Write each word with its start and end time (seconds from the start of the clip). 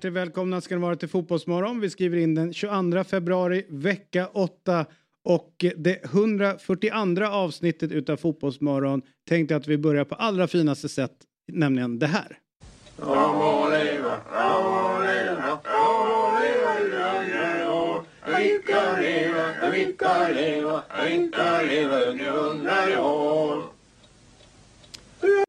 Hjärtligt 0.00 0.12
välkomna 0.12 0.60
ska 0.60 0.74
ni 0.74 0.80
vara 0.80 0.96
till 0.96 1.08
Fotbollsmorgon. 1.08 1.80
Vi 1.80 1.90
skriver 1.90 2.16
in 2.16 2.34
den 2.34 2.52
22 2.52 3.04
februari, 3.04 3.66
vecka 3.68 4.26
8. 4.32 4.86
Och 5.24 5.64
det 5.76 6.04
142 6.04 7.24
avsnittet 7.24 7.92
utav 7.92 8.16
Fotbollsmorgon 8.16 9.02
tänkte 9.28 9.54
jag 9.54 9.60
att 9.60 9.68
vi 9.68 9.78
börjar 9.78 10.04
på 10.04 10.14
allra 10.14 10.46
finaste 10.46 10.88
sätt, 10.88 11.12
nämligen 11.52 11.98
det 11.98 12.06
här. 12.06 12.38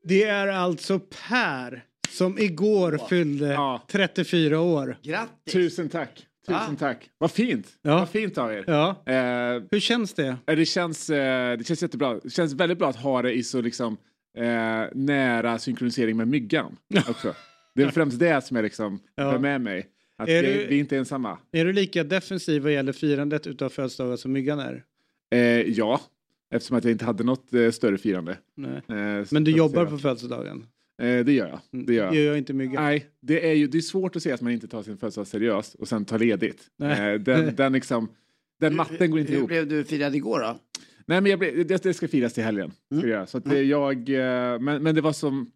Det 0.01 0.23
är 0.23 0.47
alltså 0.47 0.99
Per 0.99 1.90
som 2.11 2.39
igår 2.39 2.99
fyllde 3.09 3.47
Ja. 3.47 3.81
34 3.91 4.59
år. 4.59 4.97
Grattis! 5.03 5.53
Tusen 5.53 5.89
tack. 5.89 6.27
Tusen 6.47 6.55
Ah. 6.61 6.75
tack. 6.79 7.09
Vad 7.17 7.31
fint. 7.31 7.67
Ja. 7.81 7.95
Vad 7.99 8.09
fint 8.09 8.37
av 8.37 8.51
er. 8.53 8.63
Ja. 8.67 8.89
Eh, 9.05 9.63
Hur 9.71 9.79
känns 9.79 10.13
det? 10.13 10.37
det, 10.45 10.65
känns, 10.65 11.09
eh, 11.09 11.57
det 11.57 11.67
känns 11.67 11.81
jättebra. 11.81 12.19
Det 12.23 12.29
känns 12.29 12.53
väldigt 12.53 12.77
bra 12.77 12.89
att 12.89 12.95
ha 12.95 13.21
det 13.21 13.33
i 13.33 13.43
så 13.43 13.61
liksom, 13.61 13.97
eh, 14.37 14.43
nära 14.93 15.59
synkronisering 15.59 16.17
med 16.17 16.27
myggan. 16.27 16.77
Också. 17.09 17.33
Det 17.75 17.83
är 17.83 17.89
främst 17.91 18.19
det 18.19 18.45
som 18.45 18.55
jag 18.57 18.63
liksom 18.63 18.99
Ja. 19.15 19.39
med 19.39 19.61
mig. 19.61 19.87
Att 20.17 20.29
Är 20.29 20.41
vi, 20.43 20.53
du- 20.53 20.65
vi 20.67 20.75
är 20.75 20.79
inte 20.79 20.97
ensamma. 20.97 21.37
Är 21.51 21.65
du 21.65 21.73
lika 21.73 22.03
defensiv 22.03 22.61
vad 22.63 22.73
gäller 22.73 22.93
firandet 22.93 23.47
utav 23.47 23.69
födelsedagar 23.69 24.15
som 24.15 24.31
Myggan 24.31 24.59
är? 24.59 24.83
Eh, 25.31 25.39
ja, 25.61 26.01
eftersom 26.53 26.77
att 26.77 26.83
jag 26.83 26.91
inte 26.91 27.05
hade 27.05 27.23
något 27.23 27.53
eh, 27.53 27.71
större 27.71 27.97
firande. 27.97 28.31
Eh, 28.31 29.25
Men 29.31 29.43
du 29.43 29.51
jobbar 29.51 29.85
på 29.85 29.97
födelsedagen? 29.97 30.65
Eh, 31.01 31.25
det 31.25 31.31
gör 31.33 31.47
jag. 31.47 31.85
Det 31.85 31.93
gör 31.93 32.05
jag. 32.05 32.15
Gör 32.15 32.23
jag 32.23 32.37
inte 32.37 32.53
Myggan. 32.53 32.83
Nej, 32.83 33.05
det 33.21 33.49
är 33.49 33.53
ju 33.53 33.67
det 33.67 33.77
är 33.77 33.81
svårt 33.81 34.15
att 34.15 34.23
se 34.23 34.31
att 34.31 34.41
man 34.41 34.53
inte 34.53 34.67
tar 34.67 34.83
sin 34.83 34.97
födelsedag 34.97 35.27
seriöst 35.27 35.75
och 35.75 35.87
sen 35.87 36.05
tar 36.05 36.19
ledigt. 36.19 36.63
Nej. 36.77 37.13
Eh, 37.13 37.19
den, 37.19 37.55
den, 37.55 37.73
liksom, 37.73 38.09
den 38.59 38.75
matten 38.75 39.11
går 39.11 39.19
inte 39.19 39.31
Hur 39.31 39.37
ihop. 39.39 39.47
blev 39.49 39.67
du 39.67 39.83
firad 39.83 40.15
igår 40.15 40.39
då? 40.39 40.59
Nej, 41.05 41.21
men 41.21 41.29
jag 41.29 41.39
blev, 41.39 41.67
det, 41.67 41.83
det 41.83 41.93
ska 41.93 42.07
firas 42.07 42.33
till 42.33 42.43
helgen. 42.43 42.71
Mm. 42.91 43.09
göra. 43.09 43.25
Så 43.27 43.37
att 43.37 43.45
det, 43.45 43.61
jag, 43.63 44.09
eh, 44.09 44.59
men, 44.59 44.83
men 44.83 44.95
det 44.95 45.01
var 45.01 45.13
som... 45.13 45.51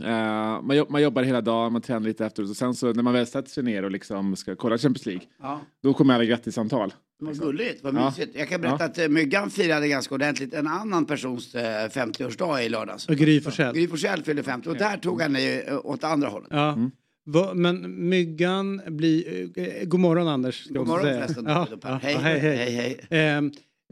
eh, 0.00 0.62
man, 0.62 0.76
jobb, 0.76 0.90
man 0.90 1.02
jobbar 1.02 1.22
hela 1.22 1.40
dagen, 1.40 1.72
man 1.72 1.82
tränar 1.82 2.00
lite 2.00 2.26
efteråt 2.26 2.50
och 2.50 2.56
sen 2.56 2.74
så 2.74 2.92
när 2.92 3.02
man 3.02 3.12
väl 3.12 3.26
sätter 3.26 3.50
sig 3.50 3.62
ner 3.64 3.82
och 3.84 3.90
liksom 3.90 4.36
ska 4.36 4.56
kolla 4.56 4.78
Champions 4.78 5.06
League, 5.06 5.22
Ja. 5.42 5.60
då 5.82 5.94
kommer 5.94 6.14
alla 6.14 6.24
grattissamtal. 6.24 6.94
Vad 7.18 7.38
gulligt, 7.38 7.84
vad 7.84 7.94
Ja. 7.94 8.06
mysigt. 8.10 8.36
Jag 8.38 8.48
kan 8.48 8.60
berätta 8.60 8.84
att 8.84 8.98
eh, 8.98 9.08
Myggan 9.08 9.50
firade 9.50 9.88
ganska 9.88 10.14
ordentligt 10.14 10.54
en 10.54 10.66
annan 10.66 11.04
persons 11.06 11.54
eh, 11.54 11.88
50-årsdag 11.88 12.62
i 12.62 12.68
lördags. 12.68 13.06
Gry 13.06 13.40
Forssell. 13.40 13.74
Gry 13.74 13.88
Forssell 13.88 14.22
fyllde 14.22 14.42
50 14.42 14.68
och 14.68 14.76
där 14.76 14.96
tog 14.96 15.22
han 15.22 15.32
det 15.32 15.68
eh, 15.68 15.86
åt 15.86 16.04
andra 16.04 16.28
hållet. 16.28 16.48
Ja. 16.50 16.72
Mm. 16.72 16.90
Va, 17.28 17.54
men 17.54 18.08
Myggan 18.08 18.80
blir... 18.86 19.48
Eh, 19.58 19.84
god 19.84 20.00
morgon 20.00 20.28
Anders. 20.28 20.66
God 20.68 20.86
morgon 20.86 21.04
säga. 21.04 21.20
förresten. 21.20 21.44
Ja, 21.48 21.66
ja, 21.82 21.98
hej, 22.02 22.14
hej, 22.14 22.38
hej. 22.38 22.56
hej, 22.56 22.98
hej. 23.10 23.20
Eh, 23.36 23.42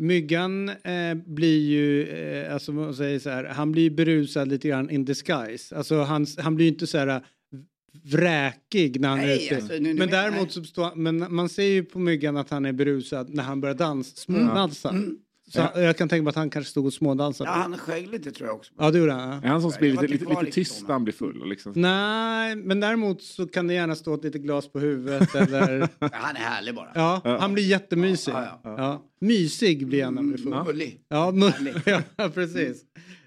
myggan 0.01 0.69
eh, 0.69 1.15
blir 1.27 1.61
ju, 1.61 2.09
eh, 2.09 2.55
alltså 2.55 2.73
man 2.73 2.95
säger 2.95 3.19
så 3.19 3.31
här, 3.31 3.45
han 3.45 3.73
blir 3.73 3.91
berusad 3.91 4.49
lite 4.49 4.69
grann 4.69 4.91
in 4.91 5.05
disguise. 5.05 5.77
Alltså 5.77 6.03
han, 6.03 6.27
han 6.39 6.55
blir 6.55 6.67
ju 6.67 6.73
inte 6.73 6.87
så 6.87 6.99
här 6.99 7.07
eh, 7.07 7.21
vräkig 8.05 9.01
när 9.01 9.09
han 9.09 9.21
är 9.21 9.27
Nej, 9.27 9.47
ute. 9.47 9.57
alltså, 9.57 9.73
nu- 9.73 9.81
nu 9.81 9.95
men 9.95 10.09
däremot 10.09 10.53
så 10.53 10.65
står, 10.65 10.95
men 10.95 11.35
man 11.35 11.49
ser 11.49 11.63
ju 11.67 11.85
på 11.85 11.99
myggan 11.99 12.37
att 12.37 12.51
han 12.51 12.67
är 12.67 12.73
berusad 12.73 13.35
när 13.35 13.43
han 13.43 13.61
börjar 13.61 13.75
dansa, 13.75 14.17
smådansa. 14.17 14.89
Mm. 14.91 15.19
Så 15.49 15.59
jag 15.75 15.97
kan 15.97 16.09
tänka 16.09 16.23
mig 16.23 16.29
att 16.29 16.37
han 16.37 16.51
kanske 16.51 16.71
stod 16.71 16.87
och 16.87 16.93
smådansade. 16.93 17.51
Ja, 17.51 17.57
Ja, 17.57 17.63
han 17.63 17.79
sjöng 17.79 18.07
lite 18.07 18.31
tror 18.33 18.49
jag 18.49 18.57
också. 18.57 18.73
det 18.93 18.99
gjorde 18.99 19.13
han. 19.13 19.29
ja. 19.29 19.35
Är 19.43 19.49
han 19.49 19.61
som 19.63 19.73
blir 19.79 19.95
var 19.95 20.03
lite, 20.03 20.25
lite, 20.25 20.41
lite 20.41 20.53
tyst 20.53 20.83
när 20.83 20.93
han 20.93 21.05
blir 21.05 21.15
full? 21.15 21.49
Liksom. 21.49 21.73
Nej, 21.77 22.57
men 22.57 22.81
däremot 22.81 23.23
så 23.23 23.47
kan 23.47 23.67
det 23.67 23.75
gärna 23.75 23.95
stå 23.95 24.15
ett 24.15 24.25
litet 24.25 24.43
glas 24.43 24.69
på 24.73 24.79
huvudet 24.79 25.35
eller... 25.35 25.89
Ja, 25.99 26.09
Han 26.13 26.37
är 26.37 26.41
härlig 26.41 26.75
bara. 26.75 26.91
Ja, 26.95 27.21
han 27.41 27.55
blir 27.55 27.65
jättemysig. 27.65 28.33
Ja, 28.33 28.61
ja, 28.65 28.75
Ja, 28.79 29.03
Mysig 29.21 29.87
blir 29.87 30.05
han 30.05 30.15
när 30.15 30.23
han 30.23 30.29
blir 30.33 30.39
full. 30.43 30.53
Mm, 30.53 30.65
Gullig. 30.67 31.01
Ja, 31.09 31.31
mu- 31.31 32.03
ja 32.17 32.29
precis. 32.35 32.83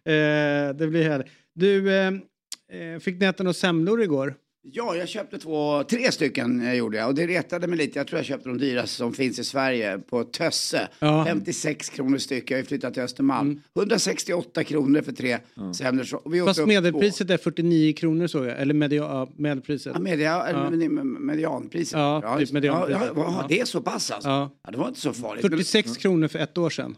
Eh, 0.06 0.76
det 0.78 0.88
blir 0.90 1.04
härligt. 1.10 1.28
Du, 1.56 1.94
eh, 1.98 2.08
eh, 2.08 3.00
fick 3.00 3.20
ni 3.20 3.26
äta 3.26 3.44
några 3.44 3.54
semlor 3.54 4.02
igår? 4.02 4.36
Ja, 4.74 4.96
jag 4.96 5.08
köpte 5.08 5.38
två, 5.38 5.84
tre 5.84 6.12
stycken 6.12 6.62
eh, 6.68 6.74
gjorde 6.74 6.98
jag 6.98 7.08
och 7.08 7.16
det 7.16 7.28
retade 7.28 7.68
mig 7.68 7.78
lite. 7.78 8.00
Jag 8.00 8.08
tror 8.08 8.20
jag 8.20 8.26
köpte 8.26 8.50
de 8.50 8.58
dyraste 8.58 8.96
som 8.96 9.14
finns 9.14 9.40
i 9.40 9.44
Sverige 9.44 9.98
på 9.98 10.24
Tösse. 10.24 10.88
Ja. 11.00 11.26
56 11.28 11.90
kronor 11.90 12.18
styck. 12.18 12.52
Jag 12.52 12.58
har 12.58 12.62
ju 12.62 12.66
flyttat 12.66 12.94
till 12.94 13.04
Östermalm. 13.04 13.62
168 13.76 14.64
kronor 14.64 15.02
för 15.02 15.12
tre 15.12 15.38
semlor. 15.74 16.30
Vi 16.30 16.42
åt 16.42 16.48
Fast 16.48 16.66
medelpriset 16.68 17.30
är 17.30 17.38
49 17.38 17.94
kronor 17.94 18.28
såg 18.28 18.46
jag. 18.46 18.60
Eller 18.62 18.74
media, 18.74 19.02
ja, 19.04 19.30
medelpriset. 19.36 19.94
Två. 19.94 20.00
Ja, 20.00 20.04
media, 20.04 20.90
med- 20.90 21.06
medianpriset. 21.06 22.00
Ja, 22.00 22.38
typ 22.40 22.52
medianpriset. 22.52 23.02
Ja, 23.02 23.08
ja, 23.16 23.22
ja, 23.28 23.38
Ja. 23.42 23.46
det 23.50 23.60
är 23.60 23.66
så 23.66 23.82
pass 23.82 24.12
alltså? 24.12 24.30
Ja. 24.30 24.52
Ja. 24.66 24.72
det 24.72 24.78
var 24.78 24.88
inte 24.88 25.00
så 25.00 25.14
farligt. 25.14 25.44
Men 25.44 25.52
46 25.52 25.98
kronor 25.98 26.28
för 26.28 26.40
ett 26.40 26.58
år 26.58 26.70
sedan. 26.70 26.96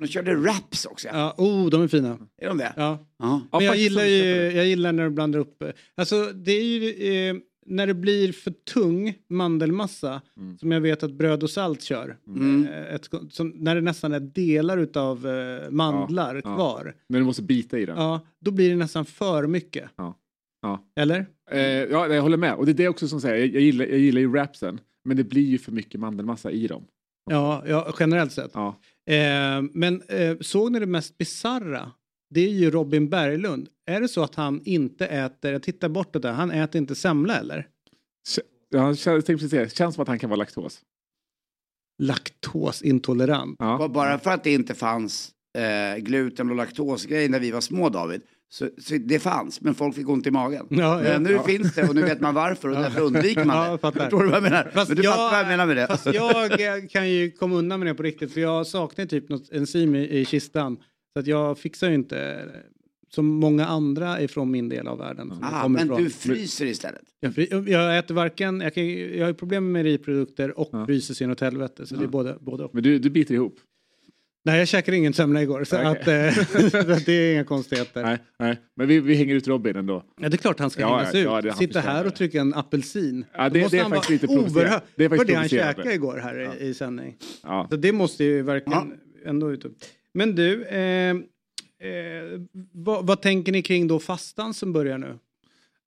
De 0.00 0.06
körde 0.06 0.34
wraps 0.34 0.86
också. 0.86 1.08
Ja, 1.08 1.34
oh, 1.38 1.70
de 1.70 1.82
är 1.82 1.88
fina. 1.88 2.18
Är 2.38 2.48
de 2.48 2.58
det? 2.58 2.72
Ja. 2.76 3.06
Ja. 3.18 3.42
Men 3.52 3.64
jag 3.64 3.76
gillar 3.76 4.04
ju, 4.04 4.24
jag 4.50 4.66
gillar 4.66 4.92
när 4.92 5.04
du 5.04 5.10
blandar 5.10 5.38
upp. 5.38 5.62
Alltså 5.94 6.32
det 6.34 6.52
är 6.52 6.62
ju 6.62 7.12
eh, 7.12 7.36
när 7.66 7.86
det 7.86 7.94
blir 7.94 8.32
för 8.32 8.50
tung 8.50 9.14
mandelmassa 9.28 10.22
som 10.60 10.72
jag 10.72 10.80
vet 10.80 11.02
att 11.02 11.12
bröd 11.12 11.42
och 11.42 11.50
salt 11.50 11.82
kör. 11.82 12.16
Eh, 12.68 12.94
ett, 12.94 13.08
som, 13.30 13.48
när 13.48 13.74
det 13.74 13.80
nästan 13.80 14.12
är 14.12 14.20
delar 14.20 14.78
utav 14.78 15.26
eh, 15.26 15.70
mandlar 15.70 16.34
Ja, 16.34 16.40
ja. 16.44 16.54
kvar. 16.54 16.94
När 17.08 17.18
du 17.18 17.24
måste 17.24 17.42
bita 17.42 17.78
i 17.78 17.86
den. 17.86 17.96
Ja, 17.96 18.20
då 18.40 18.50
blir 18.50 18.70
det 18.70 18.76
nästan 18.76 19.04
för 19.04 19.46
mycket. 19.46 19.90
Ja. 19.96 20.16
Ja. 20.62 20.84
Eller? 20.96 21.26
Eh, 21.50 21.60
ja, 21.60 22.08
jag 22.08 22.22
håller 22.22 22.36
med. 22.36 22.54
Och 22.54 22.66
det 22.66 22.72
är 22.72 22.74
det 22.74 22.88
också 22.88 23.08
som 23.08 23.20
säger, 23.20 23.36
jag, 23.36 23.54
jag, 23.54 23.62
gillar, 23.62 23.84
jag 23.84 23.98
gillar 23.98 24.20
ju 24.20 24.32
rapsen, 24.34 24.80
men 25.04 25.16
det 25.16 25.24
blir 25.24 25.46
ju 25.46 25.58
för 25.58 25.72
mycket 25.72 26.00
mandelmassa 26.00 26.50
i 26.50 26.66
dem. 26.66 26.86
Ja, 27.30 27.64
ja 27.66 27.94
generellt 28.00 28.32
sett. 28.32 28.50
Ja. 28.54 28.76
Eh, 29.14 29.62
men 29.72 30.02
eh, 30.02 30.36
såg 30.40 30.72
ni 30.72 30.78
det 30.80 30.86
mest 30.86 31.18
bizarra? 31.18 31.92
Det 32.34 32.40
är 32.40 32.48
ju 32.48 32.70
Robin 32.70 33.08
Berglund. 33.08 33.68
Är 33.86 34.00
det 34.00 34.08
så 34.08 34.22
att 34.22 34.34
han 34.34 34.60
inte 34.64 35.06
äter, 35.06 35.52
jag 35.52 35.62
tittar 35.62 35.88
bort 35.88 36.12
det 36.12 36.18
där, 36.18 36.32
han 36.32 36.50
äter 36.50 36.78
inte 36.80 36.94
semla 36.94 37.38
eller? 37.38 37.68
Ja, 38.68 38.86
jag 38.88 38.96
tänkte 39.04 39.32
precis 39.32 39.50
säga, 39.50 39.68
känns 39.68 39.94
som 39.94 40.02
att 40.02 40.08
han 40.08 40.18
kan 40.18 40.30
vara 40.30 40.38
laktos. 40.38 40.80
Laktosintolerant. 42.02 43.56
Ja. 43.58 43.78
Bara- 43.78 43.88
Bara 43.88 44.18
för 44.18 44.30
att 44.30 44.44
det 44.44 44.52
inte 44.54 44.74
fanns 44.74 45.30
eh, 45.58 45.98
gluten 46.02 46.50
och 46.50 46.56
laktosgrejer 46.56 47.28
när 47.28 47.40
vi 47.40 47.50
var 47.50 47.60
små 47.60 47.88
David. 47.88 48.22
Så, 48.52 48.68
så 48.78 48.94
det 48.98 49.18
fanns, 49.18 49.60
men 49.60 49.74
folk 49.74 49.94
fick 49.94 50.08
ont 50.08 50.26
i 50.26 50.30
magen. 50.30 50.66
Ja, 50.70 50.76
ja. 50.78 51.12
men 51.12 51.22
nu 51.22 51.38
finns 51.46 51.74
det 51.74 51.88
och 51.88 51.94
nu 51.94 52.02
vet 52.02 52.20
man 52.20 52.34
varför 52.34 52.68
och 52.68 52.74
därför 52.74 53.00
undviker 53.00 53.44
man 53.44 53.56
Ja, 53.82 53.90
det. 53.90 53.92
Förstår 54.00 54.22
du 54.22 54.26
vad 54.28 54.36
jag 54.36 54.42
menar? 54.42 54.70
Fast 54.74 54.88
men 54.88 54.96
du 54.96 55.02
jag- 55.02 55.14
fattar 55.14 55.30
vad 55.30 55.40
jag 55.40 55.48
menar 55.48 55.66
med 55.66 55.76
det. 55.76 55.86
Fast 55.86 56.06
jag 56.14 56.60
eh, 56.60 56.86
kan 56.90 57.10
ju 57.10 57.30
komma 57.30 57.54
undan 57.56 57.80
med 57.80 57.86
det 57.88 57.94
på 57.94 58.02
riktigt 58.02 58.32
för 58.32 58.40
jag 58.40 58.66
saknar 58.66 59.06
typ 59.06 59.28
något 59.28 59.52
enzym 59.52 59.94
i, 59.94 60.18
i 60.18 60.24
kistan. 60.24 60.76
Så 61.12 61.18
att 61.20 61.26
jag 61.26 61.58
fixar 61.58 61.88
ju 61.88 61.94
inte 61.94 62.18
eh, 62.20 62.60
som 63.14 63.26
många 63.26 63.66
andra 63.66 64.20
ifrån 64.20 64.50
min 64.50 64.68
del 64.68 64.86
av 64.88 64.98
världen. 64.98 65.32
Ah, 65.42 65.68
men 65.68 65.84
ifrån. 65.86 66.02
du 66.04 66.10
fryser 66.10 66.66
istället. 66.66 67.02
jag, 67.20 67.34
fri- 67.34 67.64
jag 67.72 67.98
äter 67.98 68.14
varken, 68.14 68.60
jag, 68.60 68.74
kan, 68.74 68.88
jag 68.88 69.20
har 69.20 69.28
ju 69.28 69.34
problem 69.34 69.72
med 69.72 69.84
mejeriprodukter 69.84 70.58
och 70.58 70.68
Ja. 70.72 70.86
fryser 70.86 71.14
sin 71.14 71.30
åt 71.30 71.40
helvete. 71.40 71.86
Så 71.86 71.96
det 71.96 72.04
är 72.04 72.08
både, 72.08 72.36
både 72.40 72.64
och. 72.64 72.74
Men 72.74 72.82
du, 72.82 72.98
du 72.98 73.10
biter 73.10 73.34
ihop. 73.34 73.56
Nej, 74.44 74.58
jag 74.58 74.68
käkade 74.68 74.96
ingen 74.96 75.12
semla 75.12 75.42
igår 75.42 75.64
så 75.64 75.76
Okej. 75.76 75.86
att, 75.86 76.08
eh, 76.36 76.44
så 76.70 76.82
det 77.06 77.12
är 77.12 77.32
inga 77.34 77.44
konstigheter. 77.44 78.02
Nej, 78.02 78.18
nej. 78.38 78.56
Men 78.76 78.88
vi, 78.88 79.00
vi 79.00 79.14
hänger 79.14 79.34
ut 79.34 79.48
Robin 79.48 79.76
ändå. 79.76 80.04
Ja, 80.20 80.28
det 80.28 80.34
är 80.36 80.38
klart 80.38 80.58
han 80.60 80.70
ska 80.70 80.80
Ja, 80.80 80.96
hängas 80.96 81.14
ja, 81.14 81.38
ut. 81.38 81.44
ja, 81.44 81.54
Sitta 81.54 81.80
här 81.80 82.06
och 82.06 82.14
trycka 82.14 82.40
en 82.40 82.54
apelsin. 82.54 83.24
Ja, 83.32 83.48
det- 83.48 83.70
det 83.70 83.78
är 83.78 83.82
han 83.82 83.90
faktiskt 83.90 84.22
lite 84.22 84.26
oerhört- 84.34 84.82
Det 84.96 85.04
är 85.04 85.08
faktiskt 85.08 85.26
för 85.26 85.32
det 85.32 85.38
han 85.38 85.48
käkade 85.48 85.94
igår 85.94 86.16
här 86.22 86.56
i, 86.60 86.66
i 86.68 86.74
sändning. 86.74 87.16
Ja. 87.42 87.66
Så 87.70 87.76
det 87.76 87.92
måste 87.92 88.24
ju 88.24 88.42
verkligen 88.42 88.94
ändå 89.26 89.52
ut. 89.52 89.64
Men 90.14 90.34
du, 90.34 90.64
eh, 90.64 91.10
eh, 91.10 91.16
vad, 92.72 93.06
vad 93.06 93.22
tänker 93.22 93.52
ni 93.52 93.62
kring 93.62 93.88
då 93.88 93.98
fastan 93.98 94.54
som 94.54 94.72
börjar 94.72 94.98
nu? 94.98 95.18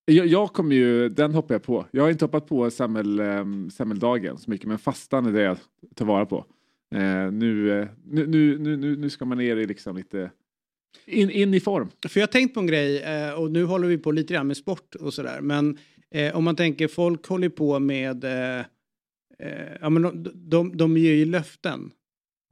Jag, 0.06 0.28
jag 0.28 0.54
kommer 0.54 0.76
ju, 0.76 1.10
den 1.10 1.34
hoppar 1.34 1.56
jag 1.56 1.64
på. 1.64 1.86
Jag 1.92 2.04
har 2.04 2.10
inte 2.10 2.26
hoppat 2.26 2.48
på 2.48 2.72
semmel, 2.72 3.22
semmeldagen 3.74 4.38
så 4.38 4.52
mycket, 4.52 4.68
men 4.68 4.78
fastan 4.78 5.26
är 5.26 5.32
det 5.32 5.42
jag 5.42 5.58
tar 5.96 6.06
vara 6.06 6.26
på. 6.26 6.46
Eh, 6.94 7.32
nu, 7.32 7.80
eh, 7.80 7.88
nu, 8.06 8.28
nu, 8.28 8.58
nu, 8.78 8.96
nu, 8.96 9.10
ska 9.10 9.26
man 9.26 9.38
ner 9.38 9.58
i 9.58 9.68
liksom 9.68 9.98
lite 9.98 10.32
in, 11.06 11.30
in 11.30 11.54
i 11.54 11.60
form. 11.60 11.90
För 12.08 12.20
jag 12.20 12.28
har 12.28 12.32
tänkt 12.32 12.54
på 12.54 12.60
en 12.60 12.68
grej 12.68 13.02
eh, 13.02 13.34
och 13.34 13.52
nu 13.52 13.64
håller 13.64 13.88
vi 13.88 13.98
på 13.98 14.12
lite 14.12 14.34
grann 14.34 14.48
med 14.48 14.58
sport 14.58 14.96
och 14.96 15.14
sådär. 15.14 15.42
Men 15.42 15.78
eh, 16.12 16.36
om 16.36 16.44
man 16.44 16.56
tänker 16.56 16.88
folk 16.88 17.28
håller 17.28 17.50
på 17.50 17.80
med 17.80 18.24
eh, 18.24 18.66
eh, 19.40 19.78
ja, 19.82 19.90
men 19.90 20.02
de, 20.02 20.32
de, 20.34 20.78
de 20.78 20.98
ger 20.98 21.14
ju 21.14 21.26
löften. 21.26 21.92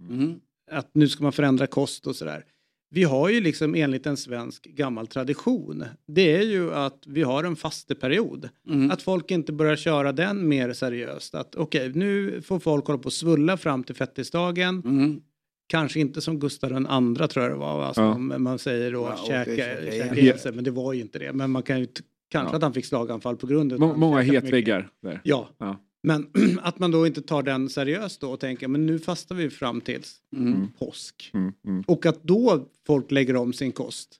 Mm. 0.09 0.39
Att 0.71 0.89
nu 0.93 1.07
ska 1.07 1.23
man 1.23 1.31
förändra 1.31 1.67
kost 1.67 2.07
och 2.07 2.15
sådär. 2.15 2.45
Vi 2.93 3.03
har 3.03 3.29
ju 3.29 3.41
liksom 3.41 3.75
enligt 3.75 4.05
en 4.05 4.17
svensk 4.17 4.63
gammal 4.63 5.07
tradition. 5.07 5.85
Det 6.07 6.35
är 6.37 6.41
ju 6.41 6.73
att 6.73 7.03
vi 7.07 7.23
har 7.23 7.43
en 7.43 7.55
fasteperiod. 7.55 8.49
Mm. 8.69 8.91
Att 8.91 9.01
folk 9.01 9.31
inte 9.31 9.53
börjar 9.53 9.75
köra 9.75 10.11
den 10.11 10.47
mer 10.47 10.73
seriöst. 10.73 11.35
Att 11.35 11.55
okej, 11.55 11.91
nu 11.95 12.41
får 12.41 12.59
folk 12.59 12.85
hålla 12.87 12.99
på 12.99 13.05
och 13.05 13.13
svulla 13.13 13.57
fram 13.57 13.83
till 13.83 13.95
fettisdagen. 13.95 14.81
Mm. 14.85 15.21
Kanske 15.67 15.99
inte 15.99 16.21
som 16.21 16.39
Gustav 16.39 16.69
den 16.69 16.87
andra 16.87 17.27
tror 17.27 17.45
jag 17.45 17.53
det 17.53 17.59
var. 17.59 17.83
Alltså, 17.83 18.01
Ja. 18.01 18.17
Man 18.17 18.59
säger 18.59 18.91
då 18.91 18.99
Ja, 19.17 19.23
käka, 19.27 19.55
käka 19.55 19.91
käka 19.91 20.15
ihjäl 20.15 20.39
sig, 20.39 20.51
men 20.51 20.63
det 20.63 20.71
var 20.71 20.93
ju 20.93 21.01
inte 21.01 21.19
det. 21.19 21.33
Men 21.33 21.51
man 21.51 21.63
kan 21.63 21.79
ju 21.79 21.87
kanske 22.31 22.53
Ja. 22.53 22.55
att 22.55 22.63
han 22.63 22.73
fick 22.73 22.85
slaganfall 22.85 23.37
på 23.37 23.47
grund 23.47 23.73
av 23.73 23.79
Må, 23.79 23.95
många 23.95 24.21
hetväggar 24.21 24.89
där. 25.01 25.21
Ja, 25.23 25.49
Ja. 25.57 25.79
Men 26.03 26.27
att 26.61 26.79
man 26.79 26.91
då 26.91 27.07
inte 27.07 27.21
tar 27.21 27.43
den 27.43 27.69
seriöst 27.69 28.21
då 28.21 28.31
och 28.31 28.39
tänker 28.39 28.67
men 28.67 28.85
nu 28.85 28.99
fastar 28.99 29.35
vi 29.35 29.49
fram 29.49 29.81
tills 29.81 30.17
Mm. 30.37 30.67
påsk. 30.79 31.31
Mm, 31.33 31.53
mm. 31.67 31.83
Och 31.87 32.05
att 32.05 32.23
då 32.23 32.65
folk 32.87 33.11
lägger 33.11 33.35
om 33.35 33.53
sin 33.53 33.71
kost. 33.71 34.17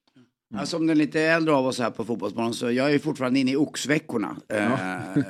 Ja, 0.54 0.66
som 0.66 0.88
den 0.88 0.98
lite 0.98 1.22
äldre 1.22 1.54
av 1.54 1.66
oss 1.66 1.80
här 1.80 1.90
på 1.90 2.06
Fotbollsmorgon 2.06 2.54
så 2.54 2.72
jag 2.72 2.94
är 2.94 3.00
fortfarande 3.00 3.40
inne 3.40 3.52
i 3.52 3.56
oxveckorna. 3.56 4.38
Eh, 4.50 4.72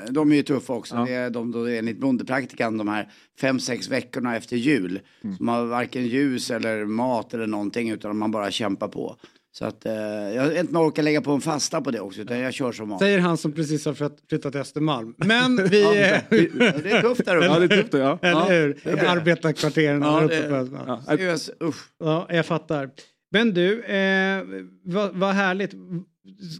de 0.09 0.31
är 0.31 0.35
ju 0.35 0.43
tuffa 0.43 0.73
också. 0.73 0.95
Ja. 0.95 1.05
Det 1.05 1.13
är 1.13 1.29
de, 1.29 1.51
då 1.51 1.65
enligt 1.65 1.97
bondepraktikan 1.99 2.77
de 2.77 2.87
här 2.87 3.11
fem, 3.39 3.59
sex 3.59 3.89
veckorna 3.89 4.35
efter 4.37 4.57
jul. 4.57 4.99
Mm. 5.23 5.37
Som 5.37 5.47
har 5.47 5.65
varken 5.65 6.07
ljus 6.07 6.51
eller 6.51 6.85
mat 6.85 7.33
eller 7.33 7.47
någonting 7.47 7.89
utan 7.89 8.17
man 8.17 8.31
bara 8.31 8.51
kämpar 8.51 8.87
på. 8.87 9.15
Så 9.53 9.65
att 9.65 9.85
eh, 9.85 9.93
jag 10.35 10.47
vet 10.47 10.59
inte 10.59 10.77
orkar 10.77 11.03
lägga 11.03 11.21
på 11.21 11.31
en 11.31 11.41
fasta 11.41 11.81
på 11.81 11.91
det 11.91 11.99
också 11.99 12.21
utan 12.21 12.39
jag 12.39 12.53
kör 12.53 12.71
som 12.71 12.89
vanligt. 12.89 13.01
Säger 13.01 13.19
han 13.19 13.37
som 13.37 13.51
precis 13.51 13.85
har 13.85 13.93
flytt- 13.93 14.29
flyttat 14.29 14.51
till 14.51 14.61
Östermalm. 14.61 15.13
Men 15.17 15.55
vi... 15.69 15.81
Ja, 15.83 15.91
det 16.29 16.91
är 16.91 17.01
tufft 17.01 17.25
där 17.25 17.35
uppe. 17.37 17.45
Ja, 17.45 17.59
det 17.59 17.65
är 17.65 17.81
tufft. 17.81 17.93
Ja. 17.93 18.19
Eller 18.21 18.49
hur? 18.49 18.77
Arbetarkvarteren 19.09 20.01
Ja, 20.01 20.19
där 20.19 20.23
uppe 20.25 20.49
på 20.49 20.55
Östermalm. 20.55 20.83
Ja. 20.87 21.01
Seriöst, 21.07 21.49
usch. 21.63 21.89
Ja, 21.99 22.27
jag 22.29 22.45
fattar. 22.45 22.89
Men 23.31 23.53
du, 23.53 23.81
eh, 23.83 24.43
vad, 24.83 25.15
vad 25.15 25.33
härligt. 25.33 25.71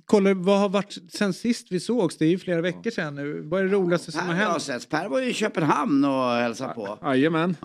Kolla, 0.05 0.33
vad 0.33 0.59
har 0.59 0.69
varit 0.69 0.97
sen 1.13 1.33
sist 1.33 1.67
vi 1.71 1.79
sågs? 1.79 2.17
Det 2.17 2.25
är 2.25 2.29
ju 2.29 2.39
flera 2.39 2.61
veckor 2.61 2.91
sedan 2.91 3.15
nu. 3.15 3.41
Vad 3.45 3.59
är 3.59 3.63
det 3.65 3.71
roligaste 3.71 4.11
som 4.11 4.21
Per 4.21 4.27
har 4.27 4.35
har 4.35 4.51
hänt? 4.51 4.61
sett. 4.63 4.89
Per 4.89 5.07
var 5.09 5.19
ju 5.19 5.29
i 5.29 5.33
Köpenhamn 5.33 6.05
och 6.05 6.29
hälsade 6.31 6.73
på. 6.73 6.97
Ja, 7.01 7.15
Jajamän. 7.15 7.55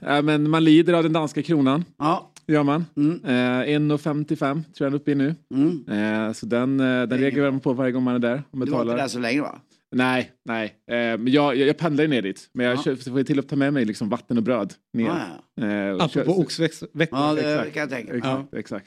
Ja, 0.00 0.22
men 0.22 0.50
man 0.50 0.64
lider 0.64 0.92
av 0.92 1.02
den 1.02 1.12
danska 1.12 1.42
kronan. 1.42 1.84
Ja. 1.98 2.31
Gör 2.46 2.62
man. 2.62 2.84
Mm. 2.96 3.20
Eh, 3.24 3.78
1,55 3.96 4.36
tror 4.36 4.62
jag 4.78 4.86
den 4.86 4.92
är 4.92 4.96
uppe 4.96 5.10
i 5.10 5.14
nu. 5.14 5.34
Mm. 5.54 6.26
Eh, 6.26 6.32
så 6.32 6.46
den, 6.46 6.80
eh, 6.80 6.86
den 6.86 7.18
reagerar 7.18 7.50
man 7.50 7.60
på 7.60 7.72
varje 7.72 7.92
gång 7.92 8.02
man 8.02 8.14
är 8.14 8.18
där 8.18 8.34
och 8.34 8.40
Du 8.52 8.58
var 8.58 8.66
inte 8.66 8.70
betalar. 8.70 8.96
där 8.96 9.08
så 9.08 9.18
länge 9.18 9.40
va? 9.40 9.60
Nej, 9.94 10.30
nej. 10.44 10.64
Eh, 10.86 10.94
men 10.96 11.28
jag, 11.28 11.56
jag, 11.56 11.68
jag 11.68 11.76
pendlar 11.78 12.04
ju 12.04 12.08
ner 12.10 12.22
dit. 12.22 12.50
Men 12.52 12.66
jag 12.66 12.76
Ja. 12.76 12.96
så 12.96 13.10
får 13.10 13.22
till 13.22 13.38
att 13.38 13.48
ta 13.48 13.56
med 13.56 13.72
mig 13.72 13.84
liksom 13.84 14.08
vatten 14.08 14.36
och 14.36 14.42
bröd 14.42 14.74
ner. 14.92 15.04
Ja, 15.06 15.18
ja. 15.54 15.66
Eh, 15.66 15.94
och 15.94 16.02
Apropå 16.02 16.32
oxveckor. 16.40 16.88
ja 17.10 17.34
det 17.34 17.40
Exakt. 17.54 17.72
kan 17.74 17.80
jag 17.80 17.90
tänka 17.90 18.12
mig. 18.12 18.18
Exakt. 18.18 18.54
exakt. 18.54 18.86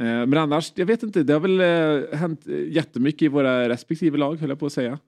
Eh, 0.00 0.04
men 0.06 0.34
annars, 0.34 0.72
jag 0.74 0.86
vet 0.86 1.02
inte. 1.02 1.22
Det 1.22 1.32
har 1.32 1.40
väl 1.40 1.60
eh, 1.60 2.18
hänt 2.18 2.46
jättemycket 2.68 3.22
i 3.22 3.28
våra 3.28 3.68
respektive 3.68 4.18
lag, 4.18 4.36
höll 4.40 4.48
jag 4.48 4.58
på 4.58 4.66
att 4.66 4.72
säga. 4.72 4.98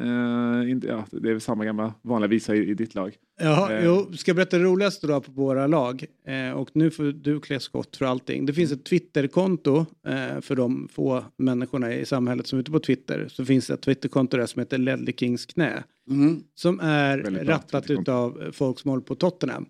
Eh, 0.00 0.70
inte, 0.70 0.86
ja, 0.86 1.06
det 1.10 1.28
är 1.28 1.32
väl 1.32 1.40
samma 1.40 1.64
gamla 1.64 1.94
vanliga 2.02 2.28
visa 2.28 2.54
i, 2.54 2.70
i 2.70 2.74
ditt 2.74 2.94
lag. 2.94 3.16
Ja, 3.40 3.72
Eh. 3.72 3.84
jo, 3.84 4.12
ska 4.12 4.28
jag 4.28 4.36
berätta 4.36 4.58
det 4.58 4.64
roligaste 4.64 5.06
då 5.06 5.20
på 5.20 5.32
våra 5.32 5.66
lag? 5.66 6.04
Eh, 6.26 6.50
och 6.50 6.70
nu 6.72 6.90
får 6.90 7.04
du 7.04 7.40
klä 7.40 7.60
skott 7.60 7.96
för 7.96 8.04
allting. 8.04 8.46
Det 8.46 8.52
finns 8.52 8.72
ett 8.72 8.84
Twitterkonto 8.84 9.86
eh, 10.06 10.40
för 10.40 10.56
de 10.56 10.88
få 10.92 11.24
människorna 11.36 11.94
i 11.94 12.06
samhället 12.06 12.46
som 12.46 12.58
är 12.58 12.60
ute 12.60 12.70
på 12.70 12.80
Twitter. 12.80 13.28
Så 13.28 13.44
finns 13.44 13.66
det 13.66 13.74
ett 13.74 13.82
Twitterkonto 13.82 14.36
där 14.36 14.46
som 14.46 14.60
heter 14.60 14.78
Ledley 14.78 15.14
Kings 15.16 15.46
knä. 15.46 15.84
Mm. 16.10 16.42
Som 16.54 16.80
är 16.80 17.18
Väldigt 17.18 17.48
rattat 17.48 17.90
utav 17.90 18.50
folk 18.52 18.78
som 18.78 18.90
håller 18.90 19.02
på 19.04 19.14
Tottenham. 19.14 19.66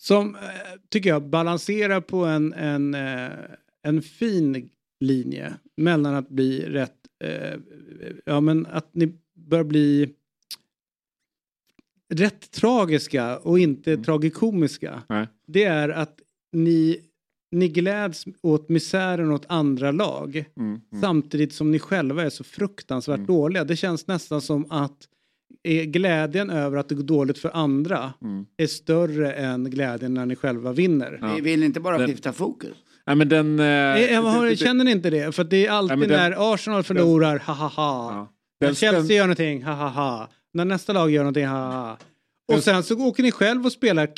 Som 0.00 0.36
tycker 0.88 1.10
jag 1.10 1.28
balanserar 1.28 2.00
på 2.00 2.24
en, 2.24 2.52
en, 2.52 2.94
en 3.82 4.02
fin 4.02 4.70
linje 5.00 5.54
mellan 5.76 6.14
att 6.14 6.28
bli 6.28 6.60
rätt, 6.60 6.94
ja 8.24 8.40
men 8.40 8.66
att 8.66 8.94
ni 8.94 9.18
bör 9.48 9.64
bli 9.64 10.14
rätt 12.14 12.50
tragiska 12.50 13.38
och 13.38 13.58
inte 13.58 13.92
Mm. 13.92 14.04
tragikomiska. 14.04 15.02
Nej. 15.08 15.26
Det 15.46 15.64
är 15.64 15.88
att 15.88 16.20
ni, 16.52 17.00
ni 17.50 17.68
gläds 17.68 18.24
åt 18.42 18.68
misären 18.68 19.30
åt 19.32 19.44
andra 19.48 19.90
lag 19.92 20.36
Mm, 20.56 20.80
mm. 20.92 21.00
samtidigt 21.02 21.52
som 21.52 21.70
ni 21.70 21.78
själva 21.78 22.22
är 22.22 22.30
så 22.30 22.44
fruktansvärt 22.44 23.14
Mm. 23.16 23.26
dåliga. 23.26 23.64
Det 23.64 23.76
känns 23.76 24.06
nästan 24.06 24.40
som 24.40 24.66
att 24.72 25.08
eh, 25.64 25.82
glädjen 25.84 26.50
över 26.50 26.76
att 26.78 26.88
det 26.88 26.94
går 26.94 27.02
dåligt 27.02 27.38
för 27.38 27.50
andra 27.56 28.12
Mm. 28.22 28.46
är 28.56 28.66
större 28.66 29.32
än 29.32 29.70
glädjen 29.70 30.14
när 30.14 30.26
ni 30.26 30.36
själva 30.36 30.72
vinner. 30.72 31.18
Ja. 31.22 31.34
Vi 31.34 31.40
vill 31.40 31.62
inte 31.62 31.80
bara 31.80 31.98
Den- 31.98 32.08
skifta 32.08 32.32
fokus. 32.32 32.76
Nej, 33.06 33.16
men 33.16 33.28
den... 33.28 33.60
Eh, 33.60 33.66
Eh, 33.66 34.12
jag 34.12 34.42
det- 34.44 34.48
det- 34.50 34.56
känner 34.56 34.84
ni 34.84 34.90
inte 34.90 35.10
det? 35.10 35.34
För 35.34 35.42
att 35.42 35.50
det 35.50 35.66
är 35.66 35.70
alltid 35.70 35.98
Nej, 35.98 36.08
den- 36.08 36.30
när 36.30 36.54
Arsenal 36.54 36.82
förlorar, 36.82 37.38
ha 37.38 37.54
ha 37.54 37.68
ha. 37.68 38.12
ja. 38.12 38.32
Den 38.60 38.74
Chelsea 38.74 39.16
gör 39.16 39.24
någonting, 39.24 39.64
ha 39.64 39.72
ha 39.72 39.88
ha. 39.88 40.28
När 40.52 40.64
nästa 40.64 40.92
lag 40.92 41.10
gör 41.10 41.22
någonting, 41.22 41.46
ha 41.46 41.56
ha 41.56 41.72
ha. 41.72 41.92
Och 42.48 42.54
Den- 42.54 42.62
sen 42.62 42.82
så 42.82 42.98
åker 43.06 43.22
ni 43.22 43.32
själv 43.32 43.66
och 43.66 43.72
spelar 43.72 44.08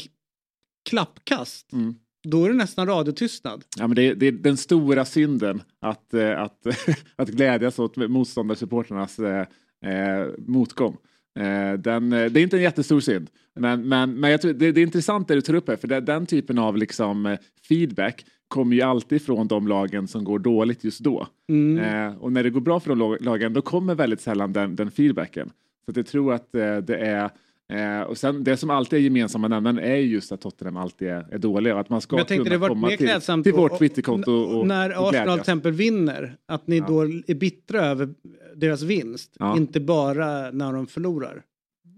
klappkast. 0.89 1.73
Mm. 1.73 1.95
Då 2.23 2.45
är 2.45 2.49
det 2.49 2.55
nästan 2.55 2.87
radiotystnad. 2.87 3.65
Ja, 3.79 3.87
men 3.87 3.97
det, 3.97 4.03
är, 4.03 4.15
det 4.15 4.27
är 4.27 4.33
den 4.33 4.57
stora 4.57 5.05
synden 5.05 5.63
att, 5.81 6.15
eh, 6.15 6.41
att, 6.43 6.67
att 7.17 7.29
glädjas 7.29 7.79
åt 7.79 7.97
motståndarsupportrarnas 7.97 9.19
eh, 9.19 9.47
eh, 9.85 10.27
motgång. 10.39 10.97
Eh, 11.39 11.73
den, 11.79 12.13
eh, 12.13 12.31
det 12.31 12.41
är 12.41 12.43
inte 12.43 12.57
en 12.57 12.63
jättestor 12.63 13.01
synd. 13.01 13.31
Men, 13.55 13.89
men, 13.89 14.21
men 14.21 14.31
jag 14.31 14.41
tror, 14.43 14.53
det, 14.53 14.73
det 14.73 14.81
är 14.81 14.83
intressant 14.83 15.29
det 15.29 15.35
du 15.35 15.41
tar 15.41 15.55
upp 15.55 15.69
här, 15.69 15.77
för 15.77 15.89
det, 15.89 16.01
den 16.01 16.27
typen 16.27 16.59
av 16.59 16.77
liksom, 16.77 17.27
eh, 17.27 17.39
feedback 17.69 18.25
kommer 18.49 18.77
ju 18.77 18.83
alltid 18.83 19.23
från 19.23 19.49
de 19.49 19.69
lagen 19.69 20.09
som 20.09 20.25
går 20.25 20.39
dåligt 20.39 20.85
just 20.85 21.01
då. 21.01 21.27
Mm. 21.49 21.79
Eh, 21.79 22.17
och 22.19 22.33
när 22.33 22.43
det 22.43 22.51
går 22.51 22.61
bra 22.61 22.81
för 22.81 22.89
de 22.89 22.99
lag- 22.99 23.21
lagen, 23.21 23.53
då 23.53 23.63
kommer 23.63 23.95
väldigt 23.95 24.21
sällan 24.21 24.53
den, 24.53 24.77
den 24.77 24.91
feedbacken. 24.91 25.51
Så 25.87 25.99
jag 25.99 26.07
tror 26.07 26.33
att 26.35 26.55
eh, 26.55 26.77
det 26.77 26.97
är 26.97 27.31
Eh, 27.71 28.03
och 28.03 28.19
sen 28.19 28.45
det 28.45 28.57
som 28.57 28.71
alltid 28.71 28.99
är 28.99 29.03
gemensamma 29.03 29.49
nämnaren 29.49 29.79
är 29.79 29.97
just 29.97 30.33
att 30.33 30.41
Tottenham 30.41 30.77
alltid 30.77 31.09
är, 31.09 31.27
är 31.31 31.39
dåliga 31.39 31.75
och 31.75 31.81
att 31.81 31.89
man 31.89 32.01
ska 32.01 32.17
jag 32.17 32.29
tänkte 32.29 32.45
kunna 32.45 32.55
det 32.55 32.59
var 32.59 32.69
komma 32.69 32.89
mer 32.89 32.97
till, 32.97 33.43
till 33.43 33.53
vårt 33.53 33.79
Twitterkonto 33.79 34.33
och, 34.33 34.67
när 34.67 34.99
och 35.01 35.09
Arsenal 35.09 35.39
till 35.39 35.41
exempel 35.41 35.73
vinner, 35.73 36.37
att 36.47 36.67
ni 36.67 36.79
Ja. 36.79 36.85
då 36.89 37.03
är 37.03 37.35
bittra 37.35 37.81
över 37.81 38.15
deras 38.57 38.83
vinst. 38.83 39.37
Ja. 39.39 39.57
Inte 39.57 39.81
bara 39.81 40.51
när 40.51 40.73
de 40.73 40.87
förlorar. 40.87 41.43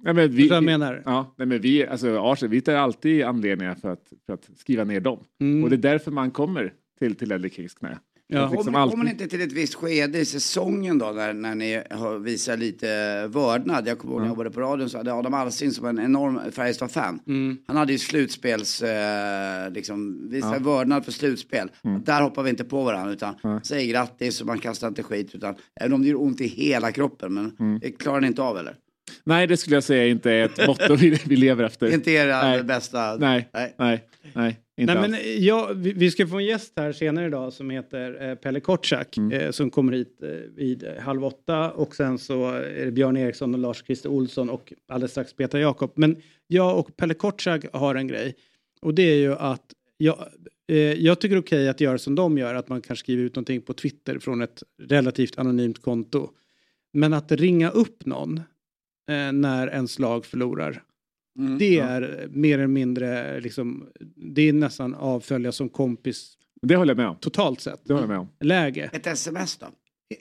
Ja, 0.05 0.13
men 0.13 0.31
vi, 0.31 0.49
jag 0.49 0.65
menar? 0.65 1.03
ja, 1.05 1.35
nej, 1.37 1.47
men 1.47 1.61
vi, 1.61 1.87
alltså 1.87 2.19
Arsenal, 2.21 2.51
vi 2.51 2.61
tar 2.61 2.75
alltid 2.75 3.23
anledningar 3.23 3.75
för 3.75 3.89
att, 3.89 4.13
för 4.27 4.33
att 4.33 4.51
skriva 4.57 4.85
ner 4.85 5.01
dem. 5.01 5.19
Mm. 5.41 5.65
Och 5.65 5.71
det 5.71 5.77
är 5.77 5.93
därför 5.93 6.11
man 6.11 6.31
kommer 6.31 6.73
till, 6.99 7.15
till 7.15 7.29
Ledley 7.29 7.51
Kings 7.51 7.75
knä. 7.75 7.99
Ja. 8.29 8.51
Liksom 8.53 8.73
kommer 8.91 9.05
ni 9.05 9.11
inte 9.11 9.27
till 9.27 9.41
ett 9.41 9.53
visst 9.53 9.75
skede 9.75 10.19
i 10.19 10.25
säsongen 10.25 10.99
då 10.99 11.07
när, 11.07 11.33
när 11.33 11.55
ni 11.55 11.83
visar 12.21 12.57
lite 12.57 12.87
vördnad? 13.27 13.89
Jag 13.89 13.99
kommer 13.99 14.13
ihåg 14.13 14.21
när 14.21 14.27
jag 14.29 14.33
jobbade 14.33 14.51
på 14.51 14.61
radion 14.61 14.91
så 14.91 14.97
hade 14.99 15.13
Adam 15.13 15.35
Alsing 15.35 15.71
som 15.71 15.87
en 15.87 15.99
enorm 15.99 16.41
Färjestad-fan. 16.53 17.21
Mm. 17.27 17.59
Han 17.67 17.77
hade 17.77 17.93
ju 17.93 17.99
slutspels, 17.99 18.83
eh, 18.83 19.71
liksom, 19.71 20.29
visar 20.31 20.53
Ja. 20.53 20.59
vördnad 20.59 21.05
för 21.05 21.13
slutspel. 21.13 21.71
Där 22.05 22.23
hoppar 22.23 22.43
vi 22.43 22.51
inte 22.51 22.65
på 22.65 22.83
varandra 22.83 23.13
utan 23.13 23.35
Nej. 23.45 23.61
säger 23.63 23.93
grattis 23.93 24.41
och 24.41 24.47
man 24.47 24.59
kastar 24.59 24.89
inte 24.89 25.03
skit 25.03 25.35
utan 25.35 25.55
även 25.81 25.93
om 25.93 26.03
det 26.03 26.09
gör 26.09 26.21
ont 26.23 26.41
i 26.41 26.47
hela 26.47 26.93
kroppen 26.93 27.35
men 27.35 27.79
det 27.81 27.91
klarar 27.91 28.21
ni 28.21 28.27
inte 28.27 28.43
av 28.43 28.59
eller? 28.59 28.77
Nej, 29.25 29.47
det 29.47 29.57
skulle 29.57 29.77
jag 29.77 29.85
säga 29.85 30.07
inte 30.07 30.31
är 30.31 30.45
ett 30.45 30.67
motto 30.67 30.95
vi, 30.97 31.37
lever 31.37 31.65
efter. 31.65 31.91
Inte 31.95 32.11
era 32.11 32.43
Nej. 32.43 32.63
bästa... 32.63 33.17
Nej, 33.17 33.49
Nej. 33.53 33.75
nej, 33.79 34.05
nej, 34.35 34.61
inte 34.77 34.95
Nej, 34.95 35.05
alls. 35.05 35.11
men 35.11 35.45
jag, 35.45 35.75
vi, 35.75 35.93
vi 35.93 36.11
ska 36.11 36.27
få 36.27 36.37
en 36.39 36.45
gäst 36.45 36.73
här 36.77 36.93
senare 36.93 37.27
idag 37.27 37.53
som 37.53 37.71
heter 37.71 38.29
eh, 38.31 38.35
Pelle 38.35 38.61
Kortsak 38.61 39.17
Mm. 39.17 39.33
eh, 39.41 39.51
som 39.51 39.71
kommer 39.71 39.93
hit 39.93 40.23
eh, 40.23 40.29
vid 40.31 40.85
eh, 40.85 40.99
halv 40.99 41.25
åtta 41.25 41.71
och 41.71 41.95
sen 41.97 42.19
så 42.19 42.51
är 42.51 42.85
det 42.85 42.93
Björn 42.93 43.17
Eriksson 43.17 43.55
och 43.55 43.61
Lars-Christer 43.61 44.09
Olsson 44.09 44.51
och 44.51 44.73
alldeles 44.89 45.11
strax 45.11 45.33
Peter 45.35 45.59
Jakob. 45.59 45.93
Men 45.95 46.17
jag 46.47 46.79
och 46.79 46.97
Pelle 46.97 47.15
Kortsak 47.15 47.65
har 47.73 47.95
en 47.95 48.09
grej 48.09 48.35
och 48.81 48.95
det 48.95 49.03
är 49.03 49.17
ju 49.17 49.33
att 49.35 49.73
jag, 49.97 50.19
eh, 50.69 50.77
jag 50.77 51.21
tycker 51.21 51.35
det 51.35 51.39
är 51.39 51.43
okej 51.43 51.69
att 51.69 51.81
göra 51.81 51.99
som 51.99 52.15
de 52.15 52.39
gör, 52.39 52.55
att 52.55 52.69
man 52.69 52.81
kan 52.81 52.97
skriva 52.97 53.23
ut 53.23 53.35
någonting 53.37 53.61
på 53.63 53.73
Twitter 53.73 54.19
från 54.19 54.43
ett 54.43 54.63
relativt 54.83 55.39
anonymt 55.39 55.83
konto. 55.83 56.31
Men 56.93 57.13
att 57.13 57.33
ringa 57.33 57.71
upp 57.71 58.07
någon 58.07 58.37
eh, 59.11 59.33
när 59.33 59.69
ens 59.69 59.99
lag 59.99 60.27
förlorar, 60.27 60.83
Mm. 61.39 61.59
det 61.59 61.79
är 61.79 62.29
mer 62.31 62.55
eller 62.55 62.67
mindre 62.67 63.41
liksom, 63.41 63.89
det 64.35 64.49
är 64.49 64.53
nästan 64.53 64.95
avfölja 64.95 65.53
som 65.53 65.69
kompis 65.69 66.35
Det 66.63 66.77
håller 66.77 66.91
jag 66.91 66.97
med 66.97 67.09
om. 67.09 67.17
totalt 67.17 67.61
sett. 67.61 67.81
Det 67.85 67.93
håller 67.93 68.03
jag 68.03 68.09
med 68.09 68.19
om. 68.19 68.29
Läge. 68.41 68.91
Ett 68.93 69.07
sms 69.07 69.57
då? 69.57 69.67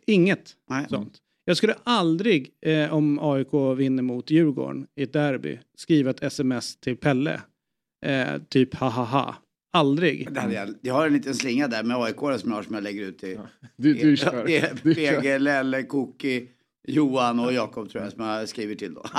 Inget 0.08 0.52
Nej. 0.70 0.86
sånt. 0.90 1.14
Jag 1.46 1.58
skulle 1.58 1.76
aldrig, 1.84 2.50
eh, 2.66 2.94
om 2.94 3.20
AIK 3.22 3.54
vinner 3.78 4.04
mot 4.04 4.30
Djurgården 4.32 4.88
i 4.96 5.04
ett 5.04 5.14
derby, 5.14 5.60
skriva 5.78 6.10
ett 6.10 6.24
sms 6.24 6.76
till 6.80 6.98
Pelle. 6.98 7.42
Eh, 8.06 8.38
typ 8.50 8.76
ha 8.76 8.90
ha 8.90 9.04
ha. 9.04 9.36
Aldrig. 9.74 10.28
Jag, 10.52 10.70
jag 10.82 10.94
har 10.94 11.08
en 11.08 11.14
liten 11.14 11.36
slinga 11.36 11.68
där 11.68 11.84
med 11.84 11.98
aik 11.98 12.16
som 12.16 12.28
jag 12.30 12.56
har 12.56 12.64
som 12.64 12.74
jag 12.76 12.84
lägger 12.84 13.02
ut 13.04 13.18
till 13.18 13.40
Du, 13.78 13.94
du 13.94 14.02
Du 14.02 14.18
kör. 14.18 14.44
PG, 15.22 15.40
Lelle, 15.40 15.84
Koki, 15.84 16.48
Johan 16.88 17.40
och 17.40 17.54
Jakob 17.54 17.90
tror 17.90 18.04
jag 18.04 18.14
som 18.14 18.26
jag 18.26 18.50
skriver 18.50 18.76
till 18.76 18.94
då. 18.94 19.06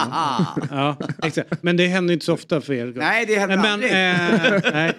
Ja, 0.71 0.97
exakt. 1.23 1.63
Men 1.63 1.77
det 1.77 1.87
händer 1.87 2.15
inte 2.15 2.25
så 2.27 2.33
ofta 2.35 2.61
för 2.61 2.73
er. 2.73 2.93
Nej, 2.97 3.27
det 3.27 3.35
händer 3.35 3.57
men, 3.57 3.67
aldrig. 3.67 3.91
eh, 3.93 4.73
nej. 4.73 4.93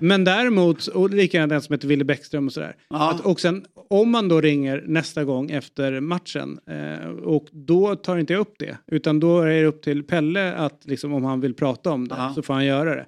men 0.00 0.24
däremot, 0.24 0.86
och 0.86 1.10
likadant 1.10 1.50
den 1.50 1.62
som 1.62 1.72
heter 1.72 1.88
Wille 1.88 2.04
Bäckström 2.04 2.46
och 2.46 2.52
sådär. 2.52 2.76
Ja. 2.90 3.10
Att, 3.10 3.20
och 3.20 3.40
sen 3.40 3.64
om 3.90 4.10
man 4.10 4.28
då 4.28 4.40
ringer 4.40 4.84
nästa 4.86 5.24
gång 5.24 5.50
efter 5.50 6.00
matchen 6.00 6.58
eh, 6.70 7.08
och 7.08 7.46
då 7.52 7.96
tar 7.96 8.18
inte 8.18 8.32
jag 8.32 8.40
upp 8.40 8.54
det. 8.58 8.76
Utan 8.86 9.20
då 9.20 9.40
är 9.40 9.46
det 9.62 9.64
upp 9.66 9.82
till 9.82 10.02
Pelle 10.02 10.54
att 10.54 10.80
liksom, 10.84 11.12
om 11.12 11.24
han 11.24 11.40
vill 11.40 11.54
prata 11.54 11.90
om 11.90 12.08
det 12.08 12.14
Ja. 12.18 12.32
så 12.34 12.42
får 12.42 12.54
han 12.54 12.64
göra 12.66 12.94
det. 12.94 13.06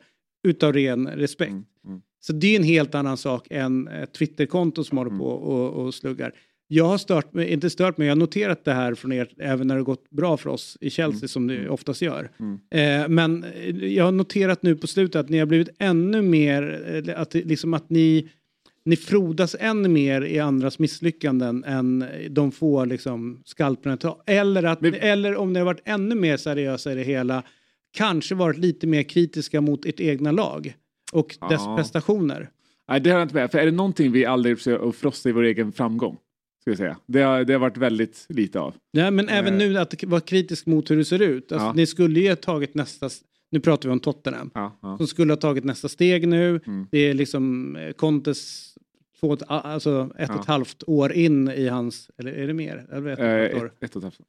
Utav 0.48 0.72
ren 0.72 1.08
respekt. 1.08 1.50
Mm, 1.50 1.64
mm. 1.86 2.00
Så 2.20 2.32
det 2.32 2.46
är 2.46 2.56
en 2.58 2.64
helt 2.64 2.94
annan 2.94 3.16
sak 3.16 3.46
än 3.50 3.88
ett 3.88 4.14
Twitterkonto 4.14 4.84
som 4.84 4.98
håller 4.98 5.18
på 5.18 5.24
och, 5.24 5.84
och 5.84 5.94
sluggar. 5.94 6.32
Jag 6.72 6.84
har 6.84 6.98
stört 6.98 7.34
mig, 7.34 7.48
inte 7.52 7.70
stört 7.70 7.98
mig, 7.98 8.06
jag 8.06 8.14
har 8.14 8.18
noterat 8.18 8.64
det 8.64 8.72
här 8.72 8.94
från 8.94 9.12
er 9.12 9.28
även 9.38 9.66
när 9.66 9.76
det 9.76 9.82
gått 9.82 10.10
bra 10.10 10.36
för 10.36 10.50
oss 10.50 10.76
i 10.80 10.90
Chelsea 10.90 11.28
som 11.28 11.46
det 11.46 11.68
oftast 11.68 12.02
gör. 12.02 12.30
Eh, 12.70 13.08
men 13.08 13.44
eh, 13.44 13.76
jag 13.86 14.04
har 14.04 14.12
noterat 14.12 14.62
nu 14.62 14.76
på 14.76 14.86
slutet 14.86 15.20
att 15.20 15.28
ni 15.28 15.38
har 15.38 15.46
blivit 15.46 15.68
ännu 15.78 16.22
mer, 16.22 16.82
eh, 17.08 17.20
att, 17.20 17.34
liksom 17.34 17.74
att 17.74 17.90
ni, 17.90 18.28
ni 18.84 18.96
frodas 18.96 19.56
ännu 19.60 19.88
mer 19.88 20.22
i 20.22 20.38
andras 20.38 20.78
misslyckanden 20.78 21.64
än 21.64 22.04
de 22.30 22.52
få 22.52 22.84
liksom, 22.84 23.42
skalperna 23.44 23.96
tar. 23.96 24.16
Eller, 24.26 24.62
att, 24.62 24.80
Men- 24.80 24.94
eller 24.94 25.36
om 25.36 25.52
ni 25.52 25.58
har 25.58 25.66
varit 25.66 25.82
ännu 25.84 26.14
mer 26.14 26.36
seriösa 26.36 26.92
i 26.92 26.94
det 26.94 27.02
hela, 27.02 27.42
kanske 27.96 28.34
varit 28.34 28.58
lite 28.58 28.86
mer 28.86 29.02
kritiska 29.02 29.60
mot 29.60 29.84
ert 29.86 30.00
egna 30.00 30.32
lag 30.32 30.74
och 31.12 31.26
dess 31.50 31.60
Ja. 31.64 31.76
prestationer. 31.76 32.50
Nej, 32.88 33.00
det 33.00 33.10
har 33.10 33.18
jag 33.18 33.24
inte 33.24 33.34
med. 33.34 33.50
För 33.50 33.58
är 33.58 33.64
det 33.66 33.72
någonting 33.72 34.12
vi 34.12 34.24
aldrig 34.24 34.58
försöker 34.58 34.90
frossa 34.92 35.28
i 35.28 35.32
vår 35.32 35.42
egen 35.42 35.72
framgång? 35.72 36.16
Ska 36.60 36.70
jag 36.70 36.78
säga. 36.78 36.96
Det, 37.06 37.20
har, 37.22 37.44
det 37.44 37.52
har 37.52 37.60
varit 37.60 37.76
väldigt 37.76 38.26
lite 38.28 38.60
av. 38.60 38.74
Nej, 38.92 39.10
men 39.10 39.28
även 39.28 39.52
Eh. 39.52 39.58
nu 39.58 39.78
att 39.78 40.04
vara 40.04 40.20
kritisk 40.20 40.66
mot 40.66 40.90
hur 40.90 40.96
det 40.96 41.04
ser 41.04 41.22
ut. 41.22 41.52
Alltså, 41.52 41.66
Ja. 41.66 41.72
Ni 41.72 41.86
skulle 41.86 42.20
ju 42.20 42.28
ha 42.28 42.36
tagit 42.36 42.74
nästa, 42.74 43.10
nu 43.50 43.60
pratar 43.60 43.88
vi 43.88 43.92
om 43.92 44.00
Tottenham, 44.00 44.50
Ja, 44.54 44.78
ja. 44.82 44.96
som 44.96 45.06
skulle 45.06 45.32
ha 45.32 45.36
tagit 45.36 45.64
nästa 45.64 45.88
steg 45.88 46.28
nu. 46.28 46.60
Mm. 46.66 46.86
Det 46.90 46.98
är 46.98 47.14
liksom 47.14 47.76
eh, 47.76 47.92
Contes 47.92 48.74
två, 49.20 49.36
alltså 49.46 50.10
ett 50.18 50.28
Ja. 50.28 50.34
och 50.34 50.40
ett 50.40 50.46
halvt 50.46 50.82
år 50.86 51.12
in 51.12 51.48
i 51.48 51.68
hans, 51.68 52.10
eller 52.18 52.32
är 52.32 52.46
det 52.46 52.54
mer? 52.54 52.86
Eller 52.92 53.06
ett 53.10 53.18
och 53.18 53.24
ett 53.24 53.54
Eh, 53.54 53.60
år. 53.62 53.66
ett, 53.66 53.84
ett 53.84 53.96
och 53.96 54.00
ett 54.00 54.04
halvt. 54.04 54.20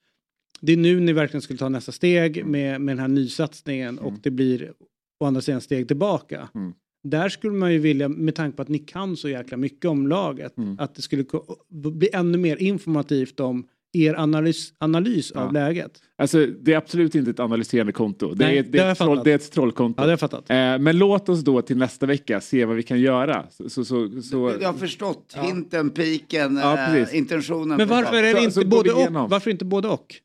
Det 0.62 0.74
är 0.74 0.78
nu 0.78 1.00
ni 1.00 1.14
verkligen 1.14 1.42
skulle 1.42 1.60
ta 1.60 1.70
nästa 1.70 1.92
steg 1.92 2.38
Mm. 2.38 2.52
med, 2.52 2.82
med 2.82 2.96
den 2.96 3.00
här 3.02 3.08
nysatsningen 3.08 4.00
och 4.00 4.14
det 4.24 4.32
blir 4.32 4.74
å 5.20 5.26
andra 5.26 5.42
sidan 5.42 5.62
steg 5.62 5.88
tillbaka. 5.88 6.50
Mm. 6.56 6.74
Där 7.04 7.30
skulle 7.30 7.54
man 7.54 7.74
ju 7.74 7.80
vilja, 7.80 8.10
med 8.10 8.36
tanke 8.36 8.56
på 8.56 8.62
att 8.62 8.70
ni 8.70 8.80
kan 8.80 9.18
så 9.18 9.30
jäkla 9.30 9.58
mycket 9.58 9.86
om 9.86 10.08
laget, 10.08 10.58
Mm. 10.58 10.76
att 10.80 10.96
det 10.96 11.02
skulle 11.02 11.26
bli 11.70 12.10
ännu 12.14 12.38
mer 12.38 12.58
informativt 12.58 13.40
om 13.40 13.68
er 13.94 14.14
analys, 14.20 14.74
analys 14.78 15.32
av 15.32 15.46
Ja. 15.46 15.52
läget. 15.52 15.92
Alltså, 16.18 16.46
det 16.46 16.74
är 16.74 16.78
absolut 16.78 17.16
inte 17.16 17.32
ett 17.32 17.40
analyserande 17.40 17.92
konto. 17.92 18.34
Det, 18.34 18.46
Nej, 18.46 18.58
är, 18.58 18.64
det 18.64 18.70
det, 18.70 18.80
är, 18.80 18.92
ett 18.92 18.98
troll, 18.98 19.22
det 19.24 19.32
är 19.32 19.36
ett 19.36 19.52
trollkonto. 19.52 20.02
Ja, 20.02 20.04
det 20.04 20.08
har 20.08 20.12
jag 20.12 20.20
fattat. 20.20 20.50
Eh, 20.50 20.56
men 20.80 20.98
låt 20.98 21.30
oss 21.30 21.40
då 21.42 21.62
till 21.62 21.78
nästa 21.78 22.06
vecka 22.06 22.42
se 22.42 22.66
vad 22.66 22.76
vi 22.76 22.84
kan 22.84 23.00
göra. 23.02 23.46
Så, 23.50 23.70
så, 23.70 23.86
så, 23.86 24.22
så, 24.22 24.54
Jag 24.62 24.68
har 24.72 24.78
förstått 24.78 25.36
hinten, 25.44 25.90
piken, 25.90 26.58
Ja, 26.58 26.98
eh, 26.98 27.18
intentionen. 27.18 27.78
Men 27.78 27.88
varför 27.88 28.24
är 28.24 28.34
det 28.34 28.44
inte 28.44 28.66
både 28.66 28.92
och? 28.92 29.30
Varför 29.30 29.52
inte 29.52 29.66
både 29.66 29.88
och? 29.88 30.16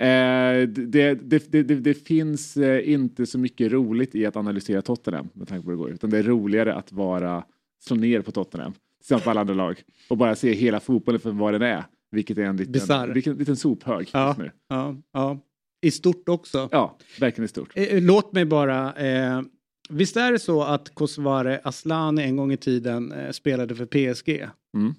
Eh, 0.00 0.68
det, 0.68 1.14
det, 1.14 1.52
det, 1.52 1.62
det, 1.62 1.94
finns 1.94 2.56
eh, 2.56 2.92
inte 2.92 3.26
så 3.26 3.38
mycket 3.38 3.72
roligt 3.72 4.14
i 4.14 4.26
att 4.26 4.36
analysera 4.36 4.82
Tottenham 4.82 5.28
med 5.32 5.48
tanke 5.48 5.64
på 5.64 5.70
hur 5.70 5.76
det 5.76 5.82
går. 5.82 5.90
Utan 5.90 6.10
det 6.10 6.18
är 6.18 6.22
roligare 6.22 6.74
att 6.74 6.92
vara 6.92 7.44
slå 7.80 7.96
ner 7.96 8.20
på 8.20 8.32
Tottenham 8.32 8.72
tillsammans 8.98 9.24
med 9.24 9.30
alla 9.30 9.40
andra 9.40 9.54
lag 9.54 9.82
och 10.08 10.16
bara 10.16 10.34
se 10.34 10.52
hela 10.52 10.80
fotbollen 10.80 11.20
för 11.20 11.30
vad 11.30 11.54
den 11.54 11.62
är. 11.62 11.84
Vilket 12.10 12.38
är 12.38 12.42
en 12.42 12.56
liten, 12.56 13.12
vilken, 13.12 13.36
liten 13.36 13.56
sophög 13.56 14.08
Ja. 14.12 14.26
just 14.28 14.38
nu. 14.38 14.50
Ja, 14.68 14.96
ja. 15.12 15.38
I 15.82 15.90
stort 15.90 16.28
också. 16.28 16.68
Ja, 16.72 16.98
verkligen 17.20 17.44
i 17.44 17.48
stort. 17.48 17.70
Eh, 17.74 18.02
Låt 18.02 18.32
mig 18.32 18.44
bara... 18.44 18.92
Eh, 18.94 19.42
visst 19.90 20.16
är 20.16 20.32
det 20.32 20.38
så 20.38 20.62
att 20.62 20.94
Kosovare 20.94 21.60
Asllani 21.64 22.22
en 22.22 22.36
gång 22.36 22.52
i 22.52 22.56
tiden 22.56 23.12
eh, 23.12 23.30
spelade 23.30 23.74
för 23.74 23.86
PSG? 23.86 24.48
Mm. 24.76 24.94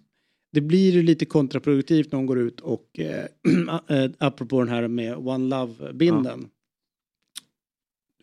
Det 0.54 0.62
blir 0.62 0.92
ju 0.92 1.04
lite 1.04 1.26
kontraproduktivt 1.26 2.12
när 2.12 2.18
hon 2.18 2.26
går 2.26 2.40
ut 2.40 2.60
och 2.60 3.00
eh, 3.00 3.26
eh, 4.04 4.12
apropå 4.18 4.60
den 4.60 4.70
här 4.70 4.88
med 4.88 5.16
One 5.18 5.56
Love-binden. 5.56 6.48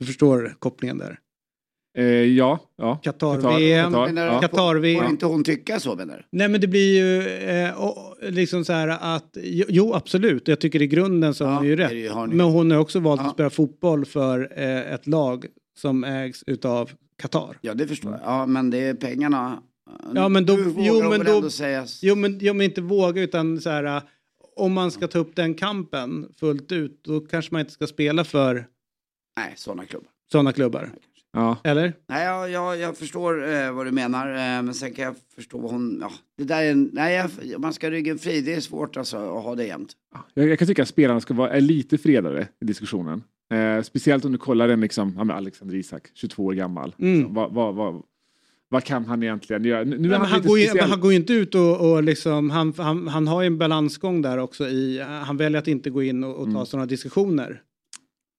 Du 0.01 0.07
förstår 0.07 0.55
kopplingen 0.59 0.99
där. 0.99 1.19
Eh, 1.99 2.05
ja, 2.05 2.61
ja. 2.77 3.01
Qatar-VM. 3.03 3.93
Qatar, 3.93 4.27
ja. 4.27 4.41
Qatar-VM. 4.41 5.01
Får 5.03 5.11
inte 5.11 5.27
hon 5.27 5.45
tycka 5.45 5.81
så 5.81 5.97
menar 5.97 6.17
du? 6.17 6.39
Nej 6.39 6.49
men 6.49 6.61
det 6.61 6.67
blir 6.67 6.97
ju 6.97 7.29
eh, 7.29 7.83
och, 7.83 8.17
liksom 8.23 8.65
så 8.65 8.73
här 8.73 8.89
att 9.17 9.37
jo, 9.43 9.65
jo 9.69 9.95
absolut 9.95 10.49
jag 10.49 10.61
tycker 10.61 10.83
i 10.83 10.87
grunden 10.87 11.35
så 11.35 11.45
har 11.45 11.53
Ja, 11.53 11.59
hon 11.59 11.67
ju 11.67 11.77
rätt. 11.77 11.93
ju, 11.93 12.09
har 12.09 12.27
ni. 12.27 12.35
Men 12.35 12.47
hon 12.47 12.71
har 12.71 12.79
också 12.79 13.01
valt 13.01 13.21
Ja. 13.21 13.27
att 13.27 13.33
spela 13.33 13.51
fotboll 13.51 14.05
för 14.05 14.53
eh, 14.57 14.93
ett 14.95 15.07
lag 15.07 15.47
som 15.79 16.05
ägs 16.05 16.43
utav 16.47 16.91
Qatar. 17.23 17.59
Ja, 17.61 17.75
det 17.75 17.87
förstår 17.87 18.13
jag. 18.13 18.21
Ja, 18.25 18.47
men 18.47 18.71
det 18.71 18.79
är 18.79 18.95
pengarna. 18.95 19.63
Ja, 20.15 20.29
men 20.29 20.47
då- 20.47 20.53
Nu 20.57 20.63
vågar 20.65 20.87
jo, 20.87 20.95
hon 20.95 21.03
men 21.03 21.11
väl 21.19 21.27
då- 21.27 21.37
ändå 21.37 21.51
sägas. 21.51 22.03
Jo 22.03 22.15
men, 22.15 22.39
jo, 22.41 22.55
men 22.55 22.65
inte 22.65 22.81
våga 22.81 23.23
utan 23.23 23.61
så 23.61 23.71
här 23.71 23.85
eh, 23.85 24.03
om 24.57 24.73
man 24.73 24.91
ska 24.91 25.09
ta 25.09 25.19
upp 25.19 25.37
den 25.37 25.55
kampen 25.55 26.29
fullt 26.41 26.73
ut 26.73 27.01
då 27.05 27.21
kanske 27.21 27.55
man 27.55 27.61
inte 27.61 27.73
ska 27.73 27.87
spela 27.87 28.25
för 28.25 28.67
Nej, 29.37 29.53
sådana 29.57 29.85
klubbar. 29.85 30.09
sådana 30.33 30.53
klubbar. 30.53 30.91
Ja. 31.33 31.57
Eller? 31.65 31.93
Nej, 32.09 32.25
jag, 32.25 32.51
jag, 32.51 32.79
jag 32.79 32.97
förstår 32.97 33.49
eh, 33.55 33.73
vad 33.73 33.87
du 33.87 33.91
menar, 33.93 34.29
eh, 34.31 34.63
men 34.63 34.75
sen 34.75 34.93
kan 34.95 35.05
jag 35.05 35.15
förstå 35.35 35.59
vad 35.59 35.71
hon... 35.71 35.99
Ja, 36.01 36.11
det 36.39 36.45
där 36.45 36.63
är 36.63 36.71
en, 36.71 36.91
nej, 36.93 37.31
jag, 37.43 37.61
man 37.61 37.73
ska 37.73 37.87
ha 37.87 37.91
ryggen 37.93 38.19
fri, 38.19 38.41
det 38.41 38.55
är 38.55 38.61
svårt 38.61 38.97
alltså 38.97 39.17
att 39.17 39.45
ha 39.45 39.55
det 39.55 39.65
jämt. 39.67 39.93
Jag, 40.35 40.49
jag 40.49 40.59
kan 40.59 40.69
tycka 40.69 40.83
att 40.83 40.89
spelarna 40.89 41.21
ska 41.21 41.35
vara 41.35 41.59
lite 41.59 41.99
fredade 41.99 42.49
i 42.61 42.65
diskussionen. 42.65 43.23
Eh, 43.55 43.83
speciellt 43.83 44.25
om 44.25 44.33
du 44.33 44.39
kollar 44.39 44.69
en 44.69 44.81
liksom, 44.81 45.15
ja, 45.29 45.35
Alexander 45.35 45.75
Isak, 45.75 46.03
22 46.15 46.45
år 46.45 46.53
gammal. 46.53 46.95
Mm. 46.99 47.15
Liksom, 47.19 47.35
vad, 47.35 47.53
vad, 47.53 47.75
vad, 47.75 48.03
vad 48.73 48.85
kan 48.85 49.05
han 49.05 49.23
egentligen 49.23 49.65
göra? 49.65 49.85
Nu, 49.85 49.99
Men 49.99 50.11
han, 50.13 50.27
han, 50.27 50.43
går 50.43 50.59
ju, 50.59 50.81
han 50.81 51.01
går 51.01 51.11
ju 51.13 51.17
inte 51.17 51.33
ut 51.33 51.55
och, 51.55 51.91
och 51.93 52.03
liksom, 52.03 52.51
han, 52.51 52.75
han, 52.77 53.09
han 53.09 53.29
har 53.29 53.41
ju 53.43 53.47
en 53.47 53.59
balansgång 53.59 54.23
där 54.23 54.39
också 54.39 54.69
i, 54.69 55.01
han 55.01 55.37
väljer 55.37 55.59
att 55.59 55.69
inte 55.69 55.91
gå 55.91 56.03
in 56.03 56.25
och, 56.25 56.31
och 56.37 56.45
ta 56.45 56.51
Mm. 56.51 56.67
sådana 56.67 56.87
diskussioner. 56.87 57.63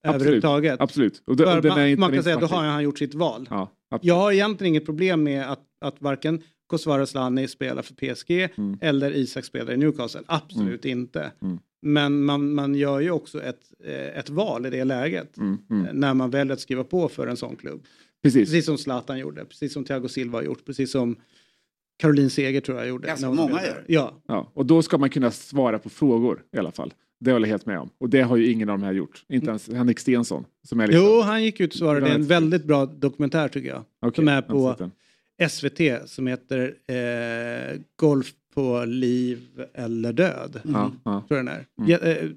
Absolut. 0.04 0.22
Överhuvudtaget. 0.22 0.82
Absolut. 0.82 1.24
Och, 1.26 1.36
det- 1.38 1.44
För 1.46 1.70
man, 1.70 1.88
inte- 1.88 2.00
man 2.00 2.14
kan 2.14 2.24
säga 2.24 2.36
att 2.36 2.42
då 2.42 2.48
har 2.48 2.64
han 2.64 2.84
gjort 2.84 2.98
sitt 2.98 3.14
val. 3.14 3.48
Ja. 3.50 3.72
Jag 4.02 4.16
har 4.16 4.32
egentligen 4.32 4.70
inget 4.74 4.86
problem 4.86 5.24
med 5.24 5.52
att, 5.52 5.64
att 5.86 6.02
varken 6.02 6.42
Kosovare 6.68 7.04
Asllani 7.04 7.48
spelar 7.48 7.82
för 7.82 7.94
PSG 7.94 8.50
Mm. 8.58 8.78
eller 8.82 9.12
Isak 9.16 9.46
spelar 9.46 9.74
i 9.74 9.78
Newcastle. 9.78 10.22
Absolut 10.26 10.86
inte. 10.86 11.32
Mm. 11.42 11.60
Men 11.82 12.24
man, 12.26 12.54
man 12.54 12.76
gör 12.76 13.00
ju 13.00 13.12
också 13.12 13.44
ett, 13.44 13.60
eh, 13.86 14.20
ett 14.20 14.30
val 14.30 14.66
i 14.66 14.70
det 14.70 14.84
läget. 14.84 15.38
Mm, 15.38 15.58
mm. 15.70 15.88
När 15.96 16.14
man 16.14 16.30
väljer 16.30 16.54
att 16.54 16.60
skriva 16.60 16.84
på 16.84 17.10
för 17.10 17.28
en 17.28 17.38
sån 17.38 17.56
klubb. 17.56 17.82
Precis. 18.24 18.50
Precis 18.50 18.66
som 18.66 18.78
Zlatan 18.78 19.20
gjorde, 19.20 19.46
precis 19.46 19.74
som 19.74 19.86
Thiago 19.86 20.08
Silva 20.08 20.38
har 20.38 20.44
gjort, 20.44 20.66
precis 20.66 20.92
som 20.92 21.16
Caroline 22.00 22.30
Seger 22.30 22.62
tror 22.62 22.78
jag 22.78 22.88
gjorde. 22.88 23.08
Ganska 23.08 23.30
många 23.32 23.64
gör. 23.66 23.84
Ja, 23.88 24.22
Ja, 24.28 24.52
och 24.54 24.66
då 24.66 24.82
ska 24.82 24.98
man 24.98 25.10
kunna 25.10 25.32
svara 25.32 25.80
på 25.80 25.90
frågor 25.90 26.44
i 26.56 26.58
alla 26.58 26.72
fall. 26.72 26.94
Det 27.20 27.32
håller 27.32 27.48
jag 27.48 27.52
helt 27.54 27.66
med 27.66 27.80
om. 27.80 27.90
Och 27.98 28.10
det 28.10 28.22
har 28.22 28.38
ju 28.38 28.52
ingen 28.52 28.70
av 28.70 28.80
de 28.80 28.86
här 28.86 28.94
gjort. 28.94 29.24
Inte 29.30 29.48
ens 29.50 29.70
Henrik 29.70 30.00
Stensson. 30.00 30.46
Som 30.68 30.80
är 30.80 30.88
liksom, 30.88 31.06
Jo, 31.06 31.22
han 31.22 31.44
gick 31.44 31.60
ut 31.60 31.72
och 31.72 31.78
svarade. 31.78 32.06
Det 32.06 32.12
är 32.12 32.16
en 32.16 32.26
Väldigt- 32.26 32.64
bra 32.64 32.86
dokumentär 32.86 33.48
tycker 33.48 33.70
jag. 33.70 33.84
Okej, 34.02 34.16
som 34.16 34.28
är 34.28 34.42
på-. 34.42 34.90
SVT 35.50 36.10
som 36.10 36.28
heter 36.28 36.76
eh, 36.88 37.80
Golf 37.96 38.32
på 38.54 38.86
liv 38.86 39.40
eller 39.74 40.14
död. 40.14 40.62
Ja, 40.64 40.92
ja. 41.06 41.24
Tror 41.28 41.38
jag 41.40 41.46
den 41.46 41.48
är. 41.48 41.66
Mm. 41.80 41.90
Ja, 41.92 41.98
eh, 41.98 42.30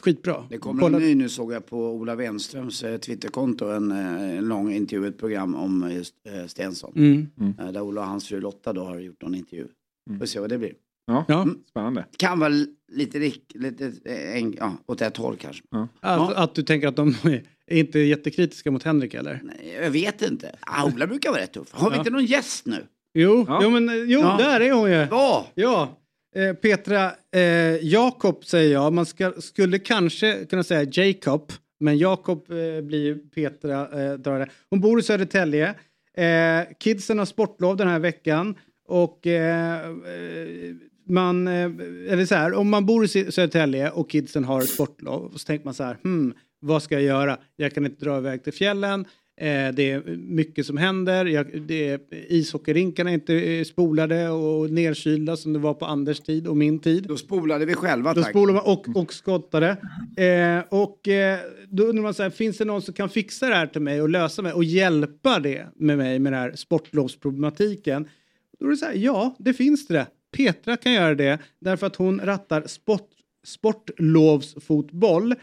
skitbra. 0.00 0.46
Det 0.50 0.58
kommer 0.58 0.80
Kolla- 0.82 0.96
en 0.96 1.02
ny 1.02 1.14
nu 1.14 1.28
såg 1.28 1.52
jag 1.52 1.66
på 1.66 1.90
Ola 1.92 2.14
Wenströms 2.14 2.82
eh, 2.82 2.96
Twitterkonto, 2.98 3.66
en, 3.66 3.90
eh, 3.92 4.38
en 4.38 4.44
lång 4.48 4.72
intervju, 4.72 5.08
ett 5.08 5.18
program 5.18 5.54
om 5.54 5.90
just 5.92 6.14
eh, 6.28 6.46
Stensson. 6.46 6.92
Mm. 6.96 7.28
Eh, 7.60 7.72
där 7.72 7.80
Ola 7.80 8.00
och 8.00 8.06
hans 8.06 8.28
fru 8.28 8.40
Lotta 8.40 8.72
då 8.72 8.84
har 8.84 8.98
gjort 8.98 9.22
någon 9.22 9.34
intervju. 9.34 9.66
Mm. 10.10 10.18
Får 10.20 10.26
se 10.26 10.40
vad 10.40 10.50
det 10.50 10.58
blir. 10.58 10.72
Ja, 11.06 11.24
Ja. 11.28 11.42
Mm. 11.42 11.58
spännande. 11.70 12.04
Kan 12.16 12.38
vara 12.38 12.52
lite, 12.92 13.32
lite 13.54 13.92
en, 14.34 14.52
ja, 14.58 14.72
åt 14.86 15.00
ett 15.02 15.16
håll 15.16 15.36
kanske. 15.36 15.62
Att, 16.00 16.32
att 16.34 16.54
du 16.54 16.62
tänker 16.62 16.88
att 16.88 16.96
de 16.96 17.08
är 17.66 17.78
inte 17.78 17.98
jättekritiska 17.98 18.70
mot 18.70 18.82
Henrik 18.82 19.14
eller? 19.14 19.40
Nej, 19.44 19.78
jag 19.82 19.90
vet 19.90 20.22
inte. 20.22 20.56
Ah, 20.60 20.84
Ola 20.86 21.06
brukar 21.06 21.30
vara 21.30 21.40
rätt 21.40 21.52
tuff. 21.52 21.68
Har 21.72 21.90
vi 21.90 21.96
Ja. 21.96 22.00
inte 22.00 22.10
någon 22.10 22.24
gäst 22.24 22.66
nu? 22.66 22.86
Jo, 23.14 23.44
Ja. 23.48 23.60
jo, 23.62 23.70
men, 23.70 23.88
jo 24.10 24.20
Ja. 24.20 24.36
där 24.38 24.60
är 24.60 24.72
hon 24.72 24.90
ju. 24.90 24.96
Ja! 25.10 25.46
Ja, 25.54 25.98
eh, 26.34 26.52
Petra 26.54 27.12
eh, 27.34 27.76
Jakob 27.86 28.44
säger 28.44 28.72
jag. 28.72 28.92
Man 28.92 29.06
ska, 29.06 29.32
skulle 29.38 29.78
kanske 29.78 30.44
kunna 30.44 30.62
säga 30.62 30.90
Jacob, 30.92 31.52
men 31.80 31.98
Jakob 31.98 32.50
eh, 32.50 32.82
blir 32.82 33.04
ju 33.04 33.18
Petra. 33.18 34.02
Eh, 34.02 34.12
drar. 34.12 34.50
Hon 34.70 34.80
bor 34.80 35.00
i 35.00 35.02
Södertälje. 35.02 35.74
Eh, 36.16 36.60
kidsen 36.78 37.18
har 37.18 37.26
sportlov 37.26 37.76
den 37.76 37.88
här 37.88 37.98
veckan 37.98 38.54
och 38.88 39.26
eh, 39.26 39.86
eh 39.86 40.74
man, 41.06 41.48
eh, 41.48 41.64
eller 42.08 42.26
så 42.26 42.34
här, 42.34 42.54
om 42.54 42.70
man 42.70 42.86
bor 42.86 43.04
i 43.04 43.08
Södertälje 43.08 43.90
och 43.90 44.10
kidsen 44.10 44.44
har 44.44 44.60
sportlov 44.60 45.32
så 45.36 45.46
tänker 45.46 45.64
man 45.64 45.74
så 45.74 45.84
här, 45.84 45.98
hmm, 46.04 46.34
vad 46.60 46.82
ska 46.82 46.94
jag 46.94 47.02
göra? 47.02 47.38
Jag 47.56 47.74
kan 47.74 47.86
inte 47.86 48.04
dra 48.04 48.18
iväg 48.18 48.44
till 48.44 48.52
fjällen, 48.52 49.04
det 49.74 49.90
är 49.90 50.16
mycket 50.16 50.66
som 50.66 50.76
händer. 50.76 51.24
Jag, 51.24 51.62
det 51.62 51.88
är, 51.88 52.00
ishockeyrinkarna 52.10 53.10
är 53.10 53.14
inte 53.14 53.34
eh, 53.34 53.64
spolade 53.64 54.28
och 54.28 54.70
nerkylda 54.70 55.36
som 55.36 55.52
det 55.52 55.58
var 55.58 55.74
på 55.74 55.86
Anders 55.86 56.20
tid 56.20 56.46
och 56.46 56.56
min 56.56 56.78
tid. 56.78 57.04
Då 57.08 57.16
spolade 57.16 57.64
vi 57.64 57.74
själva 57.74 58.14
Då 58.14 58.22
tack. 58.22 58.30
spolade 58.30 58.52
man 58.52 58.64
och, 58.64 58.96
och 58.96 59.14
skottade. 59.14 59.76
Eh, 60.16 60.64
och 60.68 61.08
eh, 61.08 61.38
då 61.68 61.82
undrar 61.82 62.02
man 62.02 62.14
så 62.14 62.22
här, 62.22 62.30
finns 62.30 62.58
det 62.58 62.64
någon 62.64 62.82
som 62.82 62.94
kan 62.94 63.08
fixa 63.08 63.48
det 63.48 63.54
här 63.54 63.66
till 63.66 63.82
mig 63.82 64.02
och 64.02 64.08
lösa 64.08 64.42
mig 64.42 64.52
och 64.52 64.64
hjälpa 64.64 65.40
det 65.40 65.66
med 65.74 65.98
mig 65.98 66.18
med 66.18 66.32
den 66.32 66.40
här 66.40 66.52
sportlovsproblematiken? 66.56 68.08
Då 68.58 68.66
är 68.66 68.70
det 68.70 68.76
så 68.76 68.86
här, 68.86 68.94
ja, 68.94 69.36
det 69.38 69.54
finns 69.54 69.86
det. 69.86 70.06
Petra 70.36 70.76
kan 70.76 70.92
göra 70.92 71.14
det 71.14 71.38
därför 71.60 71.86
att 71.86 71.96
hon 71.96 72.20
rattar 72.20 72.62
sport, 72.66 73.08
sportlovsfotboll. 73.44 75.34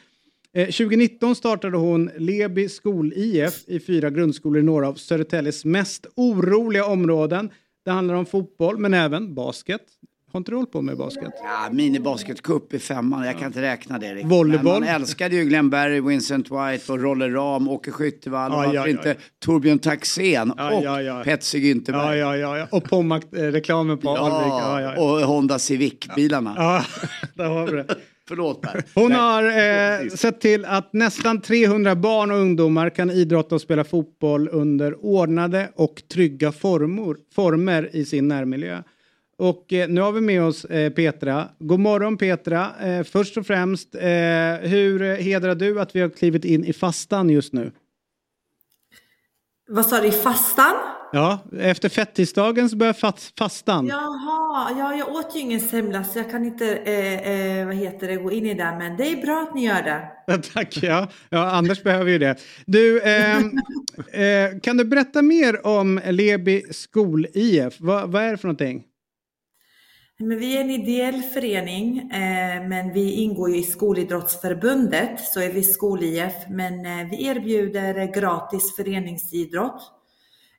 Eh, 0.56 0.66
2019 0.66 1.36
startade 1.36 1.78
hon 1.78 2.10
Leby 2.18 2.70
skol-IF 2.70 3.64
i 3.68 3.80
fyra 3.80 4.10
grundskolor 4.10 4.60
i 4.60 4.64
några 4.64 4.88
av 4.88 4.94
Södertäljes 4.94 5.66
mest 5.66 6.08
oroliga 6.16 6.86
områden. 6.86 7.50
Det 7.86 7.92
handlar 7.92 8.16
om 8.16 8.26
fotboll 8.26 8.78
men 8.78 8.94
även 8.94 9.34
basket. 9.36 9.82
Har 10.32 10.38
inte 10.38 10.52
du 10.52 10.56
hållit 10.56 10.72
på 10.72 10.82
med 10.82 10.98
basket? 10.98 11.34
Ja, 11.44 11.70
minibasketcup 11.72 12.74
i 12.74 12.80
femman, 12.80 13.26
jag 13.26 13.38
kan 13.38 13.48
inte 13.48 13.62
räkna 13.62 14.00
det 14.00 14.14
riktigt. 14.16 14.32
Volleyboll. 14.32 14.80
Men 14.82 14.90
man 14.90 15.02
älskade 15.02 15.36
ju 15.36 15.44
Glenn 15.44 15.70
Berry, 15.70 16.02
Vincent 16.02 16.46
White 16.52 16.92
och 16.92 17.02
Rolle 17.02 17.30
Ram, 17.30 17.68
Åke 17.70 17.92
Skyttevall, 17.92 18.52
Ja, 18.52 18.58
varför 18.58 18.74
ja, 18.74 18.82
ja, 18.82 18.88
inte 18.88 19.10
ja. 19.10 19.16
Torbjörn 19.40 19.80
Taxén 19.80 20.52
och. 20.52 21.24
Petsi 21.24 21.58
Ja, 21.58 21.64
Güntherberg. 21.74 22.16
ja, 22.18 22.38
ja, 22.38 22.58
ja. 22.58 22.68
Och 22.72 22.84
Pommac-reklamen 22.84 23.98
på 23.98 24.10
Alvik. 24.10 24.54
Ja. 24.98 25.02
och 25.02 25.20
Honda 25.28 25.58
Civic-bilarna. 25.60 26.54
ja, 26.58 26.86
där 27.34 27.46
har 27.50 27.68
vi 27.68 27.72
det. 27.72 27.86
Förlåt 28.30 28.62
Per. 28.62 28.84
Hon 28.96 29.12
Nej. 29.12 29.20
har 29.20 29.44
eh, 30.04 30.10
sett 30.10 30.42
till 30.42 30.66
att 30.66 30.94
nästan 30.94 31.42
300 31.42 31.96
barn 31.96 32.32
och 32.32 32.38
ungdomar 32.38 32.90
kan 32.90 33.12
idrotta 33.12 33.56
och 33.56 33.62
spela 33.62 33.84
fotboll 33.84 34.50
under 34.52 35.06
ordnade 35.06 35.70
och 35.76 36.04
trygga 36.14 36.52
formor, 36.52 37.18
former 37.36 37.90
i 37.94 38.06
sin 38.06 38.28
närmiljö. 38.28 38.84
Och 39.38 39.74
eh, 39.74 39.90
nu 39.90 40.02
har 40.02 40.12
vi 40.12 40.22
med 40.22 40.44
oss 40.44 40.66
eh, 40.66 40.94
Petra. 40.94 41.50
God 41.60 41.80
morgon 41.80 42.18
Petra. 42.18 42.68
Eh, 42.82 43.04
först 43.04 43.38
och 43.38 43.46
främst, 43.46 43.96
eh, 43.96 44.02
hur 44.62 45.16
hedrar 45.16 45.56
du 45.56 45.82
att 45.82 45.96
vi 45.96 46.02
har 46.02 46.10
klivit 46.10 46.46
in 46.46 46.66
i 46.66 46.74
fastan 46.74 47.30
just 47.30 47.54
nu? 47.54 47.72
Vad 49.72 49.86
sa 49.86 50.02
du, 50.02 50.08
i 50.08 50.12
fastan? 50.12 50.76
Ja, 51.12 51.40
efter 51.60 51.90
fettisdagen 51.90 52.70
så 52.70 52.78
börjar 52.78 52.94
fast, 52.94 53.40
fastan. 53.40 53.88
Jaha, 53.88 54.72
ja, 54.78 54.96
jag 54.96 55.10
åt 55.10 55.36
ju 55.36 55.40
ingen 55.40 55.60
semla 55.60 56.04
så 56.04 56.20
jag 56.20 56.32
kan 56.32 56.46
inte, 56.46 56.76
eh, 56.76 57.32
eh, 57.32 57.66
vad 57.66 57.76
heter 57.76 58.08
det, 58.08 58.16
gå 58.16 58.32
in 58.32 58.46
i 58.46 58.54
det. 58.54 58.76
Men 58.80 58.98
det 58.98 59.12
är 59.12 59.22
bra 59.22 59.42
att 59.42 59.56
ni 59.56 59.66
gör 59.66 59.82
det. 59.84 60.42
Tack, 60.54 60.80
ja. 60.84 61.08
ja. 61.30 61.52
Anders 61.52 61.84
behöver 61.84 62.12
ju 62.12 62.18
det. 62.18 62.36
Du, 62.66 63.02
ehm, 63.02 63.52
eh, 64.14 64.60
kan 64.60 64.78
du 64.78 64.86
berätta 64.86 65.22
mer 65.22 65.68
om 65.68 66.02
Leby 66.06 66.64
skol-IF? 66.72 67.76
Vad, 67.80 68.12
vad 68.12 68.24
är 68.24 68.32
det 68.32 68.38
för 68.38 68.48
någonting? 68.48 68.84
Men 70.22 70.40
vi 70.40 70.58
är 70.58 70.62
en 70.62 70.70
ideell 70.70 71.22
förening, 71.22 72.00
eh, 72.00 72.68
men 72.68 72.94
vi 72.94 73.12
ingår 73.12 73.50
ju 73.50 73.58
i 73.58 73.64
Skolidrottsförbundet, 73.64 75.20
så 75.20 75.40
är 75.40 75.50
vi 75.50 75.64
skol-IF. 75.64 76.34
Men 76.50 76.86
eh, 76.86 77.10
vi 77.12 77.26
erbjuder 77.26 78.14
gratis 78.14 78.76
föreningsidrott 78.76 79.82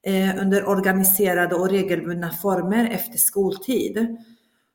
eh, 0.03 0.41
under 0.41 0.69
organiserade 0.69 1.55
och 1.55 1.71
regelbundna 1.71 2.31
former 2.31 2.91
efter 2.91 3.19
skoltid. 3.19 4.17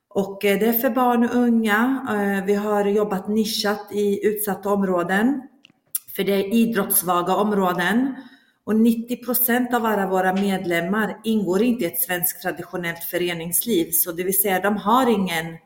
Och 0.09 0.37
det 0.41 0.67
är 0.67 0.73
för 0.73 0.89
barn 0.89 1.23
och 1.23 1.35
unga. 1.35 2.43
Vi 2.47 2.55
har 2.55 2.85
jobbat 2.85 3.27
nischat 3.27 3.87
i 3.91 4.27
utsatta 4.27 4.69
områden, 4.69 5.41
för 6.15 6.23
det 6.23 6.33
är 6.33 6.53
idrottssvaga 6.53 7.35
områden. 7.35 8.15
Och 8.65 8.75
90 8.75 9.25
procent 9.25 9.73
av 9.73 9.85
alla 9.85 10.07
våra 10.07 10.33
medlemmar 10.33 11.17
ingår 11.23 11.61
inte 11.61 11.83
i 11.83 11.87
ett 11.87 12.01
svenskt 12.01 12.41
traditionellt 12.41 13.03
föreningsliv, 13.03 13.91
så 13.91 14.11
det 14.11 14.23
vill 14.23 14.41
säga 14.41 14.59
de 14.59 14.77
har 14.77 15.09
ingen 15.09 15.57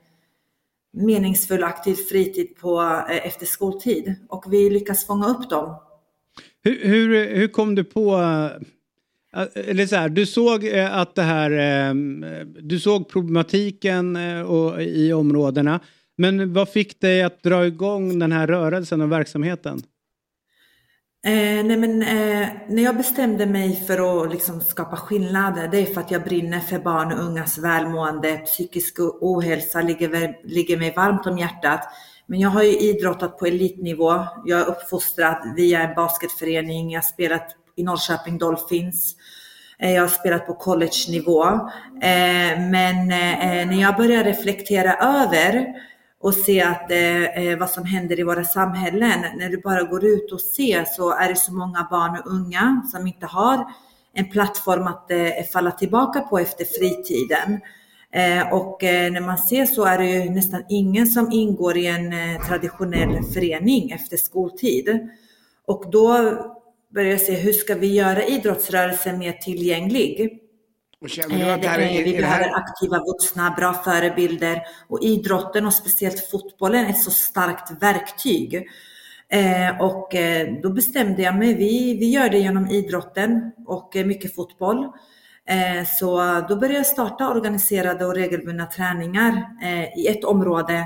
meningsfull 0.93 1.63
aktiv 1.63 1.95
fritid 1.95 2.55
på, 2.55 2.81
eh, 3.09 3.27
efter 3.27 3.45
skoltid. 3.45 4.15
Och 4.29 4.53
vi 4.53 4.69
lyckas 4.69 5.05
fånga 5.05 5.27
upp 5.27 5.49
dem. 5.49 5.75
Hur, 6.63 6.79
hur, 6.83 7.35
hur 7.35 7.47
kom 7.47 7.75
du 7.75 7.83
på... 7.83 8.15
Eh, 9.35 9.47
eller 9.69 9.87
så 9.87 9.95
här, 9.95 10.09
du 10.09 10.25
såg 10.25 10.67
eh, 10.67 10.97
att 10.97 11.15
det 11.15 11.21
här... 11.21 11.51
Eh, 11.51 11.93
du 12.61 12.79
såg 12.79 13.09
problematiken 13.09 14.15
och, 14.45 14.81
i 14.83 15.13
områdena. 15.13 15.79
Men 16.17 16.53
vad 16.53 16.69
fick 16.69 17.01
dig 17.01 17.23
att 17.23 17.43
dra 17.43 17.65
igång 17.65 18.19
den 18.19 18.31
här 18.31 18.47
rörelsen 18.47 19.01
och 19.01 19.11
verksamheten? 19.11 19.81
Eh, 21.25 21.65
nej 21.65 21.77
men, 21.77 22.01
eh, 22.01 22.47
när 22.67 22.83
jag 22.83 22.97
bestämde 22.97 23.45
mig 23.45 23.75
för 23.87 24.23
att 24.23 24.31
liksom 24.31 24.61
skapa 24.61 24.97
skillnader, 24.97 25.67
det 25.67 25.77
är 25.77 25.85
för 25.85 26.01
att 26.01 26.11
jag 26.11 26.23
brinner 26.23 26.59
för 26.59 26.79
barn 26.79 27.13
och 27.13 27.19
ungas 27.25 27.57
välmående. 27.57 28.37
Psykisk 28.37 28.95
ohälsa 29.21 29.81
ligger, 29.81 30.37
ligger 30.47 30.77
mig 30.77 30.93
varmt 30.95 31.27
om 31.27 31.37
hjärtat. 31.37 31.81
Men 32.25 32.39
jag 32.39 32.49
har 32.49 32.63
ju 32.63 32.77
idrottat 32.79 33.37
på 33.37 33.45
elitnivå. 33.45 34.25
Jag 34.45 34.59
är 34.59 34.65
uppfostrad 34.65 35.53
via 35.55 35.81
en 35.81 35.95
basketförening. 35.95 36.91
Jag 36.91 36.97
har 36.97 37.03
spelat 37.05 37.55
i 37.75 37.83
Norrköping 37.83 38.37
Dolphins. 38.37 39.15
Eh, 39.79 39.93
Jag 39.93 40.01
har 40.01 40.07
spelat 40.09 40.47
på 40.47 40.53
college-nivå. 40.53 41.43
Eh, 42.01 42.59
Men 42.71 43.11
eh, 43.11 43.67
när 43.67 43.81
jag 43.81 43.95
började 43.97 44.29
reflektera 44.29 44.93
över 44.93 45.65
och 46.21 46.33
se 46.33 46.61
att 46.61 46.91
eh, 46.91 47.23
eh, 47.23 47.59
vad 47.59 47.69
som 47.69 47.85
händer 47.85 48.19
i 48.19 48.23
våra 48.23 48.43
samhällen. 48.43 49.37
När 49.37 49.49
du 49.49 49.61
bara 49.61 49.83
går 49.83 50.05
ut 50.05 50.31
och 50.31 50.41
ser 50.41 50.85
så 50.85 51.11
är 51.13 51.29
det 51.29 51.35
så 51.35 51.53
många 51.53 51.87
barn 51.91 52.17
och 52.19 52.31
unga 52.31 52.81
som 52.91 53.07
inte 53.07 53.25
har 53.25 53.65
en 54.13 54.29
plattform 54.29 54.87
att 54.87 55.11
eh, 55.11 55.29
falla 55.53 55.71
tillbaka 55.71 56.19
på 56.19 56.39
efter 56.39 56.65
fritiden. 56.65 57.59
Eh, 58.13 58.53
och 58.53 58.83
eh, 58.83 59.11
när 59.11 59.21
man 59.21 59.37
ser 59.37 59.65
så 59.65 59.83
är 59.85 59.97
det 59.97 60.09
ju 60.09 60.29
nästan 60.29 60.63
ingen 60.69 61.07
som 61.07 61.31
ingår 61.31 61.77
i 61.77 61.87
en 61.87 62.13
eh, 62.13 62.47
traditionell 62.47 63.23
förening 63.33 63.91
efter 63.91 64.17
skoltid. 64.17 65.09
Och 65.67 65.85
då 65.91 66.33
börjar 66.93 67.11
jag 67.11 67.21
se 67.21 67.35
hur 67.35 67.53
ska 67.53 67.75
vi 67.75 67.93
göra 67.93 68.23
idrottsrörelsen 68.23 69.19
mer 69.19 69.33
tillgänglig? 69.33 70.39
Och 71.01 71.09
känner 71.09 71.35
du 71.37 71.41
Eh, 71.41 71.53
att 71.53 71.61
det 71.61 71.67
här 71.67 71.79
är, 71.79 72.03
vi 72.03 72.11
behöver 72.11 72.43
här, 72.43 72.55
aktiva 72.55 72.99
vuxna, 72.99 73.53
bra 73.57 73.73
förebilder 73.73 74.61
och 74.87 75.03
idrotten 75.03 75.65
och 75.65 75.73
speciellt 75.73 76.29
fotbollen 76.29 76.85
är 76.85 76.89
ett 76.89 77.01
så 77.01 77.11
starkt 77.11 77.81
verktyg. 77.81 78.67
Eh, 79.29 79.81
och 79.81 80.15
eh, 80.15 80.53
då 80.63 80.69
bestämde 80.69 81.21
jag 81.21 81.35
mig, 81.35 81.53
vi, 81.53 81.97
vi 81.97 82.09
gör 82.09 82.29
det 82.29 82.39
genom 82.39 82.69
idrotten 82.69 83.51
och 83.67 83.95
eh, 83.95 84.05
mycket 84.05 84.35
fotboll. 84.35 84.83
Eh, 85.45 85.85
så 85.99 86.17
då 86.49 86.55
började 86.55 86.77
jag 86.77 86.85
starta 86.85 87.29
organiserade 87.29 88.05
och 88.05 88.15
regelbundna 88.15 88.65
träningar 88.65 89.45
eh, 89.63 89.99
i 89.99 90.07
ett 90.07 90.23
område 90.23 90.85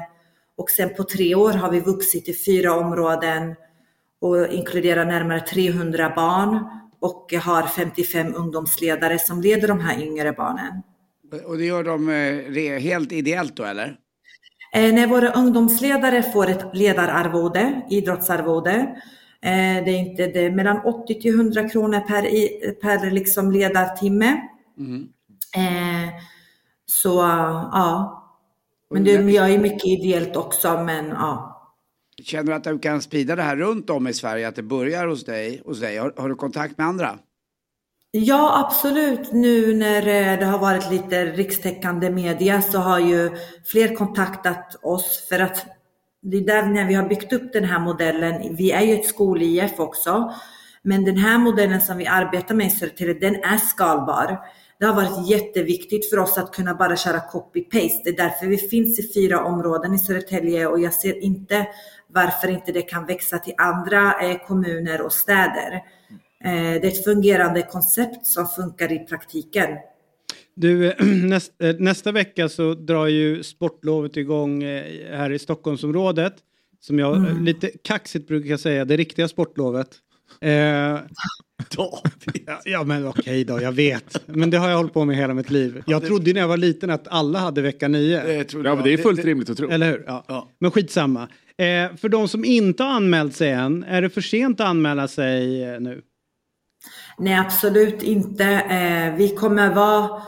och 0.57 0.69
sen 0.69 0.95
på 0.95 1.03
tre 1.03 1.35
år 1.35 1.53
har 1.53 1.71
vi 1.71 1.79
vuxit 1.79 2.25
till 2.25 2.43
fyra 2.45 2.73
områden 2.73 3.55
och 4.21 4.47
inkluderar 4.47 5.05
närmare 5.05 5.39
300 5.39 6.13
barn 6.15 6.82
och 7.03 7.33
har 7.33 7.67
55 7.67 8.35
ungdomsledare 8.35 9.19
som 9.19 9.41
leder 9.41 9.67
de 9.67 9.79
här 9.79 10.01
yngre 10.01 10.31
barnen. 10.31 10.81
och 11.45 11.57
det 11.57 11.65
gör 11.65 11.83
de 11.83 12.09
eh, 12.09 12.79
helt 12.79 13.11
ideellt 13.11 13.57
då 13.57 13.63
eller? 13.63 13.95
Eh, 14.73 14.93
när 14.93 15.07
våra 15.07 15.31
ungdomsledare 15.31 16.23
får 16.23 16.49
ett 16.49 16.65
ledararvode, 16.73 17.81
idrottsarvode, 17.89 18.71
eh, 19.41 19.83
det 19.85 19.91
är 19.91 19.97
inte 19.97 20.27
det 20.27 20.51
mellan 20.51 20.81
80 20.85 21.21
till 21.21 21.35
100 21.35 21.69
kronor 21.69 21.99
per, 21.99 22.21
per 22.81 23.11
liksom 23.11 23.51
ledartimme. 23.51 24.41
Mm. 24.79 25.07
Så 26.85 27.09
ja, 27.71 28.19
men 28.89 29.03
det, 29.03 29.11
jag 29.11 29.53
är 29.53 29.59
mycket 29.59 29.85
ideellt 29.85 30.35
också, 30.35 30.83
men 30.83 31.09
ja. 31.09 31.52
Känner 32.21 32.43
du 32.43 32.53
att 32.53 32.63
du 32.63 32.79
kan 32.79 33.01
sprida 33.01 33.35
det 33.35 33.41
här 33.41 33.55
runt 33.55 33.89
om 33.89 34.07
i 34.07 34.13
Sverige, 34.13 34.47
att 34.47 34.55
det 34.55 34.63
börjar 34.63 35.07
hos 35.07 35.25
dig? 35.25 35.61
Hos 35.65 35.79
dig? 35.79 35.97
Har, 35.97 36.13
har 36.17 36.29
du 36.29 36.35
kontakt 36.35 36.77
med 36.77 36.87
andra? 36.87 37.19
Ja, 38.11 38.65
absolut. 38.65 39.31
Nu 39.31 39.73
när 39.73 40.07
eh, 40.07 40.39
det 40.39 40.45
har 40.45 40.59
varit 40.59 40.91
lite 40.91 41.25
rikstäckande 41.25 42.09
media 42.09 42.61
så 42.61 42.77
har 42.77 42.99
ju 42.99 43.31
fler 43.65 43.95
kontaktat 43.95 44.75
oss 44.83 45.25
för 45.29 45.39
att 45.39 45.65
det 46.21 46.37
är 46.37 46.41
där 46.41 46.63
när 46.63 46.87
vi 46.87 46.93
har 46.93 47.09
byggt 47.09 47.33
upp 47.33 47.53
den 47.53 47.63
här 47.63 47.79
modellen. 47.79 48.55
Vi 48.55 48.71
är 48.71 48.81
ju 48.81 48.93
ett 48.93 49.05
skol-IF 49.05 49.79
också, 49.79 50.33
men 50.81 51.05
den 51.05 51.17
här 51.17 51.37
modellen 51.37 51.81
som 51.81 51.97
vi 51.97 52.07
arbetar 52.07 52.55
med 52.55 52.67
i 52.67 52.69
Södertälje, 52.69 53.13
den 53.13 53.35
är 53.35 53.57
skalbar. 53.57 54.39
Det 54.79 54.85
har 54.85 54.95
varit 54.95 55.29
jätteviktigt 55.29 56.09
för 56.09 56.19
oss 56.19 56.37
att 56.37 56.53
kunna 56.53 56.75
bara 56.75 56.95
köra 56.95 57.19
copy-paste. 57.19 58.01
Det 58.03 58.09
är 58.09 58.17
därför 58.17 58.45
vi 58.45 58.57
finns 58.57 58.99
i 58.99 59.13
fyra 59.13 59.43
områden 59.43 59.93
i 59.93 59.99
Södertälje 59.99 60.67
och 60.67 60.79
jag 60.79 60.93
ser 60.93 61.23
inte 61.23 61.67
varför 62.13 62.47
inte 62.47 62.71
det 62.71 62.81
kan 62.81 63.05
växa 63.05 63.37
till 63.39 63.53
andra 63.57 64.13
eh, 64.21 64.37
kommuner 64.47 65.01
och 65.01 65.13
städer. 65.13 65.71
Eh, 66.43 66.51
Det 66.51 66.83
är 66.83 66.85
ett 66.87 67.03
fungerande 67.03 67.61
koncept 67.61 68.25
som 68.27 68.47
funkar 68.47 68.91
i 68.91 68.99
praktiken. 68.99 69.69
Du, 70.55 70.87
eh, 70.91 71.05
näst, 71.05 71.51
eh, 71.63 71.75
nästa 71.79 72.11
vecka 72.11 72.49
så 72.49 72.73
drar 72.73 73.07
ju 73.07 73.43
sportlovet 73.43 74.17
igång 74.17 74.63
här 75.11 75.29
i 75.31 75.39
Stockholmsområdet. 75.39 76.33
Som 76.79 76.99
jag 76.99 77.15
eh, 77.15 77.41
lite 77.41 77.71
kaxigt 77.83 78.27
brukar 78.27 78.57
säga, 78.57 78.85
det 78.85 78.97
riktiga 78.97 79.27
sportlovet. 79.27 79.89
Eh, 80.41 80.49
ja, 81.77 82.61
ja 82.65 82.83
men 82.83 83.07
okej 83.07 83.43
då, 83.45 83.61
jag 83.61 83.71
vet. 83.71 84.21
Men 84.27 84.49
det 84.49 84.57
har 84.57 84.69
jag 84.69 84.77
hållit 84.77 84.93
på 84.93 85.05
med 85.05 85.15
hela 85.17 85.33
mitt 85.33 85.49
liv. 85.49 85.83
Jag 85.87 86.05
trodde 86.05 86.25
ju 86.25 86.33
när 86.33 86.41
jag 86.41 86.47
var 86.47 86.57
liten 86.57 86.89
att 86.89 87.07
alla 87.07 87.39
hade 87.39 87.61
vecka 87.61 87.87
nio. 87.87 88.23
Det 88.23 88.33
Ja, 88.53 88.59
jag. 88.63 88.75
men 88.75 88.83
det 88.83 88.93
är 88.93 88.97
fullt 88.97 89.21
det, 89.21 89.27
rimligt 89.27 89.49
att 89.49 89.57
tro. 89.57 89.69
Eller 89.69 89.91
hur? 89.91 90.03
Ja. 90.07 90.25
Ja. 90.27 90.49
Men 90.59 90.71
skitsamma. 90.71 91.27
Eh, 91.57 91.95
för 91.95 92.09
de 92.09 92.27
som 92.27 92.45
inte 92.45 92.83
har 92.83 92.91
anmält 92.91 93.35
sig 93.35 93.51
än, 93.51 93.83
är 93.83 94.01
det 94.01 94.09
för 94.09 94.21
sent 94.21 94.59
att 94.59 94.67
anmäla 94.67 95.07
sig 95.07 95.63
eh, 95.63 95.79
nu? 95.79 96.01
Nej, 97.17 97.35
absolut 97.35 98.03
inte. 98.03 98.45
Eh, 98.45 99.15
vi 99.15 99.29
kommer 99.29 99.73
vara, 99.73 100.21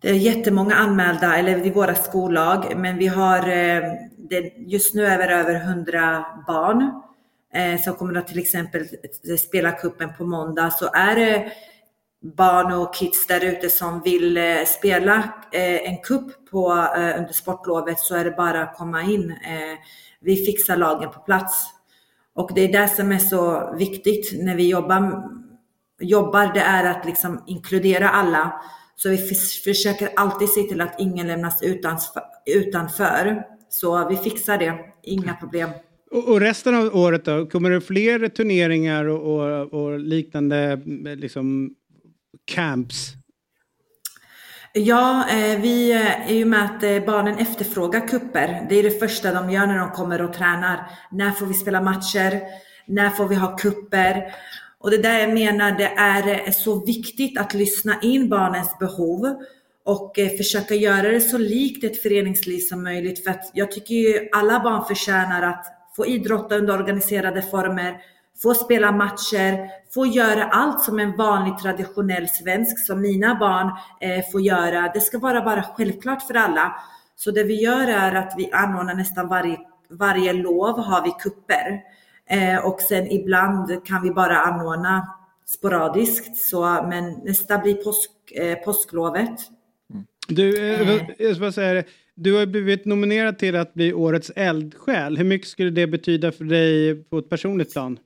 det 0.00 0.08
är 0.08 0.14
jättemånga 0.14 0.74
anmälda, 0.74 1.36
eller 1.36 1.66
i 1.66 1.70
våra 1.70 1.94
skollag, 1.94 2.72
men 2.76 2.98
vi 2.98 3.06
har, 3.06 3.38
eh, 3.38 3.82
det, 4.30 4.52
just 4.56 4.94
nu 4.94 5.06
är 5.06 5.18
vi 5.18 5.34
över 5.34 5.54
100 5.54 6.26
barn 6.46 7.02
eh, 7.54 7.80
som 7.80 7.94
kommer 7.94 8.18
att 8.18 8.28
till 8.28 8.38
exempel 8.38 8.86
spela 9.38 9.72
kuppen 9.72 10.10
på 10.18 10.24
måndag. 10.24 10.70
Så 10.70 10.90
är 10.94 11.16
det 11.16 11.52
barn 12.36 12.72
och 12.72 12.94
kids 12.94 13.26
där 13.26 13.44
ute 13.44 13.70
som 13.70 14.02
vill 14.02 14.36
eh, 14.36 14.64
spela 14.66 15.16
eh, 15.52 15.90
en 15.90 15.98
kupp 15.98 16.50
på, 16.50 16.72
eh, 16.96 17.18
under 17.18 17.32
sportlovet 17.32 17.98
så 17.98 18.14
är 18.14 18.24
det 18.24 18.30
bara 18.30 18.62
att 18.62 18.76
komma 18.76 19.02
in. 19.02 19.30
Eh, 19.30 19.78
vi 20.20 20.36
fixar 20.36 20.76
lagen 20.76 21.10
på 21.10 21.20
plats. 21.20 21.66
Och 22.34 22.50
det 22.54 22.60
är 22.60 22.72
det 22.72 22.88
som 22.88 23.12
är 23.12 23.18
så 23.18 23.74
viktigt 23.78 24.44
när 24.44 24.56
vi 24.56 24.68
jobbar, 24.68 25.22
jobbar 26.00 26.54
det 26.54 26.60
är 26.60 26.84
att 26.84 27.06
liksom 27.06 27.42
inkludera 27.46 28.08
alla. 28.08 28.60
Så 28.96 29.08
vi 29.08 29.18
försöker 29.64 30.08
alltid 30.16 30.48
se 30.48 30.62
till 30.62 30.80
att 30.80 31.00
ingen 31.00 31.26
lämnas 31.26 31.62
utanför. 32.46 33.42
Så 33.68 34.08
vi 34.08 34.16
fixar 34.16 34.58
det, 34.58 34.78
inga 35.02 35.34
problem. 35.34 35.70
Och, 36.10 36.40
resten 36.40 36.74
av 36.74 36.96
året 36.96 37.24
då? 37.24 37.46
Kommer 37.46 37.70
det 37.70 37.80
fler 37.80 38.28
turneringar 38.28 39.04
och, 39.04 39.34
och, 39.34 39.72
och 39.72 40.00
liknande 40.00 40.76
liksom 41.16 41.74
camps? 42.44 43.12
Ja, 44.78 45.28
eh, 45.30 45.60
vi 45.60 45.92
eh, 45.92 46.30
är 46.30 46.34
ju 46.34 46.44
med 46.44 46.64
att 46.64 46.82
eh, 46.82 47.04
barnen 47.04 47.38
efterfrågar 47.38 48.08
kupper. 48.08 48.66
Det 48.68 48.74
är 48.74 48.82
det 48.82 48.98
första 48.98 49.32
de 49.32 49.50
gör 49.50 49.66
när 49.66 49.78
de 49.78 49.90
kommer 49.90 50.22
och 50.22 50.32
tränar. 50.32 50.90
När 51.10 51.30
får 51.30 51.46
vi 51.46 51.54
spela 51.54 51.80
matcher? 51.80 52.40
När 52.86 53.10
får 53.10 53.28
vi 53.28 53.34
ha 53.34 53.56
kupper? 53.56 54.34
Och 54.78 54.90
det 54.90 54.98
där 54.98 55.18
jag 55.18 55.34
menar, 55.34 55.70
det 55.70 55.92
är 55.96 56.50
så 56.50 56.84
viktigt 56.84 57.38
att 57.38 57.54
lyssna 57.54 57.98
in 58.02 58.28
barnens 58.28 58.78
behov 58.78 59.34
och 59.84 60.16
försöka 60.36 60.74
göra 60.74 61.08
det 61.08 61.20
så 61.20 61.38
likt 61.38 61.84
ett 61.84 62.02
föreningsliv 62.02 62.58
som 62.58 62.82
möjligt. 62.82 63.24
För 63.24 63.30
att 63.30 63.50
jag 63.54 63.70
tycker 63.70 63.94
ju 63.94 64.28
alla 64.32 64.60
barn 64.60 64.84
förtjänar 64.84 65.42
att 65.42 65.66
få 65.96 66.06
idrotta 66.06 66.56
under 66.56 66.78
organiserade 66.78 67.42
former, 67.42 67.96
få 68.42 68.54
spela 68.54 68.92
matcher, 68.92 69.68
få 69.94 70.06
göra 70.06 70.44
allt 70.44 70.80
som 70.80 70.98
en 70.98 71.16
vanlig 71.16 71.58
traditionell 71.58 72.28
svensk 72.28 72.86
som 72.86 73.00
mina 73.00 73.34
barn 73.34 73.70
eh, 74.00 74.24
får 74.32 74.40
göra. 74.40 74.90
Det 74.94 75.00
ska 75.00 75.18
vara 75.18 75.40
bara 75.40 75.62
självklart 75.62 76.22
för 76.22 76.34
alla. 76.34 76.76
Så 77.16 77.30
det 77.30 77.44
vi 77.44 77.62
gör 77.62 77.86
är 77.88 78.14
att 78.14 78.34
vi 78.36 78.52
anordnar 78.52 78.94
nästan 78.94 79.28
varje, 79.28 79.58
varje 79.90 80.32
lov 80.32 80.78
har 80.78 81.04
vi 81.04 81.10
kupper. 81.10 81.80
Eh, 82.30 82.66
och 82.66 82.80
sen 82.80 83.12
ibland 83.12 83.86
kan 83.86 84.02
vi 84.02 84.10
bara 84.10 84.36
anordna 84.36 85.08
sporadiskt. 85.46 86.36
Så, 86.36 86.86
men 86.88 87.12
nästa 87.24 87.58
blir 87.58 87.74
påsk, 87.74 88.10
eh, 88.34 88.58
påsklovet. 88.58 89.40
Du, 90.28 90.70
eh, 90.72 90.90
Eh. 90.90 91.02
jag 91.18 91.36
ska 91.36 91.52
säga 91.52 91.74
det. 91.74 91.84
Du 92.14 92.34
har 92.34 92.46
blivit 92.46 92.84
nominerad 92.84 93.38
till 93.38 93.56
att 93.56 93.74
bli 93.74 93.92
årets 93.92 94.30
eldsjäl. 94.36 95.16
Hur 95.16 95.24
mycket 95.24 95.48
skulle 95.48 95.70
det 95.70 95.86
betyda 95.86 96.32
för 96.32 96.44
dig 96.44 96.94
på 97.04 97.18
ett 97.18 97.28
personligt 97.28 97.72
plan? 97.72 97.98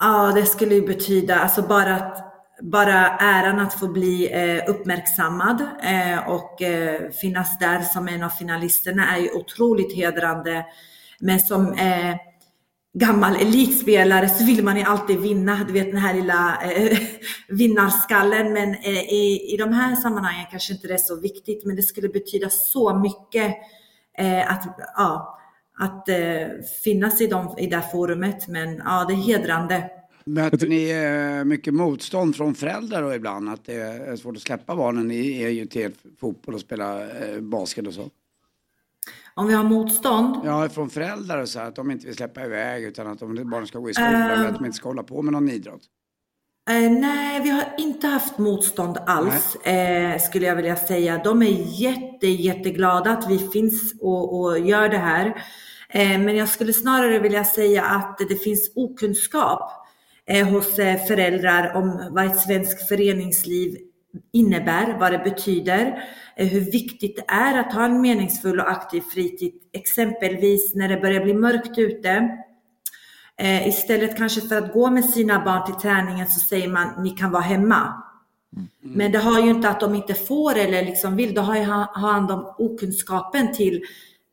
Ja, 0.00 0.32
det 0.34 0.46
skulle 0.46 0.74
ju 0.74 0.86
betyda 0.86 1.36
alltså 1.36 1.62
bara 1.62 1.96
att 1.96 2.26
bara 2.62 3.08
äran 3.18 3.60
att 3.60 3.74
få 3.74 3.88
bli 3.88 4.32
eh, 4.32 4.70
uppmärksammad 4.70 5.60
eh, 5.82 6.28
och 6.28 6.62
eh, 6.62 7.10
finnas 7.10 7.58
där 7.58 7.80
som 7.80 8.08
en 8.08 8.22
av 8.22 8.28
finalisterna 8.28 9.16
är 9.16 9.20
ju 9.20 9.30
otroligt 9.30 9.96
hedrande. 9.96 10.66
Men 11.20 11.40
som 11.40 11.72
eh, 11.72 12.16
gammal 12.92 13.36
elitspelare 13.36 14.28
så 14.28 14.44
vill 14.44 14.64
man 14.64 14.76
ju 14.76 14.82
alltid 14.82 15.20
vinna, 15.20 15.64
du 15.66 15.72
vet 15.72 15.92
den 15.92 16.00
här 16.00 16.14
lilla 16.14 16.62
eh, 16.62 16.98
vinnarskallen. 17.48 18.52
Men 18.52 18.74
eh, 18.74 19.12
i, 19.12 19.54
i 19.54 19.56
de 19.56 19.72
här 19.72 19.96
sammanhangen 19.96 20.46
kanske 20.50 20.72
inte 20.72 20.88
det 20.88 20.94
är 20.94 20.98
så 20.98 21.20
viktigt, 21.20 21.66
men 21.66 21.76
det 21.76 21.82
skulle 21.82 22.08
betyda 22.08 22.50
så 22.50 22.98
mycket 22.98 23.56
eh, 24.18 24.52
att, 24.52 24.78
ja, 24.96 25.39
att 25.80 26.08
eh, 26.08 26.16
finnas 26.84 27.20
i, 27.20 27.26
dem, 27.26 27.54
i 27.58 27.66
det 27.66 27.82
forumet. 27.92 28.48
Men 28.48 28.82
ja, 28.84 29.04
det 29.08 29.14
är 29.14 29.16
hedrande. 29.16 29.90
Möter 30.24 30.66
ni 30.66 30.90
eh, 30.90 31.44
mycket 31.44 31.74
motstånd 31.74 32.36
från 32.36 32.54
föräldrar 32.54 33.02
då 33.02 33.14
ibland? 33.14 33.48
Att 33.48 33.64
det 33.64 33.74
är 33.74 34.16
svårt 34.16 34.36
att 34.36 34.42
släppa 34.42 34.76
barnen? 34.76 35.08
Ni 35.08 35.42
är 35.42 35.48
ju 35.48 35.66
till 35.66 35.92
fotboll 36.20 36.54
och 36.54 36.60
spela 36.60 37.00
eh, 37.02 37.40
basket 37.40 37.86
och 37.86 37.94
så. 37.94 38.10
Om 39.34 39.46
vi 39.46 39.54
har 39.54 39.64
motstånd? 39.64 40.36
Ja, 40.44 40.68
från 40.68 40.90
föräldrar 40.90 41.38
och 41.38 41.48
så 41.48 41.58
här, 41.58 41.66
att 41.66 41.76
de 41.76 41.90
inte 41.90 42.06
vill 42.06 42.16
släppa 42.16 42.44
iväg 42.44 42.84
utan 42.84 43.06
att 43.06 43.18
de, 43.18 43.50
barnen 43.50 43.66
ska 43.66 43.78
gå 43.78 43.90
i 43.90 43.94
skolan 43.94 44.14
eller 44.14 44.48
att 44.48 44.54
de 44.54 44.64
inte 44.64 44.76
ska 44.76 44.88
hålla 44.88 45.02
på 45.02 45.22
med 45.22 45.32
någon 45.32 45.48
idrott. 45.48 45.82
Eh, 46.70 46.90
nej, 46.90 47.40
vi 47.42 47.50
har 47.50 47.64
inte 47.78 48.06
haft 48.06 48.38
motstånd 48.38 48.98
alls, 49.06 49.56
eh, 49.56 50.18
skulle 50.18 50.46
jag 50.46 50.56
vilja 50.56 50.76
säga. 50.76 51.20
De 51.24 51.42
är 51.42 51.80
jätte, 51.80 52.26
jätteglada 52.26 53.10
att 53.10 53.30
vi 53.30 53.38
finns 53.38 53.94
och, 54.00 54.40
och 54.40 54.58
gör 54.58 54.88
det 54.88 54.98
här. 54.98 55.42
Eh, 55.92 56.18
men 56.18 56.36
jag 56.36 56.48
skulle 56.48 56.72
snarare 56.72 57.18
vilja 57.18 57.44
säga 57.44 57.84
att 57.84 58.18
det 58.28 58.36
finns 58.36 58.72
okunskap 58.74 59.70
eh, 60.26 60.48
hos 60.48 60.78
eh, 60.78 61.06
föräldrar 61.06 61.76
om 61.76 62.08
vad 62.10 62.26
ett 62.26 62.40
svenskt 62.40 62.88
föreningsliv 62.88 63.76
innebär, 64.32 64.96
vad 65.00 65.12
det 65.12 65.18
betyder, 65.18 66.02
hur 66.36 66.60
viktigt 66.60 67.16
det 67.16 67.34
är 67.34 67.58
att 67.58 67.72
ha 67.72 67.84
en 67.84 68.00
meningsfull 68.00 68.60
och 68.60 68.70
aktiv 68.70 69.00
fritid. 69.00 69.52
Exempelvis 69.72 70.74
när 70.74 70.88
det 70.88 70.96
börjar 70.96 71.24
bli 71.24 71.34
mörkt 71.34 71.78
ute. 71.78 72.28
Istället 73.66 74.16
kanske 74.16 74.40
för 74.40 74.58
att 74.58 74.72
gå 74.72 74.90
med 74.90 75.04
sina 75.04 75.44
barn 75.44 75.66
till 75.66 75.74
träningen 75.74 76.26
så 76.26 76.40
säger 76.40 76.68
man 76.68 77.02
ni 77.02 77.10
kan 77.10 77.30
vara 77.30 77.42
hemma. 77.42 78.02
Men 78.80 79.12
det 79.12 79.18
har 79.18 79.40
ju 79.40 79.50
inte 79.50 79.68
att 79.68 79.80
de 79.80 79.94
inte 79.94 80.14
får 80.14 80.56
eller 80.56 80.84
liksom 80.84 81.16
vill, 81.16 81.34
det 81.34 81.40
har 81.40 81.56
ju 81.56 81.64
ha 81.64 81.92
ha 81.94 82.08
hand 82.08 82.30
om 82.30 82.54
okunskapen 82.58 83.54
till 83.54 83.82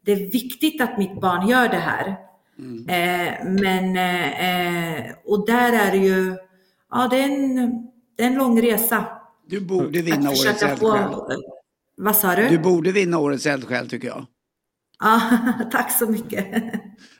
det 0.08 0.14
är 0.14 0.32
viktigt 0.32 0.82
att 0.82 0.98
mitt 0.98 1.22
barn 1.22 1.48
gör 1.48 1.70
det 1.70 1.78
här. 1.78 2.08
Eh, 2.88 3.46
men, 3.46 3.98
eh, 3.98 5.06
och 5.26 5.46
där 5.46 5.74
är 5.74 5.92
det 5.92 5.98
ju, 5.98 6.36
ja 6.92 7.08
det 7.12 7.18
är 7.18 7.24
en, 7.24 7.56
det 8.18 8.24
är 8.24 8.28
en 8.28 8.36
lång 8.36 8.62
resa. 8.62 9.06
Du 9.48 9.62
borde 9.62 10.02
vinna 10.02 10.30
årets 10.30 10.64
eldsjäl. 10.64 11.16
vad 11.98 12.16
sa 12.16 12.36
du? 12.36 12.50
Du 12.50 12.60
borde 12.60 12.92
vinna 12.92 13.18
årets 13.20 13.46
eldsjäl 13.46 13.90
tycker 13.90 14.08
jag. 14.08 14.26
Ja, 15.00 15.22
tack 15.72 15.92
så 15.92 16.10
mycket. 16.12 16.46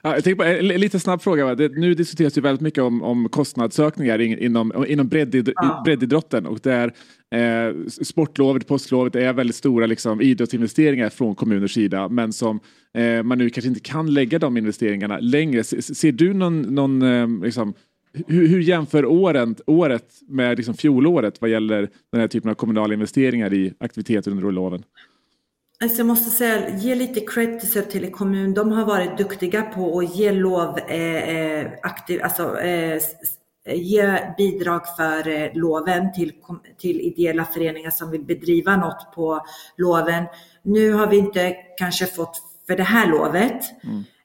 Ja, 0.02 0.14
jag 0.14 0.24
tänker 0.24 0.34
på 0.36 0.44
en 0.44 0.66
lite 0.80 1.00
snabb 1.00 1.22
fråga. 1.22 1.54
Det, 1.54 1.68
nu 1.68 1.94
diskuteras 1.94 2.38
ju 2.38 2.42
väldigt 2.42 2.60
mycket 2.60 2.82
om, 2.82 3.02
om 3.02 3.28
kostnadsökningar 3.28 4.18
in, 4.18 4.38
inom, 4.38 4.84
inom 4.88 5.08
breddid, 5.08 5.52
Ja. 5.54 5.82
breddidrotten 5.84 6.46
och 6.46 6.60
där 6.62 6.92
eh, 7.34 7.74
sportlovet, 8.02 8.66
påsklovet 8.66 9.16
är 9.16 9.32
väldigt 9.32 9.56
stora 9.56 9.86
liksom, 9.86 10.20
idrottsinvesteringar 10.20 11.08
från 11.08 11.34
kommuners 11.34 11.74
sida 11.74 12.08
men 12.08 12.32
som 12.32 12.60
eh, 12.98 13.22
man 13.22 13.38
nu 13.38 13.50
kanske 13.50 13.68
inte 13.68 13.80
kan 13.80 14.14
lägga 14.14 14.38
de 14.38 14.56
investeringarna 14.56 15.18
längre. 15.18 15.64
Se- 15.64 15.82
Ser 15.82 16.12
du 16.12 16.34
någon, 16.34 16.62
någon 16.62 17.02
eh, 17.02 17.28
liksom, 17.44 17.74
hur, 18.26 18.48
hur 18.48 18.60
jämför 18.60 19.04
åren, 19.04 19.56
året 19.66 20.04
med 20.28 20.56
liksom 20.56 20.74
fjolåret 20.74 21.40
vad 21.40 21.50
gäller 21.50 21.88
den 22.12 22.20
här 22.20 22.28
typen 22.28 22.50
av 22.50 22.54
kommunala 22.54 22.94
investeringar 22.94 23.54
i 23.54 23.72
aktiviteter 23.80 24.30
under 24.30 24.50
loven? 24.52 24.82
Alltså 25.82 25.98
jag 25.98 26.06
måste 26.06 26.30
säga, 26.30 26.76
ge 26.76 26.94
lite 26.94 27.20
cred 27.20 27.60
till 27.90 28.12
kommun. 28.12 28.54
De 28.54 28.72
har 28.72 28.84
varit 28.84 29.18
duktiga 29.18 29.62
på 29.62 29.98
att 29.98 30.16
ge 30.16 30.32
lov, 30.32 30.78
eh, 30.78 31.28
eh, 31.28 31.72
aktiv, 31.82 32.20
alltså, 32.22 32.58
eh, 32.60 32.92
s- 32.96 33.14
ge 33.66 34.18
bidrag 34.36 34.96
för 34.96 35.28
eh, 35.28 35.50
loven 35.54 36.12
till, 36.12 36.32
till 36.78 37.00
ideella 37.00 37.44
föreningar 37.44 37.90
som 37.90 38.10
vill 38.10 38.24
bedriva 38.24 38.76
något 38.76 39.12
på 39.14 39.40
loven. 39.76 40.24
Nu 40.62 40.92
har 40.92 41.06
vi 41.06 41.16
inte 41.16 41.56
kanske 41.76 42.06
fått 42.06 42.42
för 42.66 42.76
det 42.76 42.82
här 42.82 43.06
lovet, 43.06 43.62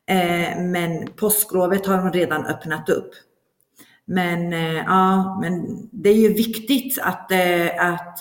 eh, 0.05 0.59
men 0.61 1.07
påsklovet 1.15 1.85
har 1.85 1.97
de 1.97 2.11
redan 2.11 2.45
öppnat 2.45 2.89
upp. 2.89 3.11
Men 4.05 4.53
eh, 4.53 4.75
ja, 4.75 5.37
men 5.41 5.65
det 5.91 6.09
är 6.09 6.15
ju 6.17 6.33
viktigt 6.33 6.99
att, 7.01 7.31
eh, 7.31 7.85
att, 7.93 8.19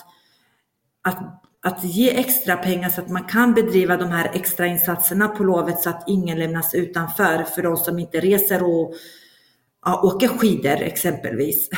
att, 1.01 1.42
att 1.63 1.83
ge 1.83 2.09
extra 2.09 2.57
pengar 2.57 2.89
så 2.89 3.01
att 3.01 3.09
man 3.09 3.23
kan 3.23 3.53
bedriva 3.53 3.97
de 3.97 4.09
här 4.09 4.31
extra 4.33 4.67
insatserna 4.67 5.27
på 5.27 5.43
lovet 5.43 5.79
så 5.79 5.89
att 5.89 6.03
ingen 6.07 6.39
lämnas 6.39 6.73
utanför 6.73 7.43
för 7.43 7.61
de 7.61 7.77
som 7.77 7.99
inte 7.99 8.19
reser 8.19 8.63
och 8.63 8.93
ja, 9.85 10.01
åker 10.03 10.27
skidor 10.27 10.81
exempelvis. 10.81 11.69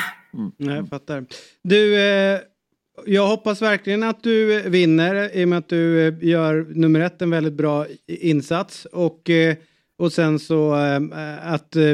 Nej, 0.57 0.75
jag 0.75 0.89
fattar. 0.89 1.25
Du, 1.61 1.95
eh, 2.01 2.39
jag 3.05 3.27
hoppas 3.27 3.61
verkligen 3.61 4.03
att 4.03 4.23
du 4.23 4.61
vinner 4.69 5.37
i 5.37 5.43
och 5.43 5.47
med 5.49 5.57
att 5.59 5.69
du 5.69 6.07
eh, 6.07 6.13
gör 6.21 6.65
nummer 6.69 6.99
ett 6.99 7.21
en 7.21 7.29
väldigt 7.29 7.53
bra 7.53 7.85
insats. 8.07 8.85
Och 8.85 9.29
eh, 9.29 9.55
Och 9.97 10.11
sen 10.11 10.39
så 10.39 10.75
äh, 10.75 11.53
att 11.53 11.75
äh, 11.75 11.91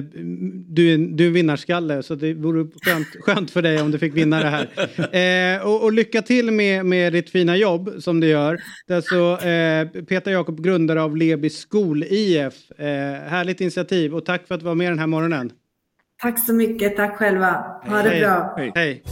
du, 0.68 0.98
du 0.98 1.28
är 1.28 1.32
vinnarskalle 1.32 2.04
så 2.04 2.16
det 2.16 2.34
vore 2.34 2.68
skönt, 2.82 3.08
skönt 3.20 3.52
för 3.52 3.62
dig 3.62 3.82
om 3.82 3.92
du 3.92 4.00
fick 4.00 4.16
vinna 4.16 4.40
det 4.40 4.50
här. 4.50 4.68
Eh, 5.12 5.68
och, 5.68 5.84
och, 5.84 5.94
lycka 5.94 6.22
till 6.22 6.52
med, 6.52 6.86
med 6.86 7.14
ditt 7.14 7.30
fina 7.30 7.58
jobb 7.58 7.94
som 8.00 8.20
du 8.20 8.28
gör. 8.28 8.62
Det 8.88 8.94
är 8.94 8.98
alltså 8.98 9.38
Peter 10.10 10.32
Jakob, 10.32 10.64
grundare 10.64 11.02
av 11.02 11.18
Lebi 11.18 11.50
skol 11.50 12.04
IF. 12.04 12.54
Härligt 13.28 13.62
initiativ 13.62 14.16
och 14.16 14.26
tack 14.26 14.48
för 14.48 14.56
att 14.56 14.62
du 14.62 14.66
var 14.66 14.76
med 14.76 14.92
den 14.92 15.00
här 15.00 15.08
morgonen. 15.08 15.52
Tack 16.22 16.46
så 16.46 16.54
mycket, 16.54 16.96
tack 16.96 17.18
själva. 17.18 17.66
Ha 17.88 18.02
det 18.02 18.10
Hej. 18.10 18.22
bra. 18.22 18.54
Hej. 18.58 18.72
Hej. 18.76 19.04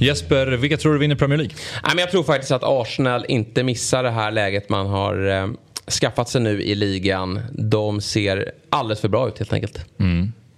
Jesper, 0.00 0.46
vilka 0.46 0.76
tror 0.76 0.92
du 0.92 0.98
vinner 0.98 1.16
Premier 1.16 1.38
League? 1.38 1.54
Nej, 1.82 1.92
men 1.94 1.98
jag 1.98 2.10
tror 2.10 2.22
faktiskt 2.22 2.52
att 2.52 2.62
Arsenal 2.64 3.24
inte 3.28 3.62
missar 3.62 4.02
det 4.02 4.10
här 4.10 4.30
läget 4.30 4.68
man 4.68 4.86
har 4.86 5.14
skaffat 5.90 6.28
sig 6.28 6.40
nu 6.40 6.62
i 6.62 6.74
ligan. 6.74 7.40
De 7.52 8.00
ser 8.00 8.52
alldeles 8.70 9.00
för 9.00 9.08
bra 9.08 9.28
ut 9.28 9.38
helt 9.38 9.52
enkelt. 9.52 9.84
Mm. 9.98 10.32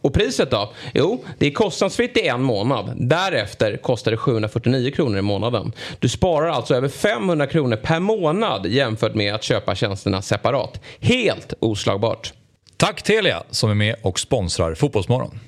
Och 0.00 0.14
priset 0.14 0.50
då? 0.50 0.72
Jo, 0.94 1.24
det 1.38 1.46
är 1.46 1.50
kostnadsfritt 1.50 2.16
i 2.16 2.26
en 2.26 2.42
månad. 2.42 2.92
Därefter 2.96 3.76
kostar 3.76 4.10
det 4.10 4.16
749 4.16 4.90
kronor 4.90 5.18
i 5.18 5.22
månaden. 5.22 5.72
Du 5.98 6.08
sparar 6.08 6.48
alltså 6.48 6.74
över 6.74 6.88
500 6.88 7.46
kronor 7.46 7.76
per 7.76 8.00
månad 8.00 8.66
jämfört 8.66 9.14
med 9.14 9.34
att 9.34 9.42
köpa 9.42 9.74
tjänsterna 9.74 10.22
separat. 10.22 10.80
Helt 11.00 11.54
oslagbart. 11.60 12.32
Tack 12.76 13.02
Telia 13.02 13.42
som 13.50 13.70
är 13.70 13.74
med 13.74 13.96
och 14.02 14.20
sponsrar 14.20 14.74
Fotbollsmorgon. 14.74 15.40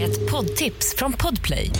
Ett 0.00 0.30
poddtips 0.30 0.94
från 0.96 1.12
Podplay. 1.12 1.70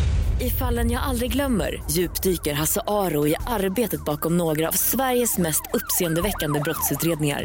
I 0.40 0.51
fallen 0.51 0.90
jag 0.90 1.03
aldrig 1.03 1.33
glömmer 1.33 1.83
djupdyker 1.90 2.53
Hasse 2.53 2.81
Aro 2.87 3.27
i 3.27 3.35
arbetet 3.47 4.05
bakom 4.05 4.37
några 4.37 4.69
av 4.69 4.73
Sveriges 4.73 5.38
mest 5.38 5.62
uppseendeväckande 5.73 6.61
brottsutredningar 6.61 7.45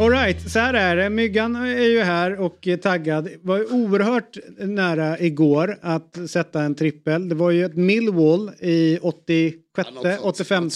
Alright, 0.00 0.50
så 0.50 0.58
här 0.58 0.74
är 0.74 0.96
det. 0.96 1.10
Myggan 1.10 1.56
är 1.56 1.88
ju 1.88 2.00
här 2.00 2.40
och 2.40 2.68
taggad. 2.82 3.28
Var 3.42 3.72
oerhört 3.72 4.36
nära 4.58 5.20
igår 5.20 5.78
att 5.82 6.30
sätta 6.30 6.62
en 6.62 6.74
trippel. 6.74 7.28
Det 7.28 7.34
var 7.34 7.50
ju 7.50 7.64
ett 7.64 7.76
Millwall 7.76 8.50
i 8.60 8.98
86, 9.02 9.88
ja, 10.02 10.18
85 10.22 10.70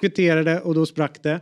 kvitterade 0.00 0.60
och 0.60 0.74
då 0.74 0.86
sprack 0.86 1.22
det. 1.22 1.40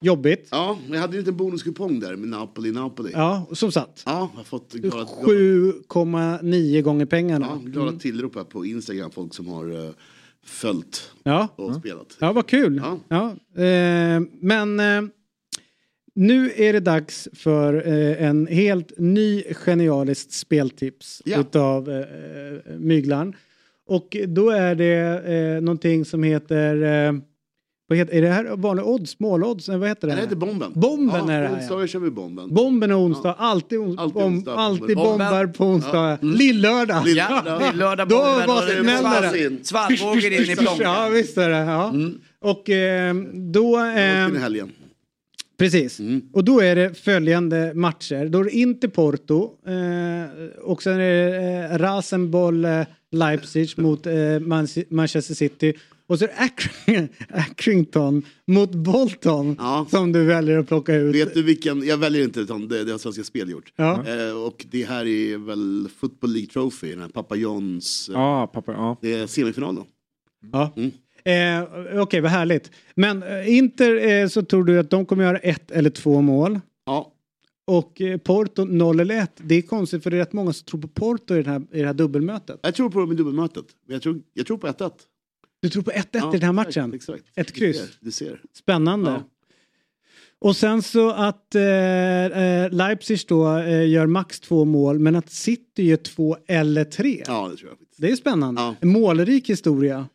Jobbigt. 0.00 0.48
Ja, 0.50 0.78
jag 0.90 1.00
hade 1.00 1.12
ju 1.12 1.18
en 1.18 1.24
liten 1.24 1.36
bonuskupong 1.36 2.00
där 2.00 2.16
med 2.16 2.28
Napoli, 2.28 2.72
Napoli. 2.72 3.10
Ja, 3.12 3.46
som 3.52 3.72
satt. 3.72 4.02
Ja, 4.06 4.30
jag 4.32 4.38
har 4.38 4.44
fått 4.44 4.74
7,9 4.74 6.82
gånger 6.82 7.06
pengarna. 7.06 7.46
Ja, 7.50 7.60
glada 7.70 7.88
mm. 7.88 8.00
tillrop 8.00 8.34
här 8.34 8.44
på 8.44 8.66
Instagram, 8.66 9.10
folk 9.10 9.34
som 9.34 9.48
har 9.48 9.72
uh, 9.72 9.90
följt 10.44 11.10
ja. 11.22 11.48
och 11.56 11.70
ja. 11.70 11.74
spelat. 11.74 12.16
Ja, 12.18 12.32
vad 12.32 12.46
kul. 12.46 12.82
Ja. 12.84 12.98
ja 13.08 13.30
eh, 13.62 14.22
men 14.40 14.80
eh, 14.80 15.02
nu 16.14 16.52
är 16.56 16.72
det 16.72 16.80
dags 16.80 17.28
för 17.32 17.88
eh, 17.88 18.26
en 18.26 18.46
helt 18.46 18.92
ny 18.98 19.42
genialiskt 19.42 20.32
speltips 20.32 21.22
ja. 21.24 21.40
utav 21.40 21.90
eh, 21.90 22.76
Myglan. 22.78 23.34
Och 23.86 24.16
då 24.28 24.50
är 24.50 24.74
det 24.74 25.22
eh, 25.24 25.62
någonting 25.62 26.04
som 26.04 26.22
heter 26.22 26.82
eh, 26.82 27.12
vad 27.88 27.98
heter, 27.98 28.14
är 28.14 28.22
det 28.22 28.28
här 28.28 28.56
vanliga 28.56 28.86
odds? 28.86 29.10
Smålodds? 29.10 29.68
Vad 29.68 29.88
heter 29.88 30.08
det? 30.08 30.14
Det 30.14 30.20
heter 30.20 30.36
Bomben. 30.36 30.72
Bomben 30.74 31.28
ja, 31.28 31.32
är 31.32 31.42
det 31.42 31.48
här. 31.48 31.56
Onsdagar 31.56 31.86
kör 31.86 31.98
vi 31.98 32.10
Bomben. 32.10 32.54
Bomben 32.54 32.90
är 32.90 32.98
onsdag. 32.98 33.34
Ja. 33.38 33.44
Alltid, 33.44 33.78
ons 33.78 33.98
alltid, 33.98 34.22
onsdag, 34.22 34.54
alltid 34.54 34.96
bombar 34.96 35.46
på 35.46 35.64
onsdag. 35.64 36.10
Ja. 36.10 36.18
Mm. 36.22 36.36
Lillördag. 36.36 37.08
Ja, 37.08 37.60
lillördag 37.72 38.08
Då 38.08 38.16
var 38.16 38.82
smäller 38.82 39.64
Svallvågor 39.64 40.32
in 40.32 40.50
i 40.50 40.56
plånkan. 40.56 40.92
Ja, 40.94 41.08
visst 41.12 41.38
är 41.38 41.48
det. 41.48 41.56
Ja. 41.56 41.88
Mm. 41.88 42.20
Och 42.40 42.70
eh, 42.70 43.14
då... 43.32 43.78
Eh, 43.78 44.40
helgen. 44.40 44.72
Precis. 45.64 46.00
Mm. 46.00 46.22
Och 46.32 46.44
då 46.44 46.60
är 46.60 46.76
det 46.76 46.94
följande 46.94 47.72
matcher. 47.74 48.28
Då 48.28 48.40
är 48.40 48.44
det 48.44 48.50
inte 48.50 48.88
Porto. 48.88 49.50
Eh, 49.66 50.62
och 50.62 50.82
sen 50.82 50.92
är 50.92 50.98
det 50.98 51.68
eh, 51.70 51.78
Rasenboll 51.78 52.64
eh, 52.64 52.82
Leipzig 53.12 53.78
mot 53.78 54.06
eh, 54.06 54.14
Manchester 54.88 55.34
City. 55.34 55.74
Och 56.06 56.18
så 56.18 56.24
är 56.24 56.28
det 56.86 57.08
Accrington 57.28 58.22
mot 58.46 58.74
Bolton 58.74 59.56
ja. 59.58 59.86
som 59.90 60.12
du 60.12 60.24
väljer 60.24 60.58
att 60.58 60.68
plocka 60.68 60.94
ut. 60.94 61.14
Vet 61.14 61.34
du 61.34 61.42
vilken, 61.42 61.86
jag 61.86 61.96
väljer 61.96 62.24
inte 62.24 62.40
utan 62.40 62.68
det, 62.68 62.84
det 62.84 62.92
har 62.92 62.98
Svenska 62.98 63.24
Spel 63.24 63.50
gjort. 63.50 63.72
Ja. 63.76 64.04
Eh, 64.08 64.46
och 64.46 64.66
det 64.70 64.84
här 64.84 65.06
är 65.06 65.38
väl 65.38 65.88
Football 65.96 66.32
League 66.32 66.48
Trophy, 66.48 66.90
den 66.90 67.00
här 67.00 67.08
Pappa 67.08 67.36
Johns. 67.36 68.08
Eh, 68.08 68.14
ja, 68.14 68.50
pappa, 68.54 68.72
ja. 68.72 68.96
Det 69.00 69.14
är 69.14 69.26
semifinal 69.26 69.74
då. 69.74 69.86
Ja. 70.52 70.72
Mm. 70.76 70.90
Eh, 71.24 71.62
Okej, 71.62 72.00
okay, 72.00 72.20
vad 72.20 72.30
härligt. 72.30 72.70
Men 72.94 73.22
eh, 73.22 73.56
Inter 73.56 74.08
eh, 74.08 74.28
så 74.28 74.42
tror 74.42 74.64
du 74.64 74.78
att 74.78 74.90
de 74.90 75.06
kommer 75.06 75.24
göra 75.24 75.38
ett 75.38 75.70
eller 75.70 75.90
två 75.90 76.20
mål. 76.20 76.60
Ja. 76.86 77.12
Och 77.66 78.00
eh, 78.00 78.18
Porto 78.18 78.64
0 78.64 79.00
eller 79.00 79.22
1. 79.22 79.30
Det 79.36 79.54
är 79.54 79.62
konstigt 79.62 80.02
för 80.02 80.10
det 80.10 80.16
är 80.16 80.18
rätt 80.18 80.32
många 80.32 80.52
som 80.52 80.64
tror 80.64 80.80
på 80.80 80.88
Porto 80.88 81.34
i, 81.34 81.42
den 81.42 81.52
här, 81.52 81.62
i 81.72 81.80
det 81.80 81.86
här 81.86 81.94
dubbelmötet. 81.94 82.60
Jag 82.62 82.74
tror 82.74 82.90
på 82.90 83.00
dem 83.00 83.12
i 83.12 83.14
dubbelmötet. 83.14 83.64
Jag 83.88 84.02
tror, 84.02 84.20
jag 84.32 84.46
tror 84.46 84.58
på 84.58 84.66
1-1. 84.66 84.90
Du 85.60 85.68
tror 85.68 85.82
på 85.82 85.90
1-1 85.90 86.06
ja, 86.12 86.28
i 86.34 86.38
den 86.38 86.42
här 86.42 86.52
matchen? 86.52 86.94
Exakt. 86.94 87.24
Ett 87.34 87.52
kryss? 87.52 87.76
Du 87.76 87.86
ser. 87.86 87.96
Du 88.00 88.10
ser. 88.10 88.40
Spännande. 88.52 89.10
Ja. 89.10 89.22
Och 90.38 90.56
sen 90.56 90.82
så 90.82 91.10
att 91.10 91.54
eh, 91.54 91.62
eh, 91.62 92.70
Leipzig 92.70 93.20
då 93.28 93.58
eh, 93.58 93.88
gör 93.88 94.06
max 94.06 94.40
två 94.40 94.64
mål 94.64 94.98
men 94.98 95.16
att 95.16 95.30
City 95.30 95.82
gör 95.82 95.96
två 95.96 96.36
eller 96.46 96.84
tre. 96.84 97.22
Ja, 97.26 97.48
det 97.48 97.56
tror 97.56 97.70
jag. 97.70 97.78
Det 97.96 98.12
är 98.12 98.16
spännande. 98.16 98.60
Ja. 98.62 98.74
Målrik 98.86 99.50
historia. 99.50 100.06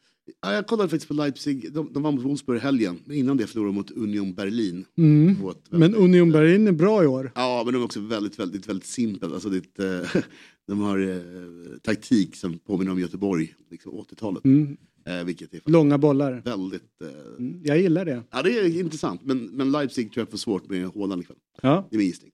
Ja, 0.41 0.53
jag 0.53 0.67
kollade 0.67 0.89
faktiskt 0.89 1.07
på 1.07 1.13
Leipzig. 1.13 1.73
De, 1.73 1.93
de 1.93 2.03
vann 2.03 2.15
mot 2.15 2.25
Wolfsburg 2.25 2.57
i 2.57 2.61
helgen. 2.61 2.99
Men 3.05 3.17
innan 3.17 3.37
det 3.37 3.47
förlorade 3.47 3.69
de 3.69 3.75
mot 3.75 3.91
Union 3.91 4.33
Berlin. 4.33 4.85
Mm. 4.97 5.35
Men 5.69 5.95
Union 5.95 6.31
Berlin 6.31 6.67
är 6.67 6.71
bra 6.71 7.03
i 7.03 7.07
år. 7.07 7.31
Ja, 7.35 7.61
men 7.65 7.73
de 7.73 7.79
är 7.81 7.85
också 7.85 7.99
väldigt, 7.99 8.39
väldigt, 8.39 8.69
väldigt 8.69 8.87
simpelt. 8.87 9.33
Alltså, 9.33 9.49
det, 9.49 9.79
eh, 9.79 10.21
de 10.67 10.79
har 10.79 10.99
eh, 10.99 11.77
taktik 11.81 12.35
som 12.35 12.59
påminner 12.59 12.91
om 12.91 12.99
Göteborg, 12.99 13.55
liksom 13.69 13.91
80-talet. 13.91 14.45
Mm. 14.45 14.77
Eh, 15.05 15.23
vilket 15.23 15.53
är 15.53 15.61
Långa 15.65 15.97
bollar. 15.97 16.41
Väldigt... 16.45 17.01
Eh, 17.01 17.37
mm, 17.37 17.61
jag 17.63 17.79
gillar 17.79 18.05
det. 18.05 18.23
Ja, 18.31 18.41
det 18.41 18.59
är 18.59 18.79
intressant. 18.79 19.21
Men, 19.23 19.45
men 19.45 19.71
Leipzig 19.71 20.11
tror 20.13 20.21
jag 20.21 20.31
får 20.31 20.37
svårt 20.37 20.69
med 20.69 20.85
Håland 20.85 21.21
ikväll. 21.21 21.37
Ja. 21.61 21.87
Det 21.89 21.95
är 21.95 21.97
min 21.97 22.07
gissning. 22.07 22.31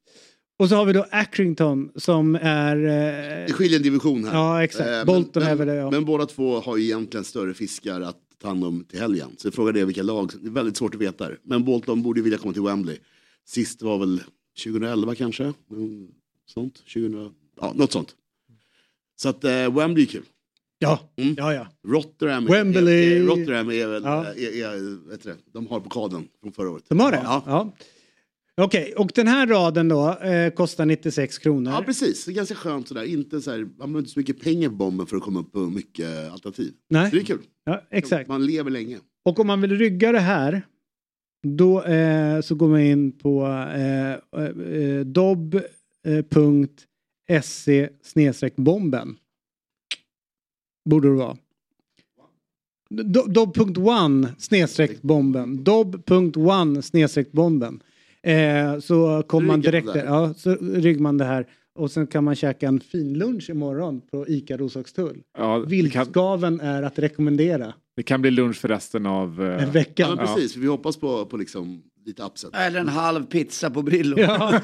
Och 0.58 0.70
så 0.70 0.76
har 0.76 0.86
vi 0.86 0.94
då 0.94 1.06
Accrington 1.12 1.92
som 1.96 2.36
är... 2.36 2.76
Eh... 2.76 3.46
Det 3.48 3.54
skiljer 3.54 3.80
en 3.80 3.84
division 3.84 4.24
här. 4.26 4.34
Ja, 4.34 4.64
exakt. 4.64 4.90
Eh, 4.90 5.06
Bolton 5.06 5.44
men, 5.44 5.52
är 5.52 5.56
väl 5.56 5.68
det, 5.68 5.76
ja. 5.76 5.92
Men 5.92 6.06
båda 6.06 6.26
två 6.26 6.60
har 6.60 6.78
ju 6.78 6.84
egentligen 6.84 7.24
större 7.24 7.54
fiskar 7.54 8.02
att 8.02 8.18
ta 8.42 8.48
hand 8.48 8.64
om 8.64 8.84
till 8.84 9.00
helgen. 9.00 9.30
Så 9.38 9.48
jag 9.48 9.54
frågade 9.54 9.86
vilka 9.86 10.04
lag, 10.04 10.32
det 10.42 10.48
är 10.48 10.52
väldigt 10.52 10.78
svårt 10.78 10.96
att 10.96 11.02
veta. 11.02 11.30
Men 11.44 11.64
Bolton 11.64 12.02
borde 12.02 12.22
vilja 12.22 12.38
komma 12.38 12.54
till 12.54 12.62
Wembley. 12.62 12.98
Sist 13.46 13.82
var 13.82 13.98
väl 13.98 14.24
2011 14.64 15.16
kanske? 15.16 15.44
Mm, 15.72 16.08
Sånt, 16.48 16.76
2000, 16.94 17.34
ja, 17.62 17.74
något 17.76 17.92
sånt. 17.92 18.16
Så 19.16 19.30
att 19.30 19.44
eh, 19.44 19.76
Wembley 19.78 20.04
är 20.04 20.08
kul. 20.08 20.24
Ja, 20.80 21.00
ja, 21.16 21.54
ja. 21.54 21.68
Rotterdam, 21.88 22.46
Wembley. 22.46 23.14
Är, 23.14 23.22
är, 23.22 23.26
Rotterdam 23.26 23.72
är 23.72 23.88
väl, 23.88 24.04
Ja. 24.04 24.26
är, 24.26 24.64
är, 24.64 25.10
vet 25.10 25.24
du, 25.24 25.36
de 25.54 25.68
har 25.68 25.80
pokalen 25.80 26.28
från 26.42 26.52
förra 26.52 26.70
året. 26.70 26.84
De 26.88 27.00
har 27.00 27.12
det? 27.12 27.22
Ja. 27.24 27.44
ja. 27.46 27.74
Okej, 28.62 28.94
och 28.98 29.12
den 29.16 29.28
här 29.28 29.48
raden 29.48 29.88
då 29.88 30.18
eh, 30.18 30.50
kostar 30.54 30.86
96 30.86 31.38
kronor. 31.38 31.74
Ja 31.74 31.84
precis, 31.86 32.26
det 32.26 32.32
är 32.32 32.34
ganska 32.34 32.56
skönt 32.56 32.88
sådär. 32.88 33.04
Inte 33.04 33.42
så 33.42 33.52
här, 33.52 33.58
man 33.60 33.70
behöver 33.78 34.00
inte 34.00 34.12
så 34.12 34.20
mycket 34.20 34.42
pengar 34.42 34.70
på 34.70 34.76
bomben 34.76 35.08
för 35.08 35.18
att 35.18 35.24
komma 35.24 35.40
upp 35.40 35.52
på 35.52 35.60
mycket 35.60 36.32
alternativ. 36.32 36.74
Nej. 36.90 37.10
Så 37.10 37.16
det 37.16 37.22
är 37.22 37.26
kul. 37.26 37.42
Ja, 37.66 37.82
exakt. 37.92 38.30
Man 38.30 38.46
lever 38.46 38.72
länge. 38.72 39.00
Och 39.26 39.40
om 39.40 39.48
man 39.48 39.62
vill 39.62 39.78
rygga 39.78 40.12
det 40.12 40.20
här 40.20 40.62
då 41.48 41.84
eh, 41.84 42.42
så 42.42 42.56
går 42.56 42.68
man 42.68 42.80
in 42.82 43.12
på 43.12 43.46
eh, 43.76 44.12
eh, 44.42 45.00
dob.se 45.06 46.70
bomben. 48.56 49.18
Borde 50.90 51.08
det 51.08 51.14
vara. 51.16 51.38
Do- 52.90 53.28
Dob.one 53.28 54.34
snedstreck 54.38 55.02
bomben. 55.02 55.64
Dob.one 55.64 56.82
snedstreck 56.82 57.32
bomben. 57.32 57.84
Eh, 58.26 58.80
så 58.80 59.24
kommer 59.28 59.48
man 59.48 59.62
direkt 59.62 59.94
där. 59.94 60.06
Ja, 60.06 60.34
så 60.38 60.56
ryggar 60.62 61.02
man 61.02 61.18
det 61.18 61.26
här. 61.26 61.48
Och 61.76 61.92
sen 61.92 62.08
kan 62.08 62.24
man 62.24 62.36
käka 62.36 62.68
en 62.68 62.80
fin 62.80 63.14
lunch 63.14 63.50
imorgon 63.50 64.02
på 64.12 64.28
ICA 64.28 64.58
Roslagstull. 64.58 65.22
Ja, 65.38 65.60
kan, 65.60 65.70
Viltskaven 65.70 66.60
är 66.60 66.84
att 66.84 67.00
rekommendera. 67.00 67.74
det 67.96 68.04
kan 68.04 68.22
bli 68.22 68.32
lunch 68.32 68.56
för 68.56 68.68
resten 68.68 69.06
av... 69.06 69.44
eh, 69.44 69.64
En 69.64 69.72
vecka. 69.72 70.04
Ja, 70.04 70.16
men 70.16 70.18
precis, 70.28 70.54
för 70.54 70.60
vi 70.60 70.68
hoppas 70.68 70.98
på, 70.98 71.26
på 71.26 71.38
liksom 71.38 71.82
lite 72.06 72.24
upset. 72.24 72.50
Eller 72.56 72.80
en 72.80 72.88
halv 72.90 73.26
pizza 73.26 73.70
på 73.70 73.82
Brillo. 73.82 74.20
Ja. 74.20 74.62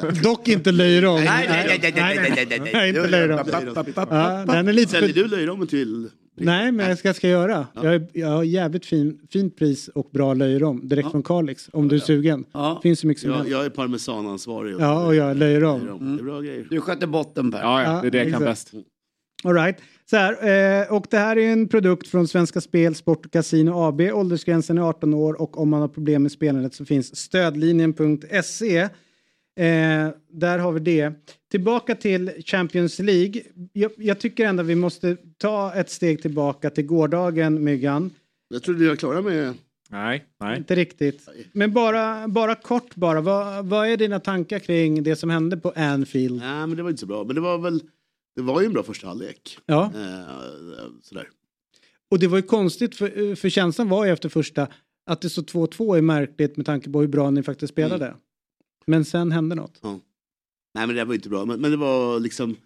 Dock 0.22 0.48
inte 0.48 0.72
löjrom. 0.72 1.14
Nej, 1.24 1.46
nej, 1.48 1.66
nej, 1.68 1.78
nej, 1.82 1.92
nej, 1.96 2.16
nej, 2.30 2.46
nej, 2.48 2.58
nej. 2.60 2.70
Nej, 2.74 2.88
inte 2.88 3.08
löjrom. 3.08 3.38
Ja, 4.10 4.44
den 4.46 4.68
är 4.68 4.72
lite 4.72 4.90
Säljer 4.90 5.08
för... 5.14 5.22
du 5.22 5.28
löjrommen 5.28 5.66
till... 5.66 6.00
Nej, 6.02 6.10
men 6.36 6.78
jag 6.78 6.98
ska, 6.98 7.14
ska 7.14 7.28
göra. 7.28 7.66
Jag, 7.74 7.94
är- 7.94 8.06
jag 8.12 8.28
har 8.28 8.42
jävligt 8.44 8.86
fin, 8.86 9.20
fint 9.30 9.56
pris 9.56 9.88
och 9.88 10.08
bra 10.12 10.34
löjrom 10.34 10.88
direkt 10.88 11.10
från 11.10 11.22
Kalix. 11.22 11.68
Om 11.72 11.88
du 11.88 11.96
är 11.96 12.00
sugen. 12.00 12.44
Ja. 12.52 12.80
Finns 12.82 13.00
så 13.00 13.06
mycket 13.06 13.20
som 13.20 13.30
Jag, 13.30 13.36
helst. 13.36 13.52
jag 13.52 13.64
är 13.64 13.70
parmesanansvarig. 13.70 14.74
och- 14.76 14.82
Ja, 14.82 15.06
och 15.06 15.14
jag 15.14 15.30
är 15.30 15.34
löjrom. 15.34 15.80
löjrom. 15.80 16.16
Det 16.16 16.22
är 16.22 16.24
bra 16.24 16.40
grejer. 16.40 16.66
Du 16.70 16.80
sköter 16.80 17.06
botten 17.06 17.50
Per. 17.52 17.58
Ja, 17.60 17.82
ja, 17.82 18.00
det 18.02 18.06
är 18.06 18.10
det 18.10 18.18
jag 18.24 18.32
kan 18.32 18.42
bäst. 18.42 18.72
All 19.44 19.54
right. 19.54 19.76
Så 20.10 20.16
här, 20.16 20.32
eh, 20.82 20.92
och 20.92 21.06
det 21.10 21.18
här 21.18 21.36
är 21.38 21.52
en 21.52 21.68
produkt 21.68 22.08
från 22.08 22.28
Svenska 22.28 22.60
Spel, 22.60 22.94
Sport 22.94 23.26
och 23.26 23.32
Casino 23.32 23.70
AB. 23.88 24.00
Åldersgränsen 24.12 24.78
är 24.78 24.82
18 24.82 25.14
år 25.14 25.40
och 25.40 25.58
om 25.58 25.68
man 25.70 25.80
har 25.80 25.88
problem 25.88 26.22
med 26.22 26.32
spelandet 26.32 26.74
så 26.74 26.84
finns 26.84 27.16
stödlinjen.se. 27.16 28.88
Eh, 29.56 30.08
där 30.28 30.58
har 30.58 30.72
vi 30.72 30.80
det. 30.80 31.12
Tillbaka 31.50 31.94
till 31.94 32.32
Champions 32.46 32.98
League. 32.98 33.42
Jag, 33.72 33.92
jag 33.96 34.20
tycker 34.20 34.46
ändå 34.46 34.62
vi 34.62 34.74
måste 34.74 35.16
ta 35.38 35.74
ett 35.74 35.90
steg 35.90 36.22
tillbaka 36.22 36.70
till 36.70 36.86
gårdagen, 36.86 37.64
Myggan. 37.64 38.10
Jag 38.48 38.62
trodde 38.62 38.84
jag 38.84 38.90
var 38.90 38.96
klara 38.96 39.22
med... 39.22 39.54
Nej, 39.92 40.24
nej. 40.40 40.58
Inte 40.58 40.74
riktigt. 40.74 41.28
Men 41.52 41.72
bara, 41.72 42.28
bara 42.28 42.54
kort 42.54 42.94
bara. 42.94 43.20
Vad, 43.20 43.66
vad 43.66 43.88
är 43.88 43.96
dina 43.96 44.20
tankar 44.20 44.58
kring 44.58 45.02
det 45.02 45.16
som 45.16 45.30
hände 45.30 45.56
på 45.56 45.72
Anfield? 45.76 46.40
Nej, 46.40 46.66
men 46.66 46.76
det 46.76 46.82
var 46.82 46.90
inte 46.90 47.00
så 47.00 47.06
bra. 47.06 47.24
Men 47.24 47.34
det 47.34 47.40
var 47.40 47.58
väl... 47.58 47.82
Det 48.36 48.42
var 48.42 48.60
ju 48.60 48.66
en 48.66 48.72
bra 48.72 48.82
första 48.82 49.06
halvlek. 49.06 49.58
Ja. 49.66 49.84
Eh, 49.84 50.84
sådär. 51.02 51.28
Och 52.10 52.18
det 52.18 52.26
var 52.26 52.36
ju 52.38 52.42
konstigt 52.42 52.96
för, 52.96 53.34
för 53.34 53.48
känslan 53.48 53.88
var 53.88 54.04
ju 54.04 54.12
efter 54.12 54.28
första 54.28 54.68
att 55.06 55.20
det 55.20 55.30
så 55.30 55.40
2-2 55.42 55.96
är 55.96 56.02
märkligt 56.02 56.56
med 56.56 56.66
tanke 56.66 56.90
på 56.90 57.00
hur 57.00 57.08
bra 57.08 57.30
ni 57.30 57.42
faktiskt 57.42 57.72
spelade. 57.72 58.14
Men 58.90 59.04
sen 59.04 59.32
hände 59.32 59.54
något. 59.54 59.78
Ja. 59.82 60.00
Nej 60.74 60.86
men 60.86 60.96
det 60.96 61.04
var 61.04 61.14
inte 61.14 61.28
bra. 61.28 61.44
Men, 61.44 61.60
men 61.60 61.70
det 61.70 61.76
var 61.76 62.20
liksom... 62.20 62.56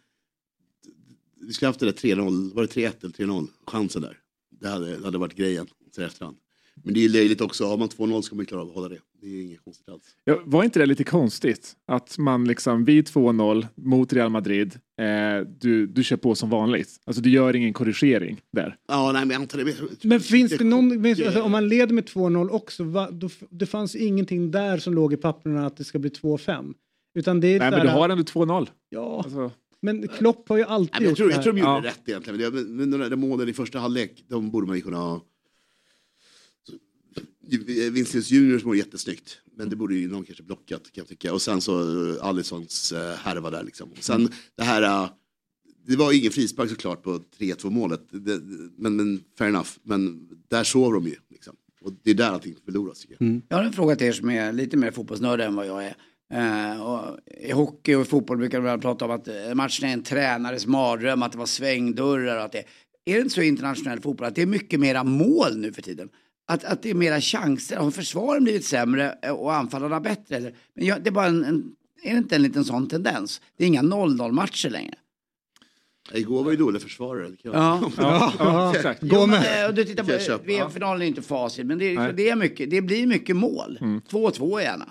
Vi 1.40 1.52
skulle 1.52 1.68
haft 1.68 1.80
det 1.80 1.86
där 1.86 1.92
3-0, 1.92 2.54
var 2.54 2.62
det 2.62 2.68
3-1 2.68 2.92
eller 3.00 3.14
3-0? 3.14 3.48
Chansen 3.66 4.02
där. 4.02 4.18
Det 4.50 4.68
hade, 4.68 4.96
det 4.96 5.04
hade 5.04 5.18
varit 5.18 5.34
grejen 5.34 5.66
så 5.94 6.00
i 6.00 6.04
efterhand. 6.04 6.36
Men 6.84 6.94
det 6.94 7.04
är 7.04 7.08
löjligt 7.08 7.40
också, 7.40 7.64
har 7.66 7.76
man 7.76 7.88
2-0 7.88 8.22
ska 8.22 8.36
man 8.36 8.46
klara 8.46 8.62
av 8.62 8.68
att 8.68 8.74
hålla 8.74 8.88
det. 8.88 8.98
Det 9.20 9.26
är 9.26 9.42
inget 9.42 9.64
konstigt 9.64 9.88
alls. 9.88 10.02
Ja, 10.24 10.42
var 10.44 10.64
inte 10.64 10.78
det 10.78 10.86
lite 10.86 11.04
konstigt? 11.04 11.72
Att 11.86 12.18
man 12.18 12.44
liksom 12.44 12.84
vid 12.84 13.04
2-0 13.08 13.66
mot 13.74 14.12
Real 14.12 14.30
Madrid, 14.30 14.78
eh, 15.00 15.48
du, 15.60 15.86
du 15.86 16.04
kör 16.04 16.16
på 16.16 16.34
som 16.34 16.50
vanligt. 16.50 16.88
Alltså 17.04 17.22
du 17.22 17.30
gör 17.30 17.56
ingen 17.56 17.72
korrigering 17.72 18.40
där. 18.52 18.76
Ja, 18.88 19.12
nej 19.12 19.20
men 19.26 19.30
jag 19.30 19.40
antar 19.42 19.58
det. 19.58 19.74
Men 20.08 20.20
finns 20.20 20.58
det 20.58 20.64
någon, 20.64 21.00
men, 21.00 21.10
alltså, 21.10 21.42
om 21.42 21.50
man 21.52 21.68
leder 21.68 21.94
med 21.94 22.04
2-0 22.04 22.48
också, 22.50 22.84
va, 22.84 23.10
då, 23.10 23.28
det 23.50 23.66
fanns 23.66 23.94
ingenting 23.96 24.50
där 24.50 24.78
som 24.78 24.94
låg 24.94 25.12
i 25.12 25.16
papperna 25.16 25.66
att 25.66 25.76
det 25.76 25.84
ska 25.84 25.98
bli 25.98 26.10
2-5. 26.10 26.74
Utan 27.18 27.40
det 27.40 27.48
är 27.48 27.58
Nej, 27.58 27.70
men 27.70 27.80
du 27.80 27.88
har 27.88 28.08
ändå 28.08 28.22
2-0. 28.24 28.68
Ja, 28.88 29.22
Alltså, 29.24 29.50
men 29.82 30.08
Klopp 30.08 30.48
har 30.48 30.56
ju 30.56 30.64
alltid 30.64 30.92
Nej, 30.92 31.00
men 31.00 31.02
jag, 31.04 31.10
gjort 31.10 31.16
tror, 31.16 31.26
det 31.26 31.32
jag 31.32 31.36
här. 31.36 31.42
tror 31.42 31.52
de 31.52 31.60
gjorde 31.60 31.70
Ja. 31.72 31.82
rätt 31.84 32.08
egentligen. 32.08 32.40
Men, 32.40 32.64
det- 32.64 32.68
men 32.70 32.90
de 32.90 32.98
där 33.10 33.16
målen 33.16 33.48
i 33.48 33.52
första 33.52 33.78
halvlek, 33.78 34.24
de 34.28 34.50
borde 34.50 34.66
man 34.66 34.76
ju 34.76 34.82
kunna 34.82 34.96
ha... 34.96 35.20
Så- 37.50 37.90
Vinicius 37.90 38.30
Juniors 38.30 38.64
mål 38.64 38.76
jättesnyggt. 38.76 39.38
Men 39.56 39.68
det 39.68 39.76
borde 39.76 39.94
ju 39.94 40.08
någon 40.08 40.24
kanske 40.24 40.42
blockat 40.42 40.82
kan 40.82 41.02
jag 41.02 41.08
tycka. 41.08 41.32
Och 41.32 41.42
sen 41.42 41.60
så 41.60 41.80
eh, 42.10 42.24
Alissons 42.24 42.92
eh, 42.92 43.14
härva 43.16 43.50
där 43.50 43.62
liksom. 43.62 43.92
Och 43.92 44.04
sen 44.04 44.28
det 44.56 44.62
här... 44.64 44.82
Eh, 44.82 45.10
det 45.86 45.96
var 45.96 46.12
ju 46.12 46.18
ingen 46.18 46.32
frispark 46.32 46.70
såklart 46.70 47.02
på 47.02 47.18
3-2 47.38 47.70
målet. 47.70 48.00
Det, 48.10 48.40
men, 48.76 48.96
men 48.96 49.20
fair 49.38 49.48
enough. 49.48 49.68
Men 49.82 50.28
där 50.48 50.64
sov 50.64 50.92
de 50.92 51.06
ju. 51.06 51.16
Liksom. 51.30 51.56
Och 51.80 51.92
det 52.02 52.10
är 52.10 52.14
där 52.14 52.30
allting 52.30 52.56
förloras 52.64 53.00
tycker 53.00 53.16
jag. 53.18 53.22
Mm. 53.22 53.42
Jag 53.48 53.56
har 53.56 53.64
en 53.64 53.72
fråga 53.72 53.96
till 53.96 54.06
er 54.06 54.12
som 54.12 54.30
är 54.30 54.52
lite 54.52 54.76
mer 54.76 54.90
fotbollsnörd 54.90 55.40
än 55.40 55.56
vad 55.56 55.66
jag 55.66 55.84
är. 55.84 55.96
Uh, 56.34 56.82
och 56.82 57.18
I 57.40 57.52
hockey 57.52 57.94
och 57.94 58.02
i 58.02 58.04
fotboll 58.04 58.36
brukar 58.36 58.60
man 58.60 58.80
prata 58.80 59.04
om 59.04 59.10
att 59.10 59.28
matchen 59.54 59.88
är 59.88 59.92
en 59.92 60.02
tränares 60.02 60.66
mardröm, 60.66 61.22
att 61.22 61.32
det 61.32 61.38
var 61.38 61.46
svängdörrar 61.46 62.36
och 62.36 62.44
att 62.44 62.52
det... 62.52 62.64
Är 63.04 63.14
det 63.14 63.20
inte 63.20 63.34
så 63.34 63.42
i 63.42 63.46
internationell 63.46 64.00
fotboll 64.00 64.26
att 64.26 64.34
det 64.34 64.42
är 64.42 64.46
mycket 64.46 64.80
mera 64.80 65.04
mål 65.04 65.56
nu 65.56 65.72
för 65.72 65.82
tiden? 65.82 66.08
Att, 66.46 66.64
att 66.64 66.82
det 66.82 66.90
är 66.90 66.94
mera 66.94 67.20
chanser? 67.20 67.76
Har 67.76 67.90
försvaren 67.90 68.44
blivit 68.44 68.64
sämre 68.64 69.18
eh, 69.22 69.30
och 69.30 69.54
anfallarna 69.54 70.00
bättre? 70.00 70.36
Eller? 70.36 70.54
Men 70.74 70.86
jag, 70.86 71.02
det 71.02 71.10
är 71.10 71.12
bara 71.12 71.26
en, 71.26 71.44
en... 71.44 71.72
Är 72.02 72.10
det 72.12 72.18
inte 72.18 72.36
en 72.36 72.42
liten 72.42 72.64
sån 72.64 72.88
tendens? 72.88 73.40
Det 73.56 73.64
är 73.64 73.68
inga 73.68 73.82
0-0 73.82 74.32
matcher 74.32 74.70
längre. 74.70 74.94
Igår 76.12 76.44
var 76.44 76.50
ju 76.50 76.56
dåliga 76.56 76.80
försvarare. 76.80 77.30
Ja. 77.42 77.90
ja, 77.96 78.32
ja, 78.38 78.74
exakt. 78.74 79.02
Gå 79.02 79.26
med. 79.26 79.62
Eh, 79.62 79.68
och 79.68 79.74
du 79.74 79.84
tittar 79.84 80.04
Kan 80.04 80.12
jag 80.12 80.20
på 80.20 80.26
köpa. 80.26 80.44
VM-finalen 80.44 81.02
är 81.02 81.06
inte 81.06 81.22
facit, 81.22 81.66
men 81.66 81.78
det, 81.78 82.12
det, 82.12 82.28
är 82.28 82.36
mycket, 82.36 82.70
det 82.70 82.82
blir 82.82 83.06
mycket 83.06 83.36
mål. 83.36 83.78
2-2 84.10 84.60
gärna. 84.60 84.86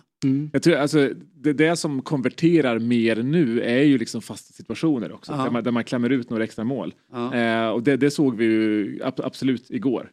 Jag 0.52 0.64
tror, 0.64 0.76
alltså, 0.76 1.10
det, 1.36 1.54
det 1.54 1.76
som 1.76 2.02
konverterar 2.02 2.80
mer 2.80 3.16
nu 3.16 3.62
är 3.62 3.84
ju 3.84 3.98
liksom 3.98 4.22
fasta 4.22 4.54
situationer 4.54 5.12
också. 5.12 5.32
Där, 5.32 5.50
man, 5.50 5.64
där 5.64 5.72
man 5.72 5.84
klämmer 5.84 6.10
ut 6.10 6.30
några 6.30 6.44
extra 6.44 6.64
mål. 6.64 6.94
Eh, 7.34 7.68
och 7.68 7.84
det, 7.84 7.98
det 7.98 8.12
såg 8.12 8.38
vi 8.38 8.46
ju 8.46 9.00
ab, 9.04 9.14
absolut 9.24 9.72
igår. 9.72 10.10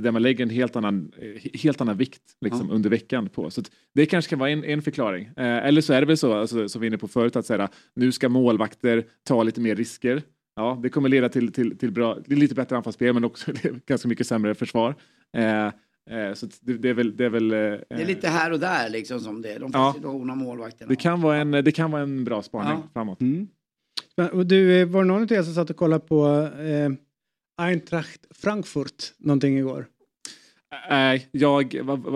Där 0.00 0.10
man 0.12 0.22
lägger 0.22 0.44
en 0.44 0.50
helt 0.50 0.76
annan, 0.76 1.12
eh, 1.18 1.60
helt 1.60 1.80
annan 1.80 1.96
vikt 1.96 2.22
liksom, 2.40 2.70
under 2.70 2.90
veckan 2.90 3.28
på. 3.28 3.50
Så 3.50 3.60
att 3.60 3.70
det 3.94 4.06
kanske 4.06 4.30
kan 4.30 4.38
vara 4.38 4.50
en, 4.50 4.64
en 4.64 4.82
förklaring. 4.82 5.24
Eh, 5.36 5.66
eller 5.66 5.80
så 5.80 5.92
är 5.92 6.00
det 6.00 6.06
väl 6.06 6.16
så, 6.16 6.32
alltså, 6.34 6.68
som 6.68 6.80
vi 6.80 6.84
var 6.84 6.86
inne 6.86 6.98
på 6.98 7.08
förut, 7.08 7.36
att 7.36 7.46
säga, 7.46 7.68
nu 7.94 8.12
ska 8.12 8.28
målvakter 8.28 9.04
ta 9.24 9.42
lite 9.42 9.60
mer 9.60 9.76
risker. 9.76 10.22
Ja, 10.56 10.80
det 10.82 10.88
kommer 10.88 11.08
leda 11.08 11.28
till, 11.28 11.52
till, 11.52 11.78
till 11.78 11.90
bra, 11.92 12.18
är 12.28 12.36
lite 12.36 12.54
bättre 12.54 12.76
anfallsspel 12.76 13.12
men 13.14 13.24
också 13.24 13.52
ganska 13.86 14.08
mycket 14.08 14.26
sämre 14.26 14.54
försvar. 14.54 14.94
Eh, 15.36 15.66
eh, 15.66 16.34
så 16.34 16.46
att 16.46 16.58
det, 16.60 16.72
det 16.78 16.88
är 16.88 16.94
väl... 16.94 17.16
Det 17.16 17.24
är, 17.24 17.30
väl 17.30 17.52
eh, 17.52 17.58
Det 17.58 17.84
är 17.88 18.06
lite 18.06 18.28
här 18.28 18.52
och 18.52 18.60
där 18.60 18.90
liksom 18.90 19.20
som 19.20 19.42
det 19.42 19.52
är. 19.52 19.58
De 19.60 19.70
Ja. 19.74 19.92
situationer 19.96 20.34
målvakterna. 20.34 20.88
det, 20.88 20.96
kan 20.96 21.20
vara 21.20 21.36
en, 21.36 21.50
det 21.50 21.72
kan 21.72 21.90
vara 21.90 22.02
en 22.02 22.24
bra 22.24 22.42
spaning 22.42 22.70
Ja. 22.72 22.88
framåt. 22.92 23.20
Mm. 23.20 23.48
Och 24.32 24.46
du, 24.46 24.80
eh, 24.80 24.86
var 24.88 25.02
det 25.02 25.08
någon 25.08 25.22
av 25.22 25.32
er 25.32 25.42
som 25.42 25.54
satt 25.54 25.70
och 25.70 25.76
kollade 25.76 26.04
på 26.06 26.26
eh, 26.58 26.90
Eintracht 27.56 28.26
Frankfurt 28.30 29.12
någonting 29.18 29.58
igår? 29.58 29.86
Nej, 30.90 31.28
jag 31.32 31.74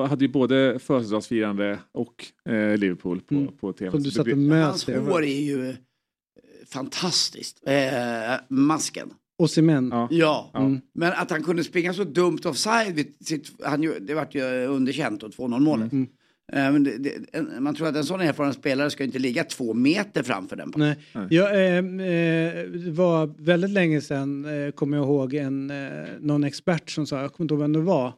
hade 0.09 0.25
ju 0.25 0.29
både 0.33 0.79
födelsedagsfirande 0.79 1.79
och 1.93 2.25
eh, 2.53 2.77
Liverpool 2.77 3.21
på, 3.21 3.35
Mm. 3.35 3.57
på 3.57 3.73
tv. 3.73 3.91
Som 3.91 4.03
du 4.03 4.11
Så 4.11 4.11
det 4.11 4.17
satt 4.17 4.25
blir- 4.25 4.35
och 4.35 4.39
mös 4.39 4.65
Hans 4.67 4.85
det. 4.85 4.99
hår 4.99 5.25
är 5.25 5.41
ju 5.41 5.69
eh, 5.69 5.75
fantastiskt. 6.67 7.63
Eh, 7.67 8.35
masken. 8.49 9.11
Osimhen. 9.39 9.89
Ja. 9.93 10.09
Ja. 10.11 10.51
Mm. 10.55 10.81
Men 10.95 11.13
att 11.13 11.31
han 11.31 11.43
kunde 11.43 11.65
springa 11.65 11.95
så 11.95 12.05
dumt 12.05 12.39
offside, 12.45 12.95
vid 12.95 13.15
sitt, 13.27 13.53
han, 13.65 13.81
det 14.01 14.15
vart 14.15 14.35
ju 14.35 14.43
underkänt 14.67 15.23
och 15.23 15.31
2-0 15.31 15.61
målet. 15.61 15.93
Mm. 15.93 16.09
Eh, 16.53 16.73
men 16.73 16.85
det, 16.85 16.99
det, 16.99 17.43
man 17.61 17.75
tror 17.75 17.89
att 17.89 17.97
en 17.97 18.05
sån 18.05 18.21
erfaren 18.21 18.55
spelare 18.55 18.91
ska 18.91 19.05
inte 19.05 19.19
ligga 19.19 19.45
två 19.45 19.75
meter 19.75 20.23
framför 20.23 20.57
den. 20.57 20.73
Nej. 20.77 20.97
Jag, 21.31 21.55
eh, 21.55 21.77
eh, 21.77 22.65
det 22.65 22.91
var 22.91 23.35
väldigt 23.39 23.71
länge 23.71 24.01
sedan, 24.01 24.45
eh, 24.45 24.71
kommer 24.71 24.97
jag 24.97 25.07
ihåg, 25.07 25.35
en, 25.35 25.71
eh, 25.71 26.09
någon 26.21 26.45
expert 26.45 26.91
som 26.91 27.07
sa, 27.07 27.21
jag 27.21 27.33
kommer 27.33 27.45
inte 27.45 27.55
ihåg 27.55 27.63
vem 27.63 27.73
det 27.73 27.81
var, 27.81 28.13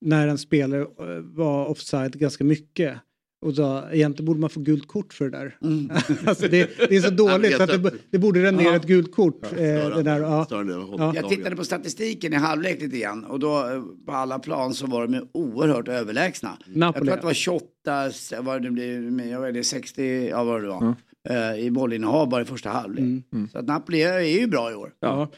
när 0.00 0.28
en 0.28 0.38
spelare 0.38 0.80
eh, 0.80 1.20
var 1.20 1.66
offside 1.66 2.18
ganska 2.18 2.44
mycket. 2.44 2.98
Och 3.42 3.54
sa 3.54 3.90
egentligen 3.92 4.26
borde 4.26 4.40
man 4.40 4.50
få 4.50 4.60
gult 4.60 4.86
kort 4.88 5.12
för 5.14 5.24
det 5.24 5.38
där. 5.38 5.56
Mm. 5.62 5.90
alltså 6.26 6.48
det, 6.48 6.70
det 6.88 6.96
är 6.96 7.00
så 7.00 7.10
dåligt 7.14 7.56
så 7.56 7.62
att 7.62 7.82
det, 7.82 7.90
det 8.10 8.18
borde 8.18 8.42
rendera 8.42 8.68
Ja. 8.68 8.76
ett 8.76 8.86
gult 8.86 9.12
kort. 9.14 9.44
eh, 9.52 9.58
det 9.58 10.02
där, 10.02 10.20
ja. 10.20 10.46
Ja. 10.50 11.12
Jag 11.14 11.28
tittade 11.28 11.56
på 11.56 11.64
statistiken 11.64 12.32
i 12.32 12.36
halvlek 12.36 12.80
lite 12.82 12.98
grann 12.98 13.24
och 13.24 13.38
då 13.38 13.58
eh, 13.68 13.82
på 14.06 14.12
alla 14.12 14.38
plan 14.38 14.74
så 14.74 14.86
var 14.86 15.02
de 15.06 15.14
ju 15.14 15.20
oerhört 15.32 15.88
överlägsna. 15.88 16.58
Napoli. 16.66 16.82
Jag 16.98 17.04
tror 17.04 17.14
att 17.14 17.20
det 17.20 17.26
var 17.26 17.34
28, 17.34 18.06
s- 18.08 18.32
vad 18.40 18.62
det 18.62 18.70
blir, 18.70 19.28
jag 19.30 19.40
vet 19.40 19.48
inte, 19.56 19.68
60, 19.68 20.28
ja 20.30 20.44
vad 20.44 20.62
det 20.62 20.68
var. 20.68 20.94
eh, 21.28 21.60
I 21.66 21.70
bollinnehav 21.70 22.28
bara 22.28 22.42
i 22.42 22.44
första 22.44 22.70
halvlek. 22.70 23.04
Så 23.52 23.58
att 23.58 23.66
Napoli 23.66 24.02
är 24.02 24.20
ju 24.20 24.46
bra 24.46 24.70
i 24.72 24.74
år. 24.74 24.92
Ja. 25.00 25.28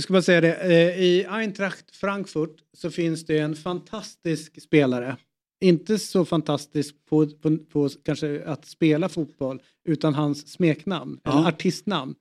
Ska 0.00 0.12
bara 0.12 0.22
säga 0.22 0.40
det, 0.40 0.64
i 0.98 1.26
Eintracht 1.28 1.96
Frankfurt 1.96 2.56
så 2.76 2.90
finns 2.90 3.26
det 3.26 3.38
en 3.38 3.56
fantastisk 3.56 4.62
spelare. 4.62 5.16
Inte 5.64 5.98
så 5.98 6.24
fantastisk 6.24 6.94
på, 7.08 7.26
på, 7.26 7.56
på 7.58 7.88
kanske 8.04 8.44
att 8.46 8.66
spela 8.66 9.08
fotboll 9.08 9.62
utan 9.84 10.14
hans 10.14 10.48
smeknamn, 10.52 11.20
Ja. 11.24 11.32
eller 11.38 11.48
artistnamn. 11.48 12.14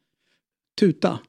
Tuta. 0.80 1.20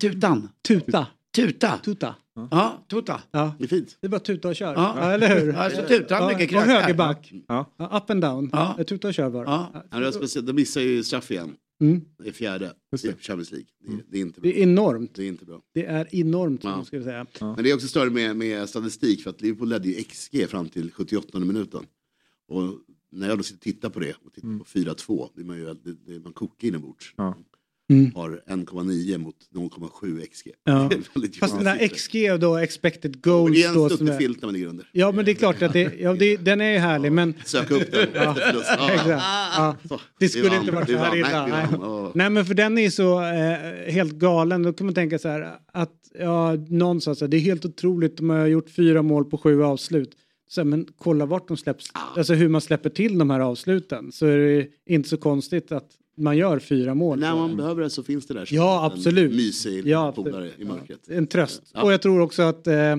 Tutan. 0.00 0.48
Tuta. 0.68 1.06
Tuta. 1.36 1.78
Tuta. 1.84 2.14
Ja, 2.50 2.84
Tuta. 2.90 3.20
Ja. 3.30 3.52
Det 3.58 3.64
är 3.64 3.68
fint. 3.68 3.96
Det 4.00 4.06
är 4.06 4.08
bara 4.08 4.20
tuta 4.20 4.48
och 4.48 4.56
kör. 4.56 4.74
Ja. 4.74 4.94
Ja. 5.00 5.12
eller 5.12 5.40
hur? 5.40 5.52
Ja, 5.52 5.70
så 5.70 5.82
tutar 5.82 6.28
mycket 6.28 6.42
Och 6.44 6.48
krök 6.50 6.66
där. 6.66 6.80
högerback. 6.80 7.32
Ja. 7.48 7.74
Ja, 7.76 7.98
up 7.98 8.10
and 8.10 8.20
down. 8.22 8.50
Ja. 8.52 8.78
Tuta 8.88 9.08
och 9.08 9.14
kör 9.14 9.30
bara. 9.30 9.44
Ja. 9.44 9.72
Ja, 9.90 9.98
det 9.98 10.04
var 10.04 10.12
speciellt. 10.12 10.46
De 10.46 10.52
missar 10.52 10.80
ju 10.80 11.02
straff 11.04 11.30
igen. 11.30 11.56
Mm. 11.80 12.00
Det 12.18 12.28
är 12.28 12.32
fjärde 12.32 12.64
i 13.02 13.06
det. 13.06 13.22
Champions 13.22 13.50
League. 13.52 13.66
Det, 13.86 13.92
är- 13.92 14.04
det 14.10 14.18
är 14.18 14.22
inte 14.22 14.40
bra. 14.40 14.50
Det 14.50 14.58
är 14.58 14.62
enormt. 14.62 15.14
Det 15.14 15.24
är 15.24 15.28
inte 15.28 15.44
bra. 15.44 15.62
Det 15.74 15.84
är 15.86 16.14
enormt 16.14 16.64
Ja. 16.64 16.70
man 16.76 16.84
skulle 16.84 17.04
säga. 17.04 17.26
Men 17.40 17.56
det 17.64 17.70
är 17.70 17.74
också 17.74 17.88
större 17.88 18.10
med, 18.10 18.36
med 18.36 18.68
statistik 18.68 19.22
för 19.22 19.30
att 19.30 19.42
Liverpool 19.42 19.68
ledde 19.68 19.88
ju 19.88 20.02
XG 20.04 20.46
fram 20.48 20.68
till 20.68 20.92
78 20.92 21.38
minuten. 21.40 21.86
Och 22.48 22.62
när 23.12 23.28
jag 23.28 23.38
då 23.38 23.42
sitter 23.42 23.56
och 23.58 23.62
tittar 23.62 23.90
på 23.90 24.00
det 24.00 24.14
och 24.24 24.32
tittar 24.32 24.48
Mm. 24.48 24.58
på 24.58 24.64
4-2, 24.64 25.28
blir 25.34 25.44
man 25.44 25.56
ju 25.58 25.64
det, 25.74 25.92
det, 26.06 26.20
man 26.20 26.32
kokar 26.32 26.68
inombords. 26.68 27.14
Ja. 27.16 27.36
Mm. 27.88 28.12
Har 28.14 28.42
1,9 28.48 29.18
mot 29.18 29.36
0,7 29.54 30.26
XG. 30.32 30.50
Ja. 30.64 30.90
Fast 31.40 31.64
den 31.64 31.78
siffror. 31.78 31.88
XG 31.88 32.40
då 32.40 32.56
expected 32.56 33.22
goals 33.22 33.56
Det 33.56 33.62
är 33.62 33.68
en 33.68 33.74
då 33.74 33.88
som 33.88 33.98
snutte 33.98 34.14
är... 34.14 34.18
filt 34.18 34.42
när 34.42 34.46
man 34.46 34.54
ligger 34.54 34.66
under. 34.66 34.88
Ja 34.92 35.12
men 35.12 35.24
det 35.24 35.30
är 35.30 35.34
klart 35.34 35.62
att 35.62 35.72
det, 35.72 35.94
ja, 36.00 36.14
det, 36.14 36.36
den 36.44 36.60
är 36.60 36.72
ju 36.72 36.78
härlig 36.78 37.12
men... 37.12 37.34
Söka 37.44 37.74
upp 37.74 37.92
den. 37.92 38.08
Ja, 38.14 38.34
förlust. 38.46 38.70
Ja. 38.78 39.20
Ja. 39.56 39.76
Så, 39.88 40.00
Det 40.18 40.28
skulle 40.28 40.56
inte 40.56 40.72
varit 40.72 40.88
så 40.88 40.96
här 40.96 41.16
illa. 41.16 41.46
Nej, 41.46 41.66
Nej. 41.70 41.78
Ja. 41.80 42.12
Men 42.14 42.46
för 42.46 42.54
den 42.54 42.78
är 42.78 42.82
ju 42.82 42.90
så 42.90 43.22
eh, 43.22 43.92
helt 43.92 44.12
galen. 44.12 44.62
Då 44.62 44.72
kan 44.72 44.86
man 44.86 44.94
tänka 44.94 45.18
så 45.18 45.28
här 45.28 45.58
att 45.72 45.92
ja, 46.18 46.54
någon 46.68 47.00
sa 47.00 47.14
så 47.14 47.24
här, 47.24 47.30
det 47.30 47.36
är 47.36 47.40
helt 47.40 47.64
otroligt, 47.64 48.16
de 48.16 48.30
har 48.30 48.46
gjort 48.46 48.70
fyra 48.70 49.02
mål 49.02 49.24
på 49.24 49.38
sju 49.38 49.62
avslut. 49.62 50.16
Så, 50.48 50.60
här, 50.60 50.64
men 50.66 50.86
kolla 50.98 51.26
vart 51.26 51.48
de 51.48 51.56
släpps, 51.56 51.90
alltså 52.16 52.34
hur 52.34 52.48
man 52.48 52.60
släpper 52.60 52.90
till 52.90 53.18
de 53.18 53.30
här 53.30 53.40
avsluten. 53.40 54.12
Så 54.12 54.26
är 54.26 54.38
det 54.38 54.68
inte 54.86 55.08
så 55.08 55.16
konstigt 55.16 55.72
att 55.72 55.90
man 56.16 56.36
gör 56.36 56.58
fyra 56.58 56.94
mål. 56.94 57.18
När 57.20 57.34
man 57.34 57.56
behöver 57.56 57.82
det 57.82 57.90
så 57.90 58.02
finns 58.02 58.26
det 58.26 58.34
där. 58.34 58.44
som 58.44 58.56
Ja, 58.56 58.86
en 58.86 58.92
absolut. 58.92 59.32
Mysig 59.34 59.86
Ja, 59.86 60.12
polare 60.12 60.50
i 60.58 60.64
mörkret. 60.64 61.08
En 61.08 61.26
tröst. 61.26 61.62
Ja. 61.74 61.82
Och 61.82 61.92
jag 61.92 62.02
tror 62.02 62.20
också 62.20 62.42
att 62.42 62.66
eh, 62.66 62.96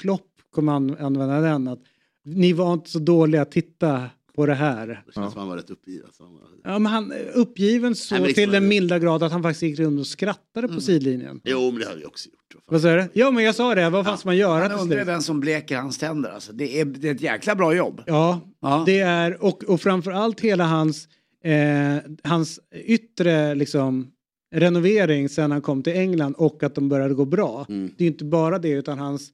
Klopp 0.00 0.22
kommer 0.54 0.72
an- 0.72 0.96
använda 1.00 1.40
den. 1.40 1.68
Att 1.68 1.80
ni 2.24 2.52
var 2.52 2.72
inte 2.72 2.90
så 2.90 2.98
dåliga, 2.98 3.44
titta 3.44 4.04
på 4.36 4.46
det 4.46 4.54
här. 4.54 4.86
Det 5.06 5.12
känns 5.14 5.32
som 5.32 5.40
han 5.40 5.48
var 5.48 5.56
rätt 5.56 5.70
uppgiven. 5.70 6.06
Alltså. 6.06 6.22
Han 6.22 6.32
var- 6.34 6.42
Ja, 6.64 6.78
men 6.78 6.92
han 6.92 7.12
är 7.12 7.30
uppgiven 7.34 7.94
så 7.94 8.14
Nej, 8.18 8.34
till 8.34 8.50
den 8.50 8.68
milda 8.68 8.98
grad 8.98 9.22
att 9.22 9.32
han 9.32 9.42
faktiskt 9.42 9.62
gick 9.62 9.78
runt 9.78 10.00
och 10.00 10.06
skrattade 10.06 10.68
på 10.68 10.80
sidlinjen. 10.80 11.40
Jo, 11.44 11.70
men 11.70 11.80
det 11.80 11.86
hade 11.86 11.98
vi 11.98 12.04
också 12.06 12.28
gjort. 12.28 12.34
Vad 12.70 12.80
sa 12.80 12.88
du? 12.94 13.08
Ja, 13.12 13.30
men 13.30 13.44
jag 13.44 13.54
sa 13.54 13.74
det. 13.74 13.90
Vad 13.90 14.04
fan 14.06 14.18
ska 14.18 14.28
man 14.28 14.36
göra 14.36 14.68
till 14.68 14.78
undrar 14.78 15.04
vem 15.04 15.20
som 15.20 15.40
bleker 15.40 15.76
hans 15.76 15.98
tänder. 15.98 16.30
Alltså. 16.30 16.52
Det, 16.52 16.80
är, 16.80 16.84
det 16.84 17.08
är 17.08 17.14
ett 17.14 17.20
jäkla 17.20 17.54
bra 17.54 17.74
jobb. 17.74 18.02
Ja, 18.06 18.40
Ja. 18.60 18.82
det 18.86 18.98
är 19.00 19.44
och, 19.44 19.64
och 19.64 19.80
framförallt 19.80 20.40
hela 20.40 20.64
hans, 20.64 21.08
eh, 21.44 21.96
hans 22.22 22.60
yttre 22.72 23.54
liksom 23.54 24.12
renovering 24.54 25.28
sen 25.28 25.50
han 25.50 25.62
kom 25.62 25.82
till 25.82 25.92
England 25.96 26.34
och 26.38 26.62
att 26.62 26.74
de 26.74 26.88
började 26.88 27.14
gå 27.14 27.24
bra. 27.24 27.66
Mm. 27.68 27.90
Det 27.98 28.04
är 28.04 28.08
inte 28.08 28.24
bara 28.24 28.58
det 28.58 28.70
utan 28.70 28.98
hans 28.98 29.30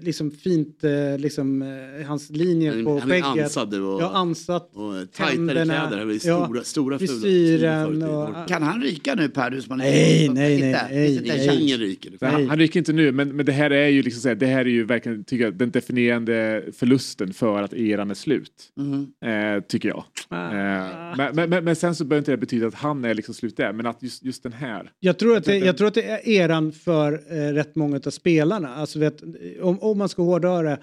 liksom 0.00 0.30
fint, 0.30 0.84
eh, 0.84 1.18
liksom 1.18 1.62
eh, 1.62 2.06
hans 2.06 2.30
linjer 2.30 2.72
Han- 2.74 2.84
på 2.84 2.98
han 2.98 3.10
är 3.10 3.22
skägget. 3.22 3.44
ansad 3.44 3.74
och- 3.74 4.02
Ja, 4.02 4.10
ansatt. 4.14 4.70
Och 4.76 5.12
tajtare 5.12 5.64
kläder. 5.64 6.04
Blir 6.04 6.26
ja, 6.26 6.44
stora, 6.46 6.62
stora 6.64 6.98
frisyren 6.98 8.02
och-. 8.02 8.48
Kan 8.48 8.62
han 8.62 8.82
ryka 8.82 9.14
nu 9.14 9.28
Per? 9.28 9.50
Du 9.50 9.62
som 9.62 9.78
Nej, 9.78 10.28
nej, 10.28 10.60
nej, 10.60 10.72
nej, 10.90 11.22
nej. 11.46 11.62
Ingen 11.62 11.78
ryker. 11.78 12.12
Nej, 12.20 12.30
Han, 12.32 12.48
han 12.48 12.58
rycker 12.58 12.80
inte 12.80 12.92
nu, 12.92 13.12
men, 13.12 13.36
men 13.36 13.46
det 13.46 13.52
här 13.52 13.70
är 13.70 13.88
ju 13.88 14.02
liksom 14.02 14.20
så 14.22 14.28
här, 14.28 14.34
det 14.34 14.46
här 14.46 14.60
är 14.60 14.64
ju 14.70 14.84
verkligen 14.84 15.24
tycker 15.24 15.44
jag, 15.44 15.54
den 15.54 15.70
definierande 15.70 16.62
förlusten 16.76 17.32
för 17.32 17.62
att 17.62 17.72
eran 17.74 18.10
är 18.10 18.14
slut. 18.14 18.52
Mhm. 18.76 19.12
Eh, 19.24 19.62
tycker 19.68 19.88
jag. 19.88 20.04
Ah. 20.28 20.46
Eh, 20.46 21.16
men, 21.16 21.36
men, 21.36 21.50
men, 21.50 21.64
men 21.64 21.76
sen 21.76 21.94
så 21.94 22.04
behöver 22.04 22.18
inte 22.20 22.30
det 22.30 22.36
betyda 22.36 22.66
att 22.66 22.74
han 22.74 23.04
är 23.04 23.14
liksom 23.14 23.34
slut 23.34 23.56
där, 23.56 23.72
men 23.72 23.86
att 23.86 24.02
just, 24.02 24.24
just 24.24 24.42
den 24.42 24.52
här. 24.52 24.90
Jag 25.00 25.18
tror, 25.18 25.36
att 25.36 25.44
det, 25.44 25.56
jag 25.58 25.76
tror 25.76 25.88
att 25.88 25.94
det 25.94 26.02
är 26.10 26.28
eran 26.28 26.72
för 26.72 27.12
eh, 27.12 27.52
rätt 27.52 27.76
många 27.76 28.00
av 28.06 28.10
spelarna. 28.10 28.74
Alltså 28.74 28.98
vet, 28.98 29.22
om, 29.62 29.78
om 29.82 29.98
man 29.98 30.08
ska 30.08 30.22
hårdra 30.22 30.62
det, 30.62 30.78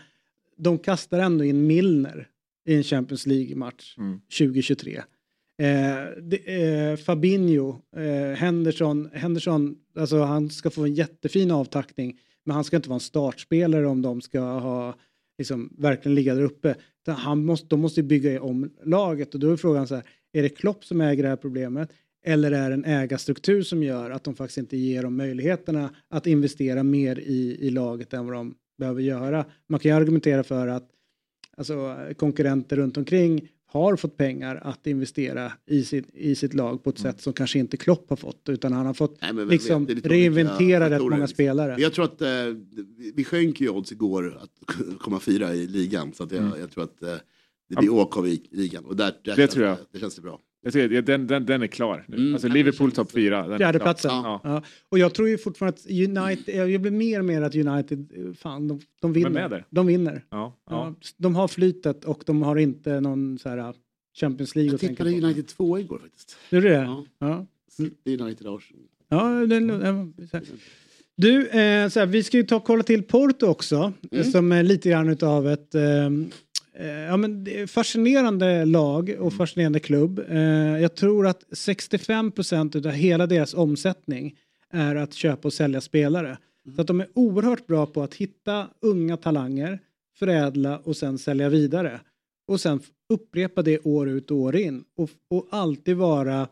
de 0.57 0.77
kastar 0.77 1.19
ändå 1.19 1.43
in 1.43 1.67
Milner 1.67 2.27
i 2.65 2.75
en 2.75 2.83
Champions 2.83 3.27
League-match 3.27 3.95
Mm. 3.97 4.19
2023. 4.37 4.97
Eh, 5.59 6.21
det, 6.21 6.37
eh, 6.37 6.95
Fabinho, 6.95 7.81
eh, 7.95 8.37
Henderson, 8.37 9.09
Henderson, 9.13 9.75
alltså 9.95 10.19
han 10.21 10.49
ska 10.49 10.69
få 10.69 10.83
en 10.83 10.93
jättefin 10.93 11.51
avtackning, 11.51 12.19
men 12.45 12.55
han 12.55 12.63
ska 12.63 12.75
inte 12.75 12.89
vara 12.89 12.95
en 12.95 12.99
startspelare 12.99 13.87
om 13.87 14.01
de 14.01 14.21
ska 14.21 14.39
ha, 14.39 14.95
liksom, 15.37 15.73
verkligen 15.77 16.15
ligga 16.15 16.35
där 16.35 16.43
uppe. 16.43 16.75
Han 17.07 17.45
måste, 17.45 17.67
de 17.67 17.79
måste 17.79 18.03
bygga 18.03 18.41
om 18.41 18.71
laget 18.83 19.33
och 19.33 19.39
då 19.39 19.51
är 19.51 19.57
frågan 19.57 19.87
så 19.87 19.95
här, 19.95 20.03
är 20.33 20.43
det 20.43 20.49
Klopp 20.49 20.85
som 20.85 21.01
äger 21.01 21.23
det 21.23 21.29
här 21.29 21.35
problemet? 21.35 21.89
Eller 22.25 22.51
är 22.51 22.69
det 22.69 22.73
en 22.73 22.85
ägarstruktur 22.85 23.61
som 23.61 23.83
gör 23.83 24.11
att 24.11 24.23
de 24.23 24.35
faktiskt 24.35 24.57
inte 24.57 24.77
ger 24.77 25.03
dem 25.03 25.17
möjligheterna 25.17 25.89
att 26.09 26.27
investera 26.27 26.83
mer 26.83 27.19
i, 27.19 27.57
i 27.61 27.69
laget 27.69 28.13
än 28.13 28.25
vad 28.25 28.35
de 28.35 28.55
behöver 28.79 29.01
göra? 29.01 29.45
Man 29.67 29.79
kan 29.79 29.91
ju 29.91 29.97
argumentera 29.97 30.43
för 30.43 30.67
att 30.67 30.89
alltså, 31.57 31.95
konkurrenter 32.17 32.75
runt 32.75 32.97
omkring 32.97 33.49
har 33.71 33.95
fått 33.95 34.17
pengar 34.17 34.55
att 34.63 34.87
investera 34.87 35.51
i 35.65 35.83
sitt, 35.83 36.09
i 36.13 36.35
sitt 36.35 36.53
lag 36.53 36.83
på 36.83 36.89
ett 36.89 36.99
sätt 36.99 37.21
som 37.21 37.33
kanske 37.33 37.59
inte 37.59 37.77
Klopp 37.77 38.09
har 38.09 38.17
fått 38.17 38.49
utan 38.49 38.73
han 38.73 38.85
har 38.85 38.93
fått 38.93 39.21
Nej, 39.21 39.33
men 39.33 39.47
liksom 39.47 39.85
vet, 39.85 40.05
reinventera 40.05 40.85
olika 40.85 40.89
rätt 40.95 41.01
många 41.01 41.17
liksom. 41.17 41.27
spelare. 41.33 41.75
Jag 41.81 41.93
tror 41.93 42.05
att 42.05 42.21
eh, 42.21 42.27
vi- 43.15 43.23
sjönk 43.23 43.61
ju 43.61 43.69
odds 43.69 43.91
igår 43.91 44.39
att 44.41 44.75
komma 44.99 45.19
fyra 45.19 45.55
i 45.55 45.67
ligan. 45.67 46.13
Så 46.13 46.23
att 46.23 46.31
jag, 46.31 46.59
jag 46.59 46.71
tror 46.71 46.83
att 46.83 47.03
eh, 47.03 47.15
det 47.69 47.75
blir 47.75 47.89
åk 47.93 48.17
av 48.17 48.27
i 48.27 48.47
ligan. 48.51 48.85
Och 48.85 48.95
där, 48.95 49.05
där 49.23 49.35
Det 49.35 49.35
känns 49.35 49.51
tror 49.51 49.65
jag. 49.65 49.77
Det 49.91 49.99
känns 49.99 50.15
det 50.15 50.21
bra. 50.21 50.39
Jag 50.61 50.73
det, 50.73 51.01
den, 51.01 51.27
den, 51.27 51.45
den 51.45 51.61
är 51.61 51.67
klar. 51.67 52.05
nu. 52.07 52.17
Mm. 52.17 52.33
Alltså 52.33 52.47
Liverpool 52.47 52.91
topp 52.91 53.11
fyra. 53.11 53.57
Fjärdeplatsen. 53.57 54.11
Ja. 54.11 54.41
Ja. 54.43 54.63
Och 54.89 54.99
jag 54.99 55.13
tror 55.13 55.29
ju 55.29 55.37
fortfarande 55.37 55.77
att 55.79 55.89
United, 55.91 56.69
jag 56.69 56.81
blir 56.81 56.91
mer 56.91 57.19
och 57.19 57.25
mer 57.25 57.41
att 57.41 57.55
United, 57.55 58.07
fan 58.39 58.67
de, 58.67 58.79
de 59.01 59.13
vinner. 59.13 59.65
De 59.69 59.87
vinner. 59.87 60.25
Ja, 60.29 60.57
Ja. 60.69 60.71
ja. 60.71 60.95
De 61.17 61.35
har 61.35 61.47
flytet 61.47 62.05
och 62.05 62.23
de 62.25 62.41
har 62.41 62.55
inte 62.55 62.99
någon 63.01 63.37
så 63.39 63.49
här 63.49 63.57
uh, 63.57 63.71
Champions 64.19 64.55
League 64.55 64.67
Jag 64.69 64.75
att 64.75 64.81
tänka 64.81 65.03
tippade 65.03 65.21
på. 65.21 65.25
United 65.27 65.47
2 65.47 65.79
igår 65.79 65.99
faktiskt. 65.99 66.37
Gjorde 66.49 66.67
du 66.67 66.73
det? 66.73 66.81
Ja. 66.81 67.05
Ja. 67.19 67.45
City, 67.71 68.17
United, 68.21 68.47
Arsenal. 68.47 68.83
Ja, 69.09 69.45
den, 69.45 69.69
så 70.31 70.37
här. 70.37 70.45
Du, 71.15 71.47
eh, 71.47 71.89
så 71.89 71.99
här, 71.99 72.05
vi 72.05 72.23
ska 72.23 72.37
ju 72.37 72.43
ta 72.43 72.55
och 72.55 72.63
kolla 72.63 72.83
till 72.83 73.03
Porto 73.03 73.45
också, 73.47 73.93
Mm. 74.11 74.23
som 74.31 74.51
är 74.51 74.63
lite 74.63 74.89
grann 74.89 75.09
utav 75.09 75.47
ett 75.47 75.75
eh, 75.75 75.81
ja, 76.85 77.17
men 77.17 77.47
fascinerande 77.67 78.65
lag 78.65 79.15
och 79.19 79.33
fascinerande 79.33 79.79
klubb. 79.79 80.19
Eh, 80.29 80.37
jag 80.81 80.95
tror 80.95 81.27
att 81.27 81.43
65 81.51 82.31
procent 82.31 82.75
av 82.75 82.91
hela 82.91 83.27
deras 83.27 83.53
omsättning 83.53 84.35
är 84.73 84.95
att 84.95 85.13
köpa 85.13 85.47
och 85.47 85.53
sälja 85.53 85.81
spelare. 85.81 86.37
Så 86.75 86.81
att 86.81 86.87
de 86.87 86.99
är 86.99 87.07
oerhört 87.13 87.67
bra 87.67 87.85
på 87.85 88.03
att 88.03 88.13
hitta 88.13 88.67
unga 88.81 89.17
talanger, 89.17 89.79
förädla 90.19 90.77
och 90.77 90.97
sen 90.97 91.17
sälja 91.17 91.49
vidare. 91.49 91.99
Och 92.47 92.61
sen 92.61 92.79
upprepa 93.09 93.61
det 93.61 93.79
år 93.79 94.09
ut 94.09 94.31
och 94.31 94.37
år 94.37 94.55
in. 94.55 94.83
Och, 94.95 95.09
och 95.29 95.47
alltid 95.49 95.97
vara 95.97 96.47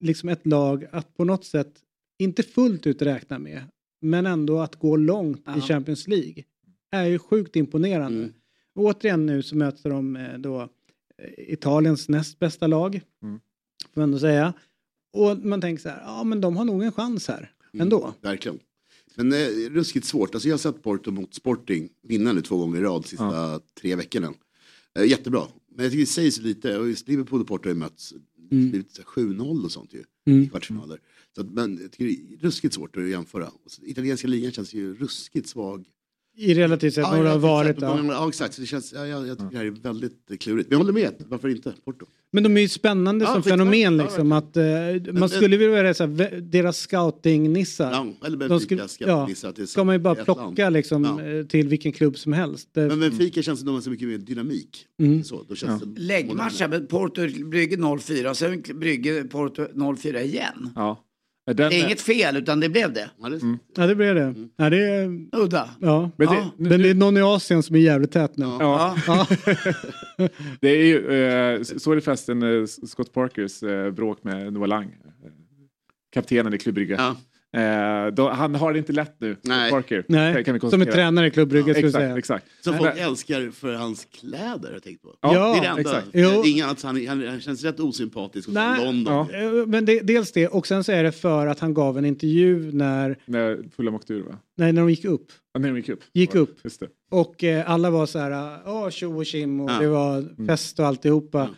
liksom 0.00 0.28
ett 0.28 0.46
lag 0.46 0.86
att 0.92 1.16
på 1.16 1.24
något 1.24 1.44
sätt 1.44 1.72
inte 2.18 2.42
fullt 2.42 2.86
ut 2.86 3.02
räkna 3.02 3.38
med, 3.38 3.62
men 4.00 4.26
ändå 4.26 4.58
att 4.58 4.76
gå 4.76 4.96
långt 4.96 5.38
i 5.38 5.42
Ja. 5.44 5.60
Champions 5.60 6.08
League 6.08 6.44
är 6.90 7.04
ju 7.04 7.18
sjukt 7.18 7.56
imponerande. 7.56 8.18
Mm. 8.18 8.32
Och 8.76 8.84
återigen 8.84 9.26
nu 9.26 9.42
så 9.42 9.56
möter 9.56 9.90
de 9.90 10.16
eh, 10.16 10.38
då 10.38 10.60
eh, 10.60 11.52
Italiens 11.52 12.08
näst 12.08 12.38
bästa 12.38 12.66
lag, 12.66 13.00
Mm. 13.22 13.40
får 13.94 14.00
man 14.00 14.08
ändå 14.08 14.18
säga. 14.18 14.52
Och 15.12 15.38
man 15.38 15.60
tänker 15.60 15.82
så 15.82 15.88
här, 15.88 16.02
ja 16.06 16.24
men 16.24 16.40
de 16.40 16.56
har 16.56 16.64
nog 16.64 16.82
en 16.82 16.92
chans 16.92 17.28
här 17.28 17.52
ändå. 17.72 18.14
Verkligen. 18.20 18.58
Men 19.14 19.32
eh, 19.32 19.46
ruskigt 19.70 20.06
svårt. 20.06 20.34
Alltså 20.34 20.48
jag 20.48 20.52
har 20.54 20.58
sett 20.58 20.82
Porto 20.82 21.10
mot 21.10 21.34
Sporting 21.34 21.88
vinna 22.02 22.32
nu 22.32 22.42
två 22.42 22.56
gånger 22.58 22.78
i 22.78 22.82
rad 22.82 23.02
de 23.02 23.08
sista 23.08 23.60
tre 23.80 23.94
veckorna. 23.96 24.34
Eh, 24.98 25.04
jättebra. 25.04 25.42
Men 25.74 25.84
jag 25.84 25.92
tycker 25.92 26.00
det 26.02 26.06
sägs 26.06 26.38
lite, 26.40 26.78
och 26.78 26.88
just 26.88 27.08
Liverpool 27.08 27.40
och 27.40 27.46
Porto 27.46 27.68
har 27.68 27.74
ju 27.74 27.78
mötts, 27.78 28.14
det 28.50 28.56
har 28.56 28.62
blivit 28.70 28.90
så 28.94 29.02
här 29.02 29.08
7-0 29.24 29.64
och 29.64 29.72
sånt 29.72 29.94
ju. 29.94 30.04
Mm. 30.26 30.42
I 30.42 30.48
kvartsfinaler. 30.48 31.00
Så 31.34 31.40
att, 31.40 31.50
men 31.50 31.78
jag 31.82 31.92
tycker 31.92 32.04
det 32.04 32.34
är 32.34 32.38
ruskigt 32.38 32.74
svårt 32.74 32.96
att 32.96 33.08
jämföra. 33.08 33.50
Italienska 33.82 34.28
ligan 34.28 34.52
känns 34.52 34.74
ju 34.74 34.94
ruskigt 34.94 35.48
svag 35.48 35.84
I 36.38 36.54
relativt 36.54 36.94
sett, 36.94 37.12
några 37.12 37.30
har 37.30 37.38
varit 37.38 37.80
där. 37.80 37.96
många- 37.96 38.12
Ja, 38.12 38.28
exakt. 38.28 38.54
Så 38.54 38.60
det 38.60 38.66
känns, 38.66 38.92
ja, 38.92 39.06
jag, 39.06 39.26
jag 39.28 39.38
tycker 39.38 39.50
det 39.50 39.56
här 39.58 39.64
är 39.64 39.70
väldigt 39.70 40.30
eh, 40.30 40.36
klurigt. 40.36 40.68
Men 40.70 40.78
jag 40.78 40.84
håller 40.86 40.92
med, 41.02 41.12
varför 41.28 41.48
inte? 41.48 41.72
Porto. 41.84 42.06
Men 42.32 42.42
de 42.42 42.56
är 42.56 42.60
ju 42.60 42.68
spännande 42.68 43.24
Ja, 43.24 43.32
som 43.32 43.42
fenomen 43.42 43.96
Ja, 43.98 44.02
liksom. 44.04 44.32
Att, 44.32 44.56
eh, 44.56 44.64
man 44.64 45.14
men- 45.14 45.28
skulle 45.28 45.56
vilja 45.56 45.82
vara 45.82 45.94
så 45.94 46.06
här, 46.06 46.40
deras 46.40 46.78
scouting-nissar. 46.78 47.90
Ja, 47.90 48.06
eller 48.26 48.36
De 48.36 48.48
Benfica 48.48 48.64
skulle- 48.88 48.88
scouting-nissar 48.88 49.52
till 49.52 49.68
Ska 49.68 49.84
man 49.84 49.94
ju 49.94 49.98
bara 49.98 50.14
plocka 50.14 50.70
liksom, 50.70 51.04
Ja. 51.04 51.24
eh, 51.26 51.46
till 51.46 51.68
vilken 51.68 51.92
klubb 51.92 52.18
som 52.18 52.32
helst. 52.32 52.68
Men 52.74 53.00
Benfica 53.00 53.42
känns 53.42 53.58
som 53.58 53.66
de 53.66 53.74
har 53.74 53.82
så 53.82 53.90
mycket 53.90 54.08
mer 54.08 54.18
dynamik. 54.18 54.86
Mm. 55.00 55.24
Så, 55.24 55.44
då 55.48 55.54
känns 55.54 55.82
det 55.82 56.00
Läggmatch, 56.00 56.62
Porto 56.88 57.20
Brygge 57.50 57.76
0-4 57.76 58.30
och 58.30 58.36
sen 58.36 58.62
Brygge 58.74 59.24
Porto 59.24 59.66
0-4 59.74 60.20
igen. 60.22 60.70
Ja. 60.74 61.02
Den, 61.46 61.56
Det 61.56 61.64
är 61.80 61.84
inget 61.84 62.00
fel 62.00 62.36
utan 62.36 62.60
det 62.60 62.68
blev 62.68 62.92
det. 62.92 63.10
Ja, 63.22 63.28
det, 63.28 63.40
ja, 63.76 63.86
det 63.86 63.94
blir 63.94 64.14
det. 64.14 64.22
Mm. 64.22 64.48
Ja, 64.56 64.70
det 64.70 64.78
är, 64.88 65.26
Udda. 65.32 65.70
ja. 65.80 66.10
Men 66.16 66.28
det, 66.28 66.34
Ja. 66.34 66.50
Men 66.56 66.82
det 66.82 66.90
är 66.90 66.94
någon 66.94 67.16
i 67.16 67.20
Asien 67.22 67.62
som 67.62 67.76
är 67.76 67.80
jävligt 67.80 68.12
tät 68.12 68.36
nu. 68.36 68.44
Ja. 68.44 68.96
Ja. 69.06 69.26
Det 70.60 70.68
är 70.68 70.84
ju, 70.84 71.12
eh, 71.12 71.62
såg 71.62 71.96
du 71.96 72.00
förresten 72.00 72.42
eh, 72.42 72.66
Scott 72.86 73.12
Parkers 73.12 73.62
eh, 73.62 73.90
bråk 73.90 74.24
med 74.24 74.52
Noah 74.52 74.68
Lang? 74.68 74.84
eh, 74.84 75.30
Kaptenen 76.12 76.54
i 76.54 76.58
Klubb. 76.58 76.78
Ja. 76.78 77.16
Eh, 77.56 78.06
då, 78.14 78.28
han 78.28 78.54
har 78.54 78.72
det 78.72 78.78
inte 78.78 78.92
lätt 78.92 79.16
nu, 79.20 79.36
Nej. 79.42 79.70
Parker. 79.70 80.04
Nej, 80.08 80.32
kan- 80.32 80.38
vi 80.38 80.44
som 80.44 80.54
är 80.54 80.58
konstatera. 80.70 80.94
tränare 80.94 81.26
i 81.26 81.30
Klubb 81.30 81.48
Brygge 81.48 81.74
skulle 81.74 81.78
jag 81.80 81.88
Exakt, 81.88 82.02
säga. 82.04 82.18
exakt. 82.18 82.46
Som 82.64 82.72
Men- 82.74 82.82
folk 82.84 82.98
älskar 82.98 83.50
för 83.50 83.74
hans 83.74 84.04
kläder 84.04 84.66
har 84.68 84.72
jag 84.72 84.82
tänkt 84.82 85.02
på. 85.02 85.14
Ja, 85.20 85.30
det 85.52 85.58
är 85.58 85.62
det 85.62 85.68
enda. 85.68 85.80
exakt. 85.80 86.06
Jo. 86.12 86.42
Inga 86.46 86.64
annat, 86.64 86.82
han, 86.82 87.06
han, 87.06 87.26
han 87.28 87.40
känns 87.40 87.64
rätt 87.64 87.80
osympatisk 87.80 88.46
hos 88.48 88.54
Nej. 88.54 88.84
London. 88.84 89.28
Ja. 89.32 89.38
Eh, 89.60 89.66
Men 89.66 89.84
det, 89.84 90.00
dels 90.00 90.32
det 90.32 90.48
och 90.48 90.66
sen 90.66 90.84
så 90.84 90.92
är 90.92 91.02
det 91.02 91.12
för 91.12 91.46
att 91.46 91.60
han 91.60 91.74
gav 91.74 91.98
en 91.98 92.04
intervju 92.04 92.72
när, 92.72 93.16
När 93.24 93.58
Fulham 93.76 93.94
åkte 93.94 94.12
ur 94.14 94.22
va? 94.22 94.38
nej, 94.56 94.72
när 94.72 94.80
de 94.82 94.90
gick 94.90 95.04
upp. 95.04 95.26
Ja, 95.54 95.60
när 95.60 95.68
de 95.68 95.76
gick 95.76 95.88
upp. 95.88 96.00
Gick 96.12 96.34
Ja, 96.34 96.38
upp. 96.40 96.58
Just 96.64 96.80
det. 96.80 96.86
Och 97.10 97.44
eh, 97.44 97.70
alla 97.70 97.90
var 97.90 98.06
så 98.06 98.18
här, 98.18 98.58
åh 98.66 98.90
tjo 98.90 99.16
och 99.16 99.26
tjim 99.26 99.60
och 99.60 99.70
Ja. 99.70 99.78
det 99.80 99.88
var 99.88 100.46
fest 100.46 100.78
och 100.80 100.86
alltihopa. 100.86 101.38
Ja. 101.38 101.48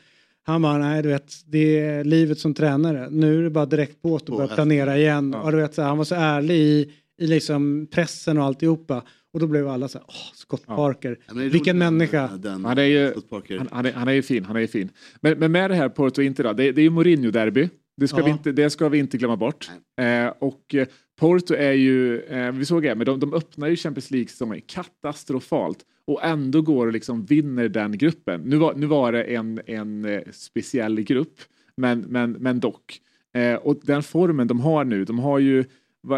Han 0.48 0.62
bara, 0.62 0.78
nej 0.78 1.02
du 1.02 1.08
vet, 1.08 1.34
det 1.46 1.78
är 1.80 2.04
livet 2.04 2.38
som 2.38 2.54
tränare. 2.54 3.08
Nu 3.10 3.38
är 3.38 3.42
det 3.42 3.50
bara 3.50 3.66
direkt 3.66 4.02
på 4.02 4.12
och 4.12 4.20
börja 4.26 4.40
hästen. 4.40 4.54
planera 4.56 4.98
igen. 4.98 5.30
Ja. 5.36 5.42
Och 5.42 5.52
du 5.52 5.58
vet, 5.58 5.74
så 5.74 5.82
här, 5.82 5.88
han 5.88 5.98
var 5.98 6.04
så 6.04 6.14
ärlig 6.14 6.54
i, 6.54 6.92
i 7.20 7.26
liksom 7.26 7.86
pressen 7.90 8.38
och 8.38 8.44
alltihopa. 8.44 9.02
Och 9.32 9.40
då 9.40 9.46
blev 9.46 9.68
alla 9.68 9.88
så 9.88 9.98
här, 9.98 10.04
åh, 10.08 10.14
Scott. 10.34 10.66
Parker. 10.66 11.18
Ja, 11.28 11.34
Vilken 11.34 11.78
människa. 11.78 12.28
Den, 12.36 12.64
Han 12.64 12.78
är 12.78 12.82
ju-. 12.82 13.12
Han, 13.30 13.68
han, 13.70 13.86
är, 13.86 13.92
han 13.92 14.08
är 14.08 14.12
ju 14.12 14.22
fin, 14.22 14.44
han 14.44 14.56
är 14.56 14.60
ju 14.60 14.66
fin. 14.66 14.88
Men, 15.20 15.38
men 15.38 15.52
med 15.52 15.70
det 15.70 15.74
här 15.74 15.88
Porto 15.88 16.22
Inter 16.22 16.44
då, 16.44 16.52
det, 16.52 16.72
det 16.72 16.80
är 16.80 16.82
ju 16.82 16.90
Mourinho-derby. 16.90 17.68
Det 17.96 18.08
ska, 18.08 18.18
Ja. 18.18 18.24
vi 18.24 18.30
inte, 18.30 18.52
det 18.52 18.70
ska 18.70 18.88
vi 18.88 18.98
inte 18.98 19.16
glömma 19.18 19.36
bort. 19.36 19.70
Eh, 20.00 20.32
och 20.38 20.74
eh, 20.74 20.86
Porto 21.20 21.54
är 21.54 21.72
ju, 21.72 22.20
eh, 22.20 22.52
vi 22.52 22.64
såg 22.64 22.82
det, 22.82 22.94
men 22.94 23.06
de, 23.06 23.20
de 23.20 23.34
öppnar 23.34 23.68
ju 23.68 23.76
Champions 23.76 24.10
League-säsongen 24.10 24.60
katastrofalt 24.66 25.78
och 26.08 26.24
ändå 26.24 26.62
går 26.62 26.86
och 26.86 26.92
liksom 26.92 27.24
vinner 27.24 27.68
den 27.68 27.98
gruppen. 27.98 28.40
Nu 28.40 28.56
var, 28.56 28.74
nu 28.74 28.86
var 28.86 29.12
det 29.12 29.22
en, 29.22 29.60
en 29.66 30.04
eh, 30.04 30.20
speciell 30.32 31.00
grupp, 31.00 31.40
men, 31.76 32.00
men, 32.00 32.32
men 32.32 32.60
dock. 32.60 33.00
Eh, 33.34 33.54
och 33.54 33.80
den 33.82 34.02
formen 34.02 34.46
de 34.46 34.60
har 34.60 34.84
nu, 34.84 35.04
de 35.04 35.18
har 35.18 35.38
ju 35.38 35.64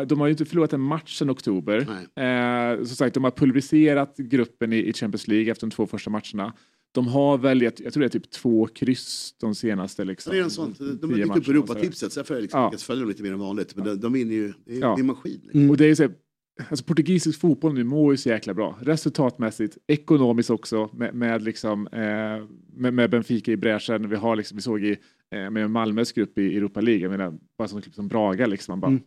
de 0.06 0.20
har 0.20 0.26
ju 0.26 0.30
inte 0.30 0.44
förlorat 0.44 0.72
en 0.72 0.80
match 0.80 1.18
sedan 1.18 1.30
oktober. 1.30 1.78
Eh, 2.16 2.76
som 2.76 2.96
sagt, 2.96 3.14
de 3.14 3.24
har 3.24 3.30
pulveriserat 3.30 4.16
gruppen 4.16 4.72
i, 4.72 4.76
i 4.76 4.92
Champions 4.92 5.28
League 5.28 5.50
efter 5.50 5.66
de 5.66 5.70
två 5.70 5.86
första 5.86 6.10
matcherna. 6.10 6.52
De 6.92 7.06
har 7.06 7.38
väl, 7.38 7.62
jag, 7.62 7.72
jag 7.76 7.92
tror 7.92 8.00
det 8.00 8.06
är 8.06 8.20
typ 8.20 8.30
två 8.30 8.66
kryss 8.66 9.34
de 9.40 9.54
senaste 9.54 10.04
liksom, 10.04 10.32
det 10.32 10.38
är 10.38 10.42
en 10.42 10.50
sån. 10.50 10.74
De 11.00 11.10
har 11.10 11.16
dykt 11.16 11.36
upp 11.36 11.44
på 11.44 11.50
Europatipset, 11.50 11.98
så 11.98 12.10
så 12.10 12.20
därför 12.20 12.34
har 12.34 12.38
jag 12.38 12.42
liksom 12.42 12.60
Ja. 12.72 12.78
följa 12.78 13.00
dem 13.00 13.08
lite 13.08 13.22
mer 13.22 13.32
än 13.32 13.38
vanligt. 13.38 13.76
Men 13.76 13.84
de, 13.84 14.00
de 14.00 14.12
vinner 14.12 14.34
ju, 14.34 14.52
det 14.64 14.76
är, 14.76 14.80
Ja. 14.80 14.94
det 14.96 15.02
är 15.02 15.04
maskin. 15.04 15.50
Mm. 15.54 15.70
Och 15.70 15.76
det 15.76 15.86
är 15.86 15.94
så, 15.94 16.02
här, 16.02 16.12
alltså 16.68 16.84
portugisisk 16.84 17.40
fotboll 17.40 17.74
nu 17.74 17.84
mår 17.84 18.12
ju 18.12 18.16
så 18.16 18.28
jäkla 18.28 18.54
bra. 18.54 18.78
Resultatmässigt, 18.82 19.78
ekonomiskt 19.86 20.50
också 20.50 20.90
med, 20.92 21.14
med, 21.14 21.42
liksom, 21.42 21.86
eh, 21.86 22.46
med, 22.76 22.94
med 22.94 23.10
Benfica 23.10 23.52
i 23.52 23.56
bräschen. 23.56 24.08
Vi, 24.08 24.16
har 24.16 24.36
liksom, 24.36 24.56
vi 24.56 24.62
såg 24.62 24.84
i, 24.84 24.96
eh, 25.34 25.50
med 25.50 25.70
Malmös 25.70 26.12
grupp 26.12 26.38
i 26.38 26.56
Europa 26.56 26.80
League, 26.80 27.02
jag 27.02 27.10
menar, 27.10 27.34
bara 27.58 27.68
som, 27.68 27.82
som 27.82 28.08
Braga 28.08 28.46
liksom. 28.46 28.72
Man 28.72 28.80
bara, 28.80 28.88
Mm. 28.90 29.02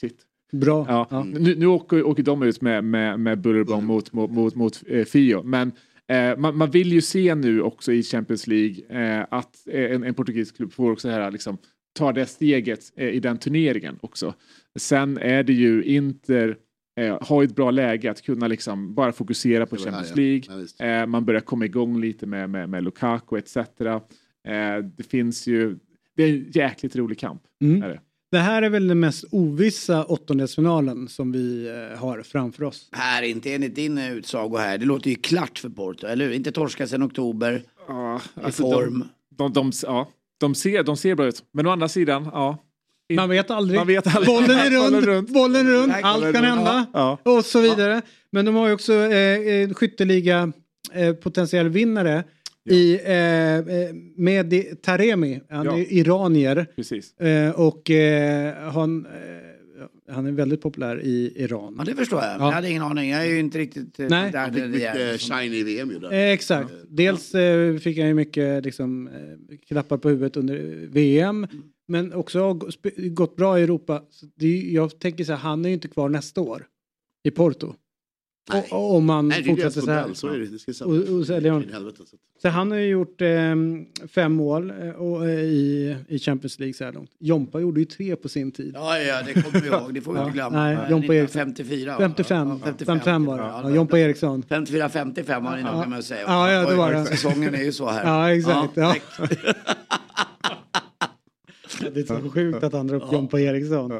shit. 0.00 0.18
Bra. 0.52 0.86
Ja. 0.88 1.06
Ja. 1.10 1.24
Nu, 1.24 1.54
nu 1.54 1.66
åker, 1.66 2.02
åker 2.06 2.22
de 2.22 2.42
ut 2.42 2.60
med, 2.60 2.84
med, 2.84 3.20
med 3.20 3.40
buller 3.40 3.64
bång 3.64 3.84
mot, 3.84 4.12
mot, 4.12 4.30
mot, 4.30 4.54
mot 4.54 4.82
eh, 4.86 5.04
Fio. 5.04 5.42
Men 5.42 5.72
eh, 6.08 6.38
man, 6.38 6.56
man 6.56 6.70
vill 6.70 6.92
ju 6.92 7.00
se 7.00 7.34
nu 7.34 7.62
också 7.62 7.92
i 7.92 8.02
Champions 8.02 8.46
League 8.46 8.76
eh, 8.88 9.26
att 9.30 9.66
eh, 9.68 9.84
en, 9.94 10.04
en 10.04 10.14
portugisisk 10.14 10.56
klubb 10.56 10.72
får 10.72 10.90
också 10.92 11.08
här, 11.08 11.30
liksom, 11.30 11.58
ta 11.94 12.12
det 12.12 12.26
steget 12.26 12.80
eh, 12.96 13.08
i 13.08 13.20
den 13.20 13.38
turneringen 13.38 13.98
också. 14.00 14.34
Sen 14.78 15.18
är 15.18 15.42
det 15.42 15.52
ju 15.52 15.84
Inter 15.84 16.56
eh, 16.96 17.18
har 17.20 17.42
ju 17.42 17.46
ett 17.46 17.56
bra 17.56 17.70
läge 17.70 18.10
att 18.10 18.22
kunna 18.22 18.48
liksom 18.48 18.94
bara 18.94 19.12
fokusera 19.12 19.66
på 19.66 19.76
här, 19.76 19.84
Champions 19.84 20.10
ja. 20.10 20.16
League. 20.16 20.66
Ja. 20.78 20.84
Eh, 20.84 21.06
man 21.06 21.24
börjar 21.24 21.40
komma 21.40 21.64
igång 21.64 22.00
lite 22.00 22.26
med, 22.26 22.50
med, 22.50 22.68
med 22.68 22.84
Lukaku 22.84 23.38
etc. 23.38 23.56
Eh, 23.56 23.62
det 24.96 25.02
finns 25.10 25.46
ju, 25.46 25.78
det 26.16 26.22
är 26.22 26.28
en 26.28 26.50
jäkligt 26.50 26.96
rolig 26.96 27.18
kamp. 27.18 27.42
Mm. 27.62 27.82
Är 27.82 27.88
det. 27.88 28.00
Det 28.30 28.38
här 28.38 28.62
är 28.62 28.70
väl 28.70 28.86
den 28.88 29.00
mest 29.00 29.24
ovissa 29.30 30.04
åttondelsfinalen 30.04 31.08
som 31.08 31.32
vi 31.32 31.68
eh, 31.68 31.98
har 31.98 32.22
framför 32.22 32.64
oss. 32.64 32.88
Här, 32.92 33.22
inte 33.22 33.54
enligt 33.54 33.74
din 33.74 33.98
eh, 33.98 34.12
utsago 34.12 34.56
här. 34.56 34.78
Det 34.78 34.84
låter 34.84 35.10
ju 35.10 35.16
klart 35.16 35.58
för 35.58 35.68
Porto, 35.68 36.06
eller 36.06 36.24
hur? 36.24 36.32
Inte 36.32 36.52
torska 36.52 36.86
sedan 36.86 37.02
oktober. 37.02 37.62
Ja, 37.88 38.20
I 38.36 38.40
alltså 38.42 38.62
form. 38.62 39.04
De, 39.30 39.52
de, 39.52 39.70
de, 39.70 39.72
ja, 39.82 40.08
de, 40.40 40.54
ser, 40.54 40.82
de 40.82 40.96
ser 40.96 41.14
bra 41.14 41.26
ut. 41.26 41.44
Men 41.52 41.66
å 41.66 41.70
andra 41.70 41.88
sidan, 41.88 42.28
ja. 42.32 42.58
Man 43.14 43.28
vet 43.28 43.50
aldrig. 43.50 43.78
Man 43.78 43.86
vet 43.86 44.16
aldrig. 44.16 44.26
Bollen 44.36 44.58
är 44.58 44.70
rund, 44.70 45.04
runt. 45.04 45.30
bollen 45.30 45.66
är 45.66 45.70
rund, 45.70 45.92
allt 46.02 46.34
kan 46.34 46.44
hända. 46.44 46.86
Ja. 46.92 47.18
Och 47.22 47.44
så 47.44 47.60
vidare. 47.60 48.02
Men 48.30 48.44
de 48.44 48.54
har 48.54 48.66
ju 48.68 48.74
också 48.74 48.92
eh, 48.94 49.62
en 49.62 49.74
skytteliga 49.74 50.52
eh, 50.92 51.12
potentiell 51.14 51.68
vinnare 51.68 52.24
i, 52.70 52.94
eh, 53.04 53.56
eh, 53.56 53.62
med 54.16 54.54
Taremi. 54.82 55.40
Han 55.50 55.66
Ja. 55.66 55.78
är 55.78 55.92
iranier. 55.92 56.66
Precis. 56.76 57.16
Eh, 57.20 57.50
och 57.60 57.90
eh, 57.90 58.54
han, 58.72 59.06
eh, 59.06 60.14
han 60.14 60.26
är 60.26 60.32
väldigt 60.32 60.62
populär 60.62 61.00
i 61.02 61.32
Iran. 61.36 61.74
Ja, 61.78 61.84
det 61.84 61.94
förstår 61.94 62.22
jag. 62.22 62.30
Ja. 62.30 62.44
Jag 62.44 62.52
hade 62.52 62.70
ingen 62.70 62.82
aning. 62.82 63.10
Jag 63.10 63.22
är 63.22 63.30
ju 63.30 63.38
inte 63.38 63.58
riktigt 63.58 64.00
eh, 64.00 64.06
Nej. 64.10 64.32
där. 64.32 64.38
Han 64.38 64.54
fick 64.54 64.64
mycket 64.64 65.20
shiny 65.20 65.56
i 65.56 65.62
VM 65.62 65.90
ju 65.90 65.98
där. 65.98 66.12
Eh, 66.12 66.30
exakt. 66.32 66.70
Dels 66.88 67.34
eh, 67.34 67.76
fick 67.76 67.98
han 67.98 68.06
ju 68.08 68.14
mycket 68.14 68.64
liksom, 68.64 69.08
eh, 69.08 69.56
klappar 69.68 69.96
på 69.98 70.08
huvudet 70.08 70.36
under 70.36 70.86
VM. 70.88 71.46
Men 71.88 72.12
också 72.12 72.40
har 72.40 73.08
gått 73.08 73.36
bra 73.36 73.58
i 73.58 73.62
Europa. 73.62 74.02
Så 74.10 74.26
det, 74.34 74.46
är- 74.46 74.74
jag 74.74 74.98
tänker 74.98 75.24
så 75.24 75.32
här, 75.32 75.38
han 75.38 75.64
är 75.64 75.68
ju 75.68 75.74
inte 75.74 75.88
kvar 75.88 76.08
nästa 76.08 76.40
år 76.40 76.66
i 77.24 77.30
Porto. 77.30 77.74
Nej. 78.52 78.68
Och, 78.70 78.78
och 78.90 78.94
om 78.96 79.04
man 79.04 79.28
Nej, 79.28 79.42
det 79.42 79.48
fortsätter 79.48 79.80
så 79.80 79.90
här. 79.90 80.14
Så 80.14 80.28
är 80.28 80.38
det. 80.38 80.46
det 80.46 80.58
ska 80.58 80.84
Och- 80.84 81.18
och 81.18 81.26
så. 82.42 82.48
Han 82.48 82.70
har 82.70 82.78
ju 82.78 82.86
gjort 82.88 83.20
eh, 83.20 83.28
fem 84.08 84.32
mål 84.32 84.70
eh, 84.70 84.88
och, 84.90 85.28
eh, 85.28 85.40
i, 85.40 85.96
i 86.08 86.18
Champions 86.18 86.58
League 86.58 86.74
så 86.74 86.84
här 86.84 86.92
långt. 86.92 87.10
Jompa 87.18 87.60
gjorde 87.60 87.80
ju 87.80 87.86
tre 87.86 88.16
på 88.16 88.28
sin 88.28 88.52
tid. 88.52 88.72
Ja, 88.74 88.98
ja, 88.98 89.22
det 89.22 89.32
kommer 89.42 89.60
vi 89.60 89.66
ihåg. 89.76 89.94
Det 89.94 90.00
får 90.00 90.12
vi 90.12 90.18
inte 90.20 90.32
glömma. 90.32 90.56
Nej, 90.64 90.76
Jompa 90.90 91.14
Eriksson. 91.14 91.42
1954. 91.42 91.92
va? 91.92 91.98
55, 91.98 92.48
Ja, 92.48 92.58
55 92.64 93.24
var 93.24 93.38
det. 93.38 93.44
Ja, 93.44 93.70
Jompa 93.70 93.98
Eriksson. 93.98 94.42
54-55 94.42 95.44
var 95.44 95.56
ni 95.56 95.62
noga 95.62 95.86
med 95.88 95.98
att 95.98 96.04
säga. 96.04 96.22
Ja, 96.26 96.52
ja, 96.52 96.70
det 96.70 96.76
var 96.76 96.92
det. 96.92 97.04
Säsongen 97.04 97.54
är 97.54 97.62
ju 97.64 97.72
så 97.72 97.88
här. 97.90 98.04
Ja, 98.04 98.34
exakt. 98.34 98.76
Ja. 98.76 98.94
Det 101.80 102.00
är 102.10 102.22
så 102.22 102.30
sjukt 102.30 102.62
att 102.62 102.72
han 102.72 102.86
drar 102.86 102.96
upp 102.96 103.12
Jompa 103.12 103.40
Eriksson. 103.40 103.92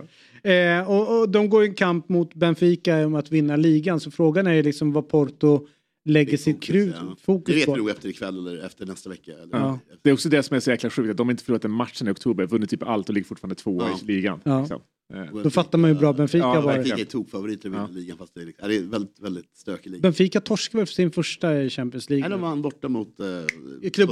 Eh, 0.43 0.91
och, 0.91 1.20
och 1.20 1.29
de 1.29 1.49
går 1.51 1.64
i 1.64 1.68
en 1.68 1.74
kamp 1.74 2.09
mot 2.09 2.35
Benfica 2.35 3.07
om 3.07 3.14
att 3.14 3.33
vinna 3.33 3.57
ligan. 3.57 4.01
Så 4.01 4.11
frågan 4.11 4.47
är 4.47 4.53
ju 4.53 4.62
liksom 4.62 4.93
vad 4.93 5.09
Porto 5.09 5.66
lägger 6.05 6.37
sitt 6.37 6.62
krut, 6.62 6.95
ja. 7.01 7.03
Det 7.16 7.22
fokus 7.22 7.55
vet 7.55 7.62
vi 7.62 7.66
på. 7.66 7.77
nog 7.77 7.91
efter 7.91 8.09
ikväll 8.09 8.39
eller 8.39 8.64
efter 8.66 8.87
nästa 8.87 9.11
vecka. 9.11 9.33
Eller 9.33 9.59
Ja. 9.59 9.79
Det 10.03 10.11
är 10.11 10.14
också 10.14 10.29
det 10.29 10.43
som 10.43 10.57
är 10.57 10.61
så 10.61 10.70
jäkla 10.70 10.91
sjukt, 10.91 11.11
att 11.11 11.16
de 11.16 11.31
inte 11.31 11.45
förlorat 11.45 11.64
en 11.64 11.70
match 11.70 11.95
sedan 11.95 12.09
i 12.09 12.11
oktober, 12.11 12.47
vunnit 12.47 12.70
typ 12.70 12.83
allt 12.83 13.09
och 13.09 13.14
ligger 13.14 13.27
fortfarande 13.27 13.55
tvåa 13.55 13.89
Ja. 13.89 13.99
i 14.03 14.07
ligan. 14.07 14.41
Ja. 14.45 14.61
Liksom. 14.61 14.81
Eh, 15.14 15.43
Då 15.43 15.51
fattar 15.51 15.79
man 15.79 15.91
ju 15.91 15.95
hur 15.95 16.01
bra 16.01 16.12
Benfica 16.12 16.39
Ja, 16.47 16.61
var. 16.61 16.72
Benfica 16.74 16.97
är 16.97 17.05
tokfavoriter 17.05 17.68
i 17.68 17.72
Ja. 17.72 17.89
ligan 17.93 18.18
fast 18.18 18.35
det 18.35 18.41
är, 18.41 18.47
liksom- 18.47 18.68
det 18.68 18.77
är 18.77 18.83
väldigt, 18.83 19.20
väldigt 19.20 19.57
stökig 19.57 19.91
liga. 19.91 20.01
Benfica 20.03 20.41
torskade 20.41 20.81
väl 20.81 20.87
för 20.87 20.95
sin 20.95 21.11
första 21.11 21.62
i 21.62 21.70
Champions 21.70 22.09
Nej, 22.09 22.18
League. 22.18 22.35
de 22.37 22.41
vann 22.43 22.62
borta 22.62 22.89
mot 22.89 23.20
I 23.83 23.91
Club. 23.91 24.11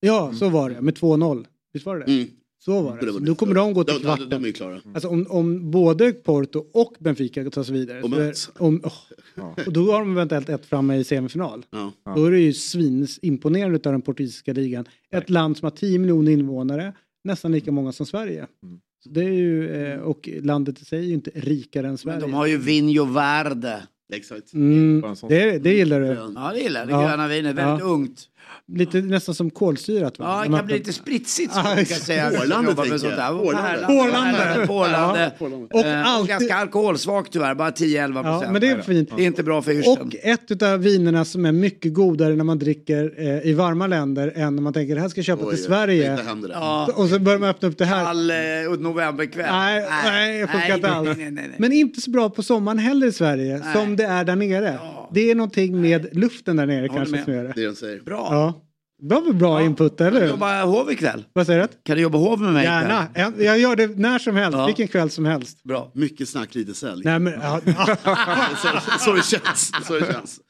Ja, 0.00 0.32
så 0.34 0.48
var 0.48 0.70
det. 0.70 0.80
Med 0.80 0.94
2-0. 0.94 1.46
Visst 1.72 1.86
var 1.86 1.96
det 1.98 2.04
det? 2.06 2.12
Mm. 2.12 2.28
Så 2.66 2.82
var 2.82 2.98
det. 3.00 3.12
Så 3.12 3.18
nu 3.18 3.34
kommer 3.34 3.54
de 3.54 3.74
gå 3.74 3.84
till 3.84 3.94
de, 3.94 3.98
de, 3.98 4.04
kvarten. 4.04 4.28
de 4.42 4.48
är 4.48 4.52
klara. 4.52 4.80
Alltså 4.94 5.08
om, 5.08 5.26
om 5.28 5.70
både 5.70 6.12
Porto 6.12 6.64
och 6.72 6.94
Benfica 6.98 7.50
tar 7.50 7.62
sig 7.62 7.74
vidare. 7.74 8.02
Och 8.02 8.10
möts. 8.10 8.50
om, 8.58 8.80
åh. 8.84 9.50
Och 9.66 9.72
då 9.72 9.92
har 9.92 9.98
de 10.00 10.12
eventuellt 10.12 10.48
ett 10.48 10.66
framme 10.66 10.96
i 10.96 11.04
semifinal. 11.04 11.66
Ja. 11.70 11.92
Då 12.16 12.24
är 12.24 12.30
det 12.30 12.40
ju 12.40 12.52
svins 12.52 13.18
imponerande 13.22 13.76
av 13.84 13.92
den 13.92 14.02
portugisiska 14.02 14.52
ligan. 14.52 14.84
Ett 15.10 15.30
land 15.30 15.56
som 15.56 15.66
har 15.66 15.70
10 15.70 15.98
miljoner 15.98 16.32
invånare, 16.32 16.92
nästan 17.24 17.52
lika 17.52 17.72
många 17.72 17.92
som 17.92 18.06
Sverige. 18.06 18.46
Mm. 18.62 18.78
Så 19.02 19.08
det 19.08 19.24
är 19.24 19.30
ju, 19.32 19.70
eh, 19.92 19.98
och 20.00 20.28
landet 20.42 20.80
i 20.82 20.84
sig 20.84 20.98
är 20.98 21.02
ju 21.02 21.14
inte 21.14 21.30
rikare 21.34 21.86
än 21.86 21.90
Men 21.90 21.98
Sverige. 21.98 22.20
de 22.20 22.34
har 22.34 22.46
ju 22.46 22.56
Vinho 22.58 23.04
Verde. 23.04 23.82
Exakt. 24.14 24.52
mm, 24.54 25.04
det, 25.28 25.58
det 25.58 25.74
gillar 25.74 26.00
du. 26.00 26.06
Ja, 26.06 26.50
det 26.54 26.60
gillar 26.60 26.80
jag. 26.80 26.88
Det 26.88 26.92
Ja. 26.92 27.08
gröna 27.08 27.28
vinet. 27.28 27.56
Väldigt 27.56 27.80
Ja. 27.86 27.92
ungt. 27.92 28.28
Lite 28.68 28.98
nästan 29.00 29.34
som 29.34 29.50
kolsyrat. 29.50 30.18
Va? 30.18 30.24
Ja, 30.44 30.50
det 30.50 30.56
kan 30.58 30.66
bli 30.66 30.78
lite 30.78 30.92
spritsigt 30.92 31.52
så 31.54 31.58
Ja, 31.64 31.74
kan 31.76 31.84
säga. 31.86 32.30
Porlande, 32.30 32.70
Jobbar 32.70 32.84
med 32.84 33.00
tänker 33.00 34.58
jag. 34.60 34.66
Porlande. 34.68 35.32
Och 35.72 35.84
Eh, 35.86 36.06
alltid- 36.14 36.28
ganska 36.28 36.54
alkoholsvagt 36.54 37.32
tyvärr, 37.32 37.54
bara 37.54 37.70
10-11 37.70 38.20
Ja, 38.24 38.32
procent. 38.32 38.52
men 38.52 38.60
det 38.60 38.68
är 38.68 38.80
fint. 38.82 39.10
Det 39.16 39.22
är 39.22 39.26
inte 39.26 39.42
bra 39.42 39.62
för 39.62 39.72
yrseln. 39.72 39.96
Och 40.06 40.16
ett 40.22 40.62
av 40.62 40.78
vinerna 40.78 41.24
som 41.24 41.44
är 41.46 41.52
mycket 41.52 41.94
godare 41.94 42.36
när 42.36 42.44
man 42.44 42.58
dricker 42.58 43.12
eh, 43.18 43.46
i 43.50 43.52
varma 43.54 43.86
länder 43.86 44.32
än 44.36 44.54
när 44.56 44.62
man 44.62 44.72
tänker 44.72 44.94
det 44.94 45.00
här 45.00 45.08
ska 45.08 45.18
jag 45.18 45.24
köpa 45.26 45.44
Oj, 45.46 45.54
till 45.54 45.64
Sverige. 45.64 46.10
Det. 46.16 46.48
Ja. 46.52 46.88
Och 46.94 47.08
så 47.08 47.18
börjar 47.18 47.38
man 47.38 47.48
öppna 47.48 47.68
upp 47.68 47.78
det 47.78 47.84
här. 47.84 48.04
All 48.04 48.30
eh, 48.30 48.36
novemberkväll. 48.78 49.46
Nej, 49.50 49.86
nej, 50.04 50.32
det 50.40 50.46
funkar 50.46 50.58
nej, 50.68 50.76
inte 50.76 50.90
alls. 50.90 51.06
nej, 51.16 51.30
nej, 51.30 51.44
nej. 51.48 51.56
Men 51.58 51.72
inte 51.72 52.00
så 52.00 52.10
bra 52.10 52.30
på 52.30 52.42
sommaren 52.42 52.78
heller 52.78 53.06
i 53.06 53.12
Sverige 53.12 53.60
Nej. 53.64 53.74
som 53.74 53.96
det 53.96 54.04
är 54.04 54.24
där 54.24 54.36
nere. 54.36 54.78
Det 55.14 55.30
är 55.30 55.34
någonting 55.34 55.80
med 55.80 56.08
luften 56.16 56.56
där 56.56 56.66
nere 56.66 56.88
kanske 56.88 57.16
med. 57.16 57.24
som 57.24 57.32
gör 57.34 57.44
det. 57.44 57.52
Det 57.56 57.66
de 57.66 57.74
säger. 57.76 58.00
Bra. 58.00 58.28
Ja. 58.30 58.62
Det 59.02 59.14
var 59.14 59.22
väl 59.22 59.34
bra 59.34 59.62
input, 59.62 60.00
eller 60.00 60.20
hur? 60.20 60.28
Jobba 60.28 60.62
hov 60.64 60.90
ikväll. 60.92 61.24
Vad 61.32 61.46
säger 61.46 61.60
du? 61.62 61.68
Kan 61.84 61.96
du 61.96 62.02
jobba 62.02 62.18
hov 62.18 62.40
med 62.40 62.52
mig 62.52 62.64
Gärna. 62.64 63.06
ikväll? 63.10 63.44
Jag, 63.44 63.58
gör 63.58 63.76
det 63.76 63.86
när 63.98 64.18
som 64.18 64.36
helst, 64.36 64.58
Ja. 64.58 64.66
vilken 64.66 64.88
kväll 64.88 65.10
som 65.10 65.24
helst. 65.24 65.62
Bra. 65.62 65.90
Mycket 65.94 66.28
snack, 66.28 66.54
lite 66.54 66.74
sälj. 66.74 67.02
Nej, 67.04 67.18
men, 67.18 67.32
ja, 67.42 67.60
så, 68.62 68.68
så 69.04 69.12
det 69.12 69.24
känns. 69.24 69.72
Så 69.86 69.98
det 69.98 70.12
känns. 70.12 70.40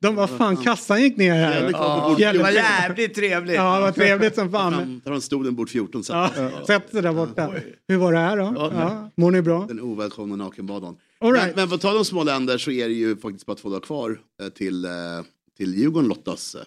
de 0.00 0.14
var 0.14 0.26
fan, 0.26 0.56
kassan 0.56 1.02
gick 1.02 1.16
ner 1.16 1.34
här. 1.34 1.54
Jävligt 1.54 1.72
Ja, 1.76 2.16
det 2.32 2.38
var 2.38 2.50
jävligt 2.50 3.14
trevligt. 3.14 3.56
Ja, 3.56 3.74
det 3.74 3.80
var 3.80 3.92
trevligt 3.92 4.34
som 4.34 4.50
fan. 4.52 4.72
Fram- 4.74 5.00
Tar 5.04 5.12
en 5.12 5.20
stolen 5.20 5.54
bort 5.54 5.70
14 5.70 6.04
så. 6.04 6.12
Ja, 6.12 6.30
sätt 6.66 6.90
sig 6.90 7.02
där 7.02 7.12
borta. 7.12 7.50
Hur 7.88 7.96
var 7.96 8.12
det 8.12 8.18
här 8.18 8.36
då? 8.36 8.70
Ja, 8.74 9.10
mår 9.16 9.30
ni 9.30 9.42
bra? 9.42 9.64
Den 9.68 9.80
ovälkomna 9.80 10.36
nakenbadan. 10.36 10.96
All 11.20 11.32
right. 11.32 11.46
Men, 11.46 11.54
men 11.56 11.68
på 11.68 11.78
tal 11.78 11.96
om 11.96 12.04
små 12.04 12.24
länder 12.24 12.58
så 12.58 12.70
är 12.70 12.88
det 12.88 12.94
ju 12.94 13.16
faktiskt 13.16 13.46
bara 13.46 13.56
två 13.56 13.68
dagar 13.68 13.80
kvar 13.80 14.20
eh, 14.42 14.48
till, 14.48 14.84
eh, 14.84 14.90
till 15.56 15.74
Djurgården 15.74 16.08
lottas 16.08 16.54
eh, 16.54 16.60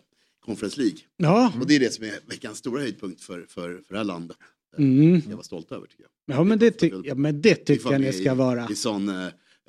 Conference 0.45 0.80
League. 0.82 0.97
Ja. 1.18 1.54
Och 1.62 1.68
det 1.68 1.76
är 1.76 1.80
det 1.80 1.93
som 1.93 2.06
är 2.06 2.20
veckans 2.30 2.58
stora 2.58 2.82
höjdpunkt 2.82 3.22
för, 3.22 3.45
för, 3.49 3.82
för 3.88 3.93
det 3.93 3.97
här 3.97 4.04
landet. 4.04 4.38
Mm. 4.78 5.22
Jag 5.30 5.36
var 5.36 5.43
stolt 5.43 5.72
över 5.72 5.88
tycker 5.88 6.04
jag. 6.28 6.38
Ja, 6.38 6.43
men 6.43 6.60
det, 6.60 6.72
ty- 6.72 6.91
ja, 7.04 7.16
men 7.16 7.41
det 7.41 7.56
tycker 7.56 7.91
jag 7.91 8.01
ni 8.01 8.14
ska 8.14 8.32
i- 8.32 8.36
vara. 8.36 8.68
I 8.72 8.76
sån 8.76 9.10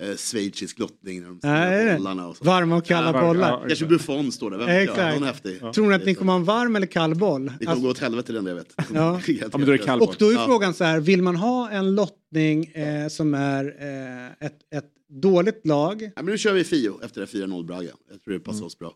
eh, 0.00 0.16
schweizisk 0.16 0.78
lottning. 0.78 1.20
När 1.20 1.28
de 1.28 1.40
Nej, 1.42 1.96
bollarna 1.96 2.28
och 2.28 2.36
så. 2.36 2.44
Varma 2.44 2.76
och 2.76 2.84
kalla 2.84 3.12
Ja, 3.12 3.26
bollar. 3.26 3.48
ja, 3.50 3.64
Kanske 3.68 3.86
Buffon 3.86 4.32
står 4.32 4.50
där, 4.50 4.58
vem? 4.58 4.68
Exakt. 4.68 5.14
Någon 5.20 5.28
häftig. 5.28 5.60
Tror 5.74 5.88
ni 5.88 5.94
att 5.94 6.04
ni 6.06 6.14
kommer 6.14 6.32
ha 6.32 6.38
en 6.38 6.44
varm 6.44 6.76
eller 6.76 6.86
kall 6.86 7.14
boll? 7.14 7.44
Det 7.46 7.50
kommer 7.58 7.70
Alltså, 7.70 7.84
gå 7.84 7.90
åt 7.90 7.98
helvete 7.98 8.32
den 8.32 8.46
jag 8.46 8.54
vet. 8.54 8.74
Ja. 8.94 9.20
Ja, 9.26 9.48
men 9.52 9.66
då 9.66 9.72
är 9.72 9.78
det 9.78 9.84
kall 9.84 10.00
och 10.00 10.14
då 10.18 10.28
är 10.28 10.32
Ja. 10.34 10.46
frågan 10.46 10.74
så 10.74 10.84
här, 10.84 11.00
vill 11.00 11.22
man 11.22 11.36
ha 11.36 11.70
en 11.70 11.94
lottning 11.94 12.64
eh, 12.66 13.08
som 13.08 13.34
är 13.34 13.64
eh, 13.64 14.46
ett, 14.46 14.58
ett 14.74 14.90
dåligt 15.08 15.66
lag? 15.66 16.02
Ja, 16.02 16.10
men 16.22 16.26
nu 16.26 16.38
kör 16.38 16.52
vi 16.52 16.64
Fio 16.64 17.00
efter 17.04 17.20
det 17.20 17.26
4-0 17.26 17.64
Braga. 17.66 17.90
Jag 18.10 18.22
tror 18.22 18.34
det 18.34 18.40
passar 18.40 18.56
Mm. 18.56 18.66
oss 18.66 18.78
bra. 18.78 18.92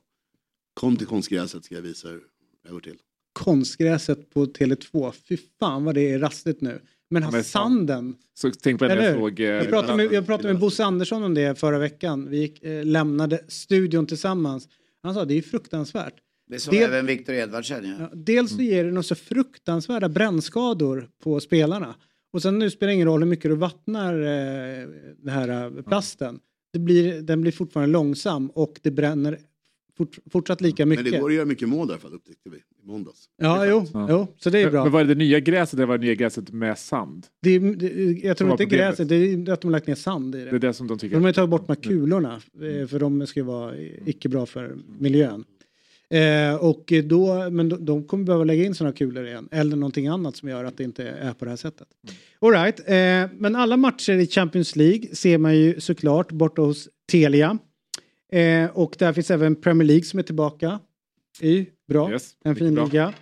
Kom 0.74 0.96
till 0.96 1.06
konstgräset 1.06 1.64
ska 1.64 1.74
jag 1.74 1.82
visa 1.82 2.08
hur 2.08 2.20
det 2.66 2.72
går 2.72 2.80
till. 2.80 2.96
Konstgräset 3.32 4.30
på 4.30 4.46
Tele2, 4.46 5.12
fy 5.28 5.36
fan 5.60 5.84
vad 5.84 5.94
det 5.94 6.12
är 6.12 6.18
rastigt 6.18 6.60
nu. 6.60 6.80
Men 7.10 7.22
fan. 7.22 7.44
sanden, 7.44 8.16
Så 8.34 8.50
tänk 8.50 8.78
på 8.78 8.84
det 8.84 8.92
eller 8.92 9.02
jag 9.02 9.14
såg... 9.18 9.40
eh, 9.40 9.46
Jag 9.46 9.68
pratade 9.68 9.96
med, 9.96 10.12
jag 10.12 10.26
pratade 10.26 10.48
med 10.52 10.60
Bosse 10.60 10.84
Andersson 10.84 11.22
om 11.22 11.34
det 11.34 11.58
förra 11.58 11.78
veckan. 11.78 12.26
Vi 12.30 12.38
gick, 12.38 12.64
eh, 12.64 12.84
lämnade 12.84 13.40
studion 13.48 14.06
tillsammans. 14.06 14.68
Han 15.02 15.14
sa 15.14 15.24
det 15.24 15.34
är 15.38 15.42
fruktansvärt. 15.42 16.14
Det 16.50 16.58
sa 16.58 16.72
även 16.72 17.06
Viktor 17.06 17.34
Edvardsen. 17.34 17.84
Ja. 17.84 17.94
Ja, 18.00 18.10
dels 18.14 18.50
så 18.56 18.62
ger 18.62 18.84
det 18.84 18.90
något 18.92 19.06
så 19.06 19.14
fruktansvärda 19.14 20.08
brännskador 20.08 21.08
på 21.22 21.40
spelarna. 21.40 21.94
Och 22.32 22.42
sen 22.42 22.58
nu 22.58 22.70
spelar 22.70 22.88
det 22.88 22.94
ingen 22.94 23.06
roll 23.08 23.20
hur 23.22 23.28
mycket 23.30 23.50
du 23.50 23.56
vattnar 23.56 24.14
eh, 24.14 24.88
den 25.18 25.28
här 25.34 25.76
eh, 25.76 25.82
plasten. 25.82 26.38
Det 26.72 26.78
blir, 26.78 27.22
den 27.22 27.40
blir 27.40 27.52
fortfarande 27.52 27.92
långsam 27.92 28.50
och 28.50 28.78
det 28.82 28.90
bränner 28.90 29.38
fort, 29.98 30.18
fortsatt 30.30 30.60
lika 30.60 30.86
Men 30.86 30.88
mycket. 30.98 31.12
det 31.12 31.18
går 31.18 31.28
att 31.30 31.34
göra 31.36 31.44
mycket 31.46 31.68
mål 31.68 31.88
där 31.88 31.96
för 31.96 32.08
att 32.08 32.14
upptäckte 32.14 32.50
vi 32.50 32.56
i 32.56 32.86
måndags. 32.86 33.24
Ja, 33.38 33.66
jo, 33.66 33.86
jo, 34.08 34.26
så 34.38 34.50
det 34.50 34.58
är 34.58 34.62
Men, 34.64 34.72
bra. 34.72 34.82
men 34.84 34.92
var 34.92 35.00
det 35.04 35.06
det 35.08 35.14
nya 35.14 35.40
gräset 35.40 35.74
eller 35.74 35.86
var 35.86 35.98
det 35.98 36.04
nya 36.04 36.14
gräset 36.14 36.52
med 36.52 36.78
sand? 36.78 37.26
Det, 37.42 37.50
är- 37.50 37.60
det, 37.76 38.20
jag 38.26 38.36
tror 38.36 38.50
inte 38.50 38.64
gräset, 38.64 39.08
det 39.08 39.16
är 39.16 39.50
att 39.52 39.60
de 39.60 39.66
har 39.66 39.72
lagt 39.72 39.86
ner 39.86 39.94
sand 39.94 40.34
i 40.34 40.38
det. 40.38 40.44
Det 40.50 40.56
är 40.56 40.60
det 40.60 40.72
som 40.74 40.86
de 40.86 40.98
tycker. 40.98 41.16
De 41.16 41.24
har 41.24 41.32
tagit 41.32 41.50
bort 41.50 41.66
de 41.66 41.72
här 41.72 41.82
kulorna 41.82 42.34
eh, 42.34 42.86
för 42.86 42.98
de 42.98 43.26
ska 43.26 43.40
ju 43.40 43.46
vara 43.46 43.74
icke 44.06 44.28
bra 44.28 44.46
för 44.46 44.76
miljön. 44.98 45.44
Eh, 46.10 46.54
och 46.64 46.92
då, 47.04 47.50
men 47.50 47.68
de, 47.68 47.84
de 47.84 48.04
kommer 48.04 48.24
behöva 48.24 48.44
lägga 48.44 48.64
in 48.64 48.74
sådana 48.74 48.92
kulor 48.96 49.26
igen 49.26 49.48
eller 49.52 49.76
någonting 49.76 50.06
annat 50.06 50.36
som 50.36 50.48
gör 50.48 50.64
att 50.64 50.76
det 50.76 50.84
inte 50.84 51.08
är 51.08 51.32
på 51.32 51.44
det 51.44 51.50
här 51.50 51.56
sättet. 51.56 51.88
All 52.40 52.50
right, 52.52 52.78
eh, 52.80 53.36
men 53.38 53.56
alla 53.56 53.76
matcher 53.76 54.12
i 54.12 54.26
Champions 54.26 54.76
League 54.76 55.08
ser 55.14 55.38
man 55.38 55.56
ju 55.56 55.80
såklart 55.80 56.32
borta 56.32 56.62
hos 56.62 56.88
Telia. 57.12 57.58
Eh, 58.32 58.70
och 58.70 58.96
där 58.98 59.12
finns 59.12 59.30
även 59.30 59.56
Premier 59.56 59.86
League 59.86 60.04
som 60.04 60.18
är 60.18 60.22
tillbaka 60.22 60.80
i 61.40 61.66
bra, 61.88 62.10
Yes, 62.12 62.36
en 62.44 62.56
fin 62.56 62.74
liga. 62.74 63.14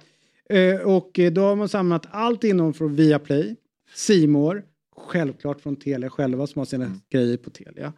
Eh, 0.50 0.80
och 0.80 1.18
eh, 1.18 1.32
då 1.32 1.40
har 1.40 1.56
man 1.56 1.68
samlat 1.68 2.06
allt 2.10 2.44
innehåll 2.44 2.72
från 2.74 2.94
Viaplay, 2.96 3.56
Simor, 3.94 4.62
självklart 4.96 5.60
från 5.60 5.76
Telia 5.76 6.10
själva 6.10 6.46
som 6.46 6.58
har 6.58 6.66
sina 6.66 6.84
Mm. 6.84 7.00
grejer 7.10 7.36
på 7.36 7.50
Telia. 7.50 7.92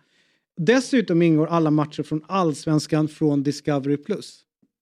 Dessutom 0.56 1.22
ingår 1.22 1.46
alla 1.46 1.70
matcher 1.70 2.02
från 2.02 2.24
Allsvenskan 2.28 3.08
från 3.08 3.42
Discovery+. 3.42 3.96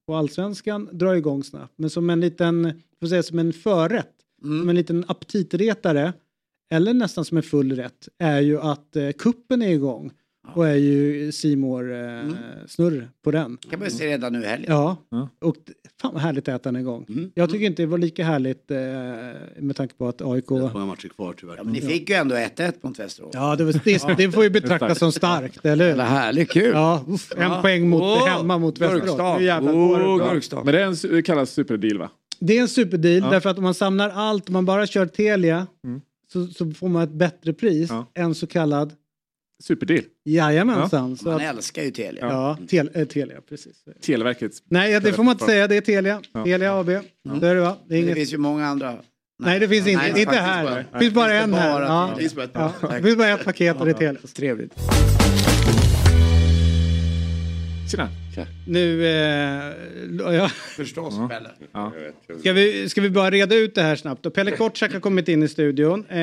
Och 0.07 0.17
Allsvenskan 0.19 0.89
drar 0.93 1.15
igång 1.15 1.45
snabbt, 1.45 1.73
men 1.77 1.91
som 1.91 2.11
en 2.11 2.21
liten, 2.21 2.83
får 3.01 3.07
säga 3.07 3.23
som 3.23 3.39
en 3.39 3.53
förrätt, 3.53 4.13
som 4.41 4.69
en 4.69 4.77
liten 4.77 5.05
aptitretare, 5.09 6.13
eller 6.71 6.95
nästan 6.95 7.25
som 7.25 7.37
en 7.37 7.43
full 7.43 7.73
rätt, 7.77 8.09
är 8.19 8.41
ju 8.41 8.61
att 8.61 8.97
eh, 8.97 9.11
kuppen 9.11 9.63
är 9.63 9.69
igång. 9.71 10.11
Och 10.55 10.69
är 10.69 10.75
ju 10.75 11.33
Simor 11.33 11.95
eh, 11.95 12.21
snurr 12.67 13.09
på 13.25 13.31
den. 13.31 13.59
kan 13.71 13.79
man 13.79 13.89
ju 13.89 13.95
se 13.95 14.07
redan 14.07 14.33
nu 14.33 14.43
i 14.43 14.47
helgen. 14.47 14.73
Ja, 14.73 14.97
Ja. 15.11 15.29
och 15.41 15.57
fan 16.01 16.13
vad 16.15 16.23
härligt 16.23 16.49
att 16.49 16.61
äta 16.61 16.73
den 16.73 16.81
igång. 16.81 17.07
Mm. 17.09 17.31
Jag 17.35 17.51
tycker 17.51 17.67
inte 17.67 17.83
det 17.83 17.87
var 17.87 17.99
lika 17.99 18.25
härligt 18.25 18.71
eh, 18.71 18.77
med 19.59 19.77
tanke 19.77 19.95
på 19.95 20.09
att 20.09 20.23
AIK... 20.23 20.49
Det 20.49 20.55
är 20.55 20.73
många 20.73 20.87
matcher 20.87 21.09
kvar 21.09 21.35
tyvärr. 21.41 21.55
Ja, 21.57 21.65
men 21.65 21.73
ni 21.73 21.81
fick 21.81 22.09
ju 22.11 22.15
ändå 22.15 22.35
1-1 22.35 22.73
mot 22.81 22.99
Västerås. 22.99 23.31
Ja, 23.35 23.57
det, 23.57 23.65
var, 23.65 23.73
det, 23.85 24.15
det 24.27 24.33
får 24.33 24.45
ju 24.45 24.51
betraktas 24.51 24.99
som 24.99 25.13
starkt, 25.13 25.67
eller 25.67 25.93
hur? 25.95 26.01
Härligt, 26.03 26.51
kul. 26.51 26.71
Ja, 26.75 27.05
uff, 27.09 27.33
en 27.37 27.43
Ja. 27.43 27.63
poäng 27.63 27.89
mot, 27.89 28.03
Åh, 28.03 28.27
hemma 28.29 28.59
mot 28.59 28.79
Västerås. 28.79 29.17
Gurkstad. 30.33 30.65
Men 30.65 30.75
det, 30.75 30.81
är 30.83 30.87
en, 30.87 30.97
det 31.17 31.23
kallas 31.23 31.51
superdeal 31.51 31.99
va? 31.99 32.11
Det 32.41 32.57
är 32.59 32.61
en 32.63 32.69
superdeal 32.69 33.23
Ja. 33.23 33.31
därför 33.31 33.51
att 33.51 33.57
om 33.59 33.65
man 33.65 33.75
samlar 33.75 34.11
allt, 34.11 34.49
om 34.49 34.53
man 34.53 34.65
bara 34.65 34.87
kör 34.87 35.07
Telia 35.07 35.67
Mm. 35.85 36.01
så, 36.33 36.47
så 36.47 36.71
får 36.71 36.89
man 36.89 37.03
ett 37.03 37.11
bättre 37.13 37.53
pris 37.53 37.91
Ja. 37.91 38.07
än 38.15 38.35
så 38.35 38.47
kallad 38.47 38.93
Superdeal. 39.63 40.03
jajamensan. 40.25 41.17
Så 41.17 41.25
Man 41.25 41.35
att, 41.35 41.43
älskar 41.43 41.83
ju 41.83 41.91
Telia. 41.91 42.27
ja, 42.27 42.59
tel, 42.69 42.91
äh, 42.95 43.05
Telia, 43.05 43.41
precis. 43.49 43.77
Televerkets. 44.01 44.63
Nej, 44.71 45.01
det 45.01 45.13
får 45.13 45.23
man 45.25 45.33
inte 45.33 45.45
säga, 45.45 45.67
det 45.69 45.77
är 45.77 45.81
Telia. 45.81 46.23
Ja. 46.33 46.45
Telia 46.45 46.75
AB. 46.81 46.87
Så 47.41 47.47
är 47.47 47.55
det 47.55 47.61
va? 47.61 47.77
Det 47.89 47.95
är 47.95 47.99
Men 47.99 47.99
det 47.99 47.99
inget... 47.99 48.15
finns 48.15 48.33
ju 48.33 48.39
många 48.39 48.67
andra. 48.67 48.97
Nej, 49.39 49.61
det 49.61 49.69
finns 49.69 49.87
inte. 49.87 50.03
Nej, 50.13 50.21
inte 50.21 50.35
här. 50.37 50.65
bara- 50.65 50.85
Det 50.93 50.99
finns 50.99 51.15
bara 51.15 51.35
en 51.35 51.55
här. 51.55 51.73
bara 51.73 51.85
Ja. 51.85 52.13
Det 52.17 52.21
finns 52.21 52.35
bara 52.35 52.45
ett 52.45 52.51
Ja. 52.55 52.73
Det 52.91 53.03
finns 53.03 53.17
bara 53.17 53.29
ett 53.29 53.45
paket 53.45 53.77
och 53.81 53.85
det 53.85 53.91
är 53.91 53.95
Telia. 53.95 54.21
Trevligt. 54.37 54.73
Tjena. 57.91 58.09
Nu... 58.69 59.07
Eh, 59.07 60.35
ja. 60.35 60.49
Förstås, 60.77 61.15
Pelle. 61.29 61.51
Ja. 61.73 61.93
Ska 62.41 62.53
vi, 62.53 62.89
ska 62.89 63.01
vi 63.01 63.11
bara 63.11 63.31
reda 63.31 63.55
ut 63.55 63.75
det 63.75 63.83
här 63.83 63.97
snabbt? 63.97 64.23
då? 64.23 64.31
Pelle 64.31 64.51
Kotschack 64.51 64.93
har 64.93 65.01
kommit 65.01 65.29
in 65.29 65.43
i 65.43 65.49
studion. 65.49 66.07
Eh, 66.07 66.17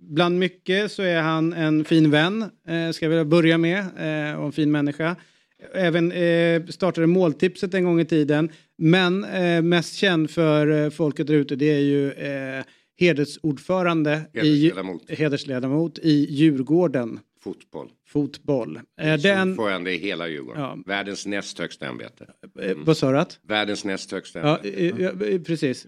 bland 0.00 0.38
mycket 0.38 0.92
så 0.92 1.02
är 1.02 1.20
han 1.20 1.52
en 1.52 1.84
fin 1.84 2.10
vän, 2.10 2.42
eh, 2.42 2.90
ska 2.90 3.04
jag 3.04 3.10
vilja 3.10 3.24
börja 3.24 3.58
med, 3.58 3.78
eh, 3.78 4.38
och 4.38 4.46
en 4.46 4.52
fin 4.52 4.70
människa. 4.70 5.16
Även 5.74 6.12
eh, 6.12 6.66
startade 6.66 7.06
måltipset 7.06 7.74
en 7.74 7.84
gång 7.84 8.00
i 8.00 8.04
tiden. 8.04 8.50
Men 8.78 9.24
eh, 9.24 9.62
mest 9.62 9.94
känd 9.94 10.30
för 10.30 10.84
eh, 10.84 10.90
folket 10.90 11.26
där 11.26 11.34
ute 11.34 11.56
det 11.56 11.70
är 11.70 11.80
ju 11.80 12.12
eh, 12.12 12.64
hedersordförande, 12.96 14.22
Hedersledamot. 14.34 15.10
I, 15.10 15.14
hedersledamot 15.14 15.98
i 15.98 16.26
Djurgården 16.30 17.20
Fotboll. 17.40 17.88
Fotboll. 18.14 18.80
Eh, 19.00 19.14
den, 19.20 19.50
Ordförande 19.50 19.92
i 19.92 19.98
hela 19.98 20.28
Djurgården. 20.28 20.62
Ja. 20.62 20.78
Världens 20.86 21.26
näst 21.26 21.58
högsta 21.58 21.86
ämbete. 21.86 22.26
eh, 22.62 22.72
vad 22.76 22.96
sa 22.96 23.12
du? 23.12 23.18
att? 23.18 23.38
Världens 23.48 23.84
näst 23.84 24.12
högsta 24.12 24.38
Ja, 24.38 24.56
ämbete. 24.56 24.80
eh, 24.86 24.92
ja, 25.20 25.26
eh, 25.26 25.40
precis. 25.40 25.86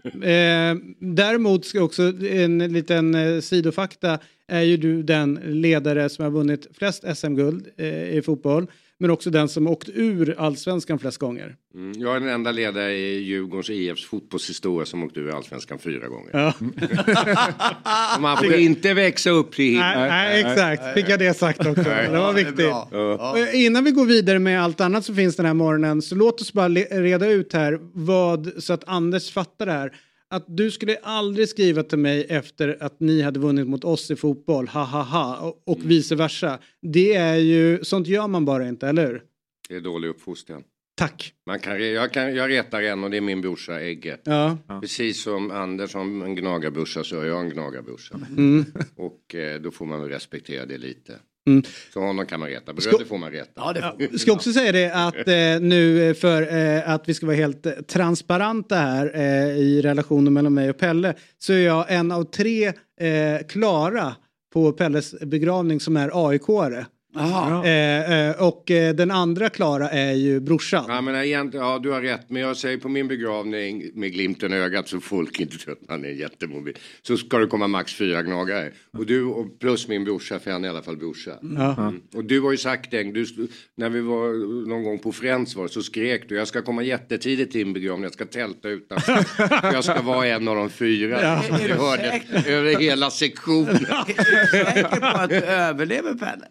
Däremot 0.99 1.65
ska 1.65 1.81
också 1.81 2.03
en 2.29 2.57
liten 2.73 3.41
sidofakta 3.41 4.19
är 4.47 4.61
ju 4.61 4.77
du 4.77 5.03
den 5.03 5.39
ledare 5.45 6.09
som 6.09 6.23
har 6.23 6.31
vunnit 6.31 6.67
flest 6.73 7.03
SM-guld 7.17 7.67
i 8.11 8.21
fotboll. 8.25 8.67
Men 8.99 9.09
också 9.09 9.29
den 9.29 9.49
som 9.49 9.67
åkt 9.67 9.89
ur 9.93 10.35
allsvenskan 10.37 10.99
flest 10.99 11.17
gånger. 11.17 11.55
Mm. 11.73 12.01
Jag 12.01 12.15
är 12.15 12.19
den 12.19 12.29
enda 12.29 12.51
ledare 12.51 12.93
i 12.93 13.19
Djurgårdens 13.19 13.69
IFs 13.69 14.05
fotbollshistoria 14.05 14.85
som 14.85 15.03
åkte 15.03 15.19
ur 15.19 15.35
allsvenskan 15.35 15.79
fyra 15.79 16.07
gånger. 16.07 16.29
Ja. 16.33 16.53
Man 18.19 18.37
får 18.37 18.53
inte 18.53 18.93
växa 18.93 19.29
upp 19.29 19.51
till 19.51 19.65
hit. 19.65 19.79
Nej, 19.79 20.09
nej, 20.09 20.41
exakt. 20.41 20.93
Fick 20.93 21.09
jag 21.09 21.19
det 21.19 21.33
sagt 21.37 21.59
också. 21.59 21.83
Det 21.83 22.09
var 22.11 22.33
viktigt. 22.33 22.55
bra. 22.55 22.89
Och 23.31 23.53
Innan 23.53 23.83
vi 23.83 23.91
går 23.91 24.05
vidare 24.05 24.39
med 24.39 24.63
allt 24.63 24.81
annat 24.81 25.05
som 25.05 25.15
finns 25.15 25.35
den 25.35 25.45
här 25.45 25.53
morgonen 25.53 26.01
så 26.01 26.15
låt 26.15 26.41
oss 26.41 26.53
bara 26.53 26.69
reda 26.69 27.27
ut 27.27 27.53
här 27.53 27.79
vad 27.93 28.51
så 28.63 28.73
att 28.73 28.83
Anders 28.87 29.31
fattar 29.31 29.65
det 29.65 29.71
här. 29.71 29.91
Att 30.29 30.45
du 30.47 30.71
skulle 30.71 30.97
aldrig 30.97 31.49
skriva 31.49 31.83
till 31.83 31.97
mig 31.97 32.25
efter 32.29 32.77
att 32.83 32.99
ni 32.99 33.21
hade 33.21 33.39
vunnit 33.39 33.67
mot 33.67 33.83
oss 33.83 34.11
i 34.11 34.15
fotboll, 34.15 34.67
ha 34.67 34.83
ha 34.83 35.03
ha, 35.03 35.37
och, 35.37 35.61
och 35.65 35.79
vice 35.83 36.15
versa. 36.15 36.59
Det 36.81 37.13
är 37.13 37.35
ju, 37.35 37.83
sånt 37.83 38.07
gör 38.07 38.27
man 38.27 38.45
bara 38.45 38.67
inte, 38.67 38.87
eller 38.87 39.07
hur? 39.07 39.23
Det 39.69 39.75
är 39.75 39.81
dålig 39.81 40.07
uppfostran. 40.07 40.63
Tack. 40.97 41.33
Man 41.45 41.59
kan, 41.59 41.91
jag, 41.93 42.13
kan, 42.13 42.35
jag 42.35 42.49
retar 42.49 42.81
en 42.81 43.03
och 43.03 43.09
det 43.11 43.17
är 43.17 43.21
min 43.21 43.41
brorsa 43.41 43.81
Egge. 43.81 44.17
Ja. 44.23 44.57
Precis 44.81 45.23
som 45.23 45.51
Anders 45.51 45.93
har 45.93 46.01
en 46.01 46.35
gnagarbrorsa 46.35 47.03
så 47.03 47.15
har 47.17 47.25
jag 47.25 47.41
en 47.41 47.49
gnagarbrorsa. 47.49 48.19
Mm. 48.37 48.65
Och 48.95 49.35
eh, 49.35 49.61
då 49.61 49.71
får 49.71 49.85
man 49.85 50.01
väl 50.01 50.09
respektera 50.09 50.65
det 50.65 50.77
lite. 50.77 51.19
Mm. 51.47 51.63
Så 51.93 51.99
honom 51.99 52.25
kan 52.25 52.39
man 52.39 52.49
reta. 52.49 52.75
Ska- 52.77 52.89
Bröder 52.89 53.05
får 53.05 53.17
man 53.17 53.31
reta. 53.31 53.51
Ja, 53.55 53.73
det 53.73 53.81
får 53.81 53.95
Jag 54.11 54.19
ska 54.19 54.31
också 54.31 54.53
säga 54.53 54.71
det 54.71 54.91
att 54.91 55.27
eh, 55.27 55.67
nu 55.67 56.13
för 56.13 56.55
eh, 56.57 56.89
att 56.89 57.09
vi 57.09 57.13
ska 57.13 57.25
vara 57.25 57.35
helt 57.35 57.65
eh, 57.65 57.71
transparenta 57.71 58.75
här 58.75 59.11
eh, 59.15 59.57
i 59.57 59.81
relationen 59.81 60.33
mellan 60.33 60.53
mig 60.53 60.69
och 60.69 60.77
Pelle 60.77 61.13
så 61.37 61.53
är 61.53 61.57
jag 61.65 61.85
en 61.91 62.11
av 62.11 62.23
tre 62.23 62.67
eh, 62.99 63.47
klara 63.49 64.15
på 64.53 64.71
Pelles 64.71 65.19
begravning 65.21 65.79
som 65.79 65.97
är 65.97 66.09
AIK-are. 66.29 66.85
Jaha. 67.13 67.65
Eh, 67.65 68.29
eh, 68.29 68.41
och 68.41 68.71
eh, 68.71 68.95
den 68.95 69.11
andra 69.11 69.49
Klara 69.49 69.89
är 69.89 70.13
ju 70.13 70.39
brorsan. 70.39 70.85
Ja, 70.87 71.01
men 71.01 71.15
egentligen, 71.15 71.65
ja, 71.65 71.79
du 71.79 71.91
har 71.91 72.01
rätt. 72.01 72.29
Men 72.29 72.41
jag 72.41 72.57
säger 72.57 72.77
på 72.77 72.89
min 72.89 73.07
begravning 73.07 73.91
med 73.93 74.13
glimten 74.13 74.53
i 74.53 74.55
ögat 74.55 74.87
så 74.87 74.99
folk 74.99 75.39
inte 75.39 75.57
tror 75.57 75.73
att 75.73 75.79
han 75.89 76.05
är 76.05 76.09
jättemobil. 76.09 76.77
Så 77.01 77.17
ska 77.17 77.37
det 77.37 77.47
komma 77.47 77.67
max 77.67 77.93
fyra 77.93 78.21
gnagare. 78.21 78.71
Och 78.93 79.05
du 79.05 79.23
och 79.23 79.59
plus 79.59 79.87
min 79.87 80.03
brorsa, 80.03 80.39
för 80.39 80.51
han 80.51 80.63
är 80.63 80.67
i 80.67 80.69
alla 80.69 80.81
fall 80.81 80.97
brorsa. 80.97 81.31
Ja. 81.57 81.75
Mm. 81.77 82.01
Och 82.13 82.25
du 82.25 82.41
har 82.41 82.51
ju 82.51 82.57
sagt 82.57 82.91
det, 82.91 83.03
du, 83.03 83.25
när 83.75 83.89
vi 83.89 84.01
var 84.01 84.67
någon 84.67 84.83
gång 84.83 84.99
på 84.99 85.11
Friends 85.11 85.55
var 85.55 85.67
så 85.67 85.81
skrek 85.81 86.29
du 86.29 86.35
jag 86.35 86.47
ska 86.47 86.61
komma 86.61 86.83
jättetidigt 86.83 87.51
till 87.51 87.63
din 87.65 87.73
begravning, 87.73 88.03
jag 88.03 88.13
ska 88.13 88.25
tälta 88.25 88.69
utanför. 88.69 89.25
jag 89.73 89.83
ska 89.83 90.01
vara 90.01 90.27
en 90.27 90.47
av 90.47 90.55
de 90.55 90.69
fyra. 90.69 91.21
Ja. 91.21 91.57
Det 91.57 91.73
hörde 91.73 92.21
över 92.47 92.79
hela 92.79 93.09
sektionen. 93.09 93.75
Är 93.75 94.41
du 94.41 94.47
säker 94.47 94.99
på 94.99 95.05
att 95.05 95.29
du 95.29 95.35
överlever 95.35 96.13
Pelle? 96.13 96.47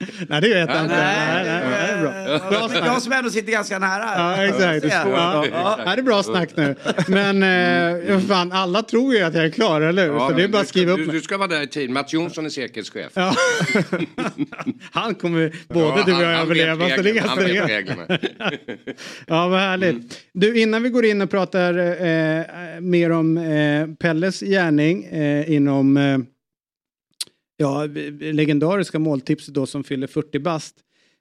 Det 0.49 0.55
vet 0.55 0.69
jag 0.75 0.83
inte. 0.85 0.97
Nej, 0.97 1.45
Nej, 1.45 1.45
nej, 1.45 1.63
nej, 1.71 1.87
det 1.87 1.93
är 1.93 2.39
bra. 2.39 2.51
Bra, 2.51 2.69
men 2.69 2.85
jag 2.85 3.03
som 3.03 3.13
ändå 3.13 3.31
sitter 3.31 3.53
ganska 3.53 3.79
nära. 3.79 4.05
Ja, 4.17 4.45
exakt. 4.47 4.85
Ja, 5.07 5.45
ja. 5.53 5.79
det 5.95 6.01
är 6.01 6.03
bra 6.03 6.23
snack 6.23 6.49
nu. 6.57 6.75
Men 7.09 7.43
eh, 8.13 8.21
fan, 8.21 8.53
alla 8.53 8.83
tror 8.83 9.15
ju 9.15 9.23
att 9.23 9.35
jag 9.35 9.45
är 9.45 9.51
klar, 9.51 9.81
eller 9.81 10.07
hur? 10.07 10.13
Ja, 10.15 10.29
Så 10.29 10.35
det 10.35 10.43
är 10.43 10.49
bara 10.49 10.53
du 10.53 10.59
att 10.63 10.69
ska- 10.69 10.73
skriva 10.73 10.93
upp 10.93 10.99
du, 10.99 11.07
du 11.07 11.21
ska 11.21 11.37
vara 11.39 11.49
där 11.49 11.63
i 11.63 11.67
tid. 11.67 11.91
Mats 11.91 12.13
Jonsson 12.13 12.47
är 12.47 12.51
säkerhetschef. 12.51 13.13
Ja. 13.15 13.35
Han 14.93 15.15
kommer 15.15 15.53
både 15.69 16.03
du 16.07 16.15
och 16.15 16.23
jag 16.23 16.33
överleva. 16.41 16.89
Så 16.97 17.03
det 17.03 17.11
är 17.11 17.81
ganska. 17.83 18.19
Ja, 19.27 19.49
vad 19.49 19.61
härligt. 19.61 20.19
Du, 20.35 20.61
innan 20.61 20.83
vi 20.83 20.89
går 20.89 21.05
in 21.05 21.23
och 21.23 21.31
pratar 21.31 21.79
eh, 22.07 22.45
mer 22.81 23.13
om 23.13 23.37
eh, 23.39 23.87
Pelles 24.01 24.41
gärning 24.41 25.05
eh, 25.05 25.51
inom 25.53 25.97
eh, 25.97 26.19
ja, 27.57 27.85
legendariska 28.21 28.99
måltipset 28.99 29.55
då 29.55 29.67
som 29.67 29.85
fyller 29.85 30.07
40 30.07 30.39
bast. 30.39 30.75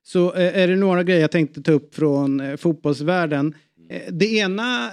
Så 0.03 0.33
eh, 0.33 0.57
är 0.63 0.67
det 0.67 0.75
några 0.75 1.03
grejer 1.03 1.21
jag 1.21 1.31
tänkte 1.31 1.61
ta 1.61 1.71
upp 1.71 1.95
från 1.95 2.39
eh, 2.39 2.55
fotbollsvärlden. 2.57 3.55
Eh, 3.89 4.01
det 4.13 4.25
ena, 4.33 4.91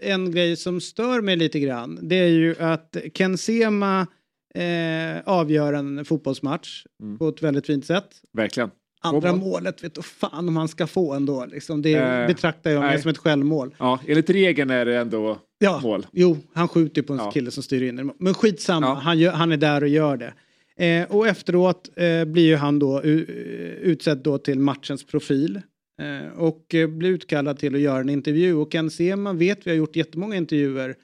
en 0.00 0.30
grej 0.32 0.56
som 0.56 0.80
stör 0.80 1.20
mig 1.20 1.36
lite 1.36 1.60
grann, 1.60 1.98
det 2.02 2.16
är 2.16 2.28
ju 2.28 2.54
att 2.58 2.96
Ken 3.14 3.38
Sema 3.38 4.06
eh, 4.54 5.20
avgör 5.24 5.72
en 5.72 6.04
fotbollsmatch 6.04 6.84
på 7.18 7.28
ett 7.28 7.42
väldigt 7.42 7.66
fint 7.66 7.86
sätt. 7.86 8.08
Verkligen. 8.32 8.70
Andra 9.00 9.32
målet 9.36 9.84
vet 9.84 9.94
du 9.94 10.02
fan 10.02 10.48
om 10.48 10.56
han 10.56 10.68
ska 10.68 10.86
få 10.86 11.12
ändå. 11.14 11.46
Liksom. 11.46 11.82
Det 11.82 11.92
Eh, 11.94 12.26
betraktar 12.26 12.70
jag 12.70 12.80
nej. 12.80 13.02
som 13.02 13.10
ett 13.10 13.18
självmål. 13.18 13.74
Ja, 13.78 14.00
enligt 14.06 14.30
regeln 14.30 14.70
är 14.70 14.84
det 14.84 14.96
ändå 14.96 15.38
Ja, 15.58 15.80
mål. 15.82 16.06
jo, 16.12 16.38
han 16.54 16.68
skjuter 16.68 17.00
ju 17.02 17.06
på 17.06 17.12
en 17.12 17.18
Ja. 17.18 17.30
kille 17.30 17.50
som 17.50 17.62
styr 17.62 17.82
in. 17.82 18.12
Men 18.18 18.34
skitsamma, 18.34 18.86
Ja. 18.86 18.94
han, 18.94 19.18
gör, 19.18 19.32
han 19.32 19.52
är 19.52 19.56
där 19.56 19.82
och 19.82 19.88
gör 19.88 20.16
det. 20.16 20.34
Eh, 20.78 21.10
och 21.10 21.26
efteråt 21.26 21.90
eh, 21.96 22.24
blir 22.24 22.46
ju 22.46 22.56
han 22.56 22.78
då 22.78 23.00
eh, 23.00 23.10
utsedd 23.10 24.18
då 24.18 24.38
till 24.38 24.58
matchens 24.58 25.06
profil. 25.06 25.60
Eh, 26.00 26.38
och 26.38 26.74
eh, 26.74 26.88
blir 26.88 27.10
utkallad 27.10 27.58
till 27.58 27.74
att 27.74 27.80
göra 27.80 28.00
en 28.00 28.08
intervju. 28.08 28.54
Och 28.54 28.72
Ken 28.72 28.90
Sema 28.90 29.32
vet 29.32 29.66
vi 29.66 29.70
har 29.70 29.76
gjort 29.76 29.96
jättemånga 29.96 30.36
intervjuer. 30.36 30.96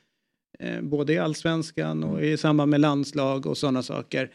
Eh, 0.58 0.82
både 0.82 1.12
i 1.12 1.18
allsvenskan 1.18 2.04
och 2.04 2.24
i 2.24 2.36
samband 2.36 2.70
med 2.70 2.80
landslag 2.80 3.46
och 3.46 3.58
sådana 3.58 3.82
saker. 3.82 4.30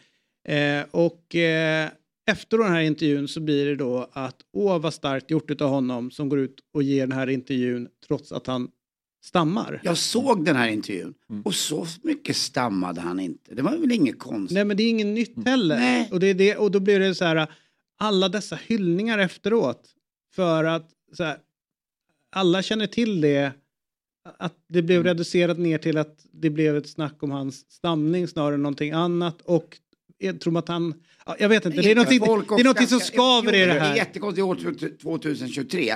Eh, 0.48 0.84
och 0.90 1.34
eh, 1.34 1.88
efter 2.30 2.58
den 2.58 2.72
här 2.72 2.80
intervjun 2.80 3.28
så 3.28 3.40
blir 3.40 3.66
det 3.66 3.76
då 3.76 4.10
att 4.12 4.36
åh 4.52 4.78
vad 4.78 4.94
starkt 4.94 5.30
gjort 5.30 5.60
av 5.60 5.68
honom 5.68 6.10
som 6.10 6.28
går 6.28 6.38
ut 6.38 6.60
och 6.74 6.82
ger 6.82 7.06
den 7.06 7.18
här 7.18 7.26
intervjun 7.26 7.88
trots 8.06 8.32
att 8.32 8.46
han 8.46 8.68
stammar. 9.26 9.80
Jag 9.84 9.98
såg 9.98 10.44
den 10.44 10.56
här 10.56 10.68
intervjun 10.68 11.14
Mm. 11.30 11.42
och 11.42 11.54
så 11.54 11.86
mycket 12.02 12.36
stammade 12.36 13.00
han 13.00 13.20
inte. 13.20 13.54
Det 13.54 13.62
var 13.62 13.76
väl 13.76 13.92
inget 13.92 14.18
konstigt. 14.18 14.54
Nej 14.54 14.64
men 14.64 14.76
det 14.76 14.82
är 14.82 14.90
inget 14.90 15.06
nytt 15.06 15.46
heller. 15.46 16.06
Och, 16.12 16.20
det 16.20 16.26
är 16.26 16.34
det, 16.34 16.56
och 16.56 16.70
då 16.70 16.80
blir 16.80 17.00
det 17.00 17.14
så 17.14 17.24
här, 17.24 17.46
alla 17.98 18.28
dessa 18.28 18.56
hyllningar 18.66 19.18
efteråt. 19.18 19.82
För 20.34 20.64
att 20.64 20.90
så 21.16 21.24
här, 21.24 21.38
alla 22.32 22.62
känner 22.62 22.86
till 22.86 23.20
det. 23.20 23.52
Att 24.38 24.54
det 24.68 24.82
blev 24.82 25.04
reducerat 25.04 25.58
ner 25.58 25.78
till 25.78 25.98
att 25.98 26.26
det 26.32 26.50
blev 26.50 26.76
ett 26.76 26.88
snack 26.88 27.22
om 27.22 27.30
hans 27.30 27.70
stamning 27.72 28.28
snarare 28.28 28.54
än 28.54 28.62
någonting 28.62 28.90
annat. 28.92 29.42
Och 29.42 29.78
jag 30.18 30.40
tror 30.40 30.58
att 30.58 30.68
han, 30.68 30.94
ja, 31.26 31.36
jag 31.38 31.48
vet 31.48 31.66
inte, 31.66 31.82
det 31.82 31.90
är 31.90 31.94
någonting, 31.94 32.20
det 32.20 32.60
är 32.60 32.64
någonting 32.64 32.86
som 32.86 33.00
skaver 33.00 33.54
i 33.54 33.58
det 33.58 33.66
Det 33.66 33.72
är 33.72 33.80
här. 33.80 33.96
jättekonstigt 33.96 34.44
år 34.44 34.54
2023. 35.18 35.94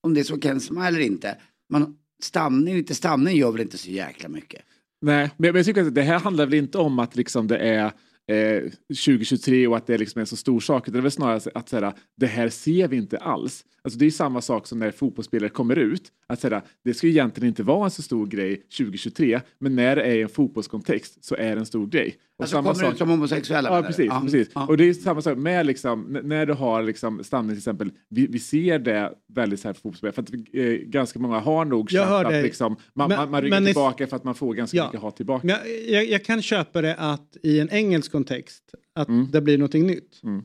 Om 0.00 0.14
det 0.14 0.20
är 0.20 0.24
så 0.24 0.40
Ken 0.40 0.60
Sema 0.60 0.88
eller 0.88 1.00
inte. 1.00 1.36
Man, 1.68 1.96
stamning, 2.24 2.76
inte 2.76 2.94
stamning 2.94 3.36
gör 3.36 3.52
väl 3.52 3.60
inte 3.60 3.78
så 3.78 3.90
jäkla 3.90 4.28
mycket. 4.28 4.62
Nej, 5.00 5.30
men 5.36 5.54
jag 5.54 5.64
tycker 5.64 5.86
att 5.86 5.94
det 5.94 6.02
här 6.02 6.18
handlar 6.18 6.46
väl 6.46 6.54
inte 6.54 6.78
om 6.78 6.98
att 6.98 7.16
liksom 7.16 7.46
det 7.46 7.58
är 7.58 7.84
eh, 8.30 8.62
2023 8.88 9.66
och 9.66 9.76
att 9.76 9.86
det 9.86 9.98
liksom 9.98 10.18
är 10.18 10.20
en 10.20 10.26
så 10.26 10.36
stor 10.36 10.60
sak. 10.60 10.82
utan 10.82 10.92
Det 10.92 10.98
är 10.98 11.02
väl 11.02 11.10
snarare 11.10 11.50
att 11.54 11.68
säga, 11.68 11.94
det 12.16 12.26
här 12.26 12.48
ser 12.48 12.88
vi 12.88 12.96
inte 12.96 13.18
alls. 13.18 13.64
Alltså 13.84 13.98
det 13.98 14.06
är 14.06 14.10
samma 14.10 14.40
sak 14.40 14.66
som 14.66 14.78
när 14.78 14.90
fotbollsspelare 14.90 15.48
kommer 15.50 15.76
ut. 15.76 16.12
Att 16.26 16.40
säga, 16.40 16.62
det 16.84 16.94
ska 16.94 17.06
ju 17.06 17.12
egentligen 17.12 17.48
inte 17.48 17.62
vara 17.62 17.84
en 17.84 17.90
så 17.90 18.02
stor 18.02 18.26
grej 18.26 18.56
2023, 18.56 19.40
men 19.58 19.76
när 19.76 19.96
det 19.96 20.02
är 20.02 20.14
i 20.14 20.22
en 20.22 20.28
fotbollskontext 20.28 21.24
så 21.24 21.34
är 21.34 21.54
det 21.54 21.60
en 21.60 21.66
stor 21.66 21.86
grej. 21.86 22.16
Och 22.36 22.42
Alltså 22.44 22.56
kommer 22.62 22.92
ut 22.92 22.98
som 22.98 23.08
homosexuella, 23.10 23.76
Ja, 23.76 23.82
precis. 23.82 24.06
Ja. 24.06 24.20
precis. 24.24 24.50
Ja. 24.54 24.66
Och 24.66 24.76
det 24.76 24.84
är 24.88 24.94
samma 24.94 25.22
sak 25.22 25.38
med 25.38 25.66
liksom, 25.66 26.18
när 26.22 26.46
du 26.46 26.52
har 26.52 26.82
liksom 26.82 27.24
stamning 27.24 27.50
till 27.50 27.58
exempel. 27.58 27.90
Vi, 28.08 28.26
vi 28.26 28.38
ser 28.38 28.78
det 28.78 29.12
väldigt 29.34 29.60
så 29.60 29.68
här 29.68 29.72
för 29.72 29.80
fotbollsspelare. 29.80 30.14
För 30.14 30.22
att 30.22 30.32
eh, 30.52 30.64
ganska 30.88 31.18
många 31.18 31.38
har 31.40 31.64
nog 31.64 31.92
Jag 31.92 32.08
känt 32.22 32.26
att 32.36 32.42
liksom, 32.42 32.76
man, 32.94 33.08
Men- 33.08 33.18
man, 33.18 33.30
man 33.30 33.42
ryggar 33.42 33.56
men 33.56 33.62
i- 33.62 33.66
tillbaka 33.66 34.06
för 34.06 34.16
att 34.16 34.24
man 34.24 34.34
får 34.34 34.54
ganska 34.54 34.76
Ja. 34.76 34.86
mycket 34.86 35.00
hat 35.00 35.16
tillbaka. 35.16 35.46
Men 35.46 35.56
jag, 35.56 35.90
jag, 35.90 36.06
jag 36.10 36.24
kan 36.24 36.42
köpa 36.42 36.82
det 36.82 36.96
att 36.96 37.36
i 37.42 37.60
en 37.60 37.70
engelsk 37.70 38.12
kontext 38.12 38.62
att 38.94 39.08
Mm. 39.08 39.28
det 39.30 39.40
blir 39.40 39.58
någonting 39.58 39.86
nytt. 39.86 40.20
Mm. 40.22 40.42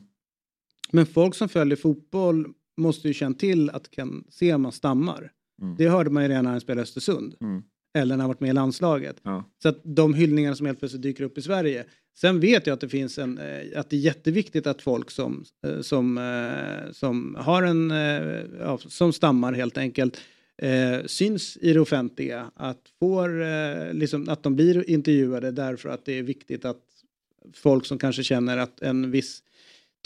Men 0.92 1.06
folk 1.06 1.34
som 1.34 1.48
följer 1.48 1.76
fotboll 1.76 2.46
måste 2.78 3.08
ju 3.08 3.14
känna 3.14 3.34
till 3.34 3.70
att 3.70 3.90
Ken 3.90 4.24
Sema 4.30 4.72
stammar. 4.72 5.32
Mm. 5.62 5.76
Det 5.78 5.88
hörde 5.88 6.10
man 6.10 6.22
ju 6.22 6.28
redan 6.28 6.44
när 6.44 6.50
han 6.50 6.60
spelade 6.60 6.82
Östersund. 6.82 7.34
Mm. 7.40 7.62
Eller 7.94 8.16
när 8.16 8.22
han 8.22 8.28
varit 8.28 8.40
med 8.40 8.50
i 8.50 8.52
landslaget. 8.52 9.16
Ja. 9.22 9.44
Så 9.62 9.68
att 9.68 9.80
de 9.82 10.14
hyllningarna 10.14 10.56
som 10.56 10.66
helt 10.66 10.78
plötsligt 10.78 11.02
dyker 11.02 11.24
upp 11.24 11.38
i 11.38 11.42
Sverige. 11.42 11.84
Sen 12.16 12.40
vet 12.40 12.66
jag 12.66 12.74
att 12.74 12.80
det 12.80 12.88
finns 12.88 13.18
en, 13.18 13.38
eh, 13.38 13.80
att 13.80 13.90
det 13.90 13.96
är 13.96 14.00
jätteviktigt 14.00 14.66
att 14.66 14.82
folk 14.82 15.10
som, 15.10 15.44
eh, 15.66 15.80
som, 15.80 16.18
eh, 16.18 16.92
som 16.92 17.36
har 17.40 17.62
en, 17.62 17.90
ja, 18.60 18.78
som 18.78 19.12
stammar 19.12 19.52
helt 19.52 19.78
enkelt, 19.78 20.20
eh, 20.62 21.06
syns 21.06 21.56
i 21.60 21.72
det 21.72 21.80
offentliga. 21.80 22.50
Att, 22.54 22.82
får, 22.98 23.42
eh, 23.42 23.92
liksom, 23.92 24.28
att 24.28 24.42
de 24.42 24.56
blir 24.56 24.90
intervjuade 24.90 25.50
därför 25.50 25.88
att 25.88 26.04
det 26.04 26.18
är 26.18 26.22
viktigt 26.22 26.64
att 26.64 26.82
folk 27.54 27.86
som 27.86 27.98
kanske 27.98 28.22
känner 28.22 28.58
att 28.58 28.82
en 28.82 29.10
viss 29.10 29.42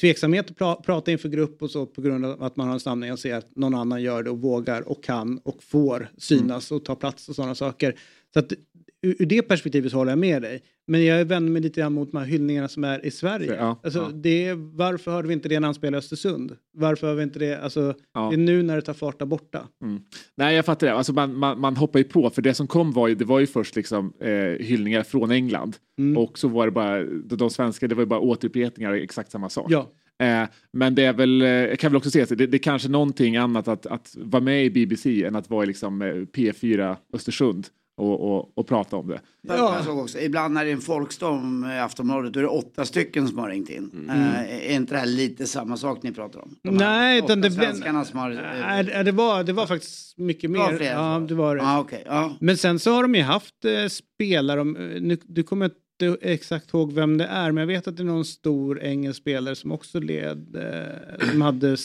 tveksamhet 0.00 0.50
att 0.50 0.56
pra- 0.56 0.82
prata 0.82 1.12
inför 1.12 1.28
grupp 1.28 1.62
och 1.62 1.70
så 1.70 1.86
på 1.86 2.00
grund 2.00 2.24
av 2.24 2.42
att 2.42 2.56
man 2.56 2.66
har 2.66 2.74
en 2.74 2.80
stamning 2.80 3.12
och 3.12 3.18
ser 3.18 3.34
att 3.34 3.56
någon 3.56 3.74
annan 3.74 4.02
gör 4.02 4.22
det 4.22 4.30
och 4.30 4.40
vågar 4.40 4.88
och 4.88 5.04
kan 5.04 5.38
och 5.38 5.62
får 5.62 6.08
synas 6.18 6.70
och 6.72 6.84
ta 6.84 6.94
plats 6.94 7.28
och 7.28 7.34
sådana 7.34 7.54
saker. 7.54 7.98
Så 8.32 8.38
att 8.38 8.52
ur, 9.02 9.16
ur 9.18 9.26
det 9.26 9.42
perspektivet 9.42 9.92
håller 9.92 10.12
jag 10.12 10.18
med 10.18 10.42
dig. 10.42 10.62
Men 10.86 11.04
jag 11.04 11.24
vänder 11.24 11.52
mig 11.52 11.62
lite 11.62 11.80
grann 11.80 11.92
mot 11.92 12.12
de 12.12 12.18
här 12.18 12.24
hyllningarna 12.24 12.68
som 12.68 12.84
är 12.84 13.06
i 13.06 13.10
Sverige. 13.10 13.54
Ja, 13.56 13.80
alltså, 13.84 13.98
ja. 13.98 14.10
Det 14.14 14.46
är, 14.46 14.54
varför 14.54 15.10
hörde 15.10 15.28
vi 15.28 15.34
inte 15.34 15.48
det 15.48 15.60
när 15.60 15.68
han 15.68 15.74
spelade 15.74 15.96
i 15.96 15.98
Östersund? 15.98 16.56
Varför 16.72 17.06
hör 17.06 17.14
vi 17.14 17.22
inte 17.22 17.38
det? 17.38 17.60
Alltså, 17.60 17.94
Ja. 18.14 18.28
Det 18.28 18.34
är 18.34 18.38
nu 18.38 18.62
när 18.62 18.76
det 18.76 18.82
tar 18.82 18.94
fart 18.94 19.18
där 19.18 19.26
borta. 19.26 19.68
Mm. 19.84 20.02
Nej, 20.34 20.56
jag 20.56 20.64
fattar 20.64 20.86
det. 20.86 20.92
Alltså 20.92 21.12
man, 21.12 21.38
man, 21.38 21.60
man 21.60 21.76
hoppar 21.76 21.98
ju 21.98 22.04
på, 22.04 22.30
för 22.30 22.42
det 22.42 22.54
som 22.54 22.66
kom 22.66 22.92
var 22.92 23.08
ju, 23.08 23.14
det 23.14 23.24
var 23.24 23.40
ju 23.40 23.46
först 23.46 23.76
liksom, 23.76 24.12
eh, 24.20 24.66
hyllningar 24.66 25.02
från 25.02 25.30
England. 25.30 25.76
Mm. 25.98 26.16
Och 26.16 26.38
så 26.38 26.48
var 26.48 26.66
det 26.66 26.72
bara, 26.72 27.04
de, 27.04 27.36
de 27.36 27.50
svenska, 27.50 27.88
det 27.88 27.94
var 27.94 28.02
ju 28.02 28.06
bara 28.06 28.20
återupprepningar, 28.20 28.92
exakt 28.92 29.30
samma 29.30 29.48
sak. 29.48 29.70
Eh, 30.22 30.48
men 30.72 30.94
det 30.94 31.04
är 31.04 31.12
väl, 31.12 31.42
eh, 31.42 31.48
jag 31.48 31.78
kan 31.78 31.90
väl 31.92 31.96
också 31.96 32.10
se 32.10 32.22
att 32.22 32.28
det, 32.28 32.46
det 32.46 32.56
är 32.56 32.58
kanske 32.58 32.88
någonting 32.88 33.36
annat 33.36 33.68
att, 33.68 33.86
att 33.86 34.16
vara 34.18 34.42
med 34.42 34.64
i 34.64 34.70
BBC 34.70 35.24
än 35.24 35.36
att 35.36 35.50
vara 35.50 35.64
i 35.64 35.66
liksom, 35.66 36.02
eh, 36.02 36.06
P4 36.06 36.96
Östersund 37.12 37.66
och, 37.96 38.20
och, 38.20 38.58
och 38.58 38.66
prata 38.66 38.96
om 38.96 39.08
det. 39.08 39.20
Ja. 39.40 39.74
Jag 39.76 39.84
såg 39.84 39.98
också, 39.98 40.18
ibland 40.18 40.54
när 40.54 40.64
det 40.64 40.70
är 40.70 40.74
en 40.74 40.80
folkstorm 40.80 41.64
i 41.64 41.78
Aftonbladet 41.78 42.32
då 42.32 42.40
är 42.40 42.42
det 42.44 42.48
åtta 42.48 42.84
stycken 42.84 43.28
som 43.28 43.38
har 43.38 43.48
ringt 43.48 43.70
in. 43.70 44.06
Eh, 44.10 44.70
är 44.70 44.74
inte 44.74 44.94
det 44.94 44.98
här 44.98 45.06
lite 45.06 45.46
samma 45.46 45.76
sak 45.76 46.02
ni 46.02 46.12
pratar 46.12 46.40
om? 46.40 46.56
De 46.62 46.74
Nej, 46.74 47.18
utan 47.18 47.40
det 47.40 47.50
svenskarna 47.50 48.04
som 48.04 48.18
har... 48.18 48.30
Nej, 48.30 49.04
det 49.04 49.12
var, 49.12 49.44
det 49.44 49.52
var 49.52 49.66
faktiskt 49.66 50.18
mycket 50.18 50.52
Det 50.52 50.58
var 50.58 50.70
mer. 50.70 50.76
fler, 50.78 50.92
ja, 50.92 51.24
det 51.28 51.34
var 51.34 51.56
det. 51.56 51.62
Ja, 51.62 51.80
okej, 51.80 52.02
ja. 52.06 52.36
Men 52.40 52.56
sen 52.56 52.78
så 52.78 52.92
har 52.92 53.02
de 53.02 53.14
ju 53.14 53.22
haft 53.22 53.64
eh, 53.64 53.86
spelare, 53.88 54.60
om, 54.60 54.76
eh, 54.76 55.00
nu, 55.02 55.18
du 55.24 55.42
kommer 55.42 55.64
inte 55.64 56.18
exakt 56.28 56.74
ihåg 56.74 56.92
vem 56.92 57.18
det 57.18 57.26
är, 57.26 57.52
men 57.52 57.60
jag 57.60 57.66
vet 57.66 57.88
att 57.88 57.96
det 57.96 58.02
är 58.02 58.04
någon 58.04 58.24
stor 58.24 58.82
engelsk 58.82 59.20
spelare 59.20 59.54
som 59.54 59.72
också 59.72 60.00
led, 60.00 60.56
eh, 60.56 61.28
som 61.30 61.42
hade 61.42 61.76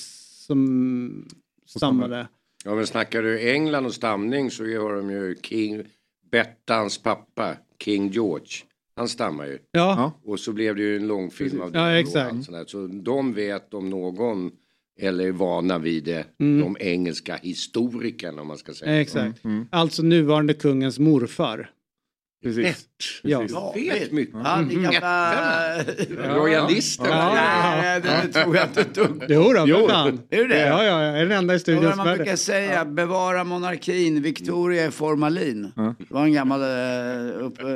som 0.48 1.28
stammade. 1.66 2.28
Ja 2.66 2.76
men 2.76 2.88
snackar 2.88 3.22
du 3.24 3.50
England 3.52 3.86
och 3.86 3.94
stamning 3.94 4.52
så 4.52 4.64
har 4.64 4.96
de 4.96 5.10
ju 5.12 5.36
King, 5.44 5.84
Bettans 6.32 6.98
pappa, 7.04 7.58
King 7.84 8.10
George. 8.10 8.48
Han 8.96 9.08
stammar 9.08 9.46
ju. 9.46 9.58
Ja. 9.72 10.12
Och 10.26 10.40
så 10.40 10.54
blev 10.54 10.76
det 10.76 10.82
ju 10.82 10.96
en 10.98 11.08
långfilm 11.08 11.62
av 11.62 11.72
det. 11.72 11.80
Ja, 11.80 11.92
exakt. 12.00 12.70
Så 12.70 12.88
de 12.88 13.34
vet 13.34 13.74
om 13.74 13.90
någon 13.90 14.52
eller 15.00 15.28
är 15.28 15.32
vana 15.32 15.78
vid 15.78 16.04
det, 16.04 16.26
Mm. 16.40 16.60
de 16.62 16.78
engelska 16.80 17.36
historikerna 17.36 18.42
om 18.42 18.48
man 18.48 18.58
ska 18.58 18.74
säga. 18.74 19.02
Exakt. 19.02 19.42
Alltså 19.70 20.04
nuvarande 20.04 20.54
kungens 20.54 21.00
morfar. 21.00 21.70
Precis. 22.44 22.86
Ja. 23.24 23.46
Ja, 23.50 23.74
vet 23.76 24.12
mycket. 24.12 24.36
Han 24.36 24.72
är 24.72 24.76
gamla... 24.76 26.36
Royalisten. 26.36 27.06
Ja. 27.10 27.34
Nej, 27.34 28.02
det 28.02 28.34
tror 28.34 28.56
jag 28.56 28.66
inte 28.68 28.82
ett 28.82 28.96
dugg. 28.96 29.24
Jo 29.28 29.54
då, 29.54 29.88
fan. 29.88 30.22
Är 30.30 30.38
det 30.38 30.48
det? 30.48 30.68
Ja, 30.68 30.84
ja, 30.84 31.04
jag 31.04 31.20
är 31.20 31.26
den 31.26 31.38
enda 31.38 31.56
i 31.56 31.60
studion 31.60 31.90
som 31.90 31.98
man 31.98 32.08
brukar 32.08 32.32
det. 32.32 32.38
säga, 32.38 32.86
bevara 32.86 33.44
monarkin, 33.44 34.22
Victoria 34.22 34.84
är 34.86 34.92
formalin. 34.92 35.72
Det 35.76 36.14
var 36.14 36.24
en 36.24 36.34
gammal 36.34 36.62
uh, 36.62 37.46
upp, 37.46 37.60
uh, 37.64 37.68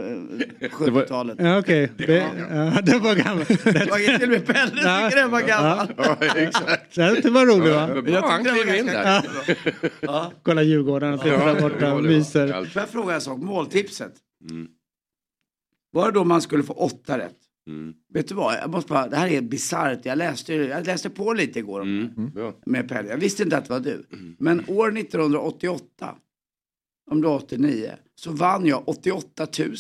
70-talet. 0.72 1.38
Ja, 1.40 1.60
okej. 1.60 1.92
Det, 1.98 2.26
ja, 2.50 2.82
det 2.82 3.00
var 3.00 3.16
gammalt. 3.16 3.48
Det 3.64 3.90
var 3.90 4.18
till 4.18 4.24
och 4.24 4.30
med 4.30 4.46
Pelle 4.46 4.70
tycker 4.72 5.16
den 5.16 5.32
var 5.32 5.42
gammal. 5.42 5.88
Ja, 5.98 6.18
exakt. 6.36 6.96
Det 6.96 7.30
var 7.30 7.46
roligt 7.46 7.74
va? 7.74 7.90
Ja, 7.96 8.02
bra, 8.02 8.30
han 8.30 8.44
klev 8.44 8.76
in 8.76 8.86
där. 8.86 9.24
Ja. 10.00 10.32
Kolla 10.44 10.64
Djurgården, 10.64 11.18
sitter 11.18 11.54
där 11.54 11.62
borta 11.62 11.90
var 11.90 11.98
och 11.98 12.04
myser. 12.04 12.48
Får 12.66 12.82
jag 12.82 12.90
fråga 12.90 13.16
en 13.16 13.22
sak? 13.22 13.40
Måltipset. 13.40 14.14
Mm. 14.50 14.68
Var 15.92 16.06
det 16.06 16.12
då 16.20 16.24
man 16.24 16.42
skulle 16.42 16.64
få 16.64 16.74
åtta 16.74 17.18
rätt? 17.18 17.38
Mm. 17.68 17.94
Vet 18.14 18.28
du 18.28 18.36
vad? 18.36 18.54
Jag 18.56 18.70
måste 18.70 18.90
bara, 18.90 19.08
det 19.08 19.16
här 19.16 19.28
är 19.28 19.42
bisarrt. 19.42 20.06
Jag 20.06 20.18
läste, 20.18 20.54
jag 20.54 20.86
läste 20.86 21.10
på 21.10 21.34
lite 21.34 21.60
igår 21.60 21.80
om 21.82 21.88
Mm. 22.18 22.30
Bra. 22.32 22.54
med 22.66 22.90
Pelle. 22.90 23.10
Jag 23.10 23.18
visste 23.18 23.44
inte 23.44 23.58
att 23.58 23.66
det 23.66 23.74
var 23.74 23.80
du. 23.80 24.06
Men 24.40 24.64
år 24.68 24.98
1988, 24.98 26.16
om 27.12 27.22
det 27.22 27.28
var 27.28 27.36
89, 27.36 27.92
så 28.16 28.32
vann 28.32 28.66
jag 28.66 28.84
88 28.90 29.48
000 29.60 29.76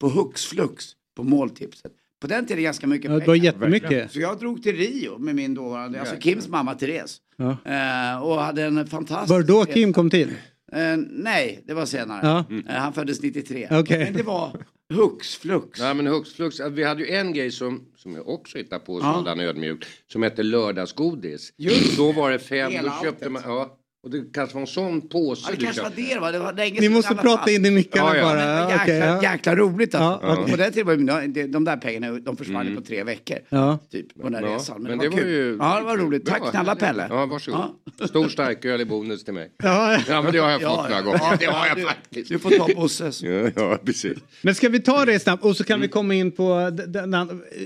på 0.00 0.08
hux 0.08 0.44
flux 0.46 0.84
på 1.16 1.22
måltipset. 1.22 1.92
På 2.20 2.26
den 2.26 2.46
tiden 2.46 2.62
ganska 2.64 2.86
mycket 2.86 3.10
Ja, 3.10 3.18
det 3.18 3.26
var 3.26 3.34
pengar. 3.34 3.44
jättemycket. 3.44 4.12
Så 4.12 4.20
jag 4.20 4.38
drog 4.38 4.62
till 4.62 4.76
Rio 4.76 5.18
med 5.18 5.34
min 5.34 5.54
dåvarande, 5.54 6.00
alltså 6.00 6.16
Kims 6.20 6.48
mamma 6.48 6.74
Therese. 6.74 7.20
Ja. 7.36 7.50
Eh, 7.64 8.22
och 8.22 8.36
hade 8.42 8.62
en 8.62 8.86
fantastisk... 8.86 9.30
Var 9.30 9.42
då 9.42 9.64
Kim 9.64 9.92
kom 9.92 10.10
till? 10.10 10.30
Eh, 10.74 10.96
nej, 11.10 11.62
det 11.66 11.74
var 11.74 11.86
senare. 11.86 12.20
Ja. 12.22 12.44
Eh, 12.68 12.74
han 12.74 12.92
föddes 12.92 13.22
93. 13.22 13.68
Okej. 13.70 14.04
Men 14.04 14.12
det 14.12 14.22
var 14.22 14.64
hux 14.94 15.36
flux. 15.36 15.80
Nej 15.80 15.94
men 15.94 16.06
hux 16.06 16.32
flux, 16.32 16.60
att 16.60 16.72
vi 16.72 16.84
hade 16.84 17.02
ju 17.02 17.10
en 17.10 17.32
grej 17.32 17.50
som, 17.50 17.84
som 17.96 18.14
jag 18.14 18.28
också 18.28 18.58
hittade 18.58 18.84
på, 18.84 19.00
som 19.00 19.24
ja. 19.26 19.42
ödmjukt, 19.42 19.88
som 20.06 20.22
hette 20.22 20.42
lördagsgodis. 20.42 21.52
Just. 21.56 21.96
Då 21.96 22.12
var 22.12 22.30
det 22.30 22.38
fem, 22.38 22.72
Hela 22.72 22.82
då 22.82 23.04
köpte 23.04 23.26
alltet. 23.26 23.32
man, 23.32 23.42
ja, 23.44 23.78
och 24.04 24.10
det 24.10 24.24
kanske 24.32 24.54
var 24.54 24.60
en 24.60 24.66
sån 24.66 25.08
påse 25.08 25.42
Ja, 25.46 25.50
det 25.50 25.56
du 25.58 25.64
kanske 25.64 25.82
var 25.82 25.90
det 25.90 26.20
va? 26.20 26.32
Det 26.32 26.38
var 26.38 26.52
länge 26.52 26.80
Ni 26.80 26.88
måste 26.88 27.08
alla 27.10 27.22
prata 27.22 27.50
in 27.50 27.66
i 27.66 27.70
mickarna 27.70 28.16
Ja, 28.16 28.16
ja. 28.16 28.22
bara. 28.22 28.40
Ja, 28.44 28.70
jäkla, 28.70 28.82
okej, 28.82 28.96
ja. 28.98 29.22
jäkla 29.22 29.56
roligt 29.56 29.94
alltså. 29.94 30.26
Ja, 30.48 30.56
den 30.56 30.72
tiden 30.72 30.86
var 31.06 31.20
ju- 31.22 31.28
de, 31.32 31.46
de 31.46 31.64
där 31.64 31.76
pengarna 31.76 32.18
de 32.18 32.36
försvann 32.36 32.66
ju 32.68 32.76
på 32.76 32.82
tre 32.82 33.04
veckor. 33.04 33.38
Ja. 33.48 33.78
Typ 33.92 34.22
på 34.22 34.28
den 34.28 34.42
Ja, 34.44 34.54
resan. 34.56 34.82
Men, 34.82 34.90
men 34.90 34.98
det, 34.98 35.08
var, 35.08 35.18
kul. 35.18 35.28
ju... 35.30 35.56
Ja, 35.60 35.78
det 35.78 35.84
var 35.84 35.96
roligt. 35.96 36.26
Tack 36.26 36.42
snälla 36.50 36.74
Pelle. 36.74 37.06
Ja, 37.10 37.26
varsågod. 37.26 37.60
Stor 38.08 38.28
starköl 38.28 38.80
i 38.80 38.84
bonus 38.84 39.24
till 39.24 39.34
mig. 39.34 39.50
Ja. 39.62 39.98
Ja 40.08 40.22
men 40.22 40.32
det 40.32 40.38
har 40.38 40.50
jag 40.50 40.62
Ja, 40.62 40.68
fått 40.76 40.90
några 40.90 40.94
ja. 40.94 41.02
gånger. 41.02 41.18
Ja, 41.22 41.36
det 41.40 41.46
har 41.46 41.66
jag 41.66 41.76
du- 41.76 41.82
faktiskt. 41.82 42.28
Du 42.28 42.38
får 42.38 42.50
ta 42.50 42.68
Bosses. 42.74 43.22
Ja, 43.22 43.50
ja 43.56 43.78
precis. 43.84 44.18
Men 44.42 44.54
ska 44.54 44.68
vi 44.68 44.80
ta 44.80 45.04
det 45.04 45.18
snabbt 45.20 45.44
och 45.44 45.56
så 45.56 45.64
kan 45.64 45.80
vi 45.80 45.88
komma 45.88 46.14
in 46.14 46.30
på 46.32 46.70
den, 46.88 47.14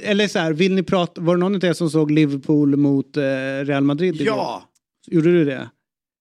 eller 0.03 0.29
så 0.29 0.39
här, 0.39 0.53
vill 0.53 0.75
ni 0.75 0.83
prata, 0.83 1.21
var 1.21 1.37
det 1.37 1.41
någon 1.41 1.55
av 1.55 1.65
er 1.65 1.73
som 1.73 1.91
såg 1.91 2.11
Liverpool 2.11 2.77
mot 2.77 3.17
eh, 3.17 3.23
Real 3.65 3.83
Madrid? 3.85 4.15
igår? 4.21 4.27
Ja. 4.37 4.63
Gjorde 5.11 5.33
du 5.33 5.45
det? 5.45 5.69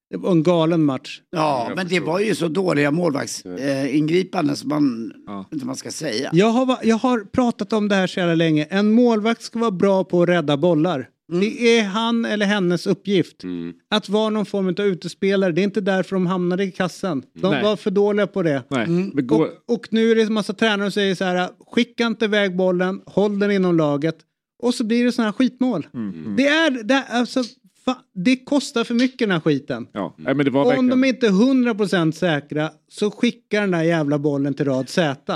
Det 0.09 0.17
var 0.17 0.31
en 0.31 0.43
galen 0.43 0.83
match. 0.83 1.21
Ja, 1.29 1.65
Jag 1.67 1.75
men 1.75 1.87
det 1.87 1.99
var 1.99 2.19
ju 2.19 2.35
så 2.35 2.47
dåliga 2.47 2.91
målvaktsingripanden 2.91 3.85
eh, 3.85 3.97
ingripanden 3.97 4.55
som 4.55 4.69
man 4.69 5.11
inte 5.53 5.57
vad 5.57 5.65
man 5.65 5.75
ska 5.75 5.91
säga. 5.91 6.29
Jag 6.33 6.49
har, 6.49 6.77
jag 6.83 6.95
har 6.97 7.19
pratat 7.19 7.73
om 7.73 7.87
det 7.87 7.95
här 7.95 8.07
så 8.07 8.19
jävla 8.19 8.35
länge. 8.35 8.63
En 8.69 8.91
målvakt 8.91 9.41
ska 9.41 9.59
vara 9.59 9.71
bra 9.71 10.03
på 10.03 10.21
att 10.23 10.29
rädda 10.29 10.57
bollar. 10.57 11.09
Det 11.41 11.77
är 11.79 11.83
han 11.83 12.25
eller 12.25 12.45
hennes 12.45 12.87
uppgift. 12.87 13.43
Mm. 13.43 13.73
Att 13.89 14.09
vara 14.09 14.29
någon 14.29 14.45
form 14.45 14.67
av 14.67 14.79
utespelare. 14.79 15.51
Det 15.51 15.61
är 15.61 15.63
inte 15.63 15.81
därför 15.81 16.15
de 16.15 16.27
hamnade 16.27 16.63
i 16.63 16.71
kassen. 16.71 17.23
De 17.41 17.51
Nej. 17.51 17.63
var 17.63 17.75
för 17.75 17.91
dåliga 17.91 18.27
på 18.27 18.43
det. 18.43 18.63
Gå, 19.13 19.35
Och, 19.35 19.75
och 19.75 19.87
nu 19.89 20.11
är 20.11 20.15
det 20.15 20.21
en 20.21 20.33
massa 20.33 20.53
tränare 20.53 20.91
som 20.91 20.91
säger 20.91 21.15
så 21.15 21.23
här. 21.23 21.49
Skicka 21.71 22.05
inte 22.07 22.25
iväg 22.25 22.55
bollen, 22.55 23.01
håll 23.05 23.39
den 23.39 23.51
inom 23.51 23.77
laget. 23.77 24.17
Och 24.63 24.73
så 24.73 24.83
blir 24.83 25.05
det 25.05 25.11
sådana 25.11 25.27
här 25.31 25.33
skitmål. 25.37 25.87
Mm, 25.93 26.35
Det 26.37 26.47
är, 26.47 26.83
det, 26.83 26.93
är 26.93 27.03
alltså, 27.19 27.43
det 28.13 28.35
kostar 28.35 28.83
för 28.83 28.93
mycket 28.93 29.19
den 29.19 29.31
här 29.31 29.39
skiten. 29.39 29.87
ja, 29.91 30.15
nej, 30.17 30.33
men 30.33 30.45
det 30.45 30.51
var 30.51 30.77
Om 30.77 30.87
de 30.87 31.03
inte 31.03 31.27
är 31.27 31.31
100% 31.31 32.11
säkra 32.11 32.69
så 32.89 33.11
skickar 33.11 33.61
den 33.61 33.71
där 33.71 33.83
jävla 33.83 34.19
bollen 34.19 34.53
till 34.53 34.65
rad 34.65 34.89
Z. 34.89 35.35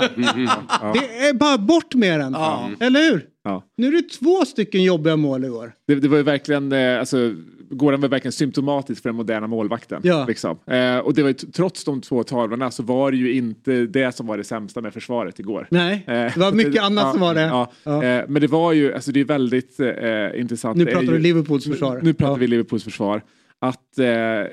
Det 0.92 1.28
är 1.28 1.34
bara 1.34 1.58
bort 1.58 1.94
med 1.94 2.20
den. 2.20 2.36
Eller 2.80 3.10
hur? 3.10 3.26
Ja. 3.44 3.64
Nu 3.76 3.86
är 3.86 3.92
det 3.92 4.08
två 4.08 4.44
stycken 4.44 4.82
jobbiga 4.82 5.16
mål 5.16 5.44
igår. 5.44 5.72
Det, 5.86 5.94
det 5.94 6.08
var 6.08 6.16
ju 6.16 6.22
verkligen, 6.22 6.72
eh, 6.72 6.98
alltså, 6.98 7.34
Gordon 7.76 8.00
var 8.00 8.08
verkligen 8.08 8.32
symptomatisk 8.32 9.02
för 9.02 9.08
den 9.08 9.16
moderna 9.16 9.46
målvakten. 9.46 10.00
Ja. 10.04 10.24
Liksom. 10.28 10.58
Eh, 10.66 10.98
och 10.98 11.14
det 11.14 11.22
var 11.22 11.28
ju, 11.28 11.34
trots 11.34 11.84
de 11.84 12.00
två 12.00 12.22
tavlorna 12.24 12.70
så 12.70 12.82
var 12.82 13.10
det 13.10 13.16
ju 13.16 13.32
inte 13.32 13.86
det 13.86 14.12
som 14.16 14.26
var 14.26 14.36
det 14.38 14.44
sämsta 14.44 14.80
med 14.80 14.92
försvaret 14.92 15.38
igår. 15.38 15.66
Nej, 15.70 16.04
Eh, 16.06 16.14
det 16.14 16.36
var 16.36 16.52
mycket 16.64 16.82
annat 16.82 17.12
som 17.12 17.20
var 17.20 17.34
det. 17.34 17.40
Ja, 17.40 17.72
Ja. 17.84 18.04
Eh, 18.04 18.24
men 18.28 18.42
det 18.42 18.48
var 18.48 18.72
ju, 18.72 18.94
alltså 18.94 19.12
det 19.12 19.20
är 19.20 19.24
väldigt 19.24 19.80
eh, 19.80 20.40
intressant. 20.40 20.76
Nu 20.76 20.84
Det 20.84 20.90
pratar 20.92 21.06
du 21.12 21.18
Liverpools 21.18 21.64
försvar. 21.66 21.96
Nu, 21.96 22.00
nu 22.02 22.12
pratar 22.14 22.32
Ja. 22.32 22.36
vi 22.36 22.46
Liverpools 22.46 22.84
försvar. 22.84 23.22
Att 23.58 23.98
eh, 23.98 24.06
eh, 24.06 24.46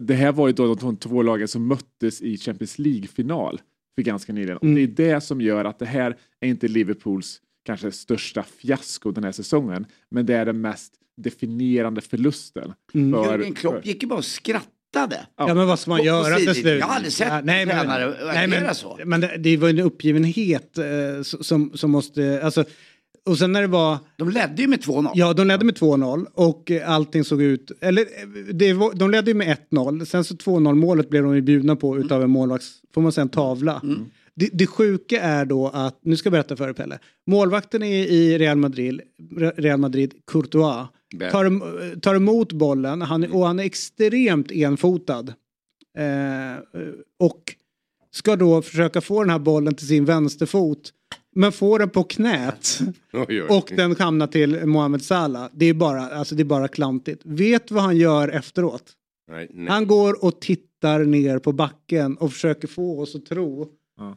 det 0.00 0.14
här 0.14 0.32
var 0.32 0.46
ju 0.46 0.52
då 0.52 0.74
de 0.74 0.96
två 0.96 1.22
lagen 1.22 1.48
som 1.48 1.66
möttes 1.66 2.22
i 2.22 2.36
Champions 2.36 2.78
League-final 2.78 3.60
för 3.94 4.02
ganska 4.02 4.32
nyligen. 4.32 4.58
Mm. 4.62 4.72
Och 4.74 4.88
det 4.90 5.02
är 5.04 5.14
det 5.14 5.20
som 5.20 5.40
gör 5.40 5.64
att 5.64 5.78
det 5.78 5.86
här 5.86 6.16
är 6.40 6.48
inte 6.48 6.68
Liverpools 6.68 7.40
kanske 7.66 7.92
största 7.92 8.42
fiasko 8.42 9.10
den 9.10 9.24
här 9.24 9.32
säsongen. 9.32 9.86
Men 10.10 10.26
det 10.26 10.34
är 10.34 10.46
den 10.46 10.60
mest 10.60 10.92
definierande 11.16 12.00
förlusten. 12.00 12.72
Mm. 12.94 13.24
För, 13.24 13.38
Jürgen 13.38 13.54
Klopp 13.54 13.86
gick 13.86 14.02
ju 14.02 14.08
bara 14.08 14.18
och 14.18 14.24
skrattade. 14.24 15.26
Ja, 15.36 15.54
men 15.54 15.66
vad 15.66 15.78
ska 15.78 15.90
man 15.90 15.98
På- 15.98 16.04
göra 16.04 16.36
till 16.36 16.54
slut? 16.54 16.80
Jag 16.80 16.86
har 16.86 16.94
aldrig 16.94 17.12
sett 17.12 17.28
Ja, 17.28 17.40
nej, 17.44 17.66
men, 17.66 17.78
tränare 17.78 18.14
nej, 18.34 18.48
men, 18.48 18.74
så. 18.74 18.98
Men 19.04 19.20
det, 19.20 19.36
det 19.38 19.56
var 19.56 19.68
en 19.68 19.78
uppgivenhet 19.78 20.78
eh, 20.78 20.84
som, 21.22 21.70
som 21.74 21.90
måste... 21.90 22.40
Alltså, 22.44 22.64
och 23.24 23.38
sen 23.38 23.52
när 23.52 23.60
det 23.60 23.66
var... 23.66 23.98
De 24.16 24.30
ledde 24.30 24.62
ju 24.62 24.68
med 24.68 24.80
2-0. 24.80 25.10
Ja, 25.14 25.32
de 25.32 25.46
ledde 25.46 25.64
med 25.64 25.78
2-0 25.78 26.26
och 26.34 26.70
eh, 26.70 26.90
allting 26.90 27.24
såg 27.24 27.42
ut... 27.42 27.70
Eller 27.80 28.02
eh, 28.02 28.54
det 28.54 28.72
var, 28.72 28.92
de 28.94 29.10
ledde 29.10 29.30
ju 29.30 29.34
med 29.34 29.56
1-0. 29.70 30.04
Sen 30.04 30.24
så 30.24 30.34
2-0 30.34 30.74
målet 30.74 31.10
blev 31.10 31.22
de 31.22 31.34
ju 31.34 31.40
bjudna 31.40 31.76
på 31.76 31.98
utav 31.98 32.22
en 32.22 32.30
målvakts... 32.30 32.80
Får 32.94 33.00
man 33.00 33.12
säga 33.12 33.22
en 33.22 33.28
tavla. 33.28 33.82
Det, 34.34 34.48
det 34.52 34.66
sjuka 34.66 35.20
är 35.20 35.44
då 35.44 35.68
att... 35.68 35.98
Nu 36.02 36.16
ska 36.16 36.26
jag 36.26 36.32
berätta 36.32 36.56
för 36.56 36.66
dig 36.66 36.74
Pelle. 36.74 36.98
Målvakten 37.26 37.82
i, 37.82 37.94
i 37.94 38.38
Real 38.38 38.56
Madrid, 38.56 39.00
Real 39.56 39.80
Madrid, 39.80 40.14
Courtois. 40.32 40.86
Tar, 41.18 42.00
tar 42.00 42.14
emot 42.14 42.52
bollen 42.52 43.02
han, 43.02 43.32
och 43.32 43.46
han 43.46 43.58
är 43.58 43.64
extremt 43.64 44.50
enfotad. 44.50 45.34
Eh, 45.98 46.84
och 47.18 47.54
ska 48.10 48.36
då 48.36 48.62
försöka 48.62 49.00
få 49.00 49.22
den 49.22 49.30
här 49.30 49.38
bollen 49.38 49.74
till 49.74 49.86
sin 49.86 50.04
vänsterfot. 50.04 50.92
Men 51.34 51.52
får 51.52 51.78
den 51.78 51.90
på 51.90 52.04
knät. 52.04 52.78
Oj, 53.12 53.24
oj. 53.28 53.46
Och 53.48 53.72
den 53.76 53.96
hamnar 53.96 54.26
till 54.26 54.66
Mohamed 54.66 55.02
Salah. 55.02 55.48
Det 55.52 55.66
är 55.66 55.74
bara, 55.74 56.00
alltså 56.00 56.34
det 56.34 56.42
är 56.42 56.44
bara 56.44 56.68
klantigt. 56.68 57.22
Vet 57.24 57.70
vad 57.70 57.82
han 57.82 57.96
gör 57.96 58.28
efteråt? 58.28 58.92
Nej, 59.30 59.50
nej. 59.54 59.68
Han 59.68 59.86
går 59.86 60.24
och 60.24 60.40
tittar 60.40 61.04
ner 61.04 61.38
på 61.38 61.52
backen 61.52 62.16
och 62.16 62.32
försöker 62.32 62.68
få 62.68 63.00
oss 63.00 63.14
att 63.14 63.26
tro 63.26 63.68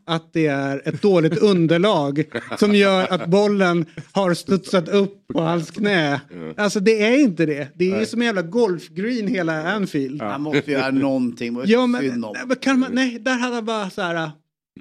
att 0.05 0.33
det 0.33 0.47
är 0.47 0.81
ett 0.86 1.01
dåligt 1.01 1.38
underlag 1.38 2.23
som 2.59 2.75
gör 2.75 3.13
att 3.13 3.27
bollen 3.27 3.86
har 4.11 4.33
studsat 4.33 4.89
upp 4.89 5.27
på 5.33 5.41
hans 5.41 5.71
knä. 5.71 6.21
Alltså 6.57 6.79
det 6.79 7.03
är 7.03 7.19
inte 7.19 7.45
det. 7.45 7.67
Det 7.75 7.91
är 7.91 8.05
som 8.05 8.21
en 8.21 8.25
jävla 8.25 8.41
golfgreen 8.41 9.27
hela 9.27 9.63
Anfield. 9.73 10.21
Han 10.21 10.41
måste 10.41 10.71
göra 10.71 10.91
någonting. 10.91 11.59
Ja, 11.65 11.88
men, 11.88 12.23
nej, 12.47 12.57
kan 12.61 12.79
man, 12.79 12.91
nej, 12.93 13.19
där 13.19 13.38
hade 13.38 13.55
han 13.55 13.65
bara 13.65 13.89
så 13.89 14.01
här. 14.01 14.31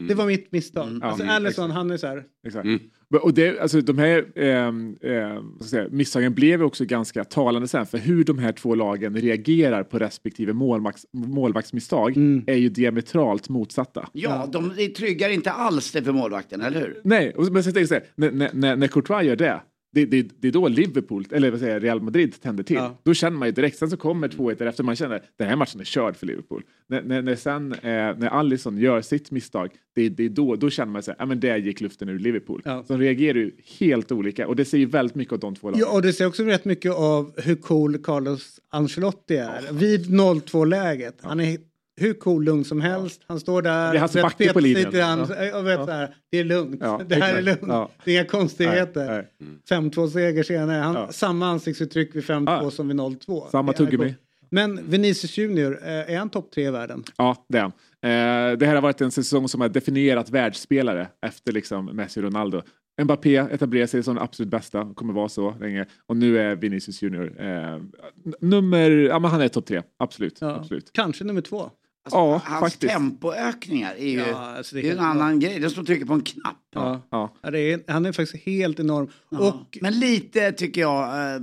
Det 0.08 0.14
var 0.14 0.26
mitt 0.26 0.52
misstag. 0.52 0.88
Mm. 0.88 1.02
Alltså 1.02 1.22
Ja, 1.24 1.30
mm, 1.30 1.36
Alisson, 1.36 1.70
han 1.70 1.90
är 1.90 1.96
så 1.96 2.06
här. 2.06 2.22
Exakt. 2.46 2.64
Men- 2.64 2.80
Och 3.22 3.34
det, 3.34 3.58
alltså, 3.60 3.80
de 3.80 3.98
här 3.98 4.22
ska 4.30 5.64
jag 5.64 5.68
säga, 5.68 5.88
misstagen 5.90 6.34
blev 6.34 6.62
också 6.62 6.84
ganska 6.84 7.24
talande 7.24 7.68
sen 7.68 7.86
för 7.86 7.98
hur 7.98 8.24
de 8.24 8.38
här 8.38 8.52
två 8.52 8.74
lagen 8.74 9.16
reagerar 9.16 9.82
på 9.82 9.98
respektive 9.98 10.52
målvakts, 10.52 11.06
målvaktsmisstag 11.12 12.16
Mm. 12.16 12.44
är 12.46 12.54
ju 12.54 12.68
diametralt 12.68 13.48
motsatta. 13.48 14.08
Ja, 14.12 14.48
de, 14.52 14.70
tryggar 14.96 15.30
inte 15.30 15.50
alls 15.50 15.92
det 15.92 16.02
för 16.02 16.12
målvakten, 16.12 16.60
eller 16.60 16.80
hur? 16.80 17.00
Nej, 17.04 17.34
och, 17.34 17.52
men 17.52 17.64
så 17.64 17.72
tänker 17.72 17.80
jag 17.80 17.88
så 17.88 17.94
här, 17.94 18.04
när, 18.14 18.30
när, 18.30 18.50
när, 18.52 18.76
när 18.76 18.88
Courtois 18.88 19.26
gör 19.26 19.36
det, 19.36 19.60
det, 19.94 20.04
det, 20.04 20.28
det 20.40 20.48
är 20.48 20.52
då 20.52 20.68
Liverpool, 20.68 21.26
eller 21.30 21.50
vad 21.50 21.60
säger 21.60 21.80
Real 21.80 22.02
Madrid 22.02 22.40
tänder 22.42 22.64
till. 22.64 22.76
Ja. 22.76 23.00
Då 23.02 23.14
känner 23.14 23.38
man 23.38 23.48
ju 23.48 23.52
direkt, 23.52 23.78
sen 23.78 23.90
så 23.90 23.96
kommer 23.96 24.28
2-1 24.28 24.54
därefter, 24.58 24.84
man 24.84 24.96
känner 24.96 25.22
den 25.36 25.48
här 25.48 25.56
matchen 25.56 25.80
är 25.80 25.84
körd 25.84 26.16
för 26.16 26.26
Liverpool. 26.26 26.62
När, 26.86 27.02
när, 27.02 27.22
när 27.22 27.36
sen, 27.36 27.72
eh, 27.72 27.80
när 27.82 28.26
Alisson 28.26 28.78
gör 28.78 29.00
sitt 29.00 29.30
misstag, 29.30 29.70
det, 29.94 30.08
det 30.08 30.24
är 30.24 30.28
då, 30.28 30.56
då 30.56 30.70
känner 30.70 30.92
man 30.92 31.02
sig, 31.02 31.14
ja 31.18 31.26
men 31.26 31.40
där 31.40 31.56
gick 31.56 31.80
luften 31.80 32.08
ur 32.08 32.18
Liverpool. 32.18 32.62
Ja. 32.64 32.84
Så 32.86 32.92
de 32.92 33.02
reagerar 33.02 33.38
ju 33.38 33.50
helt 33.78 34.12
olika 34.12 34.48
och 34.48 34.56
det 34.56 34.64
säger 34.64 34.84
ju 34.84 34.90
väldigt 34.90 35.14
mycket 35.14 35.32
åt 35.32 35.40
de 35.40 35.54
två 35.54 35.70
lagen. 35.70 35.80
Ja, 35.80 35.94
och 35.94 36.02
det 36.02 36.12
ser 36.12 36.26
också 36.26 36.42
rätt 36.42 36.64
mycket 36.64 36.92
av 36.92 37.40
hur 37.40 37.56
cool 37.56 37.98
Carlos 37.98 38.60
Ancelotti 38.70 39.36
är. 39.36 39.72
Vid 39.72 40.06
0-2-läget. 40.06 41.18
Han 41.22 41.40
är 41.40 41.58
hur 41.96 42.14
cool 42.14 42.44
lugn 42.44 42.64
som 42.64 42.80
helst. 42.80 43.20
Han 43.26 43.40
står 43.40 43.62
där. 43.62 43.90
Det 43.92 43.96
är 43.98 44.00
hans 44.00 44.12
backe 44.12 44.52
på 44.52 44.60
linjen. 44.60 44.84
lite 44.84 44.98
grann, 44.98 45.18
Ja. 45.52 45.60
vet 45.60 45.78
Ja. 45.78 45.86
så 45.86 45.92
här, 45.92 46.14
det 46.30 46.38
är 46.38 46.44
lugnt. 46.44 46.78
Ja, 46.80 47.00
det 47.08 47.14
här 47.14 47.34
är 47.34 47.38
exakt. 47.38 47.44
lugnt. 47.44 47.72
Ja. 47.72 47.90
Det 48.04 48.10
är 48.10 48.14
inga 48.14 48.24
konstigheter. 48.24 49.28
Nej, 49.38 49.58
5-2 49.90 50.08
seger 50.08 50.42
senare. 50.42 50.80
Han, 50.82 50.94
Ja. 50.94 51.08
Samma 51.12 51.46
ansiktsuttryck 51.48 52.14
vid 52.16 52.24
5-2 52.24 52.62
Ja. 52.64 52.70
som 52.70 52.88
vid 52.88 52.96
0-2. 52.96 53.50
Samma 53.50 53.72
är 53.72 53.76
tuggummi. 53.76 54.14
Men 54.50 54.90
Vinicius 54.90 55.38
Junior, 55.38 55.78
eh, 55.82 55.88
är 56.14 56.18
han 56.18 56.30
topp 56.30 56.50
tre 56.54 56.66
i 56.66 56.70
världen? 56.70 57.04
Ja, 57.16 57.36
det 57.48 57.58
är 57.58 57.62
han. 57.62 57.72
Eh, 58.52 58.58
det 58.58 58.66
här 58.66 58.74
har 58.74 58.82
varit 58.82 59.00
en 59.00 59.10
säsong 59.10 59.48
som 59.48 59.60
har 59.60 59.68
definierat 59.68 60.30
världsspelare 60.30 61.08
efter 61.26 61.52
liksom 61.52 61.84
Messi 61.86 62.20
och 62.20 62.24
Ronaldo. 62.24 62.62
Mbappé 63.02 63.36
etablerar 63.36 63.86
sig 63.86 64.02
som 64.02 64.14
den 64.14 64.24
absolut 64.24 64.50
bästa, 64.50 64.92
kommer 64.94 65.12
vara 65.12 65.28
så 65.28 65.54
länge. 65.60 65.86
Och 66.06 66.16
nu 66.16 66.38
är 66.38 66.56
Vinicius 66.56 67.02
Junior 67.02 67.42
eh, 67.42 67.80
nummer, 68.40 68.90
ja 68.90 69.18
men 69.18 69.30
han 69.30 69.40
är 69.40 69.48
topp 69.48 69.66
tre, 69.66 69.82
absolut. 69.98 70.42
absolut. 70.42 70.92
Kanske 70.92 71.24
nummer 71.24 71.40
två. 71.40 71.70
Ja, 72.12 72.40
Hans 72.44 72.60
faktiskt. 72.72 72.92
tempoökningar 72.92 73.94
är 73.98 74.08
ju, 74.10 74.18
Ja, 74.18 74.56
alltså 74.56 74.74
det 74.76 74.82
det 74.82 74.88
är 74.88 74.90
är 74.90 74.94
ju 74.94 74.98
en 74.98 75.04
helt 75.04 75.16
annan 75.16 75.40
grej. 75.40 75.58
Det 75.60 75.66
är 75.66 75.68
som 75.68 75.80
att 75.80 75.86
trycka 75.86 76.06
på 76.06 76.12
en 76.12 76.20
knapp. 76.20 76.56
Ja. 76.74 77.00
Ja. 77.10 77.34
Ja, 77.42 77.50
det 77.50 77.60
är, 77.72 77.80
han 77.88 78.06
är 78.06 78.12
faktiskt 78.12 78.46
helt 78.46 78.80
enorm. 78.80 79.08
Och 79.30 79.78
Men 79.80 79.98
lite 80.00 80.52
tycker 80.52 80.80
jag, 80.80 81.02
eh, 81.34 81.40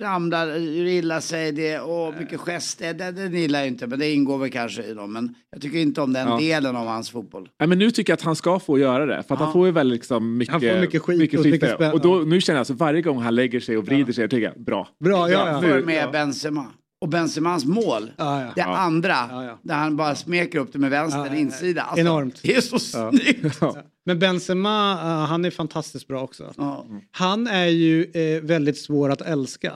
ramlar, 0.00 0.46
gör 0.46 0.84
illa 0.84 1.20
sig, 1.20 1.52
det, 1.52 1.78
och 1.80 2.14
mycket 2.20 2.40
gester, 2.40 2.94
det, 2.94 3.10
det 3.10 3.38
gillar 3.38 3.58
jag 3.58 3.68
inte, 3.68 3.86
men 3.86 3.98
det 3.98 4.12
ingår 4.12 4.38
väl 4.38 4.50
kanske 4.50 4.82
i 4.82 4.94
dem. 4.94 5.12
Men 5.12 5.34
jag 5.50 5.62
tycker 5.62 5.78
inte 5.78 6.00
om 6.00 6.12
den 6.12 6.28
Ja. 6.28 6.38
delen 6.38 6.76
av 6.76 6.86
hans 6.86 7.10
fotboll. 7.10 7.48
Nej, 7.60 7.68
men 7.68 7.78
nu 7.78 7.90
tycker 7.90 8.10
jag 8.12 8.16
att 8.16 8.22
han 8.22 8.36
ska 8.36 8.58
få 8.58 8.78
göra 8.78 9.06
det. 9.06 9.22
För 9.28 9.34
att 9.34 9.40
Ja. 9.40 9.44
han 9.44 9.52
får 9.52 9.66
ju 9.66 9.72
väl 9.72 9.88
liksom 9.88 10.36
mycket, 10.36 10.52
Han 10.52 10.60
får 10.60 10.80
mycket 10.80 11.02
skit 11.02 11.34
och 11.38 11.44
mycket 11.46 11.60
det. 11.60 11.74
spänn- 11.76 11.92
Och 11.92 12.00
då, 12.00 12.14
nu 12.14 12.40
känner 12.40 12.56
jag 12.56 12.60
alltså 12.60 12.74
varje 12.74 13.02
gång 13.02 13.18
han 13.22 13.34
lägger 13.34 13.60
sig 13.60 13.76
och 13.78 13.86
vrider 13.86 14.12
sig, 14.12 14.22
jag 14.22 14.30
tycker 14.30 14.44
jag, 14.56 14.64
bra. 14.64 14.88
bra, 15.04 15.30
ja, 15.30 15.48
ja. 15.52 15.60
För 15.60 15.82
med 15.82 16.10
Benzema. 16.12 16.66
Och 17.06 17.10
Benzemans 17.10 17.64
mål, 17.64 18.10
Ja, 18.16 18.40
ja. 18.42 18.46
det 18.54 18.60
Ja. 18.60 18.76
andra, 18.76 19.16
Ja, 19.30 19.44
ja. 19.44 19.58
där 19.62 19.74
han 19.74 19.96
bara 19.96 20.14
smeker 20.14 20.58
upp 20.58 20.72
det 20.72 20.78
med 20.78 20.90
vänster 20.90 21.18
Ja, 21.18 21.26
ja, 21.26 21.32
ja. 21.32 21.38
insida. 21.38 21.82
Alltså, 21.82 22.00
Enormt. 22.00 22.42
Det 22.42 22.56
är 22.56 22.60
så 22.60 22.98
Ja. 22.98 23.10
snyggt. 23.12 23.56
Ja. 23.60 23.76
Men 24.04 24.18
Benzema, 24.18 24.92
eh, 24.92 25.06
han 25.28 25.44
är 25.44 25.50
fantastiskt 25.50 26.08
bra 26.08 26.22
också. 26.22 26.52
Ja. 26.56 26.86
Han 27.10 27.46
är 27.46 27.66
ju 27.66 28.04
eh, 28.04 28.42
väldigt 28.42 28.78
svår 28.78 29.10
att 29.10 29.20
älska. 29.20 29.72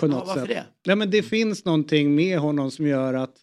På 0.00 0.06
Ja, 0.06 0.10
något 0.10 0.26
varför 0.26 0.40
sätt. 0.40 0.48
det? 0.48 0.64
Ja, 0.90 0.94
men 0.96 1.10
det 1.10 1.22
finns 1.22 1.64
någonting 1.64 2.14
med 2.14 2.38
honom 2.38 2.70
som 2.70 2.86
gör 2.86 3.14
att 3.14 3.34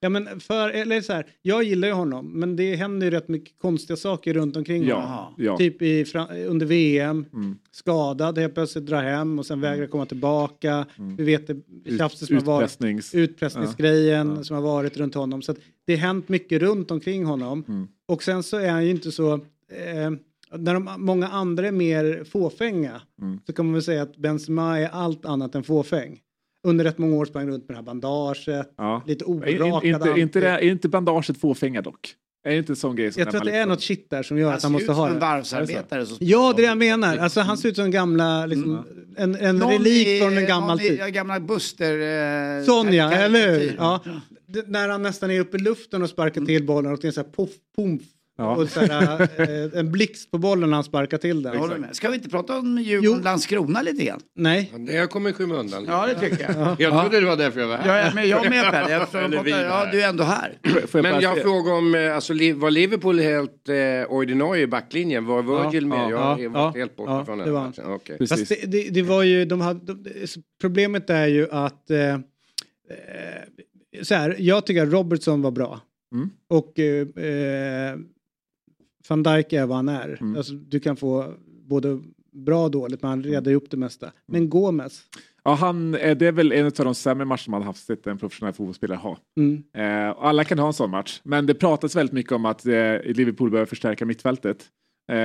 Ja, 0.00 0.08
men 0.08 0.40
för, 0.40 0.68
eller 0.70 1.00
så 1.00 1.12
här, 1.12 1.26
jag 1.42 1.62
gillar 1.64 1.88
ju 1.88 1.94
honom, 1.94 2.40
men 2.40 2.56
det 2.56 2.76
händer 2.76 3.06
ju 3.06 3.10
rätt 3.10 3.28
mycket 3.28 3.58
konstiga 3.58 3.96
saker 3.96 4.34
runt 4.34 4.56
omkring 4.56 4.82
honom. 4.92 5.02
Ja, 5.08 5.34
ja. 5.38 5.56
Typ 5.56 5.82
i, 5.82 6.04
under 6.48 6.66
VM, 6.66 7.24
Mm. 7.32 7.58
skadad, 7.70 8.38
helt 8.38 8.54
plötsligt 8.54 8.86
drar 8.86 9.02
hem 9.02 9.38
och 9.38 9.46
sen 9.46 9.60
vägrar 9.60 9.86
komma 9.86 10.06
tillbaka. 10.06 10.86
Vi 11.18 11.24
vet 11.24 11.46
det 11.46 11.56
tjafset 11.98 12.28
som 12.28 12.36
har 12.36 12.44
varit. 12.44 12.62
Utpressnings... 12.64 13.14
Utpressningsgrejen 13.14 14.34
Ja. 14.36 14.44
som 14.44 14.56
har 14.56 14.62
varit 14.62 14.96
runt 14.96 15.14
honom. 15.14 15.42
Så 15.42 15.54
det 15.86 15.92
har 15.96 16.00
hänt 16.00 16.28
mycket 16.28 16.62
runt 16.62 16.90
omkring 16.90 17.24
honom. 17.24 17.64
Mm. 17.68 17.88
Och 18.06 18.22
sen 18.22 18.42
så 18.42 18.56
är 18.56 18.70
han 18.70 18.84
ju 18.84 18.90
inte 18.90 19.12
så... 19.12 19.34
Eh, 19.34 20.10
när 20.58 20.74
de, 20.74 20.88
många 20.98 21.28
andra 21.28 21.66
är 21.68 21.72
mer 21.72 22.24
fåfänga 22.24 23.00
Mm. 23.22 23.40
så 23.46 23.52
kan 23.52 23.64
man 23.66 23.72
väl 23.72 23.82
säga 23.82 24.02
att 24.02 24.16
Benzema 24.16 24.78
är 24.80 24.88
allt 24.88 25.24
annat 25.26 25.54
än 25.54 25.62
fåfäng. 25.62 26.20
Under 26.66 26.84
rätt 26.84 26.98
många 26.98 27.16
år 27.16 27.24
sprang 27.24 27.48
runt 27.48 27.68
med 27.68 27.74
det 27.74 27.78
här 27.78 27.82
bandaget, 27.82 28.68
Ja. 28.76 29.02
lite 29.06 29.24
In- 29.24 29.30
orakad 29.30 29.84
inte, 29.84 29.86
inte, 29.88 30.10
ansikte. 30.10 30.40
det, 30.40 30.48
är 30.48 30.60
inte 30.62 30.88
bandaget 30.88 31.38
fåfänga 31.40 31.82
dock? 31.82 32.14
Är 32.44 32.50
det 32.50 32.56
inte 32.56 32.72
en 32.72 32.76
sån 32.76 32.96
grej 32.96 33.12
som 33.12 33.20
Jag 33.20 33.30
tror 33.30 33.40
att 33.40 33.44
det 33.46 33.50
är 33.50 33.54
liksom- 33.54 33.68
något 33.68 33.82
shit 33.82 34.10
där 34.10 34.22
som 34.22 34.38
gör 34.38 34.46
Han 34.46 34.56
att 34.56 34.62
han 34.62 34.70
ser 34.70 34.72
måste 34.72 34.84
ut 34.92 34.96
ha 34.96 35.04
som 35.06 35.14
en 35.14 35.20
det. 35.20 35.26
varvsarbetare. 35.26 36.06
Ja, 36.20 36.52
det 36.56 36.62
är 36.62 36.62
det 36.62 36.68
jag 36.68 36.78
menar. 36.78 37.16
Alltså, 37.16 37.40
han 37.40 37.56
ser 37.58 37.68
ut 37.68 37.76
som 37.76 37.84
en 37.84 37.90
gamla, 37.90 38.46
liksom, 38.46 38.84
en, 39.16 39.34
en 39.34 39.56
Någon 39.58 39.70
relik 39.72 40.06
i- 40.08 40.20
från 40.20 40.38
en 40.38 40.46
gammal 40.46 40.68
någon 40.68 40.78
tid. 40.78 40.98
ja, 41.00 41.08
Gamla 41.08 41.40
Buster... 41.40 41.92
Eh, 42.58 42.64
Sonja, 42.64 43.12
eller 43.12 43.58
hur? 43.58 43.74
Ja. 43.78 44.00
D- 44.48 44.62
när 44.66 44.88
han 44.88 45.02
nästan 45.02 45.30
är 45.30 45.40
uppe 45.40 45.56
i 45.56 45.60
luften 45.60 46.02
och 46.02 46.08
sparkar 46.10 46.40
till 46.40 46.66
bollen 46.66 46.92
och 46.92 46.98
det 47.02 47.08
är 47.08 47.12
så 47.12 47.20
här 47.20 47.28
poff, 47.28 47.50
pomf. 47.76 48.02
Ja. 48.38 48.56
Och 48.56 48.68
så 48.68 48.80
här, 48.80 49.20
eh, 49.20 49.78
en 49.80 49.92
blixt 49.92 50.30
på 50.30 50.38
bollen 50.38 50.70
när 50.70 50.76
han 50.76 50.84
sparkar 50.84 51.18
till 51.18 51.42
den. 51.42 51.52
Jag 51.52 51.60
håller 51.60 51.78
med. 51.78 51.96
Ska 51.96 52.08
vi 52.08 52.14
inte 52.14 52.28
prata 52.28 52.58
om 52.58 52.78
Djurgården-Landskrona 52.78 53.82
lite 53.82 54.04
grann? 54.04 54.20
Nej. 54.34 54.72
Det 54.78 55.10
kommer 55.10 55.30
i 55.30 55.32
skymundan. 55.32 55.84
Ja, 55.88 56.06
det 56.06 56.14
tycker 56.14 56.52
jag. 56.52 56.80
Jag 56.80 57.02
trodde 57.02 57.20
det 57.20 57.26
var 57.26 57.36
därför 57.36 57.60
jag 57.60 57.68
var 57.68 57.76
här. 57.76 57.98
Jag 57.98 58.06
är 58.06 58.14
med, 58.14 58.26
jag 58.26 58.46
är 58.46 58.50
med 58.50 58.70
Per. 58.70 58.90
Jag 58.90 59.10
pratar, 59.10 59.48
ja, 59.48 59.88
du 59.92 60.02
är 60.02 60.08
ändå 60.08 60.24
här. 60.24 60.58
Jag 60.92 61.02
Men 61.02 61.20
jag 61.20 61.42
frågar 61.42 61.72
om, 61.72 61.94
eh, 61.94 62.14
alltså, 62.14 62.32
var 62.54 62.70
Liverpool 62.70 63.18
helt 63.18 63.68
eh, 63.68 64.12
ordinarie 64.12 64.62
i 64.62 64.66
backlinjen? 64.66 65.24
Var 65.24 65.42
Virgil 65.42 65.82
Ja, 65.82 65.88
med? 65.88 66.10
ja, 66.10 66.10
jag 66.10 66.40
ja, 66.40 66.50
ja, 66.54 66.72
helt 66.76 66.96
borta 66.96 67.12
ja, 67.12 67.24
från 67.24 67.38
det 67.38 67.44
den 67.44 67.52
var 67.52 67.60
han. 67.60 67.68
matchen. 67.68 67.84
Okej. 67.86 68.18
Precis. 68.18 68.38
Fast 68.48 68.60
det, 68.62 68.70
det, 68.70 68.90
det 68.90 69.02
var 69.02 69.22
ju, 69.22 69.44
de 69.44 69.60
hade, 69.60 69.94
de, 69.94 70.10
problemet 70.60 71.10
är 71.10 71.26
ju 71.26 71.48
att 71.50 71.90
eh, 71.90 72.14
eh, 72.14 72.18
så 74.02 74.14
här, 74.14 74.36
jag 74.38 74.66
tycker 74.66 74.82
att 74.82 74.92
Robertson 74.92 75.42
var 75.42 75.50
bra. 75.50 75.80
Mm. 76.12 76.30
Och 76.48 76.78
eh, 76.78 77.06
van 79.08 79.22
Dijk 79.22 79.52
är 79.52 79.66
vad 79.66 79.76
han 79.76 79.88
är. 79.88 80.16
Mm. 80.20 80.36
Alltså, 80.36 80.52
du 80.54 80.80
kan 80.80 80.96
få 80.96 81.34
både 81.64 82.02
bra 82.32 82.64
och 82.64 82.70
dåligt, 82.70 83.02
men 83.02 83.08
han 83.08 83.22
redar 83.22 83.50
ju 83.50 83.56
upp 83.56 83.70
det 83.70 83.76
mesta. 83.76 84.12
Men 84.26 84.50
Gomes, 84.50 85.02
Ja, 85.44 85.54
han, 85.54 85.92
det 85.92 86.22
är 86.22 86.32
väl 86.32 86.52
en 86.52 86.66
av 86.66 86.72
de 86.72 86.94
sämre 86.94 87.24
matcher 87.24 87.50
man 87.50 87.62
haft 87.62 87.86
sett 87.86 88.06
en 88.06 88.18
professionell 88.18 88.54
fotbollsspelare 88.54 88.98
ha. 88.98 89.18
mm. 89.36 89.62
Eh, 89.76 90.14
alla 90.18 90.44
kan 90.44 90.58
ha 90.58 90.66
en 90.66 90.72
sån 90.72 90.90
match, 90.90 91.20
men 91.22 91.46
det 91.46 91.54
pratas 91.54 91.96
väldigt 91.96 92.12
mycket 92.12 92.32
om 92.32 92.44
att 92.44 92.66
eh, 92.66 92.72
Liverpool 93.04 93.50
behöver 93.50 93.66
förstärka 93.66 94.04
mittfältet. 94.06 94.64
Eh, 95.12 95.16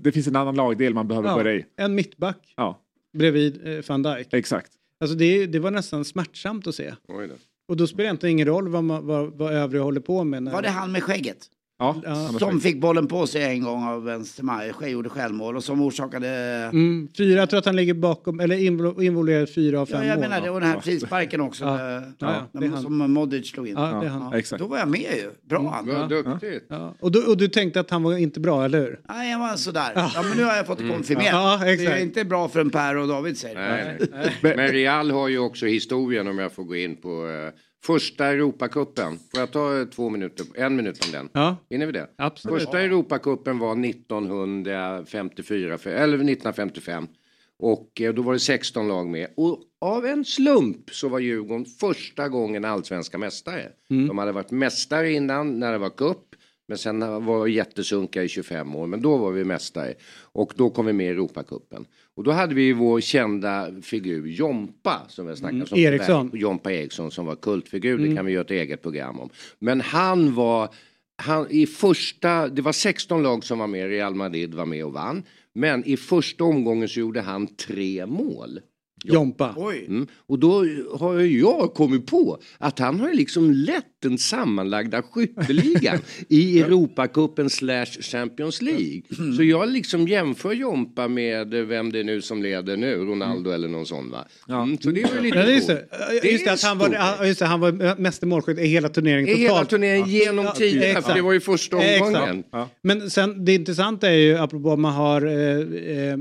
det 0.00 0.12
finns 0.12 0.26
en 0.26 0.36
annan 0.36 0.54
lagdel 0.54 0.94
man 0.94 1.08
behöver 1.08 1.28
ja, 1.28 1.36
börja 1.36 1.54
i. 1.54 1.64
en 1.76 1.94
mittback 1.94 2.54
Ja, 2.56 2.80
bredvid 3.18 3.84
van 3.88 4.02
Dijk. 4.02 4.28
exakt. 4.34 4.72
Alltså 5.00 5.16
det, 5.16 5.46
det 5.46 5.58
var 5.58 5.70
nästan 5.70 6.04
smärtsamt 6.04 6.66
att 6.66 6.74
se. 6.74 6.94
Oj 7.08 7.28
då. 7.28 7.34
Och 7.68 7.76
då 7.76 7.86
spelar 7.86 8.04
det 8.04 8.10
inte 8.10 8.28
ingen 8.28 8.46
roll 8.46 8.68
vad, 8.68 8.84
man, 8.84 9.06
vad, 9.06 9.32
vad 9.38 9.52
övriga 9.52 9.82
håller 9.82 10.00
på 10.00 10.24
med. 10.24 10.42
När, 10.42 10.52
Var 10.52 10.62
det 10.62 10.68
han 10.68 10.92
med 10.92 11.02
skägget? 11.02 11.38
Ja, 11.78 11.96
han 12.06 12.38
Som 12.38 12.60
fick 12.60 12.80
bollen 12.80 13.06
på 13.06 13.26
sig 13.26 13.42
en 13.42 13.62
gång 13.62 13.84
av 13.84 14.04
Benzema, 14.04 14.60
gjorde 14.86 15.08
självmål 15.08 15.56
och 15.56 15.64
som 15.64 15.80
orsakade... 15.82 16.28
Mm, 16.72 17.08
fyra, 17.18 17.38
jag 17.38 17.50
tror 17.50 17.58
att 17.58 17.64
han 17.66 17.76
ligger 17.76 17.94
bakom, 17.94 18.40
eller 18.40 18.56
invol- 18.56 19.02
involverad 19.02 19.48
i 19.48 19.52
fyra 19.52 19.80
av 19.80 19.86
fem 19.86 20.00
Ja, 20.02 20.06
jag 20.08 20.14
mål. 20.18 20.28
menar 20.28 20.40
det. 20.40 20.50
Och 20.50 20.60
den 20.60 20.68
här 20.68 20.80
frisparken 20.80 21.40
också. 21.40 21.64
Ja. 21.64 21.96
eh, 21.96 22.02
Ja, 22.18 22.46
han. 22.54 22.82
Som 22.82 23.12
Modric 23.12 23.50
slog 23.50 23.68
in. 23.68 23.74
Ja, 23.76 23.82
det 24.00 24.06
är 24.06 24.10
han. 24.10 24.28
Ja, 24.32 24.38
Exakt. 24.38 24.60
Då 24.62 24.66
var 24.68 24.78
jag 24.78 24.88
med 24.88 25.00
ju. 25.00 25.30
Bra 25.48 25.70
han. 25.70 25.86
Vad 25.88 26.08
duktigt. 26.08 26.64
Ja. 26.68 26.94
Och, 27.00 27.12
du, 27.12 27.24
och 27.24 27.36
du 27.36 27.48
tänkte 27.48 27.80
att 27.80 27.90
han 27.90 28.02
var 28.02 28.16
inte 28.16 28.40
bra, 28.40 28.64
eller 28.64 28.80
hur? 28.80 29.00
Nej, 29.08 29.30
jag 29.30 29.38
var 29.38 29.56
sådär. 29.56 29.92
Ja, 29.94 30.10
men 30.28 30.36
nu 30.36 30.44
har 30.44 30.56
jag 30.56 30.66
fått 30.66 30.78
det 30.78 30.88
konfirmerat. 30.88 31.32
Ja, 31.32 31.58
det 31.64 31.86
är 31.86 32.02
inte 32.02 32.24
bra 32.24 32.48
för 32.48 32.60
en 32.60 32.70
Per 32.70 32.96
och 32.96 33.08
David 33.08 33.38
säger. 33.38 33.54
Nej, 33.54 33.98
nej. 34.42 34.56
Men 34.56 34.68
Real 34.68 35.10
har 35.10 35.28
ju 35.28 35.38
också 35.38 35.66
historien 35.66 36.28
om 36.28 36.38
jag 36.38 36.52
får 36.52 36.64
gå 36.64 36.76
in 36.76 36.96
på 36.96 37.08
eh, 37.28 37.52
första 37.84 38.26
Europacupen. 38.26 39.18
Får 39.30 39.40
jag 39.40 39.50
ta 39.52 39.78
eh, 39.78 39.84
två 39.86 40.10
minuter, 40.10 40.46
en 40.54 40.76
minut 40.76 41.04
om 41.06 41.12
den? 41.12 41.28
Ja, 41.32 41.56
Hinner 41.70 41.86
vi 41.86 41.92
det? 41.92 42.08
absolut. 42.18 42.62
Första 42.62 42.80
Europacupen 42.80 43.58
var 43.58 43.74
1954, 44.70 45.78
för- 45.78 45.90
eller 45.90 46.14
1955. 46.14 47.06
Och 47.58 48.00
eh, 48.00 48.14
då 48.14 48.22
var 48.22 48.32
det 48.32 48.38
16 48.38 48.88
lag 48.88 49.06
med. 49.06 49.28
Och 49.36 49.60
av 49.80 50.06
en 50.06 50.24
slump 50.24 50.90
så 50.90 51.08
var 51.08 51.18
Djurgården 51.18 51.64
första 51.64 52.28
gången 52.28 52.64
allsvenska 52.64 53.18
mästare. 53.18 53.68
De 53.88 54.18
hade 54.18 54.32
varit 54.32 54.50
mästare 54.50 55.12
innan 55.12 55.58
när 55.60 55.72
det 55.72 55.78
var 55.78 55.90
cup. 55.90 56.18
Men 56.68 56.78
sen 56.78 57.24
var 57.24 57.46
jättesunka 57.46 58.22
i 58.22 58.28
25 58.28 58.76
år. 58.76 58.86
Men 58.86 59.02
då 59.02 59.16
var 59.16 59.30
vi 59.32 59.44
mästare. 59.44 59.94
Och 60.32 60.52
då 60.56 60.70
kom 60.70 60.86
vi 60.86 60.92
med 60.92 61.06
i 61.06 61.10
Europacupen. 61.10 61.84
Och 62.16 62.24
då 62.24 62.30
hade 62.30 62.54
vi 62.54 62.62
ju 62.62 62.72
vår 62.72 63.00
kända 63.00 63.70
figur 63.82 64.26
Jompa. 64.26 65.02
Som 65.08 65.26
vi 65.26 65.36
snackade 65.36 65.64
om. 65.70 65.78
Eriksson. 65.78 66.30
Jompa 66.34 66.72
Eriksson 66.72 67.10
som 67.10 67.26
var 67.26 67.36
kultfigur. 67.36 67.98
Det 67.98 68.16
kan 68.16 68.26
vi 68.26 68.32
göra 68.32 68.44
ett 68.44 68.50
eget 68.50 68.82
program 68.82 69.20
om. 69.20 69.30
Men 69.58 69.80
han 69.80 70.34
var 70.34 70.74
han, 71.16 71.46
i 71.50 71.66
första, 71.66 72.48
det 72.48 72.62
var 72.62 72.72
16 72.72 73.22
lag 73.22 73.44
som 73.44 73.58
var 73.58 73.66
med, 73.66 73.88
Real 73.88 74.14
Madrid 74.14 74.54
var 74.54 74.66
med 74.66 74.84
och 74.84 74.92
vann. 74.92 75.22
Men 75.52 75.84
i 75.84 75.96
första 75.96 76.44
omgången 76.44 76.88
så 76.88 77.00
gjorde 77.00 77.20
han 77.20 77.46
tre 77.46 78.06
mål. 78.06 78.60
Jompa. 79.04 79.54
Oj. 79.56 79.84
Mm. 79.88 80.06
Och 80.26 80.38
då 80.38 80.64
har 80.98 81.20
jag 81.20 81.74
kommit 81.74 82.06
på 82.06 82.38
att 82.58 82.78
han 82.78 83.00
har 83.00 83.14
liksom 83.14 83.50
lett 83.50 83.95
den 84.08 84.18
sammanlagda 84.18 85.02
skytteligan 85.02 85.98
i 86.28 86.60
Europacupen 86.60 87.50
slash 87.50 87.86
Champions 87.86 88.62
League. 88.62 89.02
Så 89.36 89.42
jag 89.42 89.68
liksom 89.68 90.08
jämför 90.08 90.52
Jompa 90.52 91.08
med 91.08 91.48
vem 91.54 91.92
det 91.92 91.98
är 92.00 92.04
nu 92.04 92.22
som 92.22 92.42
leder 92.42 92.76
nu, 92.76 92.94
Ronaldo 92.96 93.50
eller 93.50 93.68
någon 93.68 93.86
sån 93.86 94.10
va. 94.10 94.26
Mm, 94.48 94.78
så 94.78 94.90
det 94.90 95.02
är 95.02 95.14
väl 95.14 95.22
lite 95.22 95.36
Ja, 95.38 95.44
det 95.44 95.50
är 95.52 95.54
just 95.54 95.66
det. 95.66 95.84
Just 96.32 96.44
det, 96.44 96.50
är 96.50 96.52
att 96.54 96.62
han 96.62 96.78
var, 96.78 96.86
stort. 96.86 96.96
ja, 97.18 97.26
just 97.26 97.38
det, 97.40 97.46
han 97.46 97.60
var 97.60 98.00
meste 98.00 98.26
målskytt 98.26 98.58
i 98.58 98.66
hela 98.66 98.88
turneringen 98.88 99.28
I 99.28 99.32
totalt. 99.32 99.50
hela 99.58 99.64
turneringen 99.64 100.08
genom 100.08 100.44
Ja, 100.44 100.52
tiderna, 100.52 100.84
exakt. 100.86 101.06
för 101.06 101.14
det 101.14 101.22
var 101.22 101.32
ju 101.32 101.40
första 101.40 101.76
omgången. 101.76 102.44
Ja. 102.50 102.68
Men 102.82 103.10
sen 103.10 103.44
det 103.44 103.54
intressanta 103.54 104.08
är 104.10 104.14
ju, 104.16 104.36
apropå 104.36 104.70
om 104.70 104.82
man 104.82 104.92
har 104.94 105.26
eh, 105.26 105.58
eh, 106.10 106.18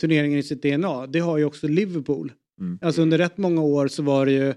turneringen 0.00 0.38
i 0.38 0.42
sitt 0.42 0.62
DNA. 0.62 1.06
Det 1.06 1.18
har 1.18 1.38
ju 1.38 1.44
också 1.44 1.68
Liverpool. 1.68 2.32
Mm. 2.60 2.78
Alltså 2.82 3.02
under 3.02 3.18
rätt 3.18 3.38
många 3.38 3.62
år 3.62 3.88
så 3.88 4.02
var 4.02 4.26
det 4.26 4.32
ju, 4.32 4.54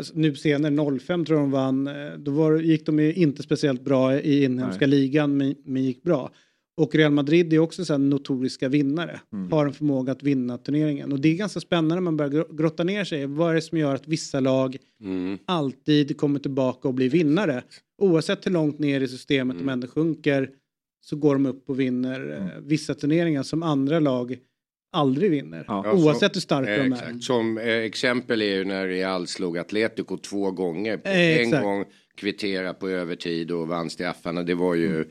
alltså 0.00 0.12
nu 0.16 0.34
senare 0.34 0.98
05 0.98 1.24
tror 1.24 1.38
jag 1.38 1.44
de 1.46 1.50
vann, 1.50 1.86
eh, 1.86 2.12
då 2.18 2.30
var, 2.30 2.58
gick 2.60 2.86
de 2.86 2.98
ju 2.98 3.14
inte 3.14 3.42
speciellt 3.42 3.84
bra 3.84 4.20
i 4.20 4.44
inhemska 4.44 4.86
ligan 4.86 5.36
men, 5.36 5.54
men 5.64 5.84
gick 5.84 6.02
bra. 6.02 6.30
Och 6.76 6.94
Real 6.94 7.12
Madrid 7.12 7.52
är 7.52 7.58
också 7.58 7.84
så 7.84 7.98
notoriska 7.98 8.68
vinnare. 8.68 9.20
Mm. 9.32 9.52
Har 9.52 9.66
en 9.66 9.72
förmåga 9.72 10.12
att 10.12 10.22
vinna 10.22 10.58
turneringen. 10.58 11.12
Och 11.12 11.20
det 11.20 11.28
är 11.28 11.34
ganska 11.36 11.60
spännande 11.60 11.94
när 11.94 12.02
man 12.02 12.16
börjar 12.16 12.30
gro- 12.32 12.56
grotta 12.56 12.84
ner 12.84 13.04
sig. 13.04 13.26
Vad 13.26 13.50
är 13.50 13.54
det 13.54 13.62
som 13.62 13.78
gör 13.78 13.94
att 13.94 14.08
vissa 14.08 14.40
lag 14.40 14.76
Mm. 15.02 15.38
alltid 15.44 16.16
kommer 16.16 16.40
tillbaka 16.40 16.88
och 16.88 16.94
blir 16.94 17.10
vinnare? 17.10 17.62
Oavsett 17.98 18.46
hur 18.46 18.50
långt 18.52 18.78
ner 18.78 19.00
i 19.00 19.08
systemet 19.08 19.54
Mm. 19.54 19.66
de 19.66 19.72
ändå 19.72 19.86
sjunker 19.86 20.50
så 21.04 21.16
går 21.16 21.34
de 21.34 21.46
upp 21.46 21.70
och 21.70 21.80
vinner 21.80 22.36
eh, 22.38 22.62
vissa 22.62 22.94
turneringar 22.94 23.42
som 23.42 23.62
andra 23.62 24.00
lag 24.00 24.36
aldrig 24.92 25.30
vinner. 25.30 25.64
Ja, 25.68 25.92
Oavsett 25.92 26.32
så- 26.32 26.36
hur 26.36 26.40
starka 26.40 26.76
eh, 26.76 26.82
de 26.84 26.92
är. 26.92 27.18
Som 27.20 27.58
eh, 27.58 27.68
exempel 27.68 28.42
är 28.42 28.54
ju 28.56 28.64
när 28.64 28.86
Real 28.86 29.26
slog 29.26 29.58
Atletico 29.58 30.16
två 30.16 30.50
gånger. 30.50 31.00
Eh, 31.04 31.18
en 31.20 31.40
exakt. 31.40 31.62
gång 31.64 31.84
kvittera 32.16 32.74
på 32.74 32.88
övertid 32.88 33.50
och 33.50 33.68
vann 33.68 33.90
straffarna. 33.90 34.42
Det 34.42 34.54
var 34.54 34.74
ju 34.74 35.04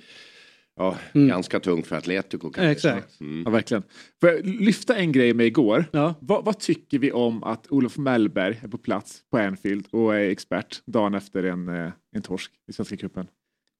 ja, 0.75 0.97
Mm. 1.15 1.27
ganska 1.27 1.59
tungt 1.59 1.87
för 1.87 1.95
Atletico. 1.95 2.49
Kan 2.51 2.63
Eh, 2.63 2.69
exakt. 2.69 3.19
Mm. 3.21 3.43
Ja, 3.45 3.51
verkligen. 3.51 3.83
Får 4.21 4.29
jag 4.29 4.45
lyfta 4.45 4.95
en 4.95 5.11
grej 5.11 5.33
med 5.33 5.45
igår? 5.47 5.85
Vad, 6.19 6.45
vad 6.45 6.59
tycker 6.59 6.99
vi 6.99 7.11
om 7.11 7.43
att 7.43 7.67
Olof 7.71 7.97
Mellberg 7.97 8.59
är 8.63 8.67
på 8.67 8.77
plats 8.77 9.19
på 9.31 9.37
Anfield 9.37 9.87
och 9.91 10.15
är 10.15 10.29
expert 10.29 10.81
dagen 10.85 11.13
efter 11.13 11.43
en, 11.43 11.67
eh, 11.69 11.91
en 12.15 12.21
torsk 12.21 12.51
i 12.69 12.73
Svenska 12.73 12.97
cupen? 12.97 13.27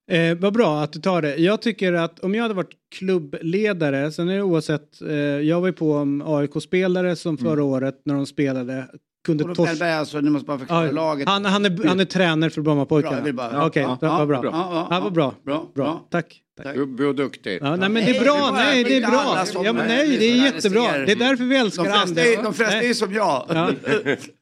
Eh, 0.09 0.37
vad 0.37 0.53
bra 0.53 0.81
att 0.81 0.93
du 0.93 0.99
tar 0.99 1.21
det. 1.21 1.35
Jag 1.35 1.61
tycker 1.61 1.93
att 1.93 2.19
om 2.19 2.35
jag 2.35 2.41
hade 2.41 2.53
varit 2.53 2.77
klubbledare, 2.95 4.11
sen 4.11 4.29
är 4.29 4.35
det 4.35 4.41
oavsett, 4.43 5.01
eh, 5.01 5.13
jag 5.17 5.61
var 5.61 5.67
ju 5.67 5.73
på 5.73 5.93
om 5.93 6.21
AIK-spelare 6.25 7.15
som 7.15 7.35
Mm. 7.35 7.45
förra 7.51 7.63
året 7.63 8.01
när 8.05 8.13
de 8.13 8.25
spelade 8.25 8.87
kunde 9.25 9.43
Olof 9.43 9.57
torska. 9.57 9.71
Mellberg 9.71 9.91
alltså, 9.93 10.21
ni 10.21 10.29
måste 10.29 10.45
bara 10.45 10.59
förklara 10.59 10.85
Ja, 10.85 10.91
laget. 10.91 11.27
Han, 11.29 11.45
han, 11.45 11.65
är, 11.65 11.87
han 11.87 11.99
är 11.99 12.05
tränare 12.05 12.49
för 12.49 12.61
Brommapojkarna. 12.61 13.31
Bra, 13.33 13.65
Okej, 13.67 13.81
ja, 13.83 13.97
bra, 14.01 14.09
ja, 14.09 14.17
vad 14.17 14.27
bra. 14.27 14.41
bra. 14.41 14.49
Ja, 14.53 14.87
ja, 14.89 14.95
Ja, 14.95 14.99
vad 15.03 15.13
bra. 15.13 15.33
bra, 15.43 15.71
bra. 15.75 15.83
bra. 15.85 16.07
Tack. 16.11 16.41
Du, 16.75 16.85
du 16.85 17.09
är 17.09 17.13
duktig. 17.13 17.59
Ja, 17.61 17.75
nej 17.75 17.89
men 17.89 18.05
det 18.05 18.17
är 18.17 18.23
bra, 18.23 18.51
nej 18.53 18.83
det 18.83 18.95
är 18.97 19.07
bra. 19.09 19.45
Ja, 19.65 19.73
men 19.73 19.87
nej 19.87 20.17
det 20.17 20.25
är 20.25 20.35
jättebra. 20.45 20.97
Det 20.97 21.11
är 21.11 21.15
därför 21.15 21.43
vi 21.43 21.55
älskar 21.57 21.83
De 21.83 21.89
flesta 21.89 22.07
Anders. 22.09 22.25
är- 22.37 22.43
de 22.43 22.53
flesta 22.53 22.75
är 22.77 22.81
Nej. 22.81 22.93
som 22.93 23.13
jag. 23.13 23.45
Ja. 23.49 23.71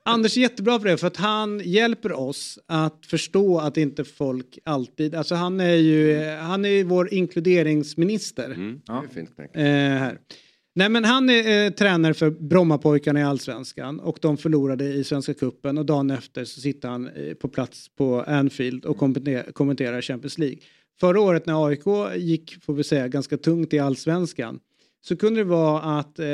Anders 0.06 0.38
är 0.38 0.42
jättebra 0.42 0.80
på 0.80 0.86
det 0.86 0.98
för 0.98 1.08
att 1.08 1.18
han 1.18 1.62
hjälper 1.66 2.12
oss 2.20 2.60
att 2.68 3.06
förstå 3.10 3.60
att 3.60 3.78
inte 3.78 4.04
folk 4.04 4.58
alltid, 4.66 5.16
alltså 5.16 5.36
han 5.36 5.60
är 5.60 5.76
ju, 5.76 6.26
han 6.42 6.66
är 6.66 6.70
ju 6.70 6.84
vår 6.84 7.14
inkluderingsminister. 7.14 8.46
Mm, 8.46 8.82
det 8.86 8.94
är 8.94 9.14
fint. 9.14 9.30
Eh, 9.54 9.64
här. 9.64 10.18
Nej 10.78 10.90
men 10.90 11.06
han 11.06 11.30
är 11.30 11.66
eh, 11.66 11.72
tränare 11.72 12.14
för 12.14 12.30
Brommapojkarna 12.30 13.20
i 13.20 13.24
Allsvenskan 13.24 14.00
och 14.00 14.20
de 14.22 14.38
förlorade 14.38 14.86
i 14.86 15.04
Svenska 15.04 15.34
Cupen 15.34 15.78
och 15.78 15.86
dagen 15.86 16.12
efter 16.12 16.46
så 16.46 16.62
sitter 16.62 16.90
han 16.90 17.08
eh, 17.08 17.34
på 17.34 17.48
plats 17.48 17.90
på 17.90 18.22
Anfield 18.22 18.86
och 18.86 18.98
kommenterar, 18.98 19.52
kommenterar 19.52 20.02
Champions 20.02 20.38
League. 20.38 20.58
Förra 21.00 21.22
året 21.22 21.46
när 21.46 21.68
AIK 21.68 21.86
gick, 22.16 22.64
får 22.64 22.74
vi 22.74 22.84
säga, 22.84 23.08
ganska 23.08 23.38
tungt 23.38 23.74
i 23.74 23.80
Allsvenskan 23.80 24.60
så 25.02 25.18
kunde 25.18 25.40
det 25.40 25.44
vara 25.44 26.00
att 26.00 26.20
eh, 26.20 26.28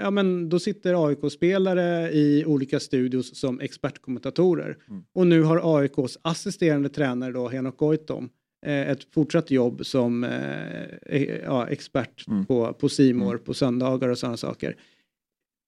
ja, 0.00 0.10
men 0.10 0.48
då 0.48 0.58
sitter 0.58 1.08
AIK-spelare 1.08 2.12
i 2.12 2.44
olika 2.46 2.80
studios 2.80 3.36
som 3.40 3.60
expertkommentatorer. 3.60 4.76
Och 5.14 5.26
nu 5.26 5.42
har 5.42 5.78
AIKs 5.78 6.18
assisterande 6.22 6.88
tränare 6.88 7.32
då, 7.32 7.48
Henok 7.48 7.76
Goitom, 7.76 8.30
ett 8.66 9.14
fortsatt 9.14 9.50
jobb 9.50 9.86
som 9.86 10.24
eh, 10.24 10.82
eh, 11.06 11.36
ja, 11.44 11.68
expert 11.68 12.24
på, 12.48 12.72
på 12.72 12.88
Simor 12.88 13.36
på 13.36 13.54
söndagar 13.54 14.08
och 14.08 14.18
sådana 14.18 14.36
saker. 14.36 14.76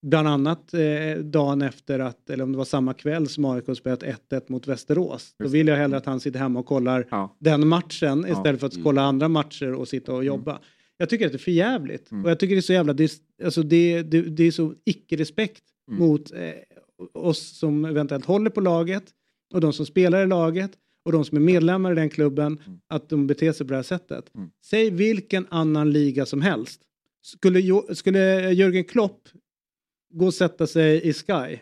Bland 0.03 0.29
annat 0.29 0.75
eh, 0.75 1.23
dagen 1.25 1.63
efter 1.63 1.99
att, 1.99 2.31
eller 2.31 2.45
om 2.45 2.53
det 2.53 2.59
var 2.59 2.65
samma 2.65 2.95
kväll 2.95 3.29
som 3.29 3.45
AIK 3.45 3.65
spelat 3.77 4.03
1-1 4.03 4.43
mot 4.47 4.67
Västerås. 4.67 5.35
Då 5.39 5.49
vill 5.49 5.69
jag 5.69 5.77
hellre 5.77 5.97
att 5.97 6.07
han 6.07 6.21
sitter 6.21 6.39
hemma 6.39 6.61
och 6.61 6.67
kollar 6.67 7.07
den 7.39 7.69
matchen 7.69 8.27
istället 8.29 8.61
för 8.61 8.67
att 8.67 8.83
kolla 8.83 9.03
andra 9.03 9.29
matcher 9.29 9.73
och 9.73 9.89
sitta 9.89 10.13
och 10.15 10.25
jobba. 10.25 10.61
Jag 10.97 11.09
tycker 11.09 11.27
att 11.27 11.33
det 11.33 11.37
är 11.37 11.39
för 11.39 11.51
jävligt. 11.51 12.11
Och 12.25 12.31
jag 12.31 12.39
tycker 12.39 12.55
det 12.55 12.59
är 12.59 12.63
så 12.63 12.73
jävla, 12.73 12.93
det 12.93 13.05
är, 13.05 13.45
alltså 13.45 13.63
det, 13.63 14.03
det, 14.03 14.23
det 14.23 14.45
är 14.45 14.51
så 14.51 14.75
icke-respekt 14.85 15.63
mot 15.91 16.33
eh, 16.33 16.53
oss 17.15 17.59
som 17.59 17.85
eventuellt 17.85 18.25
håller 18.25 18.51
på 18.51 18.61
laget 18.61 19.05
och 19.55 19.61
de 19.61 19.73
som 19.73 19.87
spelar 19.87 20.23
i 20.23 20.27
laget 20.27 20.71
och 21.05 21.13
de 21.13 21.25
som 21.25 21.37
är 21.37 21.41
medlemmar 21.41 21.93
i 21.93 21.95
den 21.95 22.11
klubben 22.11 22.61
att 22.89 23.09
de 23.09 23.27
beter 23.27 23.53
sig 23.53 23.67
på 23.67 23.71
det 23.71 23.77
här 23.77 23.83
sättet. 23.83 24.31
Säg 24.65 24.91
vilken 24.91 25.47
annan 25.51 25.93
liga 25.93 26.27
som 26.27 26.43
helst. 26.43 26.81
Skulle, 27.23 27.63
skulle 27.95 28.51
Jürgen 28.51 28.83
Klopp 28.85 29.29
gå 30.15 30.27
och 30.27 30.35
sätta 30.35 30.67
sig 30.67 31.09
i 31.09 31.13
Sky 31.13 31.59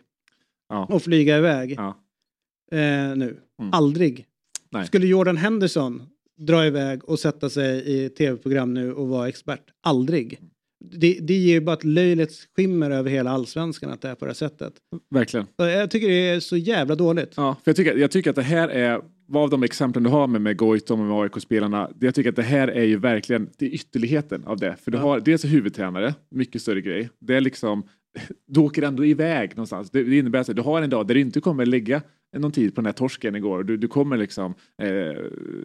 och 0.89 1.03
flyga 1.03 1.39
iväg 1.39 1.73
eh, 1.73 3.17
nu? 3.17 3.41
Aldrig. 3.73 4.27
Nej. 4.71 4.87
Skulle 4.87 5.07
Jordan 5.07 5.37
Henderson 5.37 6.03
dra 6.37 6.67
iväg 6.67 7.05
och 7.05 7.19
sätta 7.19 7.51
sig 7.51 7.83
i 7.87 8.09
tv-program 8.09 8.75
nu 8.75 8.93
och 8.93 9.09
vara 9.09 9.29
expert? 9.29 9.71
Aldrig. 9.83 10.41
Det, 10.85 11.19
det 11.21 11.35
ger 11.35 11.55
ju 11.55 11.61
bara 11.61 11.77
ett 11.77 11.85
löjligt 11.85 12.49
skimmer 12.57 12.91
över 12.91 13.11
hela 13.11 13.31
allsvenskan 13.31 13.91
att 13.91 14.03
det 14.03 14.09
är 14.09 14.15
på 14.15 14.25
det 14.25 14.29
här 14.29 14.35
sättet. 14.35 14.73
Verkligen. 15.11 15.47
Jag 15.57 15.91
tycker 15.91 16.09
det 16.09 16.29
är 16.29 16.41
så 16.41 16.57
jävla 16.57 16.95
dåligt. 16.95 17.33
Ja, 17.37 17.57
för 17.65 17.71
jag, 17.71 17.77
tycker, 17.77 17.97
jag 17.97 18.11
tycker 18.11 18.31
att 18.31 18.37
det 18.37 18.43
här 18.43 18.69
är, 18.69 19.01
vad 19.29 19.43
av 19.43 19.51
de 19.51 19.63
exemplen 19.63 20.05
du 20.05 20.11
har 20.11 20.27
med, 20.27 20.41
med 20.41 20.57
Goitom 20.57 21.01
och 21.01 21.07
med 21.07 21.17
AIK-spelarna, 21.17 21.91
jag 22.01 22.15
tycker 22.15 22.31
att 22.31 22.37
det 22.37 22.43
här 22.43 22.69
är 22.69 22.85
ju 22.85 22.97
verkligen 22.97 23.51
det 23.59 23.67
ytterligheten 23.67 24.45
av 24.45 24.57
det. 24.57 24.77
För 24.77 24.91
du 24.91 24.99
har 24.99 25.21
dels 25.21 25.45
huvudtränare, 25.45 26.15
mycket 26.31 26.63
större 26.63 26.81
grej. 26.81 27.11
Det 27.19 27.37
är 27.37 27.41
liksom, 27.41 27.83
du 28.47 28.61
åker 28.61 28.83
ändå 28.83 29.05
iväg 29.05 29.51
någonstans. 29.51 29.91
Det, 29.91 30.03
det 30.03 30.19
innebär 30.19 30.39
att 30.39 30.57
du 30.57 30.63
har 30.63 30.83
en 30.83 30.91
dag 30.91 31.07
där 31.07 31.15
du 31.15 31.21
inte 31.21 31.41
kommer 31.41 31.67
lägga 31.67 32.03
någon 32.37 32.53
tid 32.53 32.75
på 32.75 32.81
den 32.81 32.87
här 32.87 32.93
torsken 32.93 33.37
igår. 33.37 33.63
Du, 33.63 33.77
du 33.77 33.89
kommer 33.89 34.17
liksom, 34.17 34.55
eh, 34.83 35.23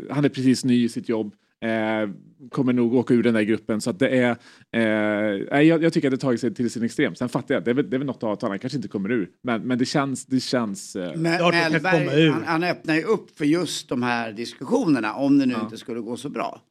han 0.09 0.26
är 0.26 0.30
precis 0.30 0.66
ny 0.66 0.84
i 0.84 0.89
sitt 0.89 1.09
jobb. 1.09 1.36
Eh, 1.64 2.09
kommer 2.49 2.74
nog 2.74 2.93
åka 2.93 3.14
ur 3.14 3.24
den 3.24 3.34
där 3.34 3.41
gruppen. 3.41 3.82
Så 3.82 3.89
att 3.89 3.99
det 3.99 4.09
är, 4.09 4.30
eh, 4.30 5.45
nej, 5.51 5.68
jag, 5.68 5.84
jag 5.84 5.93
tycker 5.93 6.07
att 6.07 6.11
det 6.11 6.18
tagit 6.18 6.41
sig 6.41 6.53
till 6.53 6.72
sin 6.72 6.84
extrem. 6.84 7.16
Sen 7.16 7.30
fattar 7.30 7.55
jag, 7.55 7.64
det 7.64 7.72
är 7.72 7.76
väl, 7.76 7.89
det 7.89 7.95
är 7.95 7.97
väl 7.97 8.07
något 8.07 8.24
avtal, 8.24 8.49
han 8.49 8.59
kanske 8.59 8.78
inte 8.78 8.88
kommer 8.88 9.11
ur. 9.11 9.30
Men, 9.43 9.61
men 9.61 9.78
det 9.78 9.86
känns, 9.86 10.26
det 10.26 10.39
känns... 10.39 10.95
Eh, 10.95 11.11
Men 11.16 11.41
Mellberg, 11.41 12.30
han, 12.30 12.43
han 12.43 12.64
öppnar 12.64 12.95
ju 12.95 13.03
upp 13.03 13.38
för 13.38 13.45
just 13.45 13.89
de 13.89 14.03
här 14.03 14.32
diskussionerna 14.32 15.14
om 15.14 15.39
det 15.39 15.45
nu 15.45 15.55
inte 15.64 15.78
skulle 15.78 15.99
gå 15.99 16.18
så 16.18 16.30
bra. 16.30 16.61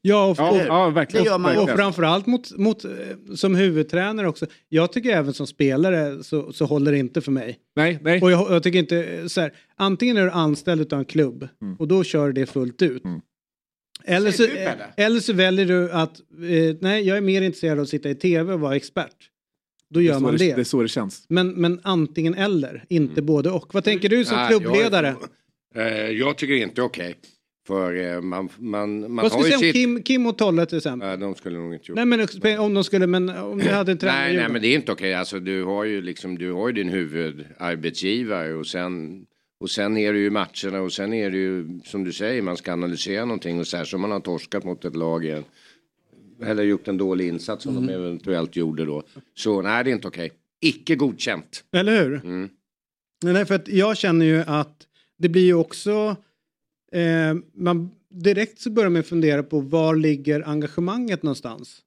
Ja, 0.00 0.26
och, 0.30 0.36
Ja, 0.38 0.50
och, 0.50 0.56
ja, 0.56 0.90
verkligen. 0.90 1.24
Det 1.24 1.30
gör 1.30 1.38
man 1.38 1.54
ju. 1.54 1.60
och 1.60 1.70
framförallt 1.70 2.26
mot, 2.26 2.58
mot, 2.58 2.84
eh, 2.84 2.90
som 3.34 3.54
huvudtränare 3.54 4.28
också. 4.28 4.46
Jag 4.68 4.92
tycker 4.92 5.10
även 5.10 5.32
som 5.32 5.46
spelare 5.46 6.24
så, 6.24 6.52
så 6.52 6.64
håller 6.64 6.92
det 6.92 6.98
inte 6.98 7.20
för 7.20 7.32
mig. 7.32 7.58
Nej, 7.76 7.98
nej. 8.02 8.22
Och 8.22 8.30
jag, 8.30 8.52
jag 8.52 8.62
tycker 8.62 8.78
inte 8.78 9.28
så 9.28 9.40
här, 9.40 9.52
antingen 9.76 10.16
är 10.16 10.22
du 10.22 10.30
anställd 10.30 10.92
av 10.92 10.98
en 10.98 11.04
klubb 11.04 11.48
och 11.78 11.88
då 11.88 12.04
kör 12.04 12.32
det 12.32 12.46
fullt 12.46 12.82
ut. 12.82 13.02
Eller, 14.08 14.30
så, 14.30 14.42
du, 14.42 14.68
eller 14.96 15.20
så 15.20 15.32
väljer 15.32 15.66
du 15.66 15.90
att, 15.90 16.20
eh, 16.20 16.76
nej 16.80 17.06
jag 17.06 17.16
är 17.16 17.20
mer 17.20 17.42
intresserad 17.42 17.78
av 17.78 17.82
att 17.82 17.88
sitta 17.88 18.10
i 18.10 18.14
tv 18.14 18.52
och 18.52 18.60
vara 18.60 18.76
expert. 18.76 19.30
Då 19.90 20.00
det 20.00 20.06
gör 20.06 20.14
så 20.14 20.20
man 20.20 20.32
det, 20.32 20.38
det. 20.38 20.54
det 20.54 20.60
är 20.60 20.64
så 20.64 20.82
det 20.82 20.88
känns. 20.88 21.26
Men, 21.28 21.48
men 21.48 21.80
antingen 21.82 22.34
eller, 22.34 22.84
inte 22.88 23.22
både 23.22 23.50
och. 23.50 23.74
Vad 23.74 23.84
tänker 23.84 24.08
du 24.08 24.24
som 24.24 24.36
Nej, 24.36 24.52
jag 24.52 24.62
klubbledare? 24.62 25.16
Eh, 25.74 25.84
jag 26.10 26.38
tycker 26.38 26.54
inte 26.54 26.82
okej. 26.82 27.14
För 27.66 28.14
eh, 28.14 28.20
man, 28.20 28.48
man, 28.58 29.00
man 29.00 29.16
Vad 29.16 29.24
har 29.24 29.30
skulle 29.30 29.48
ju 29.48 29.52
du 29.52 29.58
säga 29.58 29.68
om 29.68 29.72
sitt... 29.72 29.74
Kim, 29.74 30.02
Kim 30.02 30.26
och 30.26 30.38
Tolle 30.38 30.66
till 30.66 30.76
exempel? 30.76 31.08
Nej, 31.08 31.18
de 31.18 31.34
skulle 31.34 31.58
nog 31.58 31.74
inte 31.74 31.84
gjort 31.88 31.96
Nej 31.96 32.26
men 32.38 32.58
om 32.58 32.74
de 32.74 32.84
skulle, 32.84 33.06
men 33.06 33.28
om 33.28 33.58
du 33.58 33.68
hade 33.68 33.92
en 33.92 33.98
tränare 33.98 34.26
Nej, 34.26 34.36
nej, 34.36 34.48
men 34.48 34.62
det 34.62 34.68
är 34.68 34.74
inte 34.74 34.92
okej. 34.92 35.14
Alltså, 35.14 35.40
du 35.40 35.64
har 35.64 35.84
ju 35.84 36.02
liksom, 36.02 36.38
du 36.38 36.52
har 36.52 36.68
ju 36.68 36.72
din 36.72 36.88
huvudarbetsgivare 36.88 38.54
och 38.54 38.66
sen, 38.66 39.24
och 39.60 39.70
sen 39.70 39.96
är 39.96 40.12
det 40.12 40.18
ju 40.18 40.30
matcherna 40.30 40.80
och 40.80 40.92
sen 40.92 41.12
är 41.12 41.30
det 41.30 41.36
ju 41.36 41.80
som 41.84 42.04
du 42.04 42.12
säger, 42.12 42.42
man 42.42 42.56
ska 42.56 42.72
analysera 42.72 43.24
någonting 43.24 43.58
och 43.60 43.66
särskilt 43.66 43.94
om 43.94 44.00
man 44.00 44.10
har 44.10 44.20
torskat 44.20 44.64
mot 44.64 44.84
ett 44.84 44.96
lag 44.96 45.24
igen. 45.24 45.44
Eller 46.42 46.62
gjort 46.62 46.88
en 46.88 46.96
dålig 46.98 47.28
insats 47.28 47.62
som 47.62 47.76
Mm. 47.76 47.86
de 47.86 47.92
eventuellt 47.92 48.56
gjorde 48.56 48.84
då. 48.84 49.02
Så 49.34 49.62
nej, 49.62 49.84
det 49.84 49.90
är 49.90 49.94
inte 49.94 50.08
okej. 50.08 50.30
Icke 50.60 50.94
godkänt. 50.96 51.64
Eller 51.72 52.04
hur? 52.04 52.14
Mm. 52.14 52.48
Nej, 53.24 53.44
för 53.44 53.54
att 53.54 53.68
jag 53.68 53.96
känner 53.96 54.26
ju 54.26 54.38
att 54.46 54.86
det 55.18 55.28
blir 55.28 55.44
ju 55.44 55.54
också... 55.54 56.16
Eh, 56.92 57.34
man, 57.54 57.90
direkt 58.10 58.60
så 58.60 58.70
börjar 58.70 58.90
man 58.90 59.02
fundera 59.02 59.42
på 59.42 59.60
var 59.60 59.94
ligger 59.96 60.48
engagemanget 60.48 61.22
någonstans? 61.22 61.82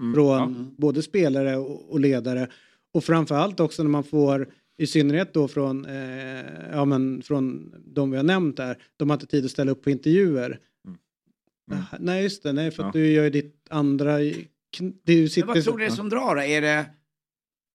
Mm, 0.00 0.14
Från 0.14 0.74
både 0.78 1.02
spelare 1.02 1.56
och, 1.56 1.92
och 1.92 2.00
ledare. 2.00 2.48
Och 2.94 3.04
framförallt 3.04 3.60
också 3.60 3.82
när 3.82 3.90
man 3.90 4.04
får, 4.04 4.48
i 4.78 4.86
synnerhet 4.86 5.34
då 5.34 5.48
från, 5.48 5.84
eh, 5.84 6.70
ja, 6.72 6.84
men 6.84 7.22
från 7.22 7.74
de 7.86 8.10
vi 8.10 8.16
har 8.16 8.24
nämnt 8.24 8.56
där, 8.56 8.82
de 8.96 9.10
har 9.10 9.14
inte 9.14 9.26
tid 9.26 9.44
att 9.44 9.50
ställa 9.50 9.72
upp 9.72 9.82
på 9.82 9.90
intervjuer. 9.90 10.60
Ah, 11.72 11.96
Nej, 12.00 12.22
just 12.22 12.42
det, 12.42 12.52
nej, 12.52 12.70
för 12.70 12.82
att 12.82 12.92
du 12.92 13.12
gör 13.12 13.24
ju 13.24 13.30
ditt 13.30 13.66
andra... 13.70 14.18
Du 14.18 14.46
Men 14.78 15.28
sitter, 15.28 15.46
vad 15.46 15.64
tror 15.64 15.78
du 15.78 15.84
det 15.84 15.90
är 15.90 15.94
som 15.94 16.08
drar? 16.08 16.36
Är 16.36 16.60
det 16.60 16.86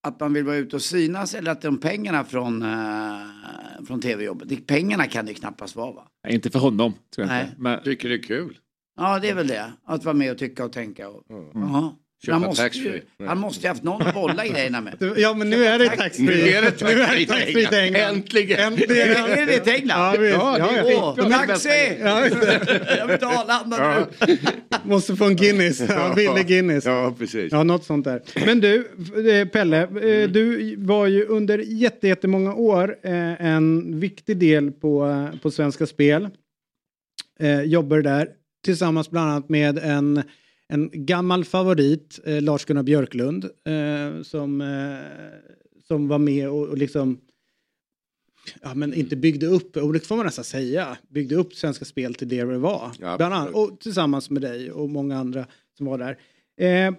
att 0.03 0.19
man 0.19 0.33
vill 0.33 0.43
vara 0.43 0.55
ute 0.55 0.75
och 0.75 0.81
synas 0.81 1.35
eller 1.35 1.51
att 1.51 1.61
de 1.61 1.77
pengarna 1.77 2.23
från, 2.23 2.63
uh, 2.63 3.85
från 3.87 4.01
tv-jobbet? 4.01 4.67
Pengarna 4.67 5.07
kan 5.07 5.25
det 5.25 5.33
knappast 5.33 5.75
vara 5.75 5.91
va? 5.91 6.07
Nej, 6.23 6.35
inte 6.35 6.49
för 6.49 6.59
honom, 6.59 6.93
tror 7.15 7.27
jag 7.27 7.33
Nej. 7.33 7.45
inte. 7.45 7.61
Men, 7.61 7.83
Tycker 7.83 8.09
det 8.09 8.15
är 8.15 8.23
kul. 8.23 8.57
Ja, 8.97 9.19
det 9.19 9.29
är 9.29 9.35
väl 9.35 9.47
det. 9.47 9.73
Att 9.83 10.05
vara 10.05 10.15
med 10.15 10.31
och 10.31 10.37
tycka 10.37 10.65
och 10.65 10.73
tänka. 10.73 11.09
Och, 11.09 11.23
Jaha. 11.53 11.95
Köpa 12.25 12.33
Han 12.33 12.41
måste, 12.41 12.69
ju, 12.73 13.01
han 13.25 13.37
måste 13.37 13.61
ju 13.61 13.67
haft 13.67 13.83
någon 13.83 14.01
att 14.01 14.13
bolla 14.13 14.47
grejerna 14.47 14.81
med. 14.81 15.13
Ja 15.17 15.33
men 15.33 15.49
nu 15.49 15.65
är 15.65 15.79
det 15.79 15.89
taxfree. 15.89 16.25
Nu 16.25 16.49
är 16.49 16.61
det 16.61 16.71
taxfree 16.71 17.67
till 17.67 17.77
England. 17.77 18.15
Äntligen! 18.15 18.59
Äntligen. 18.59 19.07
Är 19.09 19.45
det 19.45 19.59
till 19.59 19.73
England? 19.73 20.15
Ja. 20.15 20.57
Ja, 20.57 20.69
det 21.17 21.23
är 21.23 21.41
är 21.41 21.47
Taxi! 21.47 21.69
Ja. 22.01 22.27
Jag 22.97 23.07
vill 23.07 23.17
till 23.17 23.27
Arlanda 23.27 24.07
nu. 24.27 24.37
Måste 24.83 25.15
få 25.15 25.25
en 25.25 25.35
Guinness. 25.35 25.81
Ja, 25.89 26.13
billig 26.15 26.47
Guinness. 26.47 26.85
Ja, 26.85 27.15
precis. 27.19 27.51
Ja, 27.51 27.63
något 27.63 27.83
sånt 27.85 28.05
där. 28.05 28.21
Men 28.45 28.59
du, 28.59 28.87
eh, 29.31 29.47
Pelle, 29.47 29.81
eh, 29.81 30.29
du 30.29 30.75
var 30.77 31.07
ju 31.07 31.25
under 31.25 31.57
jätte, 31.57 32.07
jättemånga 32.07 32.53
år 32.53 32.95
eh, 33.03 33.45
en 33.45 33.99
viktig 33.99 34.37
del 34.37 34.71
på, 34.71 35.27
på 35.41 35.51
Svenska 35.51 35.85
Spel. 35.85 36.29
Jobbar 37.65 38.01
där 38.01 38.27
tillsammans 38.65 39.09
bland 39.09 39.31
annat 39.31 39.49
med 39.49 39.77
en, 39.77 40.23
en 40.71 40.89
gammal 40.93 41.45
favorit, 41.45 42.19
eh, 42.25 42.41
Lars-Gunnar 42.41 42.83
Björklund, 42.83 43.45
eh, 43.45 44.21
som, 44.23 44.61
eh, 44.61 45.83
som 45.87 46.07
var 46.07 46.17
med 46.17 46.49
och, 46.49 46.67
och 46.67 46.77
liksom 46.77 47.19
Ja 48.61 48.73
men 48.75 48.93
inte 48.93 49.15
byggde 49.15 49.47
upp, 49.47 49.77
och 49.77 49.93
det 49.93 49.99
får 49.99 50.15
man 50.15 50.25
nästan 50.25 50.45
säga, 50.45 50.97
byggde 51.09 51.35
upp 51.35 51.53
Svenska 51.53 51.85
Spel 51.85 52.15
till 52.15 52.29
det 52.29 52.43
det 52.43 52.57
var. 52.57 52.91
Ja, 52.99 53.17
Bland 53.17 53.33
annat, 53.33 53.53
och 53.53 53.79
tillsammans 53.79 54.29
med 54.29 54.41
dig 54.41 54.71
och 54.71 54.89
många 54.89 55.17
andra 55.17 55.45
som 55.77 55.85
var 55.85 55.97
där. 55.97 56.17
Eh, 56.57 56.93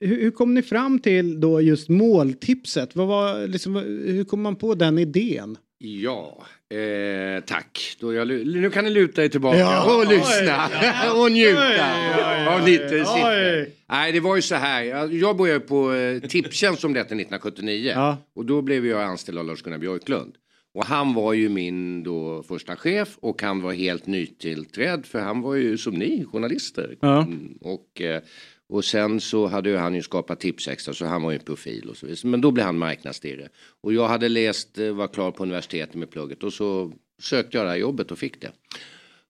hur, 0.00 0.20
hur 0.22 0.30
kom 0.30 0.54
ni 0.54 0.62
fram 0.62 0.98
till 0.98 1.40
då 1.40 1.60
just 1.60 1.88
måltipset? 1.88 2.96
Vad 2.96 3.08
var, 3.08 3.46
liksom, 3.46 3.76
hur 3.76 4.24
kom 4.24 4.42
man 4.42 4.56
på 4.56 4.74
den 4.74 4.98
idén? 4.98 5.56
Ja, 5.78 6.46
eh, 6.74 7.44
tack. 7.44 7.96
Jag, 8.00 8.28
nu 8.28 8.70
kan 8.70 8.84
ni 8.84 8.90
luta 8.90 9.24
er 9.24 9.28
tillbaka 9.28 9.58
Ja. 9.58 9.96
och 9.96 10.06
lyssna 10.06 10.68
och 11.22 11.32
njuta 11.32 11.60
Oj, 11.60 11.80
oj, 12.18 12.46
av 12.46 12.62
oj, 12.64 12.70
lite 12.70 13.04
oj. 13.08 13.74
Nej, 13.90 14.12
det 14.12 14.20
var 14.20 14.36
ju 14.36 14.42
så 14.42 14.54
här. 14.54 14.82
Jag, 15.12 15.36
började 15.36 15.60
på 15.60 15.92
eh, 15.94 16.20
Tipstjänst 16.20 16.80
som 16.80 16.92
det 16.92 16.98
hette 17.00 17.14
1979 17.14 17.92
Ja. 17.94 18.16
och 18.36 18.44
då 18.46 18.62
blev 18.62 18.86
jag 18.86 19.02
anställd 19.02 19.38
av 19.38 19.44
Lars-Gunnar 19.46 19.78
Björklund. 19.78 20.34
Och 20.74 20.84
han 20.84 21.14
var 21.14 21.32
ju 21.32 21.48
min 21.48 22.02
då 22.02 22.42
första 22.42 22.76
chef 22.76 23.08
och 23.20 23.42
han 23.42 23.62
var 23.62 23.72
helt 23.72 24.06
nytillträdd 24.06 25.06
för 25.06 25.18
han 25.20 25.40
var 25.40 25.54
ju 25.54 25.78
som 25.78 25.94
ni 25.94 26.24
journalister. 26.32 26.96
Ja. 27.00 27.22
Mm, 27.22 27.58
och, 27.60 28.00
eh, 28.00 28.22
och 28.68 28.84
sen 28.84 29.20
så 29.20 29.46
hade 29.46 29.70
ju 29.70 29.76
han 29.76 29.94
ju 29.94 30.02
skapat 30.02 30.40
Tipsextra 30.40 30.94
så 30.94 31.06
han 31.06 31.22
var 31.22 31.30
ju 31.30 31.38
en 31.38 31.44
profil 31.44 31.88
och 31.90 31.96
så 31.96 32.06
vidare. 32.06 32.28
Men 32.30 32.40
då 32.40 32.50
blev 32.50 32.66
han 32.66 32.78
marknadsdirre. 32.78 33.48
Och 33.80 33.92
jag 33.92 34.08
hade 34.08 34.28
läst, 34.28 34.78
eh, 34.78 34.92
var 34.92 35.08
klar 35.08 35.30
på 35.30 35.42
universitetet 35.42 35.94
med 35.94 36.10
plugget 36.10 36.42
och 36.42 36.52
så 36.52 36.92
sökte 37.22 37.56
jag 37.56 37.66
det 37.66 37.70
här 37.70 37.76
jobbet 37.78 38.10
och 38.10 38.18
fick 38.18 38.40
det. 38.40 38.52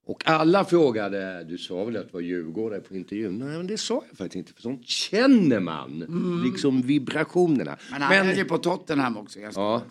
Och 0.07 0.23
alla 0.29 0.65
frågade, 0.65 1.45
du 1.45 1.59
sa 1.59 1.85
väl 1.85 1.97
att 1.97 2.07
det 2.07 2.13
var 2.15 2.21
Djurgårdare 2.21 2.81
på 2.81 2.95
intervjun? 2.95 3.39
Nej 3.39 3.57
men 3.57 3.67
det 3.67 3.79
sa 3.79 4.05
jag 4.09 4.19
faktiskt 4.19 4.37
inte 4.37 4.53
för 4.53 4.63
sånt 4.63 4.87
känner 4.89 5.61
man. 5.61 5.99
Liksom 6.45 6.83
vibrationerna. 6.83 7.77
Men 7.91 8.03
han 8.03 8.27
höll 8.27 8.37
ju 8.37 8.45
på 8.45 8.59
Tottenham 8.59 9.17
också. 9.17 9.41
ganska 9.41 9.61
Ja, 9.61 9.83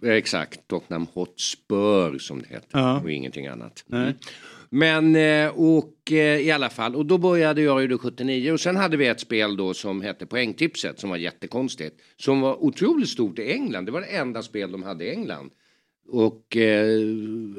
bra. 0.00 0.12
exakt. 0.12 0.68
Tottenham 0.68 1.06
Hotspur 1.12 2.18
som 2.18 2.42
det 2.42 2.48
heter. 2.48 2.68
Ja. 2.78 3.00
Och 3.00 3.10
ingenting 3.10 3.46
annat. 3.46 3.84
Nej. 3.86 4.02
Mm. 4.02 4.14
Men 4.76 5.16
eh, 5.16 5.48
och 5.48 6.12
eh, 6.12 6.40
i 6.40 6.50
alla 6.50 6.70
fall 6.70 6.96
och 6.96 7.06
då 7.06 7.18
började 7.18 7.62
jag 7.62 7.82
ju 7.82 7.88
då 7.88 7.98
79 7.98 8.52
och 8.52 8.60
sen 8.60 8.76
hade 8.76 8.96
vi 8.96 9.06
ett 9.06 9.20
spel 9.20 9.56
då 9.56 9.74
som 9.74 10.02
hette 10.02 10.26
Poängtipset 10.26 11.00
som 11.00 11.10
var 11.10 11.16
jättekonstigt. 11.16 12.00
Som 12.16 12.40
var 12.40 12.64
otroligt 12.64 13.08
stort 13.08 13.38
i 13.38 13.52
England. 13.52 13.86
Det 13.86 13.92
var 13.92 14.00
det 14.00 14.06
enda 14.06 14.42
spel 14.42 14.72
de 14.72 14.82
hade 14.82 15.04
i 15.04 15.10
England. 15.10 15.50
Och 16.08 16.56
eh, 16.56 16.98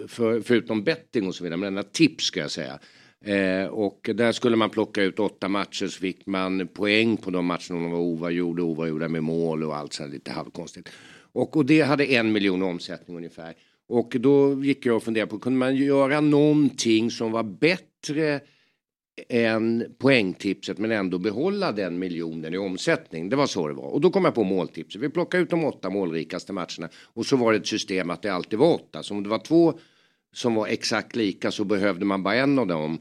för, 0.08 0.42
förutom 0.42 0.84
betting 0.84 1.28
och 1.28 1.36
så 1.36 1.44
vidare, 1.44 1.58
men 1.58 1.68
enda 1.68 1.84
tips 1.84 2.24
ska 2.24 2.40
jag 2.40 2.52
säga. 2.52 2.80
Eh, 3.26 3.68
och 3.68 4.10
där 4.14 4.32
skulle 4.32 4.56
man 4.56 4.70
plocka 4.70 5.04
ut 5.04 5.20
åtta 5.20 5.48
matcher 5.48 5.88
så 5.88 6.00
fick 6.00 6.26
man 6.26 6.68
poäng 6.68 7.18
på 7.18 7.32
de 7.32 7.46
matcherna 7.46 7.76
om 7.76 7.84
de 7.84 7.92
var 7.92 8.00
oavgjorda, 8.00 8.64
oavgjorda 8.64 9.08
med 9.08 9.24
mål 9.24 9.64
och 9.64 9.76
allt 9.76 9.94
sånt 9.94 10.14
lite 10.14 10.32
halvkonstigt. 10.32 10.90
Och, 11.32 11.58
och 11.58 11.66
det 11.66 11.82
hade 11.82 12.06
en 12.06 12.32
miljon 12.32 12.64
omsättning 12.64 13.18
ungefär. 13.18 13.54
Och 13.88 14.16
då 14.20 14.64
gick 14.64 14.86
jag 14.86 14.96
och 14.96 15.04
funderade 15.04 15.32
på, 15.32 15.40
kunde 15.40 15.60
man 15.60 15.76
göra 15.76 16.22
någonting 16.22 17.12
som 17.12 17.32
var 17.32 17.44
bättre 17.44 18.42
än 19.30 19.96
poängtipset 19.98 20.78
men 20.78 20.92
ändå 20.92 21.18
behålla 21.18 21.72
den 21.72 22.00
miljonen 22.00 22.54
i 22.54 22.58
omsättning. 22.58 23.30
Det 23.30 23.36
var 23.36 23.48
så 23.48 23.68
det 23.68 23.74
var. 23.74 23.88
Och 23.88 24.02
då 24.02 24.10
kom 24.10 24.26
jag 24.26 24.36
på 24.36 24.44
måltipset. 24.44 25.02
Vi 25.02 25.10
plockade 25.10 25.44
ut 25.44 25.50
de 25.50 25.66
åtta 25.66 25.90
målrikaste 25.90 26.54
matcherna 26.54 26.90
och 27.14 27.26
så 27.26 27.38
var 27.38 27.52
det 27.52 27.58
ett 27.58 27.68
system 27.68 28.10
att 28.10 28.22
det 28.22 28.30
alltid 28.30 28.60
var 28.60 28.74
åtta. 28.74 29.04
Så 29.04 29.14
om 29.14 29.24
det 29.24 29.30
var 29.30 29.40
två 29.40 29.80
som 30.34 30.56
var 30.56 30.68
exakt 30.68 31.16
lika 31.16 31.52
så 31.52 31.64
behövde 31.64 32.06
man 32.06 32.24
bara 32.24 32.36
en 32.36 32.60
av 32.60 32.68
dem 32.68 33.00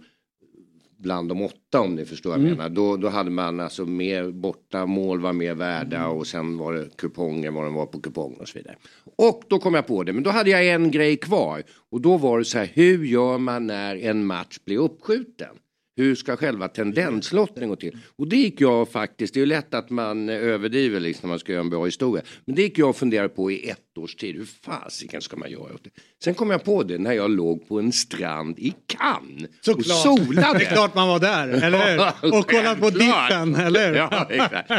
bland 1.04 1.28
de 1.28 1.42
åtta 1.42 1.80
om 1.80 1.94
ni 1.94 2.04
förstår 2.04 2.30
vad 2.30 2.38
jag 2.38 2.44
Mm. 2.46 2.56
menar. 2.58 2.70
Då, 2.70 2.96
då 2.96 3.08
hade 3.08 3.30
man 3.30 3.60
alltså 3.60 3.86
mer 3.86 4.30
borta 4.30 4.86
mål 4.86 5.20
var 5.20 5.32
mer 5.32 5.54
värda 5.54 6.06
och 6.08 6.26
sen 6.26 6.58
var 6.58 6.72
det 6.72 6.96
kupongen 6.96 7.54
vad 7.54 7.64
den 7.64 7.74
var 7.74 7.86
på 7.86 8.00
kupongen 8.00 8.40
och 8.40 8.48
så 8.48 8.58
vidare. 8.58 8.76
Och 9.16 9.42
då 9.48 9.58
kom 9.58 9.74
jag 9.74 9.86
på 9.86 10.02
det, 10.02 10.12
men 10.12 10.22
då 10.22 10.30
hade 10.30 10.50
jag 10.50 10.68
en 10.68 10.90
grej 10.90 11.16
kvar 11.16 11.62
och 11.90 12.00
då 12.00 12.16
var 12.16 12.38
det 12.38 12.44
så 12.44 12.58
här, 12.58 12.70
hur 12.74 13.04
gör 13.04 13.38
man 13.38 13.66
när 13.66 13.96
en 13.96 14.26
match 14.26 14.58
blir 14.64 14.78
uppskjuten? 14.78 15.48
Hur 15.96 16.14
ska 16.14 16.36
själva 16.36 16.68
tendenslottningen 16.68 17.68
gå 17.68 17.76
till? 17.76 17.98
Och 18.18 18.28
det 18.28 18.36
gick 18.36 18.60
jag 18.60 18.88
faktiskt, 18.92 19.34
det 19.34 19.38
är 19.38 19.42
ju 19.42 19.46
lätt 19.46 19.74
att 19.74 19.90
man 19.90 20.28
överdriver 20.28 21.00
liksom 21.00 21.20
när 21.28 21.32
man 21.32 21.38
ska 21.38 21.52
göra 21.52 21.60
en 21.60 21.70
bra 21.70 21.84
historia. 21.84 22.22
Men 22.44 22.54
det 22.54 22.62
gick 22.62 22.78
jag 22.78 22.88
och 22.88 22.96
funderade 22.96 23.28
på 23.28 23.50
i 23.50 23.68
ett 23.68 23.98
års 23.98 24.14
tid. 24.14 24.36
Hur 24.36 24.44
fasiken 24.64 25.20
ska 25.20 25.36
man 25.36 25.50
göra 25.50 25.62
åt 25.74 25.84
det? 25.84 25.90
Sen 26.24 26.34
kom 26.34 26.50
jag 26.50 26.64
på 26.64 26.82
det 26.82 26.98
när 26.98 27.12
jag 27.12 27.30
låg 27.30 27.68
på 27.68 27.78
en 27.78 27.92
strand 27.92 28.58
i 28.58 28.74
Cannes 28.86 29.50
och 29.58 29.64
Såklart. 29.64 30.02
solade. 30.02 30.58
Det 30.58 30.64
är 30.64 30.72
klart 30.74 30.94
man 30.94 31.08
var 31.08 31.18
där, 31.20 31.48
eller 31.48 31.92
hur? 32.22 32.38
Och 32.38 32.50
kollat 32.50 32.80
på 32.80 32.90
diffen, 32.90 33.54
eller 33.54 33.88
hur? 33.88 33.96
Ja, 33.96 34.26
exakt. 34.30 34.70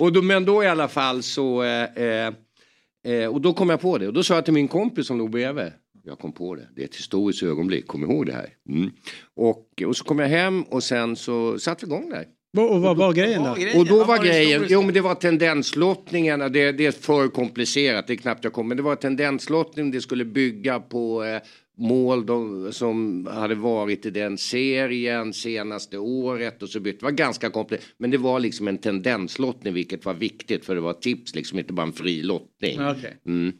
Och 0.00 0.12
då, 0.12 0.22
men 0.22 0.44
då 0.44 0.64
i 0.64 0.66
alla 0.66 0.88
fall 0.88 1.22
så... 1.22 1.62
Eh, 1.62 2.26
eh, 3.12 3.28
och 3.28 3.40
då 3.40 3.52
kom 3.52 3.70
jag 3.70 3.80
på 3.80 3.98
det. 3.98 4.06
Och 4.06 4.12
då 4.12 4.22
sa 4.22 4.34
jag 4.34 4.44
till 4.44 4.54
min 4.54 4.68
kompis 4.68 5.06
som 5.06 5.18
låg 5.18 5.30
bredvid. 5.30 5.72
Jag 6.06 6.18
kom 6.18 6.32
på 6.32 6.54
det. 6.54 6.68
Det 6.76 6.82
är 6.82 6.84
ett 6.84 6.96
historiskt 6.96 7.42
ögonblick. 7.42 7.86
Kom 7.86 8.02
ihåg 8.02 8.26
det 8.26 8.32
här. 8.32 8.48
Mm. 8.68 8.90
Och, 9.34 9.82
och 9.86 9.96
så 9.96 10.04
kom 10.04 10.18
jag 10.18 10.28
hem 10.28 10.62
och 10.62 10.82
sen 10.82 11.16
så 11.16 11.58
satte 11.58 11.86
vi 11.86 11.92
igång 11.92 12.10
där. 12.10 12.26
Och 12.56 12.82
vad 12.82 12.96
var 12.96 13.12
grejen 13.12 13.42
då? 13.42 13.78
Och 13.78 13.86
då 13.86 14.04
var 14.04 14.24
grejen, 14.24 14.66
jo 14.68 14.82
men 14.82 14.94
det 14.94 15.00
var 15.00 15.14
tendenslottningarna, 15.14 16.48
det, 16.48 16.72
det 16.72 16.86
är 16.86 16.92
för 16.92 17.28
komplicerat, 17.28 18.06
det 18.06 18.12
är 18.12 18.16
knappt 18.16 18.44
jag 18.44 18.52
kom, 18.52 18.68
men 18.68 18.76
det 18.76 18.82
var 18.82 18.96
tendenslottning, 18.96 19.90
det 19.90 20.00
skulle 20.00 20.24
bygga 20.24 20.80
på 20.80 21.24
eh, 21.24 21.38
mål 21.76 22.26
de, 22.26 22.68
som 22.72 23.26
hade 23.32 23.54
varit 23.54 24.06
i 24.06 24.10
den 24.10 24.38
serien 24.38 25.32
senaste 25.32 25.98
året 25.98 26.62
och 26.62 26.68
så 26.68 26.80
bytte. 26.80 26.98
Det 26.98 27.04
var 27.04 27.10
ganska 27.10 27.50
komplicerat, 27.50 27.94
men 27.98 28.10
det 28.10 28.18
var 28.18 28.40
liksom 28.40 28.68
en 28.68 28.78
tendenslottning 28.78 29.74
vilket 29.74 30.04
var 30.04 30.14
viktigt 30.14 30.64
för 30.64 30.74
det 30.74 30.80
var 30.80 30.92
tips, 30.92 31.34
liksom 31.34 31.58
inte 31.58 31.72
bara 31.72 31.86
en 31.86 31.92
fri 31.92 32.22
lottning. 32.22 32.80
Okej. 32.80 33.16
Mm. 33.26 33.52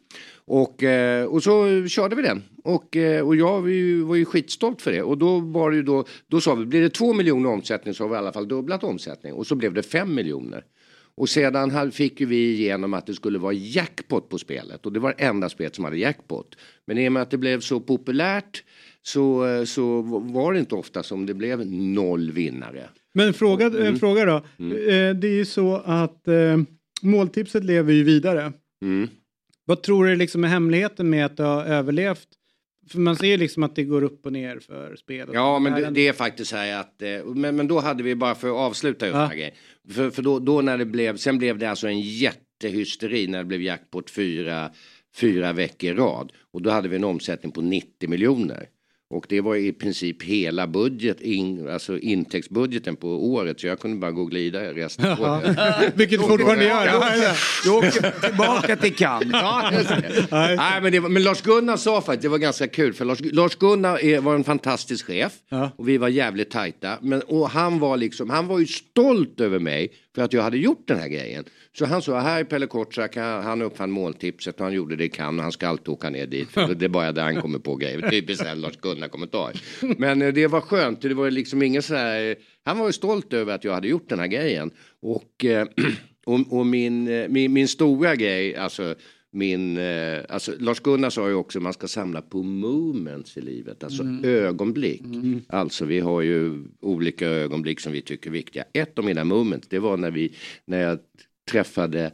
Och, 0.47 0.83
eh, 0.83 1.25
och 1.25 1.43
så 1.43 1.85
körde 1.87 2.15
vi 2.15 2.21
den. 2.21 2.43
Och, 2.63 2.95
eh, 2.95 3.27
och 3.27 3.35
jag 3.35 3.61
var 3.61 3.69
ju, 3.69 4.01
var 4.01 4.15
ju 4.15 4.25
skitstolt 4.25 4.81
för 4.81 4.91
det. 4.91 5.01
Och 5.01 5.17
då 5.17 5.39
var 5.39 5.71
det 5.71 5.75
ju 5.77 5.83
då, 5.83 6.05
då 6.27 6.41
sa 6.41 6.55
vi, 6.55 6.65
blir 6.65 6.81
det 6.81 6.89
två 6.89 7.13
miljoner 7.13 7.49
omsättning 7.49 7.93
så 7.93 8.03
har 8.03 8.09
vi 8.09 8.15
i 8.15 8.17
alla 8.17 8.33
fall 8.33 8.47
dubblat 8.47 8.83
omsättning. 8.83 9.33
Och 9.33 9.47
så 9.47 9.55
blev 9.55 9.73
det 9.73 9.83
fem 9.83 10.15
miljoner. 10.15 10.63
Och 11.17 11.29
sedan 11.29 11.91
fick 11.91 12.19
ju 12.19 12.25
vi 12.25 12.53
igenom 12.53 12.93
att 12.93 13.07
det 13.07 13.13
skulle 13.13 13.39
vara 13.39 13.53
jackpot 13.53 14.29
på 14.29 14.37
spelet. 14.37 14.85
Och 14.85 14.93
det 14.93 14.99
var 14.99 15.13
det 15.17 15.23
enda 15.23 15.49
spelet 15.49 15.75
som 15.75 15.83
hade 15.85 15.97
jackpot. 15.97 16.55
Men 16.87 16.97
i 16.97 17.07
och 17.07 17.11
med 17.11 17.21
att 17.21 17.31
det 17.31 17.37
blev 17.37 17.59
så 17.59 17.79
populärt 17.79 18.63
så, 19.01 19.47
eh, 19.47 19.63
så 19.63 20.01
var 20.19 20.53
det 20.53 20.59
inte 20.59 20.75
ofta 20.75 21.03
som 21.03 21.25
det 21.25 21.33
blev 21.33 21.67
noll 21.71 22.31
vinnare. 22.31 22.89
Men 23.13 23.33
fråga, 23.33 23.65
Mm. 23.67 23.99
fråga 23.99 24.25
då. 24.25 24.35
Eh, 24.35 25.15
det 25.15 25.27
är 25.27 25.35
ju 25.35 25.45
så 25.45 25.75
att 25.75 26.27
eh, 26.27 26.57
måltipset 27.01 27.63
lever 27.63 27.93
ju 27.93 28.03
vidare. 28.03 28.53
Mm. 28.81 29.07
Vad 29.65 29.83
tror 29.83 30.05
du 30.05 30.15
liksom 30.15 30.43
är 30.43 30.47
hemligheten 30.47 31.09
med 31.09 31.25
att 31.25 31.37
det 31.37 31.43
har 31.43 31.65
överlevt? 31.65 32.27
För 32.89 32.99
man 32.99 33.15
ser 33.15 33.27
ju 33.27 33.37
liksom 33.37 33.63
att 33.63 33.75
det 33.75 33.83
går 33.83 34.03
upp 34.03 34.25
och 34.25 34.33
ner 34.33 34.59
för 34.59 34.95
spel. 34.95 35.29
Ja, 35.33 35.59
men 35.59 35.73
det, 35.73 35.89
det 35.89 36.07
är 36.07 36.13
faktiskt 36.13 36.49
så 36.49 36.55
här 36.55 36.79
att, 36.79 37.01
eh, 37.01 37.25
men, 37.25 37.55
men 37.55 37.67
då 37.67 37.79
hade 37.79 38.03
vi 38.03 38.15
bara 38.15 38.35
för 38.35 38.47
att 38.47 38.53
avsluta 38.55 39.05
just 39.05 39.15
Ja. 39.15 39.19
den 39.21 39.29
här 39.29 39.35
grejen. 39.35 39.53
För, 39.91 40.09
för 40.09 40.21
då, 40.21 40.39
då 40.39 40.61
när 40.61 40.77
det 40.77 40.85
blev, 40.85 41.17
sen 41.17 41.37
blev 41.37 41.57
det 41.57 41.65
alltså 41.69 41.87
en 41.87 41.99
jättehysteri 42.01 43.27
när 43.27 43.37
det 43.37 43.45
blev 43.45 43.61
jackpot 43.61 44.09
fyra, 44.09 44.71
fyra 45.15 45.53
veckor 45.53 45.89
i 45.89 45.93
rad. 45.93 46.31
Och 46.51 46.61
då 46.61 46.69
hade 46.69 46.89
vi 46.89 46.95
en 46.95 47.03
omsättning 47.03 47.51
på 47.51 47.61
90 47.61 48.09
miljoner. 48.09 48.67
Och 49.09 49.25
det 49.29 49.41
var 49.41 49.55
i 49.55 49.73
princip 49.73 50.23
hela 50.23 50.67
budget, 50.67 51.21
in, 51.21 51.69
alltså 51.69 51.99
intäktsbudgeten 51.99 52.95
på 52.95 53.07
året. 53.07 53.59
Så 53.59 53.67
jag 53.67 53.79
kunde 53.79 53.97
bara 53.97 54.11
gå 54.11 54.21
och 54.21 54.31
glida 54.31 54.73
resten 54.73 55.17
på 55.17 55.23
det. 55.23 55.91
Vilket 55.95 56.19
du 56.19 56.27
fortfarande 56.27 56.65
gör. 56.65 57.63
Du 57.63 57.69
åker 57.69 58.27
tillbaka 58.27 58.75
till 58.75 58.95
Cannes. 58.95 59.29
Ja. 59.31 59.71
Nej, 60.31 60.81
men, 60.81 61.01
var, 61.01 61.09
men 61.09 61.23
Lars 61.23 61.41
Gunnar 61.41 61.77
sa 61.77 62.01
faktiskt, 62.01 62.21
det 62.21 62.29
var 62.29 62.37
ganska 62.37 62.67
kul 62.67 62.93
för 62.93 63.05
Lars, 63.05 63.19
Lars 63.21 63.55
Gunnar 63.55 64.03
är, 64.03 64.19
var 64.19 64.35
en 64.35 64.43
fantastisk 64.43 65.05
chef 65.05 65.33
och 65.77 65.89
vi 65.89 65.97
var 65.97 66.07
jävligt 66.07 66.51
tajta. 66.51 66.97
Men, 67.01 67.21
och 67.21 67.49
han 67.49 67.79
var 67.79 67.97
liksom, 67.97 68.29
han 68.29 68.47
var 68.47 68.59
ju 68.59 68.65
stolt 68.65 69.41
över 69.41 69.59
mig 69.59 69.91
för 70.15 70.21
att 70.21 70.33
jag 70.33 70.41
hade 70.41 70.57
gjort 70.57 70.87
den 70.87 70.99
här 70.99 71.07
grejen. 71.07 71.45
Så 71.77 71.85
han 71.85 72.01
sa, 72.01 72.19
här 72.19 72.39
är 72.39 72.43
Pelle 72.43 72.67
Kortsak, 72.67 73.15
han, 73.17 73.61
uppfann 73.61 73.91
måltipset 73.91 74.55
och 74.59 74.63
han 74.63 74.73
gjorde 74.73 74.95
det 74.95 75.03
i 75.03 75.09
Cannes 75.09 75.41
han 75.41 75.51
ska 75.51 75.67
alltid 75.67 75.89
åka 75.89 76.09
ner 76.09 76.27
dit. 76.27 76.49
För 76.51 76.75
det 76.75 76.85
är 76.85 76.89
bara 76.89 77.11
där 77.11 77.23
han 77.23 77.41
kommer 77.41 77.59
på 77.59 77.75
grejer. 77.75 78.09
Typiskt 78.09 78.45
en 78.45 78.61
Lars 78.61 78.77
Gunnar-kommentar. 78.77 79.51
Men 79.97 80.21
eh, 80.21 80.33
det 80.33 80.47
var 80.47 80.61
skönt, 80.61 81.01
det 81.01 81.13
var 81.13 81.31
liksom 81.31 81.61
ingen 81.61 81.81
så 81.81 81.95
här 81.95 82.35
Han 82.63 82.79
var 82.79 82.87
ju 82.87 82.93
stolt 82.93 83.33
över 83.33 83.55
att 83.55 83.63
jag 83.63 83.73
hade 83.73 83.87
gjort 83.87 84.09
den 84.09 84.19
här 84.19 84.27
grejen. 84.27 84.71
Och, 85.01 85.45
eh, 85.45 85.67
och, 86.25 86.39
och 86.59 86.65
min, 86.65 87.07
eh, 87.07 87.27
min, 87.29 87.53
min 87.53 87.67
stora 87.67 88.15
grej, 88.15 88.55
alltså 88.55 88.95
min, 89.35 89.77
eh, 89.77 90.19
alltså 90.29 90.51
Lars 90.59 90.79
Gunnar 90.79 91.09
sa 91.09 91.27
ju 91.29 91.33
också 91.35 91.59
att 91.59 91.63
man 91.63 91.73
ska 91.73 91.87
samla 91.87 92.21
på 92.21 92.43
moments 92.43 93.37
i 93.37 93.41
livet, 93.41 93.83
alltså 93.83 94.03
Mm. 94.03 94.23
ögonblick. 94.25 95.01
Alltså 95.49 95.85
vi 95.85 95.99
har 95.99 96.21
ju 96.21 96.63
olika 96.81 97.27
ögonblick 97.27 97.79
som 97.79 97.91
vi 97.93 98.01
tycker 98.01 98.29
är 98.29 98.31
viktiga. 98.33 98.63
Ett 98.73 98.99
av 98.99 99.05
mina 99.05 99.23
moments, 99.23 99.67
det 99.67 99.79
var 99.79 99.97
när, 99.97 100.11
vi, 100.11 100.33
när 100.65 100.81
jag 100.81 100.99
träffade 101.51 102.11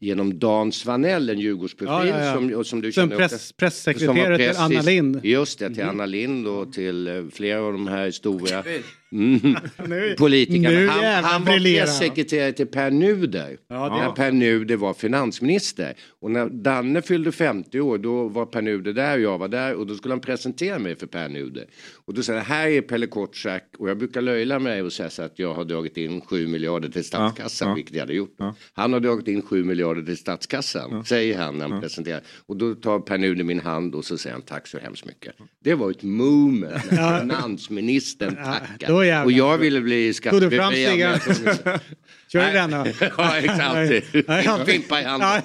genom 0.00 0.38
Dan 0.38 0.72
Svanell, 0.72 1.30
en 1.30 1.38
Djurgårdsprofil 1.40 2.08
Ja, 2.08 2.18
ja, 2.18 2.24
ja. 2.24 2.34
som, 2.34 2.54
och 2.54 2.66
som 2.66 2.80
du 2.80 2.92
Som 2.92 3.10
känner 3.10 3.16
press- 3.28 3.52
pressekreterare 3.56 4.36
till 4.38 4.56
Anna 4.60 4.82
Lindh. 4.82 5.26
Just 5.26 5.58
det, 5.58 5.74
till 5.74 5.82
Mhm. 5.84 5.90
Anna 5.90 6.06
Lind 6.06 6.46
och 6.48 6.72
till 6.72 7.06
eh, 7.08 7.24
flera 7.32 7.60
av 7.62 7.72
de 7.72 7.86
här 7.88 8.10
stora 8.10 8.64
Nu- 9.10 9.40
mm, 9.78 10.16
politikerna. 10.18 10.70
nu 10.70 10.88
han, 10.88 11.24
han 11.24 11.44
var 11.44 11.58
pressekreterare 11.58 12.52
till 12.52 12.66
Per 12.66 12.90
Nuder. 12.90 13.56
Ja, 13.68 13.88
när 13.88 14.12
Per 14.12 14.32
Nuder 14.32 14.76
var 14.76 14.94
finansminister. 14.94 15.94
Och 16.20 16.30
när 16.30 16.48
Danne 16.48 17.02
fyllde 17.02 17.32
50 17.32 17.80
år 17.80 17.98
då 17.98 18.28
var 18.28 18.46
Per 18.46 18.62
Nuder 18.62 18.92
där 18.92 19.16
och 19.16 19.22
jag 19.22 19.38
var 19.38 19.48
där 19.48 19.74
och 19.74 19.86
då 19.86 19.94
skulle 19.94 20.14
han 20.14 20.20
presentera 20.20 20.78
mig 20.78 20.96
för 20.96 21.06
Per 21.06 21.28
Nuder. 21.28 21.64
Och 22.04 22.14
då 22.14 22.22
sa 22.22 22.32
han, 22.32 22.42
här 22.42 22.68
är 22.68 22.80
Pelle 22.80 23.06
Kortsak 23.06 23.62
och 23.78 23.90
jag 23.90 23.98
brukar 23.98 24.20
löjla 24.22 24.58
mig 24.58 24.82
och 24.82 24.92
säga 24.92 25.10
så 25.10 25.22
att 25.22 25.38
jag 25.38 25.54
har 25.54 25.64
dragit 25.64 25.96
in 25.96 26.20
7 26.20 26.46
miljarder 26.46 26.88
till 26.88 27.04
statskassan, 27.04 27.66
Ja, 27.68 27.72
ja. 27.72 27.74
vilket 27.74 27.94
jag 27.94 28.02
hade 28.02 28.14
gjort. 28.14 28.36
Han 28.72 28.92
har 28.92 29.00
dragit 29.00 29.28
in 29.28 29.42
7 29.42 29.64
miljarder 29.64 30.02
till 30.02 30.16
statskassan, 30.16 31.04
säger 31.04 31.38
han 31.38 31.58
när 31.58 31.68
han 31.68 31.80
presenterar. 31.80 32.20
Och 32.46 32.56
då 32.56 32.74
tar 32.74 33.00
Per 33.00 33.18
Nuder 33.18 33.44
min 33.44 33.60
hand 33.60 33.94
och 33.94 34.04
så 34.04 34.18
säger 34.18 34.34
han 34.34 34.42
tack 34.42 34.66
så 34.66 34.78
hemskt 34.78 35.04
mycket. 35.06 35.34
Det 35.64 35.74
var 35.74 35.90
ett 35.90 36.02
moment 36.02 36.90
när 36.90 37.20
finansministern 37.20 38.34
tackade. 38.36 38.97
Då 38.98 39.04
jävlar. 39.04 39.24
och 39.24 39.32
jag 39.32 39.58
ville 39.58 39.80
bli 39.80 40.14
Tog 40.14 40.40
du 40.40 40.50
fram 40.50 40.72
skattebefriad. 40.72 41.80
Kör 42.32 42.46
du 42.46 42.52
den 42.52 42.70
då? 42.70 42.86
ja, 43.18 43.36
exakt. 43.36 44.70
Fimpa 44.70 45.00
i 45.00 45.04
handen. 45.04 45.42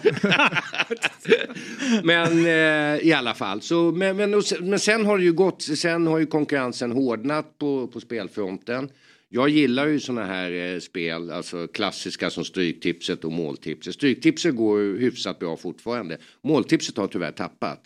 men 2.03 2.45
eh, 2.45 3.07
i 3.07 3.13
alla 3.13 3.33
fall. 3.33 3.61
Så, 3.61 3.91
men, 3.91 4.17
men, 4.17 4.33
och 4.33 4.45
sen, 4.45 4.69
men 4.69 4.79
sen 4.79 5.05
har 5.05 5.17
det 5.17 5.23
ju 5.23 5.33
gått, 5.33 5.61
sen 5.61 6.07
har 6.07 6.19
ju 6.19 6.25
konkurrensen 6.25 6.91
hårdnat 6.91 7.57
på, 7.57 7.87
på 7.87 7.99
spelfronten. 7.99 8.89
Jag 9.29 9.49
gillar 9.49 9.87
ju 9.87 9.99
såna 9.99 10.25
här 10.25 10.51
eh, 10.51 10.79
spel, 10.79 11.31
alltså 11.31 11.67
klassiska 11.67 12.29
som 12.29 12.45
Stryktipset 12.45 13.23
och 13.23 13.31
Måltipset. 13.31 13.93
Stryktipset 13.93 14.55
går 14.55 14.81
ju 14.81 14.99
hyfsat 14.99 15.39
bra 15.39 15.57
fortfarande. 15.57 16.17
Måltipset 16.41 16.97
har 16.97 17.07
tyvärr 17.07 17.31
tappat. 17.31 17.79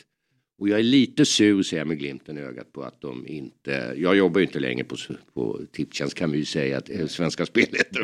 Och 0.59 0.69
jag 0.69 0.79
är 0.79 0.83
lite 0.83 1.25
sur 1.25 1.63
ser 1.63 1.77
jag 1.77 1.87
med 1.87 1.99
glimten 1.99 2.37
i 2.37 2.41
ögat 2.41 2.73
på 2.73 2.83
att 2.83 3.01
de 3.01 3.27
inte, 3.27 3.93
jag 3.97 4.15
jobbar 4.17 4.39
ju 4.39 4.45
inte 4.45 4.59
längre 4.59 4.83
på, 4.83 4.95
på 5.33 5.59
Tipstjänst 5.71 6.15
kan 6.15 6.31
vi 6.31 6.37
ju 6.37 6.45
säga 6.45 6.77
att 6.77 6.89
eh, 6.89 7.07
Svenska 7.07 7.45
Spel 7.45 7.67
heter 7.71 8.03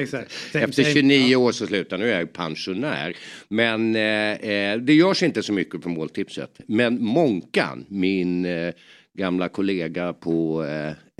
Efter 0.53 0.83
same. 0.83 0.93
29 0.93 1.35
år 1.35 1.51
så 1.51 1.67
slutar 1.67 1.97
nu 1.97 2.11
är 2.11 2.19
jag 2.19 2.33
pensionär. 2.33 3.17
Men 3.47 3.95
eh, 3.95 4.01
eh, 4.31 4.77
det 4.77 4.93
görs 4.93 5.23
inte 5.23 5.43
så 5.43 5.53
mycket 5.53 5.81
på 5.81 5.89
måltipset. 5.89 6.59
Men 6.67 7.03
Monkan, 7.03 7.85
min 7.87 8.45
eh, 8.45 8.73
gamla 9.17 9.49
kollega 9.49 10.13
på, 10.13 10.65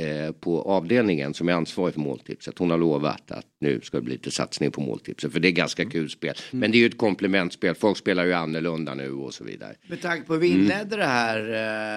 eh, 0.02 0.32
på 0.32 0.62
avdelningen 0.62 1.34
som 1.34 1.50
är 1.50 1.54
ansvarig 1.54 1.94
för 1.94 2.02
måltipset. 2.02 2.60
Hon 2.60 2.72
har 2.72 2.78
lovat 2.78 3.32
att 3.32 3.46
nu 3.62 3.80
ska 3.84 3.98
det 3.98 4.04
bli 4.04 4.14
lite 4.14 4.32
satsning 4.32 4.72
på 4.72 4.82
måltipset. 4.82 5.34
För 5.34 5.40
det 5.40 5.48
är 5.48 5.52
ganska 5.52 5.86
kul 5.86 6.10
spel. 6.10 6.34
Men 6.52 6.72
det 6.72 6.78
är 6.78 6.80
ju 6.80 6.86
ett 6.86 6.98
komplementspel. 6.98 7.76
Folk 7.76 7.98
spelar 7.98 8.26
ju 8.26 8.34
annorlunda 8.34 8.94
nu 8.94 9.12
och 9.12 9.34
så 9.34 9.44
vidare. 9.44 9.74
Med 9.90 10.02
tanke 10.02 10.28
på 10.28 10.34
hur 10.34 10.40
vi 10.42 10.48
inledde 10.48 10.96
det 10.98 11.06
här 11.06 11.40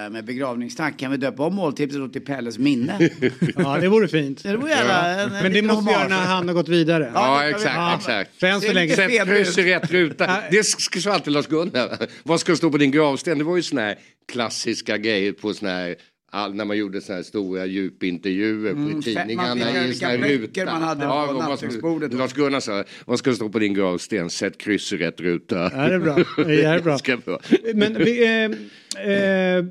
eh, 0.07 0.11
med 0.11 0.25
begravningstack 0.25 0.99
kan 0.99 1.11
vi 1.11 1.17
döpa 1.17 1.43
om 1.43 1.55
måltipset 1.55 2.13
till 2.13 2.25
Pelles 2.25 2.59
minne. 2.59 3.11
Ja, 3.57 3.79
det 3.81 3.89
vore 3.89 4.09
fint. 4.09 4.43
Det 4.43 4.57
vore 4.57 4.73
en- 4.75 5.21
en 5.21 5.43
Men 5.43 5.53
det 5.53 5.63
måste 5.63 5.85
vi 5.87 5.93
göra 5.93 6.09
när 6.09 6.17
han 6.27 6.49
har 6.49 6.55
gått 6.55 6.69
vidare. 6.69 7.11
Ja, 7.15 7.41
vi- 7.45 7.51
exakt, 7.51 7.75
ja. 7.77 7.97
exakt. 7.97 8.31
För 8.41 8.47
än 8.47 8.61
så 8.61 8.73
länge. 8.73 8.95
Sätt 8.97 9.25
kryss 9.27 9.59
i 9.59 9.63
rätt 9.75 9.91
ruta. 9.91 10.27
Det 10.51 10.61
sk- 10.61 11.01
sa 11.01 11.13
alltid 11.13 11.33
Lars 11.33 11.47
Gunnar. 11.47 12.07
Vad 12.23 12.41
ska 12.41 12.57
stå 12.57 12.71
på 12.71 12.79
din 12.79 12.91
gravsten? 12.91 13.39
Det 13.39 13.45
var 13.45 13.57
ju 13.57 13.63
såna 13.63 13.81
här 13.81 13.99
klassiska 14.33 14.99
grejer 14.99 15.33
på 15.33 15.55
såna 15.55 15.71
här 15.73 15.95
all, 16.31 16.55
när 16.55 16.65
man 16.65 16.77
gjorde 16.79 17.01
såna 17.01 17.17
här 17.17 17.23
stora 17.23 17.67
djupintervjuer 17.67 18.73
på 18.73 18.79
Mm, 18.79 19.03
tidningarna 19.03 19.85
i 19.85 19.87
vilka 19.87 20.07
såna 20.07 20.25
här 20.27 20.29
ruta. 20.39 20.65
man 20.65 20.83
hade 20.83 21.01
på 21.01 21.07
vad- 21.09 21.35
vad- 21.35 21.49
nattduksbordet. 21.51 22.13
Lars 22.15 22.33
Gunnar 22.33 22.61
sa, 22.61 22.85
vad 23.07 23.19
ska 23.19 23.33
stå 23.35 23.49
på 23.49 23.59
din 23.59 23.75
gravsten? 23.75 24.31
Sätt 24.31 24.59
kryss 24.59 24.93
i 24.93 24.97
rätt 24.97 25.21
ruta. 25.21 25.57
Ja, 25.75 25.89
det 25.89 25.95
är 25.95 25.99
bra. 25.99 26.17
Det 26.37 26.63
är 26.65 26.81
bra. 26.81 26.91
Ganska 26.93 27.17
bra. 27.17 27.41
Men, 27.75 27.95
vi, 27.99 28.25
eh, 28.25 29.13
eh, 29.13 29.65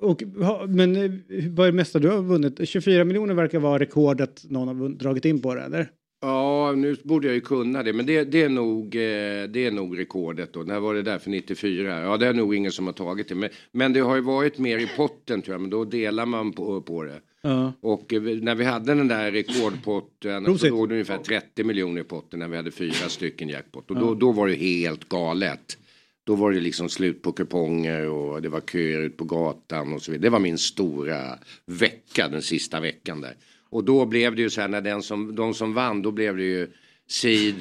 och, 0.00 0.22
ha, 0.22 0.66
men 0.68 0.96
eh, 0.96 1.10
vad 1.50 1.66
är 1.66 1.70
det 1.72 1.76
mesta 1.76 1.98
du 1.98 2.08
har 2.08 2.22
vunnit? 2.22 2.68
24 2.68 3.04
miljoner 3.04 3.34
verkar 3.34 3.58
vara 3.58 3.78
rekordet 3.78 4.42
någon 4.50 4.68
har 4.80 4.88
dragit 4.88 5.24
in 5.24 5.42
på 5.42 5.54
det, 5.54 5.62
eller? 5.62 5.88
Ja, 6.24 6.72
nu 6.76 6.96
borde 7.04 7.26
jag 7.26 7.34
ju 7.34 7.40
kunna 7.40 7.82
det, 7.82 7.92
men 7.92 8.06
det, 8.06 8.24
det, 8.24 8.42
är, 8.42 8.48
nog, 8.48 8.84
eh, 8.94 9.48
det 9.48 9.66
är 9.66 9.70
nog 9.70 9.98
rekordet 9.98 10.52
då. 10.52 10.60
När 10.60 10.80
var 10.80 10.94
det 10.94 11.02
där 11.02 11.18
för 11.18 11.30
94? 11.30 12.00
Ja, 12.02 12.16
det 12.16 12.26
är 12.26 12.32
nog 12.32 12.54
ingen 12.54 12.72
som 12.72 12.86
har 12.86 12.92
tagit 12.92 13.28
det. 13.28 13.34
Men, 13.34 13.50
men 13.72 13.92
det 13.92 14.00
har 14.00 14.14
ju 14.16 14.20
varit 14.22 14.58
mer 14.58 14.78
i 14.78 14.88
potten 14.96 15.42
tror 15.42 15.54
jag, 15.54 15.60
men 15.60 15.70
då 15.70 15.84
delar 15.84 16.26
man 16.26 16.52
på, 16.52 16.80
på 16.80 17.02
det. 17.02 17.20
Ja. 17.42 17.72
Och 17.80 18.12
eh, 18.14 18.22
när 18.22 18.54
vi 18.54 18.64
hade 18.64 18.94
den 18.94 19.08
där 19.08 19.32
rekordpotten 19.32 20.44
så 20.44 20.50
Prosit. 20.50 20.70
låg 20.70 20.88
det 20.88 20.94
ungefär 20.94 21.18
30 21.18 21.64
miljoner 21.64 22.00
i 22.00 22.04
potten 22.04 22.38
när 22.38 22.48
vi 22.48 22.56
hade 22.56 22.70
fyra 22.70 23.08
stycken 23.08 23.48
jackpot. 23.48 23.90
Och 23.90 23.96
Ja. 23.96 24.00
då, 24.00 24.14
då 24.14 24.32
var 24.32 24.48
det 24.48 24.54
helt 24.54 25.08
galet. 25.08 25.78
Då 26.24 26.34
var 26.34 26.52
det 26.52 26.60
liksom 26.60 26.88
slut 26.88 27.22
på 27.22 27.32
kuponger 27.32 28.08
och 28.08 28.42
det 28.42 28.48
var 28.48 28.60
köer 28.60 29.00
ut 29.00 29.16
på 29.16 29.24
gatan 29.24 29.92
och 29.92 30.02
så 30.02 30.12
vidare. 30.12 30.22
Det 30.26 30.30
var 30.30 30.38
min 30.40 30.58
stora 30.58 31.38
vecka, 31.66 32.28
den 32.28 32.42
sista 32.42 32.80
veckan 32.80 33.20
där. 33.20 33.34
Och 33.72 33.84
då 33.84 34.06
blev 34.06 34.34
det 34.36 34.42
ju 34.42 34.50
så 34.50 34.60
här 34.60 34.68
när 34.68 34.80
den 34.80 35.02
som, 35.02 35.34
de 35.34 35.54
som 35.54 35.74
vann, 35.74 36.02
då 36.02 36.10
blev 36.10 36.36
det 36.36 36.42
ju 36.42 36.68
sid. 37.08 37.54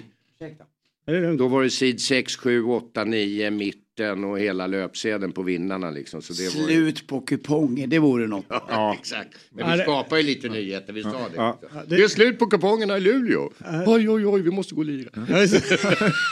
Då 1.38 1.48
var 1.48 1.64
det 1.64 1.70
sid 1.70 2.02
6, 2.02 2.36
7, 2.36 2.64
8, 2.64 3.04
9, 3.04 3.52
mitten 3.52 4.24
och 4.24 4.40
hela 4.40 4.68
löpsedeln 4.68 5.32
på 5.32 5.42
vinnarna 5.44 5.92
liksom. 5.92 6.22
Så 6.22 6.34
det 6.34 6.56
var 6.56 6.70
ju... 6.70 6.76
Slut 6.92 7.08
på 7.08 7.22
kuponger, 7.22 7.88
det 7.88 8.00
vore 8.00 8.28
något. 8.28 8.46
Ja, 8.50 8.96
exakt. 9.00 9.30
Men 9.50 9.66
Ja, 9.66 9.72
vi 9.72 9.78
det- 9.78 9.84
skapar 9.84 10.18
ju 10.18 10.24
lite 10.24 10.50
nyheter, 10.50 10.94
vi 10.94 11.04
sa 11.04 11.10
det. 11.12 11.36
Ja. 11.36 11.60
Det... 11.88 11.96
är 11.96 12.08
slut 12.08 12.40
på 12.40 12.46
kupongerna 12.46 12.98
i 12.98 13.00
Luleå. 13.00 13.50
Oj, 13.88 14.10
oj, 14.10 14.26
oj, 14.28 14.42
vi 14.42 14.52
måste 14.52 14.76
gå 14.76 14.82
och 14.82 14.86
lira. 14.86 15.10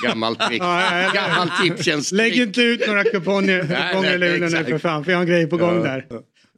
Gammalt 0.03 0.39
trick. 0.39 0.61
Gammalt 1.13 1.51
tipstjänst 1.63 2.11
Lägg 2.11 2.35
inte 2.37 2.61
ut 2.61 2.87
några 2.87 3.03
kuponger, 3.03 3.61
kuponger 3.61 4.15
i 4.15 4.19
nej, 4.19 4.39
Luleå 4.39 4.49
nu 4.49 4.65
för 4.65 4.77
fan, 4.77 5.03
för 5.05 5.11
jag 5.11 5.17
har 5.17 5.23
en 5.23 5.29
grej 5.29 5.47
på 5.47 5.57
gång 5.57 5.75
Ja. 5.75 5.83
där. 5.83 6.05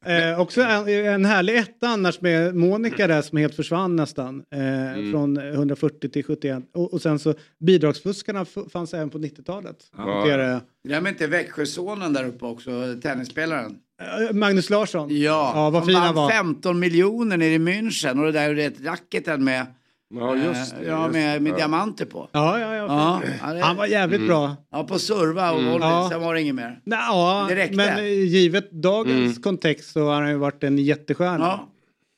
Eh, 0.06 0.40
också 0.40 0.62
en, 0.62 0.88
en 1.06 1.26
härlig 1.26 1.58
etta 1.58 1.88
annars 1.88 2.22
med 2.22 2.56
Monica 2.56 3.08
där 3.08 3.22
som 3.22 3.38
helt 3.38 3.56
försvann 3.56 3.96
nästan. 3.96 4.44
Eh, 4.54 4.82
Mm. 4.92 5.12
Från 5.12 5.38
140 5.38 6.10
till 6.10 6.24
71. 6.24 6.64
Och, 6.74 6.94
och 6.94 7.02
sen 7.02 7.20
så 7.20 7.34
bidragsfuskarna 7.60 8.46
fanns 8.74 8.94
även 8.94 9.10
på 9.10 9.18
90-talet. 9.18 9.78
Ja. 9.98 10.60
Glöm 10.84 11.08
inte 11.08 11.28
Växjösonen 11.28 12.14
där 12.14 12.28
uppe 12.28 12.46
också, 12.46 12.96
tennisspelaren. 13.02 13.76
Eh, 14.02 14.36
Magnus 14.36 14.70
Larsson. 14.70 15.08
Ja, 15.10 15.52
ja 15.56 15.70
vad 15.70 15.84
han 15.84 15.94
vann 16.04 16.16
var. 16.16 16.30
15 16.30 16.80
miljoner 16.80 17.38
nere 17.38 17.54
i 17.54 17.58
München 17.60 18.20
och 18.20 18.26
det 18.26 18.32
där 18.32 18.56
rätt 18.56 18.82
racketen 18.82 19.44
med, 19.44 19.66
Ja, 20.14 20.36
just 20.36 20.76
det, 20.76 20.82
eh, 20.82 20.88
ja, 20.88 21.04
just 21.04 21.14
med, 21.14 21.42
med 21.42 21.52
Ja. 21.52 21.56
diamanter 21.58 22.06
på. 22.06 22.30
Ja, 22.32 22.60
ja, 22.60 22.76
ja. 22.76 22.86
Ja, 22.88 23.22
ja, 23.42 23.54
det- 23.54 23.60
Han 23.64 23.76
var 23.78 23.86
jävligt 23.86 24.18
Mm. 24.20 24.28
bra. 24.28 24.56
Ja, 24.72 24.84
på 24.84 25.00
serva 25.00 25.52
och 25.52 25.60
Mm. 25.60 25.72
volley, 25.72 25.88
Ja. 25.90 26.08
sen 26.12 26.22
var 26.22 26.34
det 26.34 26.42
inget 26.42 26.56
mer. 26.56 26.80
Nej, 26.84 27.00
ja, 27.08 27.46
Det 27.50 27.56
räckte. 27.56 27.76
men 27.78 28.06
givet 28.28 28.72
dagens 28.72 29.32
Mm. 29.32 29.42
kontext 29.42 29.92
så 29.92 30.06
har 30.06 30.22
han 30.22 30.30
ju 30.32 30.38
varit 30.38 30.64
en 30.64 30.78
jättestjärna. 30.78 31.46
Ja. 31.46 31.68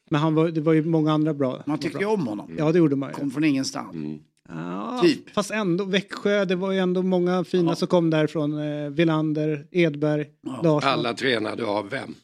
Men 0.09 0.21
han 0.21 0.35
var, 0.35 0.47
det 0.49 0.61
var 0.61 0.73
ju 0.73 0.85
många 0.85 1.11
andra 1.13 1.33
bra. 1.33 1.63
Man 1.65 1.77
tyckte 1.77 1.99
ju 1.99 2.05
om 2.05 2.27
honom. 2.27 2.51
Ja, 2.57 2.71
det 2.71 2.77
gjorde 2.77 2.95
man 2.95 3.09
ju. 3.09 3.13
Kom 3.15 3.31
från 3.31 3.43
ingenstans. 3.43 3.93
Mm. 3.95 4.19
Ja, 4.49 4.99
Typ. 5.03 5.29
Fast 5.29 5.51
ändå, 5.51 5.83
Växjö, 5.85 6.45
det 6.45 6.55
var 6.55 6.71
ju 6.71 6.79
ändå 6.79 7.01
många 7.01 7.43
fina 7.43 7.75
som 7.75 7.87
kom 7.87 8.09
därifrån. 8.09 8.57
Eh, 8.59 8.89
Villander, 8.89 9.65
Edberg, 9.71 10.25
Larsson. 10.63 10.89
Alla 10.91 11.13
tränade 11.13 11.65
av 11.65 11.89
vem? 11.89 12.15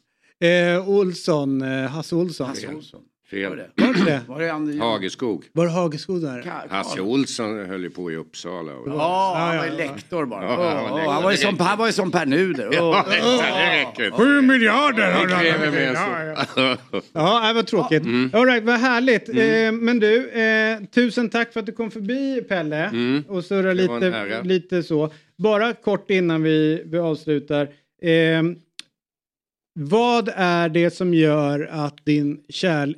Eh, 0.41 0.90
Olsson, 0.90 1.62
eh, 1.62 1.90
Hasse 1.90 2.16
Olsson. 2.16 2.48
Hasse 2.48 2.68
Olsson. 2.76 3.02
Fel. 3.30 3.49
Var 3.76 3.93
det 3.93 4.06
det? 4.06 4.22
Var 4.27 4.39
det 4.39 4.49
André? 4.53 4.80
Hageskog. 4.80 5.45
Var 5.53 5.65
det 5.65 5.72
Hageskog 5.72 6.22
där? 6.22 6.68
Hasse 6.69 7.01
Olsson 7.01 7.65
höll 7.65 7.84
ju 7.84 7.89
på 7.89 8.11
i 8.11 8.15
Uppsala. 8.15 8.73
Och... 8.73 8.88
Ja, 8.88 9.34
han 9.38 9.57
var 9.57 9.65
ju 9.65 9.72
lektor 9.72 10.26
bara. 10.26 10.43
Ja, 10.43 10.49
han 10.49 10.57
var 10.84 10.97
lektor. 10.97 11.11
han, 11.11 11.23
var 11.23 11.31
ju 11.31 11.38
som, 11.38 11.60
han 11.60 11.77
var 11.77 11.85
ju 11.85 11.91
som 11.93 12.11
Per 12.11 12.26
Nuder. 12.26 12.69
Ja, 12.72 13.06
det 13.10 13.81
räcker. 13.81 14.11
Sju 14.11 14.41
miljarder 14.41 15.11
har 15.11 15.27
Det 15.27 15.95
han. 15.97 16.77
Ja, 17.14 17.47
det 17.47 17.53
var 17.53 17.64
tråkigt. 17.64 18.03
Mm. 18.03 18.31
All 18.34 18.45
right, 18.45 18.64
vad 18.64 18.80
härligt. 18.80 19.30
Eh, 19.30 19.72
men 19.72 19.99
du, 19.99 20.30
eh, 20.30 20.80
tusen 20.95 21.30
tack 21.30 21.53
för 21.53 21.60
att 21.60 21.65
du 21.65 21.72
kom 21.72 21.91
förbi 21.91 22.41
Pelle 22.41 22.85
Mm. 22.85 23.23
och 23.27 23.43
surra 23.45 23.73
Det 23.73 23.88
var 23.88 23.97
en 24.01 24.03
lite, 24.03 24.41
lite 24.43 24.84
så. 24.84 25.14
Bara 25.38 25.73
kort 25.73 26.11
innan 26.11 26.43
vi, 26.43 26.84
vi 26.85 26.97
avslutar. 26.99 27.61
Eh, 28.01 28.43
vad 29.81 30.30
är 30.35 30.69
det 30.69 30.89
som 30.89 31.14
gör 31.14 31.69
att 31.72 32.06
din 32.06 32.39
kärlek... 32.49 32.97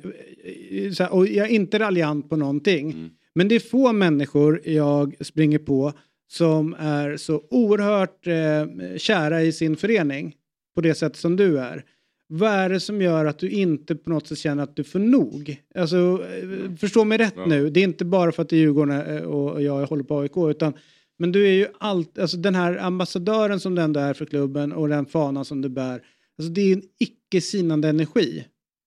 Och 1.10 1.26
jag 1.26 1.46
är 1.46 1.50
inte 1.50 1.78
raljant 1.78 2.30
på 2.30 2.36
någonting. 2.36 2.90
Mm. 2.90 3.10
Men 3.34 3.48
det 3.48 3.54
är 3.54 3.60
få 3.60 3.92
människor 3.92 4.60
jag 4.64 5.14
springer 5.20 5.58
på 5.58 5.92
som 6.28 6.76
är 6.78 7.16
så 7.16 7.42
oerhört 7.50 8.26
eh, 8.26 8.96
kära 8.96 9.42
i 9.42 9.52
sin 9.52 9.76
förening 9.76 10.34
på 10.74 10.80
det 10.80 10.94
sätt 10.94 11.16
som 11.16 11.36
du 11.36 11.58
är. 11.58 11.84
Vad 12.28 12.50
är 12.50 12.68
det 12.68 12.80
som 12.80 13.02
gör 13.02 13.24
att 13.24 13.38
du 13.38 13.50
inte 13.50 13.94
på 13.94 14.10
något 14.10 14.26
sätt 14.26 14.38
känner 14.38 14.62
att 14.62 14.76
du 14.76 14.84
får 14.84 14.98
nog? 14.98 15.62
Alltså, 15.74 15.96
eh, 15.96 16.74
förstå 16.80 17.04
mig 17.04 17.18
rätt 17.18 17.34
Ja. 17.36 17.46
nu. 17.46 17.70
Det 17.70 17.80
är 17.80 17.84
inte 17.84 18.04
bara 18.04 18.32
för 18.32 18.42
att 18.42 18.48
det 18.48 18.56
är 18.56 18.60
Djurgården 18.60 19.16
eh, 19.16 19.22
och 19.22 19.62
jag 19.62 19.86
håller 19.86 20.04
på 20.04 20.18
AIK. 20.18 20.36
Utan, 20.36 20.72
men 21.18 21.32
du 21.32 21.46
är 21.46 21.52
ju 21.52 21.66
allt, 21.78 22.18
alltså 22.18 22.36
den 22.36 22.54
här 22.54 22.76
ambassadören 22.76 23.60
som 23.60 23.74
du 23.74 23.82
ändå 23.82 24.00
är 24.00 24.14
för 24.14 24.24
klubben 24.24 24.72
och 24.72 24.88
den 24.88 25.06
fanan 25.06 25.44
som 25.44 25.62
du 25.62 25.68
bär. 25.68 26.02
Alltså 26.38 26.52
det 26.52 26.60
är 26.60 26.72
en 26.72 26.82
icke 27.00 27.40
sinande 27.40 27.88
energi. 27.88 28.44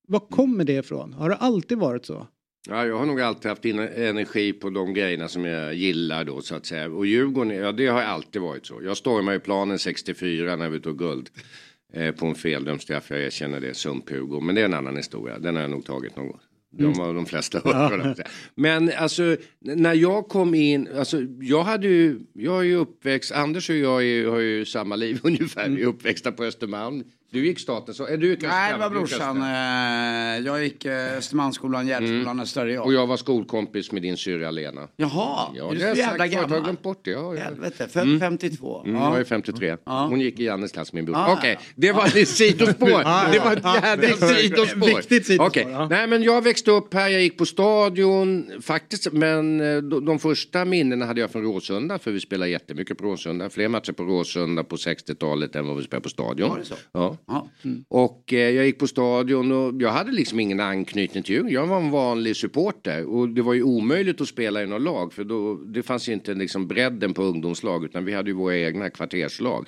Var 0.08 0.20
kommer 0.20 0.64
det 0.64 0.74
ifrån? 0.74 1.14
Har 1.14 1.30
det 1.30 1.36
alltid 1.36 1.78
varit 1.78 2.06
så? 2.06 2.28
Ja, 2.70 2.86
jag 2.86 2.98
har 2.98 3.06
nog 3.06 3.22
alltid 3.22 3.50
haft 3.50 3.66
energi 3.66 4.54
på 4.54 4.70
de 4.70 4.94
grejerna 4.94 5.28
som 5.28 5.46
jag 5.46 5.74
gillar 5.76 6.24
då 6.24 6.42
så 6.42 6.56
att 6.56 6.66
säga. 6.66 6.88
Och 6.90 7.06
Djurgården, 7.06 7.56
ja 7.58 7.72
det 7.72 7.88
har 7.88 8.02
alltid 8.02 8.42
varit 8.42 8.66
så. 8.66 8.80
Jag 8.84 8.98
stormade 8.98 9.36
ju 9.36 9.40
planen 9.40 9.80
64 9.80 10.56
när 10.56 10.70
vi 10.70 10.80
tog 10.80 10.98
guld. 10.98 11.30
Eh, 11.94 12.12
på 12.16 12.26
en 12.26 12.36
feldömd 12.36 12.82
straff, 12.82 13.10
jag 13.10 13.20
erkänner 13.24 13.60
det, 13.60 13.72
sump-Hugo. 13.74 14.42
Men 14.42 14.56
det 14.56 14.62
är 14.62 14.66
en 14.66 14.74
annan 14.74 14.98
historia, 14.98 15.40
den 15.40 15.56
har 15.56 15.62
jag 15.62 15.72
nog 15.72 15.86
tagit 15.86 16.16
någon 16.16 16.28
gång. 16.28 16.40
De 16.78 16.84
Mm. 16.86 17.00
har 17.00 17.14
de 17.14 17.26
flesta 17.26 17.60
hört. 17.64 18.18
Ja. 18.18 18.24
Men 18.56 18.92
alltså 18.98 19.38
när 19.60 19.94
jag 19.94 20.28
kom 20.28 20.54
in, 20.56 20.88
alltså 20.98 21.22
jag 21.42 21.64
hade 21.64 21.88
ju, 21.88 22.20
jag 22.34 22.60
är 22.60 22.64
ju 22.64 22.76
uppväxt, 22.76 23.32
Anders 23.32 23.70
och 23.70 23.76
jag 23.76 24.04
är, 24.06 24.28
har 24.28 24.40
ju 24.40 24.66
samma 24.66 24.96
liv 24.96 25.20
ungefär. 25.24 25.70
Vi 25.70 25.82
är 25.82 25.86
uppväxta 25.86 26.32
på 26.32 26.44
Östermalm. 26.44 27.04
Du 27.36 27.46
gick 27.46 27.60
statens, 27.60 28.00
är 28.00 28.18
du 28.18 28.30
gick 28.30 28.42
Nej, 28.42 28.74
det 28.74 28.80
var 28.80 28.90
brorsan. 28.90 29.42
Eh, 29.42 30.46
Jag 30.46 30.64
gick 30.64 30.86
eh, 30.86 31.18
Östermalmsskolan, 31.18 31.88
Gärdsskolan, 31.88 32.40
Östra 32.40 32.82
Och 32.82 32.94
jag 32.94 33.08
var 33.08 33.18
skolkompis 33.18 33.92
med 33.92 34.02
din 34.02 34.18
syrra 34.18 34.52
Lena. 34.52 34.88
Jaha, 34.96 35.50
Ja, 35.56 35.70
är 35.70 35.74
du 35.74 35.80
så 35.80 35.86
jag 35.86 35.98
jävla 35.98 36.18
förut, 36.24 36.34
jag 36.34 36.42
har 36.42 36.48
gammal? 36.48 36.64
glömt 36.64 36.82
bort 36.82 37.00
det. 37.04 37.12
Ja, 37.12 37.36
ja. 37.36 37.42
Helvete, 37.44 37.88
fem- 37.94 38.20
52. 38.20 38.82
Mm, 38.86 38.96
Ja. 38.96 39.12
Jag 39.12 39.20
är 39.20 39.24
53. 39.24 39.78
Hon 39.86 40.20
gick 40.22 40.40
i 40.40 40.44
Jannes 40.46 40.72
klass, 40.72 40.94
min 40.94 41.06
bror. 41.06 41.16
Ah, 41.18 41.34
Okej, 41.34 41.60
det 41.76 41.92
var 41.92 42.06
ett 42.06 42.28
sidospår. 42.28 42.88
Det 43.32 43.40
var 43.40 43.54
ett 43.54 43.60
ja. 43.64 43.76
jävla 43.84 44.08
sidospår. 44.28 44.88
viktigt 44.98 45.26
sidospår, 45.26 45.72
ja. 45.72 45.88
Nej, 45.90 46.08
men 46.08 46.24
jag 46.24 46.44
växte 46.44 46.72
upp 46.72 46.94
här, 46.94 47.10
jag 47.10 47.22
gick 47.22 47.38
på 47.38 47.46
stadion 47.46 48.52
faktiskt, 48.62 49.12
men 49.12 49.62
eh, 49.62 49.78
de, 49.78 50.06
de 50.06 50.20
första 50.20 50.66
minnena 50.66 51.06
hade 51.06 51.22
jag 51.22 51.32
från 51.32 51.44
Råsunda, 51.44 52.00
för 52.00 52.12
vi 52.12 52.20
spelade 52.20 52.52
jättemycket 52.52 52.98
på 52.98 53.04
Råsunda. 53.06 53.50
Fler 53.50 53.68
matcher 53.68 53.92
på 53.92 54.04
Råsunda 54.04 54.64
på 54.64 54.76
60-talet 54.76 55.56
än 55.56 55.68
vad 55.68 55.78
vi 55.78 55.84
spelade 55.84 56.04
på 56.04 56.10
stadion. 56.10 56.50
Var 56.50 56.58
det 56.60 56.66
så? 56.66 56.76
Ja. 56.92 57.18
Mm. 57.64 57.86
Och 57.88 58.34
eh, 58.34 58.50
jag 58.50 58.66
gick 58.66 58.80
på 58.80 58.88
stadion 58.88 59.52
och 59.52 59.82
jag 59.82 59.90
hade 59.90 60.12
liksom 60.12 60.40
ingen 60.40 60.60
anknytning 60.60 61.24
till 61.24 61.34
Djurgården. 61.34 61.54
Jag 61.54 61.68
var 61.68 61.78
en 61.78 61.92
vanlig 61.92 62.36
supporter 62.36 63.06
och 63.06 63.30
det 63.30 63.42
var 63.42 63.54
ju 63.54 63.64
omöjligt 63.64 64.22
att 64.22 64.28
spela 64.28 64.64
i 64.64 64.68
något 64.68 64.82
lag 64.82 65.14
för 65.14 65.24
då, 65.24 65.56
det 65.56 65.84
fanns 65.84 66.10
ju 66.10 66.14
inte 66.14 66.34
liksom 66.34 66.68
bredden 66.68 67.14
på 67.14 67.24
ungdomslag 67.24 67.86
utan 67.86 68.06
vi 68.06 68.14
hade 68.14 68.30
ju 68.30 68.36
våra 68.36 68.58
egna 68.58 68.90
kvarterslag. 68.90 69.68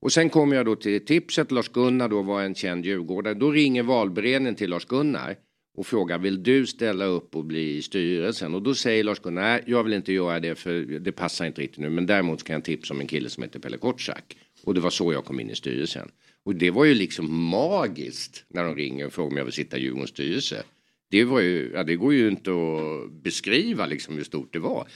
Och 0.00 0.12
sen 0.12 0.30
kom 0.30 0.52
jag 0.52 0.66
då 0.66 0.76
till 0.76 1.04
tipset, 1.04 1.52
Lars-Gunnar 1.52 2.08
då 2.08 2.22
var 2.22 2.42
en 2.42 2.54
känd 2.54 2.84
djurgårdare. 2.84 3.34
Då 3.34 3.50
ringer 3.50 3.82
valberedningen 3.82 4.54
till 4.54 4.70
Lars-Gunnar 4.70 5.36
och 5.76 5.86
frågar 5.86 6.18
vill 6.18 6.42
du 6.42 6.66
ställa 6.66 7.04
upp 7.04 7.36
och 7.36 7.44
bli 7.44 7.76
i 7.76 7.82
styrelsen? 7.82 8.54
Och 8.54 8.62
då 8.62 8.74
säger 8.74 9.04
Lars-Gunnar 9.04 9.42
nej 9.42 9.62
jag 9.66 9.84
vill 9.84 9.92
inte 9.92 10.12
göra 10.12 10.40
det 10.40 10.54
för 10.54 10.72
det 11.00 11.12
passar 11.12 11.46
inte 11.46 11.60
riktigt 11.60 11.78
nu 11.78 11.90
men 11.90 12.06
däremot 12.06 12.44
kan 12.44 12.54
jag 12.54 12.64
tipsa 12.64 12.94
om 12.94 13.00
en 13.00 13.06
kille 13.06 13.28
som 13.28 13.42
heter 13.42 13.58
Pelle 13.58 13.76
Kotschack. 13.76 14.36
Och 14.64 14.74
det 14.74 14.80
var 14.80 14.90
så 14.90 15.12
jag 15.12 15.24
kom 15.24 15.40
in 15.40 15.50
i 15.50 15.54
styrelsen. 15.54 16.08
Och 16.44 16.54
det 16.54 16.70
var 16.70 16.84
ju 16.84 16.94
liksom 16.94 17.34
magiskt 17.44 18.44
när 18.48 18.64
de 18.64 18.74
ringer 18.76 19.06
och 19.06 19.12
frågar 19.12 19.30
om 19.30 19.36
jag 19.36 19.44
vill 19.44 19.52
sitta 19.54 19.76
i 19.78 19.80
Djurgårdens 19.82 20.10
styrelse. 20.10 20.62
Det, 21.10 21.24
var 21.24 21.40
ju, 21.40 21.70
ja, 21.74 21.84
det 21.84 21.96
går 21.96 22.14
ju 22.14 22.28
inte 22.28 22.50
att 22.50 23.12
beskriva 23.22 23.86
liksom 23.86 24.16
hur 24.16 24.24
stort 24.24 24.52
det 24.52 24.58
var. 24.58 24.86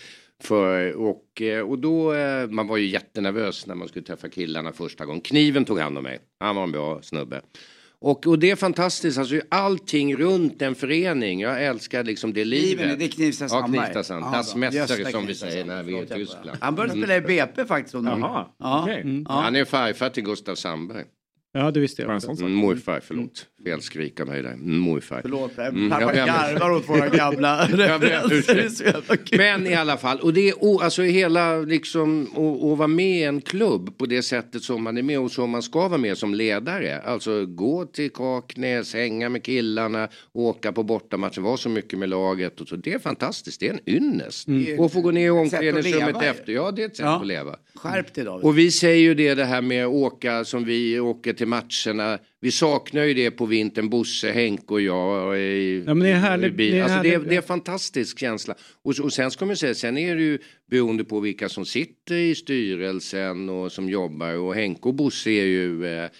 För, 0.43 0.93
och, 0.93 1.43
eh, 1.43 1.61
och 1.61 1.79
då, 1.79 2.15
eh, 2.15 2.47
man 2.51 2.67
var 2.67 2.77
ju 2.77 2.87
jättenervös 2.87 3.67
när 3.67 3.75
man 3.75 3.89
skulle 3.89 4.05
träffa 4.05 4.29
killarna 4.29 4.73
första 4.73 5.07
gången. 5.07 5.21
Kniven 5.21 5.65
tog 5.65 5.79
hand 5.79 5.99
om 5.99 6.05
mig. 6.05 6.19
Han 6.41 6.57
var 6.57 6.63
en 6.63 6.73
bra 6.73 7.03
snubbe. 7.03 7.41
Och, 8.01 8.27
och 8.27 8.39
det 8.39 8.51
är 8.51 8.57
fantastiskt, 8.57 9.19
alltså 9.19 9.41
allting 9.49 10.17
runt 10.17 10.63
en 10.63 10.75
förening. 10.75 11.41
Jag 11.41 11.65
älskar 11.65 12.05
liksom 12.05 12.33
det 12.33 12.45
livet. 12.45 12.79
Kniven, 12.85 12.99
det 12.99 13.05
är 13.05 13.09
Knivsta 13.09 13.45
Ja, 13.45 13.49
Sandberg. 13.49 13.83
Knivsta 13.83 14.05
Sand. 14.05 14.25
Ja, 14.25 14.29
bra. 14.31 14.39
Das 14.39 14.55
Mästare 14.57 14.99
Gösta 15.01 15.11
som 15.11 15.21
vi 15.21 15.27
Knivsta 15.27 15.47
säger 15.51 15.65
när 15.65 15.83
vi 15.83 15.93
är 15.93 15.97
i 15.97 16.07
Sandberg. 16.07 16.27
Tyskland. 16.27 16.59
Han 16.61 16.75
började 16.75 16.93
Mm. 16.95 17.05
spela 17.05 17.17
i 17.17 17.21
BP 17.21 17.65
faktiskt. 17.65 17.95
under- 17.95 18.19
Jaha, 18.19 18.47
ja. 18.59 18.83
okej. 18.83 19.01
Mm. 19.01 19.25
Ja. 19.29 19.35
Han 19.41 19.57
är 19.57 19.65
farfar 19.65 20.09
till 20.11 20.25
Gustav 20.25 20.55
Sandberg. 20.55 21.05
Ja, 21.53 21.71
det 21.71 21.81
visste 21.81 22.03
jag. 22.03 22.17
också. 22.17 22.31
Mm, 22.31 22.53
morfar, 22.55 23.01
förlåt. 23.05 23.47
Fel 23.65 23.81
skrik 23.81 24.21
av 24.21 24.27
mig 24.27 24.43
där. 24.43 24.53
Mm, 24.53 24.79
Morfar. 24.79 25.19
Förlåt, 25.23 25.59
Mm, 25.59 25.91
pappa 25.91 26.13
garvar 26.15 26.71
åt 26.71 26.89
våra 26.89 27.09
gamla 27.09 27.67
referenser. 27.67 29.37
Men 29.39 29.67
i 29.67 29.75
alla 29.75 29.97
fall, 29.97 30.21
och 30.21 30.33
det 30.33 30.49
är 30.49 30.55
o- 30.65 30.81
alltså 30.83 31.03
hela 31.03 31.59
liksom 31.59 32.23
att 32.73 32.79
vara 32.79 32.87
med 32.87 33.19
i 33.21 33.23
en 33.23 33.41
klubb 33.41 33.99
på 33.99 34.07
det 34.07 34.23
sättet 34.23 34.63
som 34.63 34.83
man 34.83 34.99
är 34.99 35.03
med 35.03 35.19
och 35.21 35.31
som 35.31 35.51
man 35.51 35.63
ska 35.63 35.89
vara 35.89 35.99
med 35.99 36.19
som 36.19 36.35
ledare. 36.35 36.99
Alltså 37.01 37.47
gå 37.47 37.85
till 37.87 38.11
Kaknäs, 38.11 38.95
hänga 38.95 39.29
med 39.29 39.43
killarna, 39.43 40.09
åka 40.33 40.73
på 40.73 40.83
bortamatcher, 40.83 41.41
vara 41.41 41.57
så 41.57 41.69
mycket 41.69 41.99
med 41.99 42.09
laget 42.09 42.61
och 42.61 42.69
så. 42.69 42.77
Det 42.77 42.93
är 42.93 42.99
fantastiskt, 42.99 43.61
det 43.61 43.69
är 43.69 43.73
en 43.73 43.95
ynnest. 43.95 44.49
Mm. 44.49 44.81
Och 44.81 44.93
få 44.93 45.01
gå 45.01 45.11
ner 45.11 45.27
i 45.27 45.31
omklädningsrummet 45.31 46.23
efter, 46.23 46.53
ja 46.53 46.71
det 46.71 46.83
är 46.83 46.87
ett 46.87 46.97
sätt 46.97 47.07
Ja. 47.07 47.21
att 47.21 47.27
leva. 47.27 47.57
Skärp 47.75 48.15
dig 48.15 48.25
David. 48.25 48.45
Och 48.45 48.59
vi 48.59 48.71
säger 48.71 49.03
ju 49.03 49.15
det, 49.15 49.35
det 49.35 49.45
här 49.45 49.63
med 49.63 49.85
att 49.87 49.93
åka 49.93 50.45
som 50.45 50.65
vi 50.65 51.01
åker 51.01 51.33
till 51.39 51.47
matcherna. 51.49 52.19
Vi 52.41 52.51
saknar 52.51 53.05
ju 53.05 53.15
det 53.15 53.31
på 53.31 53.47
vintern, 53.47 53.89
Bosse, 53.89 54.31
Henke 54.33 54.75
och 54.75 54.81
jag. 54.81 55.39
I, 55.41 55.85
Ja, 55.87 55.95
men 55.95 55.99
det 56.07 56.09
är 56.09 56.15
härligt- 56.19 56.57
det 56.57 56.79
är 56.79 56.83
alltså, 56.83 57.03
det, 57.03 57.15
är, 57.15 57.19
det 57.19 57.35
är 57.35 57.37
en 57.37 57.43
fantastisk 57.43 58.19
känsla. 58.19 58.55
Och, 58.83 58.95
och 59.03 59.13
sen 59.13 59.31
ska 59.31 59.47
man 59.47 59.57
säga, 59.57 59.75
sen 59.75 59.99
är 59.99 60.17
det 60.17 60.23
ju 60.23 60.39
beroende 60.71 61.05
på 61.05 61.21
vilka 61.21 61.49
som 61.49 61.67
sitter 61.67 62.15
i 62.15 62.35
styrelsen 62.35 63.49
och 63.49 63.73
som 63.73 63.89
jobbar. 63.89 64.35
Och 64.35 64.55
Henke 64.55 64.89
och 64.89 64.95
Bosse 64.95 65.31
är 65.31 65.45
ju 65.45 65.87
eh, 65.87 66.11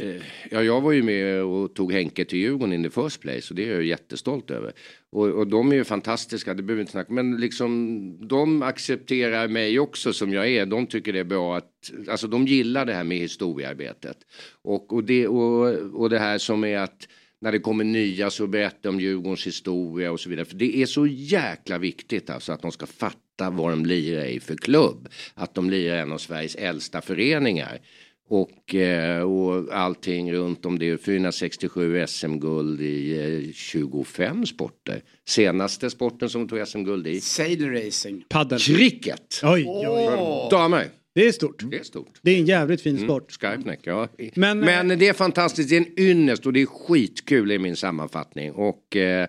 Eh, 0.00 0.22
Ja, 0.50 0.62
jag 0.62 0.80
var 0.80 0.92
ju 0.92 1.02
med 1.02 1.42
och 1.42 1.74
tog 1.74 1.92
Henke 1.92 2.24
till 2.24 2.38
Djurgården 2.38 2.72
in 2.72 2.82
the 2.82 2.90
first 2.90 3.20
place 3.20 3.46
och 3.50 3.56
det 3.56 3.64
är 3.68 3.72
jag 3.72 3.84
jättestolt 3.84 4.50
över. 4.50 4.72
Och, 5.12 5.26
och 5.26 5.46
de 5.46 5.72
är 5.72 5.76
ju 5.76 5.84
fantastiska, 5.84 6.54
det 6.54 6.62
behöver 6.62 6.76
vi 6.76 6.80
inte 6.80 6.92
snacka 6.92 7.12
Men 7.12 7.36
liksom, 7.36 8.28
de 8.28 8.62
accepterar 8.62 9.48
mig 9.48 9.78
också 9.78 10.12
som 10.12 10.32
jag 10.32 10.48
är. 10.48 10.66
De 10.66 10.86
tycker 10.86 11.12
det 11.12 11.18
är 11.18 11.24
bra 11.24 11.56
att, 11.56 11.92
alltså 12.08 12.26
de 12.26 12.46
gillar 12.46 12.86
det 12.86 12.94
här 12.94 13.04
med 13.04 13.18
historiearbetet. 13.18 14.16
Och, 14.62 14.92
och, 14.92 15.04
det, 15.04 15.28
och, 15.28 15.68
och 16.00 16.10
det 16.10 16.18
här 16.18 16.38
som 16.38 16.64
är 16.64 16.78
att 16.78 17.08
när 17.40 17.52
det 17.52 17.58
kommer 17.58 17.84
nya 17.84 18.30
så 18.30 18.46
berätta 18.46 18.88
om 18.88 19.00
Djurgårdens 19.00 19.46
historia 19.46 20.12
och 20.12 20.20
så 20.20 20.30
vidare. 20.30 20.44
För 20.44 20.56
det 20.56 20.76
är 20.76 20.86
så 20.86 21.06
jäkla 21.06 21.78
viktigt 21.78 22.30
alltså 22.30 22.52
att 22.52 22.62
de 22.62 22.72
ska 22.72 22.86
fatta 22.86 23.50
vad 23.50 23.70
de 23.70 23.86
lirar 23.86 24.24
i 24.24 24.40
för 24.40 24.56
klubb. 24.56 25.08
Att 25.34 25.54
de 25.54 25.70
lirar 25.70 25.96
i 25.96 26.00
en 26.00 26.12
av 26.12 26.18
Sveriges 26.18 26.54
äldsta 26.54 27.00
föreningar. 27.00 27.80
Och, 28.28 28.74
eh, 28.74 29.22
och 29.22 29.72
allting 29.72 30.32
runt 30.32 30.66
om 30.66 30.78
det. 30.78 30.98
467 30.98 32.06
SM-guld 32.06 32.80
i 32.80 33.46
eh, 33.46 33.52
25 33.52 34.46
sporter. 34.46 35.02
Senaste 35.28 35.90
sporten 35.90 36.30
som 36.30 36.48
tog 36.48 36.68
SM-guld 36.68 37.06
i? 37.06 37.20
Sail 37.20 37.70
racing. 37.70 38.24
Paddel. 38.28 38.58
Cricket. 38.58 39.40
Oj, 39.42 39.64
oj, 39.66 39.86
oj. 39.88 40.48
Damer. 40.50 40.88
Det 41.18 41.28
är 41.28 41.32
stort. 41.32 41.62
Det 41.70 41.78
är 41.78 41.82
stort. 41.82 42.18
Det 42.22 42.30
är 42.30 42.38
en 42.38 42.46
jävligt 42.46 42.80
fin 42.80 42.98
sport. 42.98 43.32
Skypeneck, 43.40 43.80
ja. 43.82 44.08
Men, 44.34 44.60
Men, 44.60 44.88
det 44.88 45.08
är 45.08 45.12
fantastiskt, 45.12 45.70
det 45.70 45.76
är 45.76 45.80
en 45.80 46.00
ynnest 46.00 46.46
och 46.46 46.52
det 46.52 46.62
är 46.62 46.66
skitkul 46.66 47.52
i 47.52 47.58
min 47.58 47.76
sammanfattning. 47.76 48.52
Och 48.52 48.96
eh, 48.96 49.28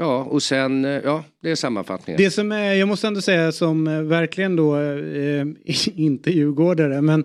ja, 0.00 0.24
och 0.24 0.42
sen, 0.42 0.84
eh, 0.84 0.90
ja, 0.90 1.24
det 1.42 1.50
är 1.50 1.54
sammanfattningen. 1.54 2.22
Det 2.22 2.30
som 2.30 2.52
är, 2.52 2.74
jag 2.74 2.88
måste 2.88 3.06
ändå 3.06 3.20
säga 3.20 3.52
som 3.52 3.88
eh, 3.88 4.02
verkligen 4.02 4.56
då, 4.56 4.76
eh, 4.80 5.46
inte 5.94 6.30
djurgårdare, 6.30 7.00
men 7.02 7.24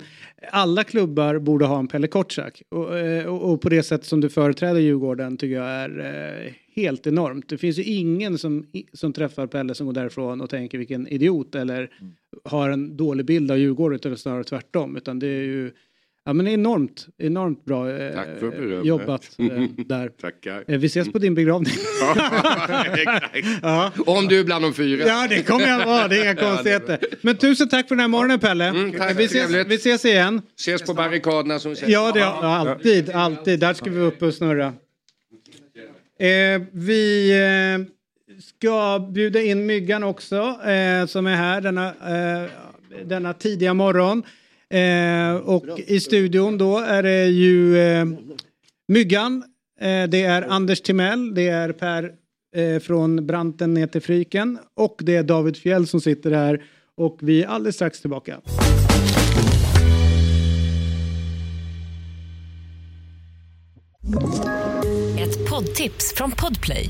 alla 0.52 0.84
klubbar 0.84 1.40
borde 1.40 1.66
ha 1.66 1.80
en 1.80 1.88
Pelle 1.88 2.08
Kotschack. 2.08 2.62
Och, 2.70 3.00
eh, 3.00 3.26
och, 3.26 3.62
på 3.62 3.70
det 3.70 3.84
sätt 3.84 4.06
som 4.06 4.22
du 4.22 4.30
företräder 4.30 4.80
Djurgården 4.80 5.38
tycker 5.38 5.56
jag 5.56 5.70
är 5.70 6.00
eh, 6.46 6.54
helt 6.76 7.08
enormt. 7.08 7.50
Det 7.50 7.58
finns 7.58 7.78
ju 7.78 7.84
ingen 7.84 8.38
som, 8.38 8.66
som 8.94 9.14
träffar 9.14 9.48
Pelle 9.48 9.76
som 9.76 9.86
går 9.86 9.94
därifrån 9.94 10.42
och 10.42 10.50
tänker 10.50 10.78
vilken 10.78 11.08
idiot 11.08 11.56
eller 11.56 11.90
har 12.44 12.70
en 12.70 12.98
dålig 12.98 13.26
bild 13.26 13.52
av 13.52 13.58
Djurgården 13.58 13.96
utan 13.96 14.18
snarare 14.18 14.44
tvärtom. 14.44 14.98
Utan 14.98 15.20
det 15.20 15.28
är 15.28 15.44
ju 15.44 15.72
Ja 16.28 16.34
men 16.34 16.48
enormt, 16.48 17.08
enormt 17.18 17.66
bra 17.66 17.92
eh, 17.92 18.14
Tack 18.14 18.28
för 18.40 18.50
berömmet. 18.50 18.86
jobbat 18.86 19.30
eh, 19.38 19.46
där. 19.86 20.10
Tackar. 20.10 20.64
Eh, 20.68 20.80
vi 20.80 20.88
ses 20.88 21.12
på 21.12 21.20
din 21.20 21.36
begravning. 21.36 21.74
ja. 23.62 23.92
Om 24.06 24.28
du 24.28 24.40
är 24.40 24.44
bland 24.44 24.66
de 24.66 24.74
fyra. 24.74 25.08
Ja 25.08 25.28
det 25.30 25.44
kommer 25.44 25.68
jag 25.68 25.86
vara, 25.86 26.08
det 26.08 26.18
är 26.18 26.24
inga 26.24 26.36
konstigheter. 26.50 27.00
Men 27.22 27.38
tusen 27.38 27.70
tack 27.70 27.88
för 27.88 27.96
den 27.96 28.00
här 28.00 28.08
morgonen 28.08 28.40
Pelle. 28.40 28.74
tack, 28.98 29.20
vi, 29.20 29.26
ses, 29.26 29.52
vi 29.68 29.76
ses 29.76 30.06
igen. 30.06 30.42
Ses 30.60 30.82
på 30.82 30.94
barrikaderna 30.94 31.60
som 31.60 31.76
säger. 31.76 31.94
Ja, 31.94 32.12
det, 32.12 32.20
ja 32.20 32.56
alltid, 32.56 33.10
alltid. 33.10 33.60
Där 33.60 33.74
ska 33.74 33.90
vi 33.90 34.00
upp 34.00 34.22
och 34.22 34.34
snurra. 34.34 34.74
Eh, 36.20 36.62
vi 36.72 37.32
eh, 37.32 37.86
ska 38.42 39.00
bjuda 39.00 39.42
in 39.42 39.66
Myggan 39.66 40.04
också 40.04 40.36
eh, 40.66 41.06
som 41.06 41.28
är 41.28 41.36
här 41.36 41.62
denna, 41.62 41.94
denna 43.06 43.34
tidiga 43.34 43.74
morgon. 43.74 44.24
Eh, 44.70 45.36
och 45.36 45.80
i 45.80 46.00
studion 46.00 46.58
då 46.58 46.80
är 46.80 47.04
det 47.04 47.26
ju 47.26 47.78
eh, 47.78 48.06
Myggan, 48.88 49.44
eh, 49.82 50.04
det 50.04 50.24
är 50.24 50.42
Anders 50.42 50.82
Timell, 50.82 51.36
det 51.36 51.48
är 51.48 51.72
Per 51.72 52.12
eh, 52.56 52.80
från 52.80 53.28
Branten 53.28 53.74
ner 53.74 53.88
till 53.88 54.02
Fryken 54.02 54.60
och 54.76 54.96
det 55.00 55.16
är 55.16 55.24
David 55.24 55.58
Fjell 55.58 55.88
som 55.88 56.02
sitter 56.02 56.32
här 56.32 56.64
och 56.98 57.18
vi 57.22 57.44
är 57.44 57.48
alldeles 57.48 57.76
strax 57.76 58.02
tillbaka. 58.02 58.42
Ett 65.20 65.50
poddtips 65.50 66.14
från 66.16 66.32
Podplay. 66.32 66.90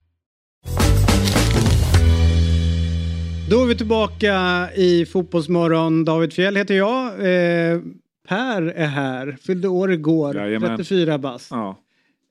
Då 3.51 3.61
är 3.61 3.65
vi 3.65 3.75
tillbaka 3.75 4.67
i 4.75 5.05
Fotbollsmorgon. 5.05 6.05
David 6.05 6.33
Fjell 6.33 6.55
heter 6.55 6.73
jag. 6.73 7.05
Eh, 7.07 7.79
per 8.27 8.61
är 8.61 8.87
här, 8.87 9.37
fyllde 9.41 9.67
år 9.67 9.91
igår, 9.91 10.35
Jajamän. 10.35 10.77
34 10.77 11.17
bast. 11.17 11.47
Ja. 11.51 11.79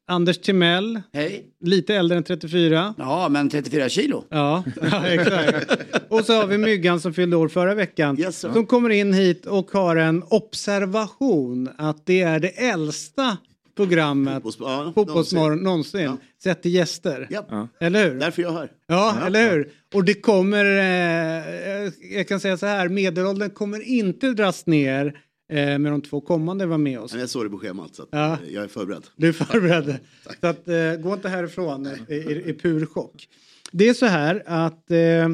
Anders 0.08 0.38
Timell, 0.38 1.00
Hej. 1.12 1.44
lite 1.60 1.94
äldre 1.94 2.16
än 2.18 2.24
34. 2.24 2.94
Ja, 2.98 3.28
men 3.28 3.50
34 3.50 3.88
kilo. 3.88 4.24
Ja, 4.28 4.64
ja 4.90 5.06
exakt. 5.06 5.72
Och 6.08 6.24
så 6.24 6.32
har 6.32 6.46
vi 6.46 6.58
Myggan 6.58 7.00
som 7.00 7.14
fyllde 7.14 7.36
år 7.36 7.48
förra 7.48 7.74
veckan. 7.74 8.20
Yes, 8.20 8.38
som 8.38 8.66
kommer 8.66 8.90
in 8.90 9.12
hit 9.12 9.46
och 9.46 9.70
har 9.70 9.96
en 9.96 10.22
observation 10.28 11.68
att 11.78 12.06
det 12.06 12.22
är 12.22 12.40
det 12.40 12.48
äldsta 12.48 13.36
programmet 13.86 14.42
Fotbolls- 14.42 14.56
ja, 14.60 14.92
Fotbollsmorgon 14.94 15.58
någonsin. 15.58 16.00
Ja. 16.00 16.16
Sett 16.42 16.62
till 16.62 16.74
gäster. 16.74 17.26
Ja. 17.30 17.68
Eller 17.80 18.08
hur? 18.10 18.14
Därför 18.20 18.42
är 18.42 18.46
jag 18.46 18.52
här. 18.52 18.70
Ja, 18.86 19.16
eller 19.26 19.50
hur? 19.50 19.70
Och 19.94 20.04
det 20.04 20.14
kommer, 20.14 20.64
eh, 20.64 21.92
jag 22.16 22.28
kan 22.28 22.40
säga 22.40 22.56
så 22.56 22.66
här, 22.66 22.88
medelåldern 22.88 23.50
kommer 23.50 23.80
inte 23.80 24.26
dras 24.32 24.66
ner 24.66 25.06
eh, 25.52 25.78
med 25.78 25.92
de 25.92 26.00
två 26.02 26.20
kommande 26.20 26.66
var 26.66 26.78
med 26.78 27.00
oss. 27.00 27.12
Men 27.12 27.20
jag 27.20 27.30
såg 27.30 27.44
det 27.46 27.50
på 27.50 27.58
schemat 27.58 27.94
så 27.94 28.02
att, 28.02 28.08
Ja. 28.12 28.32
eh, 28.32 28.38
jag 28.54 28.64
är 28.64 28.68
förberedd. 28.68 29.02
Du 29.16 29.28
är 29.28 29.32
förberedd. 29.32 29.96
så 30.40 30.46
att, 30.46 30.68
eh, 30.68 30.94
gå 31.02 31.14
inte 31.14 31.28
härifrån 31.28 31.86
i, 32.08 32.14
i, 32.14 32.42
i 32.50 32.52
pur 32.52 32.86
chock. 32.86 33.28
Det 33.72 33.88
är 33.88 33.94
så 33.94 34.06
här 34.06 34.42
att 34.46 34.90
eh, 34.90 35.28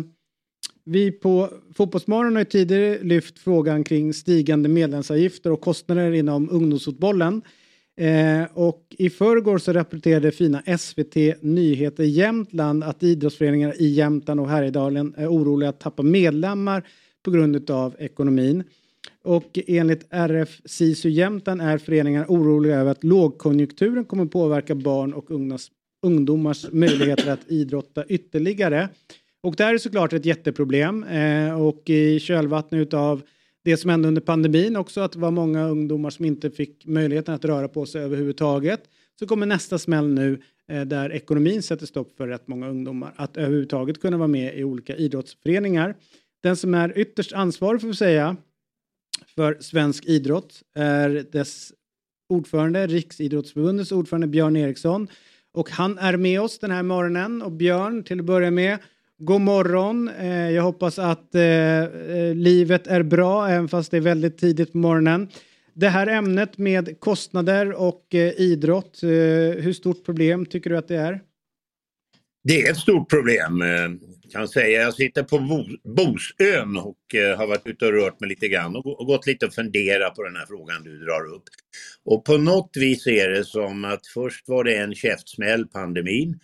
vi 0.84 1.10
på 1.12 1.50
Fotbollsmorgon 1.76 2.36
har 2.36 2.44
tidigare 2.44 2.98
lyft 3.02 3.38
frågan 3.38 3.84
kring 3.84 4.14
stigande 4.14 4.68
medlemsavgifter 4.68 5.52
och 5.52 5.60
kostnader 5.60 6.12
inom 6.12 6.50
ungdomsfotbollen. 6.50 7.42
Eh, 7.96 8.44
och 8.54 8.94
i 8.98 9.10
förrgår 9.10 9.58
så 9.58 9.72
rapporterade 9.72 10.32
fina 10.32 10.62
SVT 10.78 11.16
Nyheter 11.40 12.04
Jämtland 12.04 12.84
att 12.84 13.02
idrottsföreningar 13.02 13.82
i 13.82 13.86
Jämtland 13.86 14.40
och 14.40 14.48
Härjedalen 14.48 15.14
är 15.16 15.26
oroliga 15.26 15.68
att 15.68 15.80
tappa 15.80 16.02
medlemmar 16.02 16.86
på 17.22 17.30
grund 17.30 17.70
av 17.70 17.94
ekonomin. 17.98 18.64
Och 19.24 19.58
enligt 19.66 20.06
RF 20.10 20.60
SISU 20.64 21.08
Jämtland 21.08 21.62
är 21.62 21.78
föreningar 21.78 22.24
oroliga 22.28 22.76
över 22.76 22.90
att 22.90 23.04
lågkonjunkturen 23.04 24.04
kommer 24.04 24.26
påverka 24.26 24.74
barn 24.74 25.12
och 25.12 25.30
ungdomars, 25.30 25.70
ungdomars 26.02 26.66
möjligheter 26.72 27.32
att 27.32 27.50
idrotta 27.50 28.04
ytterligare. 28.04 28.88
Och 29.42 29.54
det 29.56 29.64
här 29.64 29.74
är 29.74 29.78
såklart 29.78 30.12
ett 30.12 30.26
jätteproblem 30.26 31.04
eh, 31.04 31.60
och 31.66 31.90
i 31.90 32.20
kölvattnet 32.20 32.94
av 32.94 33.22
det 33.66 33.76
som 33.76 33.90
hände 33.90 34.08
under 34.08 34.20
pandemin 34.20 34.76
också 34.76 35.00
att 35.00 35.12
det 35.12 35.18
var 35.18 35.30
många 35.30 35.68
ungdomar 35.68 36.10
som 36.10 36.24
inte 36.24 36.50
fick 36.50 36.86
möjligheten 36.86 37.34
att 37.34 37.44
röra 37.44 37.68
på 37.68 37.86
sig 37.86 38.02
överhuvudtaget. 38.02 38.80
Så 39.18 39.26
kommer 39.26 39.46
nästa 39.46 39.78
smäll 39.78 40.08
nu 40.08 40.42
eh, 40.68 40.82
där 40.82 41.12
ekonomin 41.12 41.62
sätter 41.62 41.86
stopp 41.86 42.16
för 42.16 42.28
rätt 42.28 42.48
många 42.48 42.68
ungdomar 42.68 43.14
att 43.16 43.36
överhuvudtaget 43.36 44.00
kunna 44.00 44.16
vara 44.16 44.28
med 44.28 44.58
i 44.58 44.64
olika 44.64 44.96
idrottsföreningar. 44.96 45.96
Den 46.42 46.56
som 46.56 46.74
är 46.74 46.98
ytterst 46.98 47.32
ansvarig 47.32 47.80
får 47.80 47.88
vi 47.88 47.94
säga 47.94 48.36
för 49.34 49.56
svensk 49.60 50.04
idrott 50.06 50.62
är 50.74 51.26
dess 51.32 51.72
ordförande, 52.28 52.86
Riksidrottsförbundets 52.86 53.92
ordförande 53.92 54.26
Björn 54.26 54.56
Eriksson. 54.56 55.08
Och 55.52 55.70
han 55.70 55.98
är 55.98 56.16
med 56.16 56.40
oss 56.40 56.58
den 56.58 56.70
här 56.70 56.82
morgonen. 56.82 57.42
Och 57.42 57.52
Björn, 57.52 58.04
till 58.04 58.20
att 58.20 58.26
börja 58.26 58.50
med, 58.50 58.78
god 59.18 59.40
morgon. 59.40 60.08
Eh, 60.08 60.50
jag 60.50 60.62
hoppas 60.62 60.98
att 60.98 61.34
eh, 61.34 61.42
eh, 61.84 62.34
livet 62.34 62.86
är 62.86 63.02
bra, 63.02 63.48
även 63.48 63.68
fast 63.68 63.90
det 63.90 63.96
är 63.96 64.00
väldigt 64.00 64.38
tidigt 64.38 64.72
på 64.72 64.78
morgonen. 64.78 65.28
Det 65.74 65.88
här 65.88 66.06
ämnet 66.06 66.58
med 66.58 67.00
kostnader 67.00 67.72
och 67.72 68.14
eh, 68.14 68.32
idrott, 68.40 69.02
eh, 69.02 69.08
hur 69.62 69.72
stort 69.72 70.04
problem 70.04 70.46
tycker 70.46 70.70
du 70.70 70.76
att 70.76 70.88
det 70.88 70.96
är? 70.96 71.20
Det 72.44 72.62
är 72.62 72.70
ett 72.70 72.76
stort 72.76 73.10
problem. 73.10 73.62
eh, 73.62 73.88
Kan 74.32 74.48
säga. 74.48 74.82
Jag 74.82 74.94
sitter 74.94 75.22
på 75.22 75.38
Bo- 75.38 75.94
Bosön 75.96 76.76
och 76.76 77.14
eh, 77.14 77.38
har 77.38 77.46
varit 77.46 77.66
ute 77.66 77.86
och 77.86 77.92
rört 77.92 78.20
mig 78.20 78.28
lite 78.28 78.48
grann 78.48 78.76
och 78.76 79.00
och 79.00 79.06
gått 79.06 79.26
lite 79.26 79.46
och 79.46 79.54
funderat 79.54 80.14
på 80.14 80.22
den 80.22 80.36
här 80.36 80.46
frågan 80.46 80.82
du 80.84 80.98
drar 80.98 81.34
upp. 81.36 81.42
Och 82.04 82.24
på 82.24 82.36
något 82.38 82.70
vis 82.76 83.06
är 83.06 83.28
det 83.30 83.44
som 83.44 83.84
att 83.84 84.06
först 84.14 84.48
var 84.48 84.64
det 84.64 84.76
en 84.76 84.94
käftsmäll, 84.94 85.66
pandemin. 85.66 86.40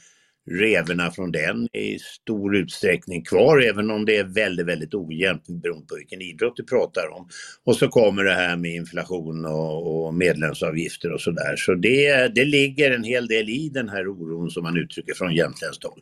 Revorna 0.50 1.10
från 1.10 1.32
den 1.32 1.68
är 1.72 1.80
i 1.80 1.98
stor 1.98 2.56
utsträckning 2.56 3.24
kvar, 3.24 3.60
även 3.60 3.90
om 3.90 4.04
det 4.04 4.16
är 4.16 4.24
väldigt, 4.24 4.66
väldigt 4.66 4.94
ojämnt 4.94 5.46
beroende 5.46 5.86
på 5.86 5.96
vilken 5.96 6.22
idrott 6.22 6.56
du 6.56 6.64
pratar 6.64 7.08
om. 7.12 7.28
Och 7.64 7.76
så 7.76 7.88
kommer 7.88 8.24
det 8.24 8.34
här 8.34 8.56
med 8.56 8.74
inflation 8.74 9.44
och, 9.44 10.06
och 10.06 10.14
medlemsavgifter 10.14 11.12
och 11.12 11.20
sådär. 11.20 11.56
Så 11.56 11.74
det, 11.74 12.34
det 12.34 12.44
ligger 12.44 12.90
en 12.90 13.04
hel 13.04 13.26
del 13.26 13.48
i 13.48 13.68
den 13.68 13.88
här 13.88 14.08
oron 14.08 14.50
som 14.50 14.62
man 14.62 14.76
uttrycker 14.76 15.14
från 15.14 15.34
jämtländskt 15.34 15.84
håll. 15.84 16.00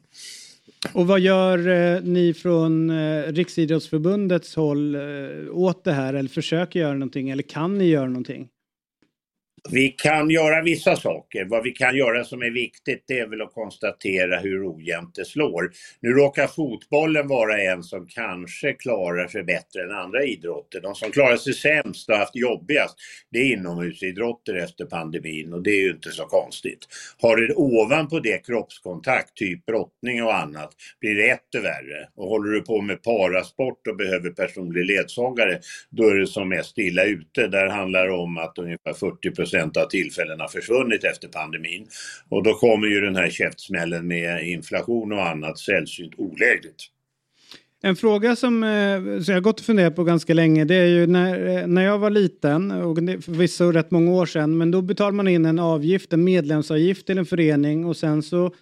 Och 0.93 1.07
vad 1.07 1.21
gör 1.21 1.69
eh, 1.69 2.03
ni 2.03 2.35
från 2.35 2.91
eh, 2.91 3.33
Riksidrottsförbundets 3.33 4.57
håll 4.57 4.95
eh, 4.95 5.01
åt 5.53 5.85
det 5.85 5.93
här? 5.93 6.15
Eller 6.15 6.29
försöker 6.29 6.81
göra 6.81 6.95
någonting? 6.95 7.31
Eller 7.31 7.43
kan 7.43 7.79
ni 7.79 7.85
göra 7.85 8.07
någonting? 8.07 8.49
Vi 9.69 9.89
kan 9.89 10.31
göra 10.31 10.63
vissa 10.63 10.97
saker. 10.97 11.45
Vad 11.45 11.63
vi 11.63 11.71
kan 11.71 11.97
göra 11.97 12.25
som 12.25 12.43
är 12.43 12.51
viktigt 12.51 13.05
det 13.07 13.19
är 13.19 13.27
väl 13.27 13.43
att 13.43 13.55
konstatera 13.55 14.39
hur 14.39 14.77
ojämnt 14.77 15.15
det 15.15 15.25
slår. 15.25 15.71
Nu 16.01 16.09
råkar 16.09 16.47
fotbollen 16.47 17.29
vara 17.29 17.63
en 17.63 17.83
som 17.83 18.07
kanske 18.07 18.73
klarar 18.73 19.29
sig 19.29 19.43
bättre 19.43 19.83
än 19.85 19.91
andra 19.91 20.25
idrotter. 20.25 20.81
De 20.81 20.95
som 20.95 21.11
klarar 21.11 21.37
sig 21.37 21.55
sämst 21.55 22.09
och 22.09 22.17
haft 22.17 22.37
jobbigast 22.37 22.97
det 23.31 23.39
är 23.39 23.53
inomhusidrotter 23.53 24.55
efter 24.55 24.85
pandemin 24.85 25.53
och 25.53 25.63
det 25.63 25.71
är 25.71 25.83
ju 25.83 25.91
inte 25.91 26.11
så 26.11 26.25
konstigt. 26.25 26.87
Har 27.19 27.37
du 27.37 27.55
ovanpå 27.55 28.21
det 28.21 28.47
kroppskontakt, 28.47 29.35
typ 29.35 29.67
brottning 29.67 30.23
och 30.23 30.37
annat, 30.37 30.71
blir 31.01 31.15
det 31.15 31.31
etter 31.31 31.61
värre. 31.61 32.09
Och 32.15 32.29
håller 32.29 32.51
du 32.53 32.61
på 32.61 32.81
med 32.81 33.03
parasport 33.03 33.87
och 33.87 33.97
behöver 33.97 34.31
personlig 34.31 34.85
ledsagare, 34.85 35.61
då 35.91 36.09
är 36.09 36.15
det 36.15 36.27
som 36.27 36.49
mest 36.49 36.79
illa 36.79 37.05
ute. 37.05 37.47
Där 37.47 37.67
handlar 37.67 38.07
det 38.07 38.13
om 38.13 38.39
att 38.39 38.59
ungefär 38.59 38.93
40 38.93 39.31
procent 39.51 39.77
av 39.77 39.87
tillfällena 39.87 40.49
försvunnit 40.49 41.05
efter 41.05 41.29
pandemin. 41.29 41.87
Och 42.29 42.43
då 42.43 42.55
kommer 42.55 42.87
ju 42.87 43.01
den 43.01 43.17
här 43.17 43.31
käftsmällen 43.31 44.07
med 44.07 44.49
inflation 44.49 45.13
och 45.13 45.29
annat 45.29 45.59
sällsynt 45.59 46.13
olägligt. 46.17 46.87
En 47.83 47.97
fråga 47.97 48.37
som, 48.37 48.63
eh, 48.63 48.99
som 48.99 49.25
jag 49.27 49.35
har 49.35 49.41
gått 49.41 49.61
och 49.61 49.67
funderat 49.67 49.97
på 49.97 50.05
ganska 50.05 50.35
länge 50.35 50.65
det 50.65 50.75
är 50.75 50.87
ju 50.87 51.07
när, 51.07 51.59
eh, 51.59 51.67
när 51.67 51.83
jag 51.83 51.99
var 51.99 52.11
liten, 52.11 52.71
och 52.71 52.97
förvisso 52.97 53.73
rätt 53.73 53.91
många 53.91 54.11
år 54.11 54.27
sedan, 54.27 54.59
men 54.59 54.71
då 54.71 54.83
betalade 54.83 55.17
man 55.17 55.29
in 55.29 55.47
en 55.47 55.59
avgift, 55.59 56.13
en 56.13 56.25
medlemsavgift 56.25 57.07
till 57.07 57.19
en 57.19 57.27
förening 57.27 57.85
och 57.85 57.97
sen 57.97 58.23
så 58.23 58.55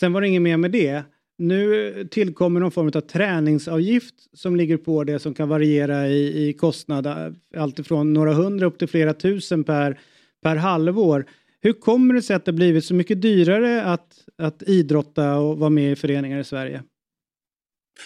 sen 0.00 0.12
var 0.12 0.20
det 0.20 0.28
inget 0.28 0.42
mer 0.42 0.56
med 0.56 0.70
det. 0.70 1.02
Nu 1.40 1.94
tillkommer 2.10 2.60
någon 2.60 2.70
form 2.70 2.86
av 2.94 3.00
träningsavgift 3.00 4.14
som 4.32 4.56
ligger 4.56 4.76
på 4.76 5.04
det 5.04 5.18
som 5.18 5.34
kan 5.34 5.48
variera 5.48 6.08
i, 6.08 6.48
i 6.48 6.52
kostnad, 6.52 7.36
alltifrån 7.56 8.12
några 8.12 8.32
hundra 8.32 8.66
upp 8.66 8.78
till 8.78 8.88
flera 8.88 9.14
tusen 9.14 9.64
per, 9.64 10.00
per 10.42 10.56
halvår. 10.56 11.26
Hur 11.60 11.72
kommer 11.72 12.14
det 12.14 12.22
sig 12.22 12.36
att 12.36 12.44
det 12.44 12.52
blivit 12.52 12.84
så 12.84 12.94
mycket 12.94 13.22
dyrare 13.22 13.84
att, 13.84 14.14
att 14.38 14.62
idrotta 14.62 15.36
och 15.38 15.58
vara 15.58 15.70
med 15.70 15.92
i 15.92 15.96
föreningar 15.96 16.40
i 16.40 16.44
Sverige? 16.44 16.82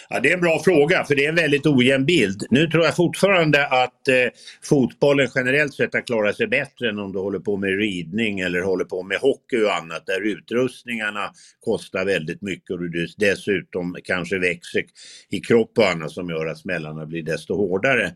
Ja, 0.09 0.19
det 0.19 0.29
är 0.29 0.33
en 0.33 0.41
bra 0.41 0.59
fråga 0.63 1.03
för 1.03 1.15
det 1.15 1.25
är 1.25 1.29
en 1.29 1.35
väldigt 1.35 1.65
ojämn 1.65 2.05
bild. 2.05 2.43
Nu 2.49 2.67
tror 2.67 2.85
jag 2.85 2.95
fortfarande 2.95 3.67
att 3.67 4.07
eh, 4.07 4.15
fotbollen 4.63 5.27
generellt 5.35 5.73
sett 5.73 5.93
har 5.93 6.01
klarat 6.01 6.35
sig 6.35 6.47
bättre 6.47 6.89
än 6.89 6.99
om 6.99 7.11
du 7.11 7.19
håller 7.19 7.39
på 7.39 7.57
med 7.57 7.79
ridning 7.79 8.39
eller 8.39 8.61
håller 8.61 8.85
på 8.85 9.03
med 9.03 9.17
hockey 9.17 9.63
och 9.63 9.75
annat 9.75 10.05
där 10.05 10.21
utrustningarna 10.21 11.31
kostar 11.59 12.05
väldigt 12.05 12.41
mycket 12.41 12.69
och 12.69 12.91
du 12.91 13.07
dessutom 13.17 13.97
kanske 14.03 14.39
växer 14.39 14.83
i 15.29 15.39
kropp 15.39 15.77
och 15.77 15.89
annat 15.89 16.11
som 16.11 16.29
gör 16.29 16.45
att 16.45 16.59
smällarna 16.59 17.05
blir 17.05 17.23
desto 17.23 17.55
hårdare. 17.55 18.11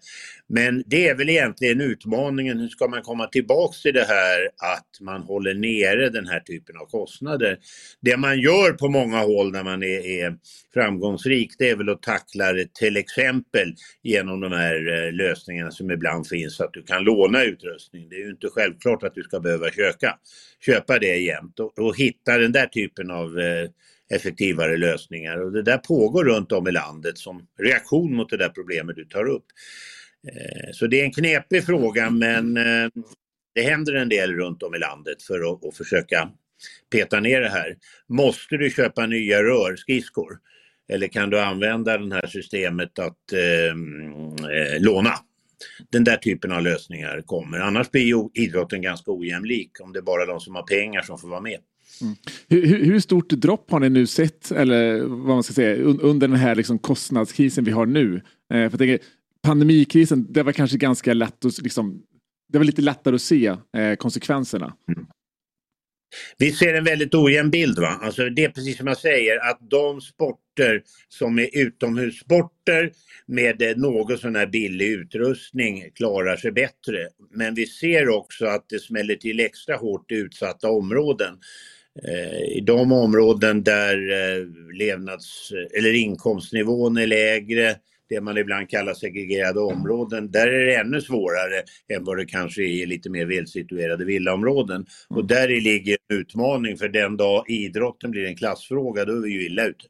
Men 0.49 0.83
det 0.85 1.07
är 1.07 1.15
väl 1.15 1.29
egentligen 1.29 1.81
utmaningen, 1.81 2.59
hur 2.59 2.67
ska 2.67 2.87
man 2.87 3.01
komma 3.01 3.27
tillbaks 3.27 3.81
till 3.81 3.93
det 3.93 4.05
här 4.05 4.49
att 4.75 5.01
man 5.01 5.21
håller 5.21 5.53
nere 5.53 6.09
den 6.09 6.27
här 6.27 6.39
typen 6.39 6.77
av 6.77 6.85
kostnader. 6.85 7.57
Det 8.01 8.17
man 8.17 8.39
gör 8.39 8.73
på 8.73 8.89
många 8.89 9.19
håll 9.19 9.51
när 9.51 9.63
man 9.63 9.83
är, 9.83 10.05
är 10.05 10.37
framgångsrik 10.73 11.55
det 11.57 11.69
är 11.69 11.75
väl 11.75 11.89
att 11.89 12.01
tackla 12.01 12.53
det 12.53 12.73
till 12.73 12.97
exempel 12.97 13.73
genom 14.03 14.39
de 14.39 14.51
här 14.51 15.05
eh, 15.05 15.13
lösningarna 15.13 15.71
som 15.71 15.91
ibland 15.91 16.27
finns 16.27 16.55
så 16.55 16.63
att 16.63 16.73
du 16.73 16.83
kan 16.83 17.03
låna 17.03 17.43
utrustning. 17.43 18.09
Det 18.09 18.15
är 18.15 18.19
ju 18.19 18.29
inte 18.29 18.49
självklart 18.49 19.03
att 19.03 19.15
du 19.15 19.23
ska 19.23 19.39
behöva 19.39 19.71
köka, 19.71 20.17
köpa 20.65 20.99
det 20.99 21.17
jämt 21.17 21.59
och, 21.59 21.79
och 21.79 21.97
hitta 21.97 22.37
den 22.37 22.51
där 22.51 22.67
typen 22.67 23.11
av 23.11 23.39
eh, 23.39 23.69
effektivare 24.13 24.77
lösningar. 24.77 25.41
Och 25.41 25.51
det 25.51 25.61
där 25.61 25.77
pågår 25.77 26.23
runt 26.23 26.51
om 26.51 26.67
i 26.67 26.71
landet 26.71 27.17
som 27.17 27.47
reaktion 27.59 28.15
mot 28.15 28.29
det 28.29 28.37
där 28.37 28.49
problemet 28.49 28.95
du 28.95 29.05
tar 29.05 29.25
upp. 29.25 29.45
Eh, 30.27 30.71
så 30.73 30.87
det 30.87 31.01
är 31.01 31.05
en 31.05 31.11
knepig 31.11 31.65
fråga 31.65 32.09
men 32.09 32.57
eh, 32.57 32.89
det 33.55 33.61
händer 33.61 33.93
en 33.93 34.09
del 34.09 34.33
runt 34.33 34.63
om 34.63 34.75
i 34.75 34.79
landet 34.79 35.23
för 35.23 35.53
att, 35.53 35.65
att 35.65 35.77
försöka 35.77 36.29
peta 36.91 37.19
ner 37.19 37.41
det 37.41 37.49
här. 37.49 37.77
Måste 38.09 38.57
du 38.57 38.69
köpa 38.69 39.05
nya 39.05 39.43
rörskridskor? 39.43 40.39
Eller 40.89 41.07
kan 41.07 41.29
du 41.29 41.39
använda 41.39 41.97
det 41.97 42.15
här 42.15 42.27
systemet 42.27 42.99
att 42.99 43.33
eh, 43.33 43.71
eh, 44.51 44.81
låna? 44.81 45.13
Den 45.91 46.03
där 46.03 46.17
typen 46.17 46.51
av 46.51 46.61
lösningar 46.61 47.21
kommer. 47.21 47.59
Annars 47.59 47.91
blir 47.91 48.01
ju 48.01 48.29
idrotten 48.33 48.81
ganska 48.81 49.11
ojämlik 49.11 49.71
om 49.79 49.93
det 49.93 49.99
är 49.99 50.03
bara 50.03 50.25
de 50.25 50.39
som 50.39 50.55
har 50.55 50.63
pengar 50.63 51.01
som 51.01 51.19
får 51.19 51.27
vara 51.27 51.41
med. 51.41 51.59
Mm. 52.01 52.15
Hur, 52.47 52.85
hur, 52.85 52.99
stort 52.99 53.29
dropp 53.29 53.71
har 53.71 53.79
ni 53.79 53.89
nu 53.89 54.07
sett, 54.07 54.51
eller 54.51 55.01
vad 55.01 55.27
man 55.27 55.43
ska 55.43 55.53
säga, 55.53 55.83
under 55.83 56.27
den 56.27 56.37
här 56.37 56.55
liksom 56.55 56.79
kostnadskrisen 56.79 57.63
vi 57.63 57.71
har 57.71 57.85
nu? 57.85 58.15
Eh, 58.15 58.21
för 58.49 58.59
jag 58.59 58.77
tänker, 58.77 58.99
pandemikrisen, 59.47 60.33
det 60.33 60.43
var 60.43 60.51
kanske 60.51 60.77
ganska 60.77 61.13
lätt 61.13 61.45
att 61.45 61.61
liksom, 61.61 62.03
det 62.51 62.57
var 62.57 62.65
lite 62.65 62.81
lättare 62.81 63.15
att 63.15 63.21
se 63.21 63.47
eh, 63.77 63.95
konsekvenserna. 63.97 64.73
Mm. 64.95 65.05
Vi 66.37 66.51
ser 66.51 66.73
en 66.73 66.83
väldigt 66.83 67.15
ojämn 67.15 67.49
bild. 67.49 67.79
Va? 67.79 67.99
Alltså 68.01 68.29
det 68.29 68.43
är 68.43 68.49
precis 68.49 68.77
som 68.77 68.87
jag 68.87 68.97
säger 68.97 69.49
att 69.49 69.59
de 69.61 70.01
sporter 70.01 70.81
som 71.07 71.39
är 71.39 71.49
utomhussporter 71.53 72.91
med 73.25 73.61
eh, 73.61 73.75
någon 73.75 74.17
sån 74.17 74.35
här 74.35 74.47
billig 74.47 74.87
utrustning 74.87 75.91
klarar 75.95 76.37
sig 76.37 76.51
bättre. 76.51 77.07
Men 77.31 77.55
vi 77.55 77.65
ser 77.65 78.09
också 78.09 78.45
att 78.45 78.65
det 78.69 78.79
smäller 78.79 79.15
till 79.15 79.39
extra 79.39 79.75
hårt 79.75 80.11
i 80.11 80.15
utsatta 80.15 80.69
områden. 80.69 81.37
Eh, 82.07 82.57
I 82.57 82.63
de 82.65 82.91
områden 82.91 83.63
där 83.63 84.11
eh, 84.11 84.45
levnads 84.77 85.51
eller 85.77 85.93
inkomstnivån 85.93 86.97
är 86.97 87.07
lägre, 87.07 87.75
det 88.09 88.21
man 88.21 88.37
ibland 88.37 88.69
kallar 88.69 88.93
segregerade 88.93 89.59
områden, 89.59 90.31
där 90.31 90.47
är 90.47 90.65
det 90.65 90.75
ännu 90.75 91.01
svårare 91.01 91.63
än 91.93 92.03
vad 92.03 92.17
det 92.17 92.25
kanske 92.25 92.61
är 92.61 92.83
i 92.83 92.85
lite 92.85 93.09
mer 93.09 93.25
välsituerade 93.25 94.05
villaområden. 94.05 94.85
Och 95.07 95.15
mm. 95.15 95.27
där 95.27 95.47
ligger 95.47 95.97
en 96.07 96.17
utmaning 96.17 96.77
för 96.77 96.89
den 96.89 97.17
dag 97.17 97.49
idrotten 97.49 98.11
blir 98.11 98.25
en 98.25 98.35
klassfråga, 98.35 99.05
då 99.05 99.13
är 99.13 99.21
vi 99.21 99.29
ju 99.29 99.45
illa 99.45 99.65
ute. 99.65 99.85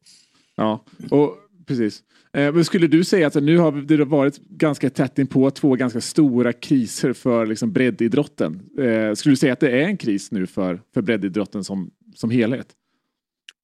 Ja, 0.56 0.86
och 1.12 1.38
precis. 1.68 2.04
Eh, 2.34 2.54
men 2.54 2.66
skulle 2.66 2.88
du 2.88 3.04
säga 3.04 3.28
att 3.28 3.36
nu 3.36 3.58
har 3.58 3.72
det 3.72 4.06
varit 4.06 4.38
ganska 4.38 4.90
tätt 4.90 5.20
in 5.20 5.28
på 5.28 5.52
två 5.52 5.76
ganska 5.76 6.02
stora 6.02 6.54
kriser 6.54 7.14
för 7.14 7.46
liksom 7.46 7.74
breddidrotten. 7.74 8.62
Eh, 8.80 9.14
skulle 9.14 9.32
du 9.32 9.38
säga 9.38 9.54
att 9.54 9.60
det 9.60 9.72
är 9.72 9.84
en 9.84 9.98
kris 9.98 10.32
nu 10.32 10.48
för, 10.48 10.82
för 10.94 11.02
breddidrotten 11.02 11.64
som, 11.64 11.92
som 12.16 12.30
helhet? 12.30 12.68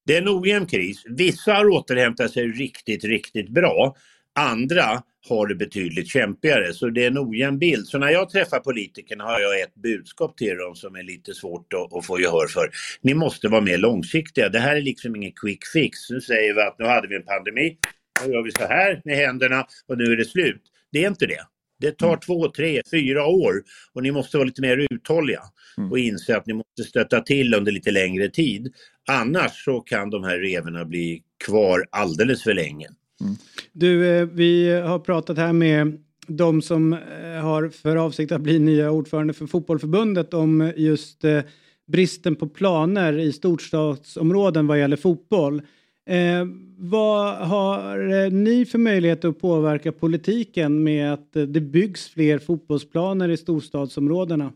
Det 0.06 0.16
är 0.16 0.22
en 0.22 0.30
ojämn 0.30 0.66
kris. 0.66 1.04
Vissa 1.10 1.54
har 1.54 1.70
återhämtat 1.70 2.32
sig 2.32 2.48
riktigt, 2.48 3.04
riktigt 3.04 3.50
bra. 3.50 3.96
Andra 4.40 5.04
har 5.30 5.48
det 5.48 5.56
betydligt 5.56 6.08
kämpigare, 6.08 6.74
så 6.74 6.90
det 6.90 7.04
är 7.04 7.08
en 7.08 7.18
ojämn 7.18 7.60
bild. 7.60 7.88
Så 7.88 7.98
när 7.98 8.10
jag 8.10 8.30
träffar 8.30 8.60
politikerna 8.60 9.24
har 9.24 9.40
jag 9.40 9.62
ett 9.62 9.76
budskap 9.76 10.38
till 10.38 10.58
dem 10.58 10.76
som 10.76 10.96
är 10.96 11.04
lite 11.04 11.34
svårt 11.34 11.74
att, 11.74 11.94
att 11.94 12.06
få 12.06 12.20
gehör 12.20 12.48
för. 12.48 12.70
Ni 13.02 13.14
måste 13.14 13.48
vara 13.48 13.62
mer 13.62 13.78
långsiktiga. 13.78 14.50
Det 14.50 14.60
här 14.60 14.76
är 14.76 14.82
liksom 14.82 15.16
ingen 15.16 15.32
quick 15.32 15.66
fix. 15.74 16.10
Nu 16.10 16.22
säger 16.22 16.54
vi 16.54 16.62
att 16.62 16.80
nu 16.80 16.86
hade 16.86 17.08
vi 17.08 17.16
en 17.16 17.26
pandemi, 17.26 17.78
nu 18.26 18.34
gör 18.34 18.44
vi 18.44 18.52
så 18.52 18.68
här 18.68 19.02
med 19.06 19.18
händerna 19.18 19.66
och 19.88 19.98
nu 19.98 20.04
är 20.04 20.18
det 20.18 20.26
slut. 20.26 20.62
Det 20.92 21.04
är 21.04 21.08
inte 21.08 21.26
det. 21.26 21.42
Det 21.80 21.92
tar 21.92 22.08
mm. 22.08 22.20
två, 22.20 22.48
tre, 22.52 22.82
fyra 22.92 23.26
år 23.26 23.64
och 23.94 24.04
ni 24.04 24.12
måste 24.12 24.38
vara 24.38 24.46
lite 24.46 24.62
mer 24.62 24.88
uthålliga 24.90 25.42
mm. 25.78 25.92
och 25.92 26.00
inse 26.00 26.38
att 26.38 26.46
ni 26.46 26.54
måste 26.54 26.84
stötta 26.84 27.22
till 27.22 27.54
under 27.54 27.72
lite 27.72 27.92
längre 27.92 28.30
tid. 28.30 28.74
Annars 29.08 29.64
så 29.66 29.82
kan 29.82 30.10
de 30.10 30.24
här 30.24 30.38
revorna 30.38 30.86
bli 30.86 31.24
kvar 31.46 31.86
alldeles 31.90 32.44
för 32.44 32.54
länge. 32.54 32.88
Mm. 33.22 33.36
Du, 33.78 34.18
eh, 34.18 34.26
vi 34.26 34.80
har 34.80 35.00
pratat 35.00 35.38
här 35.38 35.54
med 35.54 35.98
de 36.28 36.62
som 36.62 36.94
eh, 36.94 37.00
har 37.42 37.70
för 37.70 37.96
avsikt 37.96 38.32
att 38.32 38.42
bli 38.42 38.60
nya 38.60 38.92
ordförande 38.92 39.34
för 39.34 39.48
fotbollförbundet 39.48 40.34
om 40.34 40.74
just 40.76 41.24
eh, 41.24 41.42
bristen 41.88 42.36
på 42.36 42.48
planer 42.48 43.20
i 43.20 43.34
storstadsområden 43.34 44.68
vad 44.68 44.80
gäller 44.80 44.98
fotboll. 44.98 45.62
Eh, 46.10 46.46
vad 46.78 47.36
har 47.36 48.30
ni 48.30 48.66
för 48.66 48.78
möjlighet 48.78 49.26
att 49.26 49.40
påverka 49.40 49.92
politiken 49.92 50.84
med 50.84 51.14
att 51.14 51.34
det 51.34 51.62
byggs 51.62 52.10
fler 52.10 52.40
fotbollsplaner 52.40 53.30
i 53.30 53.38
storstadsområdena? 53.38 54.54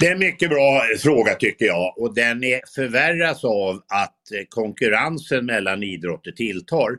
Det 0.00 0.06
är 0.06 0.12
en 0.12 0.18
mycket 0.18 0.50
bra 0.50 0.82
fråga 0.98 1.34
tycker 1.34 1.66
jag 1.66 1.98
och 1.98 2.14
den 2.14 2.44
är, 2.44 2.60
förvärras 2.74 3.44
av 3.44 3.76
att 3.76 4.48
konkurrensen 4.48 5.46
mellan 5.46 5.82
idrotter 5.82 6.32
tilltar. 6.32 6.98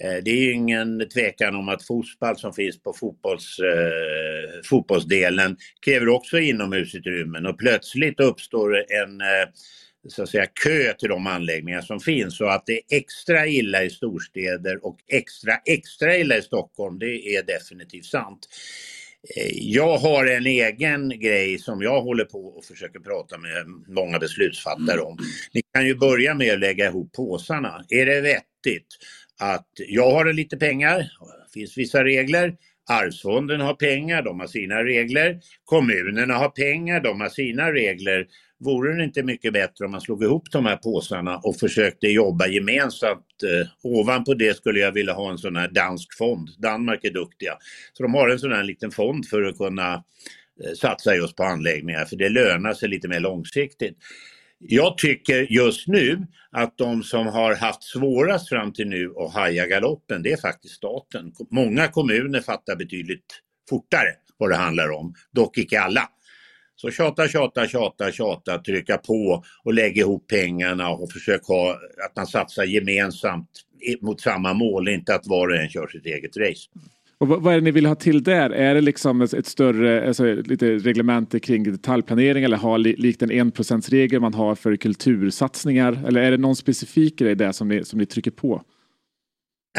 Eh, 0.00 0.22
det 0.24 0.30
är 0.30 0.52
ingen 0.52 1.08
tvekan 1.08 1.54
om 1.54 1.68
att 1.68 1.86
fotboll 1.86 2.38
som 2.38 2.52
finns 2.52 2.82
på 2.82 2.92
fotbolls, 2.92 3.58
eh, 3.58 4.60
fotbollsdelen 4.64 5.56
kräver 5.84 6.08
också 6.08 6.38
inomhusutrymmen 6.38 7.46
och 7.46 7.58
plötsligt 7.58 8.20
uppstår 8.20 8.76
en 8.76 9.20
eh, 9.20 9.48
så 10.08 10.22
att 10.22 10.28
säga, 10.28 10.46
kö 10.64 10.92
till 10.92 11.08
de 11.08 11.26
anläggningar 11.26 11.80
som 11.80 12.00
finns. 12.00 12.36
Så 12.36 12.46
att 12.46 12.66
det 12.66 12.72
är 12.72 12.96
extra 12.96 13.46
illa 13.46 13.82
i 13.82 13.90
storstäder 13.90 14.86
och 14.86 14.98
extra, 15.12 15.52
extra 15.66 16.16
illa 16.16 16.36
i 16.36 16.42
Stockholm, 16.42 16.98
det 16.98 17.36
är 17.36 17.42
definitivt 17.42 18.04
sant. 18.04 18.48
Eh, 19.36 19.50
jag 19.52 19.98
har 19.98 20.26
en 20.26 20.46
egen 20.46 21.08
grej 21.08 21.58
som 21.58 21.82
jag 21.82 22.02
håller 22.02 22.24
på 22.24 22.46
och 22.46 22.64
försöker 22.64 23.00
prata 23.00 23.38
med 23.38 23.66
många 23.88 24.18
beslutsfattare 24.18 25.00
om. 25.00 25.18
Ni 25.52 25.62
kan 25.74 25.86
ju 25.86 25.94
börja 25.94 26.34
med 26.34 26.52
att 26.52 26.60
lägga 26.60 26.86
ihop 26.86 27.12
påsarna. 27.12 27.84
Är 27.88 28.06
det 28.06 28.20
vettigt 28.20 28.86
att 29.38 29.68
jag 29.88 30.10
har 30.10 30.32
lite 30.32 30.56
pengar, 30.56 30.98
det 30.98 31.52
finns 31.52 31.78
vissa 31.78 32.04
regler, 32.04 32.56
Arvsfonden 32.88 33.60
har 33.60 33.74
pengar, 33.74 34.22
de 34.22 34.40
har 34.40 34.46
sina 34.46 34.84
regler. 34.84 35.40
Kommunerna 35.64 36.34
har 36.34 36.48
pengar, 36.48 37.00
de 37.00 37.20
har 37.20 37.28
sina 37.28 37.72
regler. 37.72 38.26
Vore 38.60 38.96
det 38.96 39.04
inte 39.04 39.22
mycket 39.22 39.52
bättre 39.52 39.84
om 39.84 39.90
man 39.90 40.00
slog 40.00 40.22
ihop 40.22 40.50
de 40.50 40.66
här 40.66 40.76
påsarna 40.76 41.36
och 41.38 41.56
försökte 41.56 42.06
jobba 42.06 42.46
gemensamt? 42.46 43.26
Eh, 43.42 43.68
ovanpå 43.82 44.34
det 44.34 44.56
skulle 44.56 44.80
jag 44.80 44.92
vilja 44.92 45.12
ha 45.12 45.30
en 45.30 45.38
sån 45.38 45.56
här 45.56 45.68
dansk 45.68 46.16
fond. 46.18 46.48
Danmark 46.58 47.04
är 47.04 47.10
duktiga. 47.10 47.52
Så 47.92 48.02
de 48.02 48.14
har 48.14 48.28
en 48.28 48.38
sån 48.38 48.52
här 48.52 48.64
liten 48.64 48.90
fond 48.90 49.26
för 49.26 49.42
att 49.42 49.58
kunna 49.58 49.94
eh, 50.64 50.72
satsa 50.80 51.14
just 51.14 51.36
på 51.36 51.42
anläggningar 51.44 52.04
för 52.04 52.16
det 52.16 52.28
lönar 52.28 52.74
sig 52.74 52.88
lite 52.88 53.08
mer 53.08 53.20
långsiktigt. 53.20 53.98
Jag 54.58 54.98
tycker 54.98 55.46
just 55.52 55.88
nu 55.88 56.26
att 56.50 56.78
de 56.78 57.02
som 57.02 57.26
har 57.26 57.54
haft 57.54 57.82
svårast 57.82 58.48
fram 58.48 58.72
till 58.72 58.88
nu 58.88 59.12
att 59.16 59.34
haja 59.34 59.66
galoppen, 59.66 60.22
det 60.22 60.32
är 60.32 60.36
faktiskt 60.36 60.74
staten. 60.74 61.32
Många 61.50 61.88
kommuner 61.88 62.40
fattar 62.40 62.76
betydligt 62.76 63.24
fortare 63.68 64.14
vad 64.36 64.50
det 64.50 64.56
handlar 64.56 64.90
om, 64.90 65.14
dock 65.32 65.58
icke 65.58 65.80
alla. 65.80 66.08
Så 66.76 66.90
tjata, 66.90 67.28
tjata, 67.28 67.68
tjata, 67.68 68.12
tjata, 68.12 68.58
trycka 68.58 68.98
på 68.98 69.44
och 69.64 69.74
lägga 69.74 70.00
ihop 70.00 70.26
pengarna 70.26 70.90
och 70.90 71.12
försök 71.12 71.44
ha 71.44 71.70
att 72.06 72.16
man 72.16 72.26
satsar 72.26 72.64
gemensamt 72.64 73.50
mot 74.00 74.20
samma 74.20 74.54
mål, 74.54 74.88
inte 74.88 75.14
att 75.14 75.26
var 75.26 75.48
och 75.48 75.56
en 75.56 75.68
kör 75.68 75.86
sitt 75.86 76.06
eget 76.06 76.36
race. 76.36 76.68
Och 77.20 77.28
vad, 77.28 77.42
vad 77.42 77.52
är 77.52 77.58
det 77.58 77.64
ni 77.64 77.70
vill 77.70 77.86
ha 77.86 77.94
till 77.94 78.22
där? 78.22 78.50
Är 78.50 78.74
det 78.74 78.80
liksom 78.80 79.20
ett, 79.22 79.46
större, 79.46 80.08
alltså 80.08 80.24
lite 80.34 80.66
reglemente 80.66 81.40
kring 81.40 81.62
detaljplanering 81.62 82.44
eller 82.44 82.56
ha 82.56 82.76
li, 82.76 82.96
likt 82.96 83.22
en 83.22 83.30
enprocentsregel 83.30 84.20
man 84.20 84.34
har 84.34 84.54
för 84.54 84.76
kultursatsningar? 84.76 86.04
Eller 86.06 86.22
är 86.22 86.30
det 86.30 86.36
någon 86.36 86.56
specifik 86.56 87.18
grej 87.18 87.34
där 87.34 87.52
som 87.52 87.68
ni, 87.68 87.84
som 87.84 87.98
ni 87.98 88.06
trycker 88.06 88.30
på? 88.30 88.62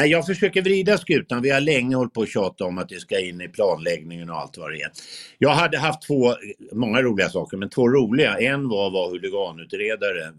Jag 0.04 0.26
försöker 0.26 0.62
vrida 0.62 0.98
skutan. 0.98 1.42
Vi 1.42 1.50
har 1.50 1.60
länge 1.60 1.96
hållit 1.96 2.12
på 2.12 2.22
att 2.22 2.28
tjata 2.28 2.64
om 2.64 2.78
att 2.78 2.88
det 2.88 3.00
ska 3.00 3.20
in 3.20 3.40
i 3.40 3.48
planläggningen 3.48 4.30
och 4.30 4.36
allt 4.36 4.58
vad 4.58 4.72
det 4.72 4.82
är. 4.82 4.90
Jag 5.38 5.50
hade 5.50 5.78
haft 5.78 6.02
två, 6.02 6.34
många 6.72 7.02
roliga 7.02 7.28
saker, 7.28 7.56
men 7.56 7.68
två 7.68 7.88
roliga. 7.88 8.38
En 8.38 8.68
var 8.68 8.86
att 8.86 8.92
vara 8.92 9.10
huliganutredare 9.10 10.32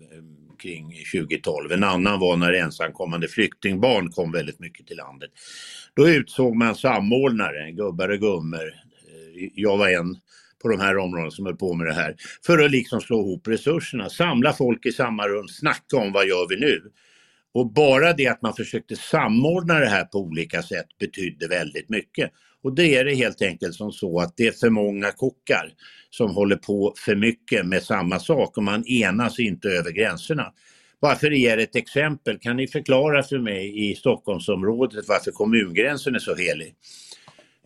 kring 0.62 0.94
2012. 1.14 1.72
En 1.72 1.84
annan 1.84 2.20
var 2.20 2.38
när 2.38 2.54
ensamkommande 2.54 3.28
flyktingbarn 3.28 4.12
kom 4.12 4.32
väldigt 4.32 4.60
mycket 4.60 4.88
till 4.88 4.98
landet. 4.98 5.32
Då 5.94 6.10
utsåg 6.10 6.56
man 6.56 6.76
samordnare, 6.76 7.72
gubbar 7.72 8.10
och 8.10 8.20
gummor. 8.20 8.68
Eh, 8.68 9.50
jag 9.56 9.78
var 9.78 9.90
en 9.90 10.18
på 10.62 10.68
de 10.70 10.80
här 10.80 10.98
områdena 10.98 11.32
som 11.32 11.46
höll 11.46 11.56
på 11.56 11.74
med 11.74 11.88
det 11.88 11.94
här. 11.94 12.16
För 12.46 12.60
att 12.60 12.72
liksom 12.72 13.02
slå 13.02 13.20
ihop 13.20 13.48
resurserna, 13.48 14.10
samla 14.10 14.54
folk 14.54 14.86
i 14.86 14.92
samma 14.92 15.28
rum, 15.28 15.48
snacka 15.48 15.98
om 15.98 16.12
vad 16.12 16.28
gör 16.28 16.48
vi 16.50 16.60
nu? 16.60 16.92
Och 17.54 17.74
bara 17.74 18.14
det 18.14 18.28
att 18.28 18.42
man 18.42 18.54
försökte 18.54 18.96
samordna 18.96 19.80
det 19.80 19.90
här 19.90 20.06
på 20.06 20.18
olika 20.20 20.62
sätt 20.62 20.88
betydde 21.00 21.48
väldigt 21.48 21.90
mycket. 21.90 22.32
Och 22.64 22.76
det 22.76 22.96
är 22.96 23.06
det 23.06 23.16
helt 23.16 23.42
enkelt 23.42 23.76
som 23.76 23.92
så 23.92 24.20
att 24.20 24.34
det 24.38 24.48
är 24.48 24.52
för 24.52 24.70
många 24.70 25.12
kockar 25.12 25.74
som 26.10 26.32
håller 26.32 26.56
på 26.56 26.94
för 26.98 27.16
mycket 27.16 27.66
med 27.66 27.84
samma 27.84 28.20
sak 28.20 28.58
och 28.58 28.64
man 28.64 28.88
enas 28.88 29.40
inte 29.40 29.68
över 29.68 29.92
gränserna. 29.92 30.54
Bara 31.02 31.16
för 31.16 31.28
att 31.28 31.38
ge 31.38 31.52
er 31.52 31.58
ett 31.58 31.76
exempel, 31.76 32.40
kan 32.40 32.58
ni 32.58 32.68
förklara 32.68 33.24
för 33.24 33.40
mig 33.40 33.92
i 33.92 33.96
Stockholmsområdet 33.96 35.06
varför 35.08 35.32
kommungränsen 35.32 36.16
är 36.16 36.20
så 36.20 36.36
helig? 36.36 36.76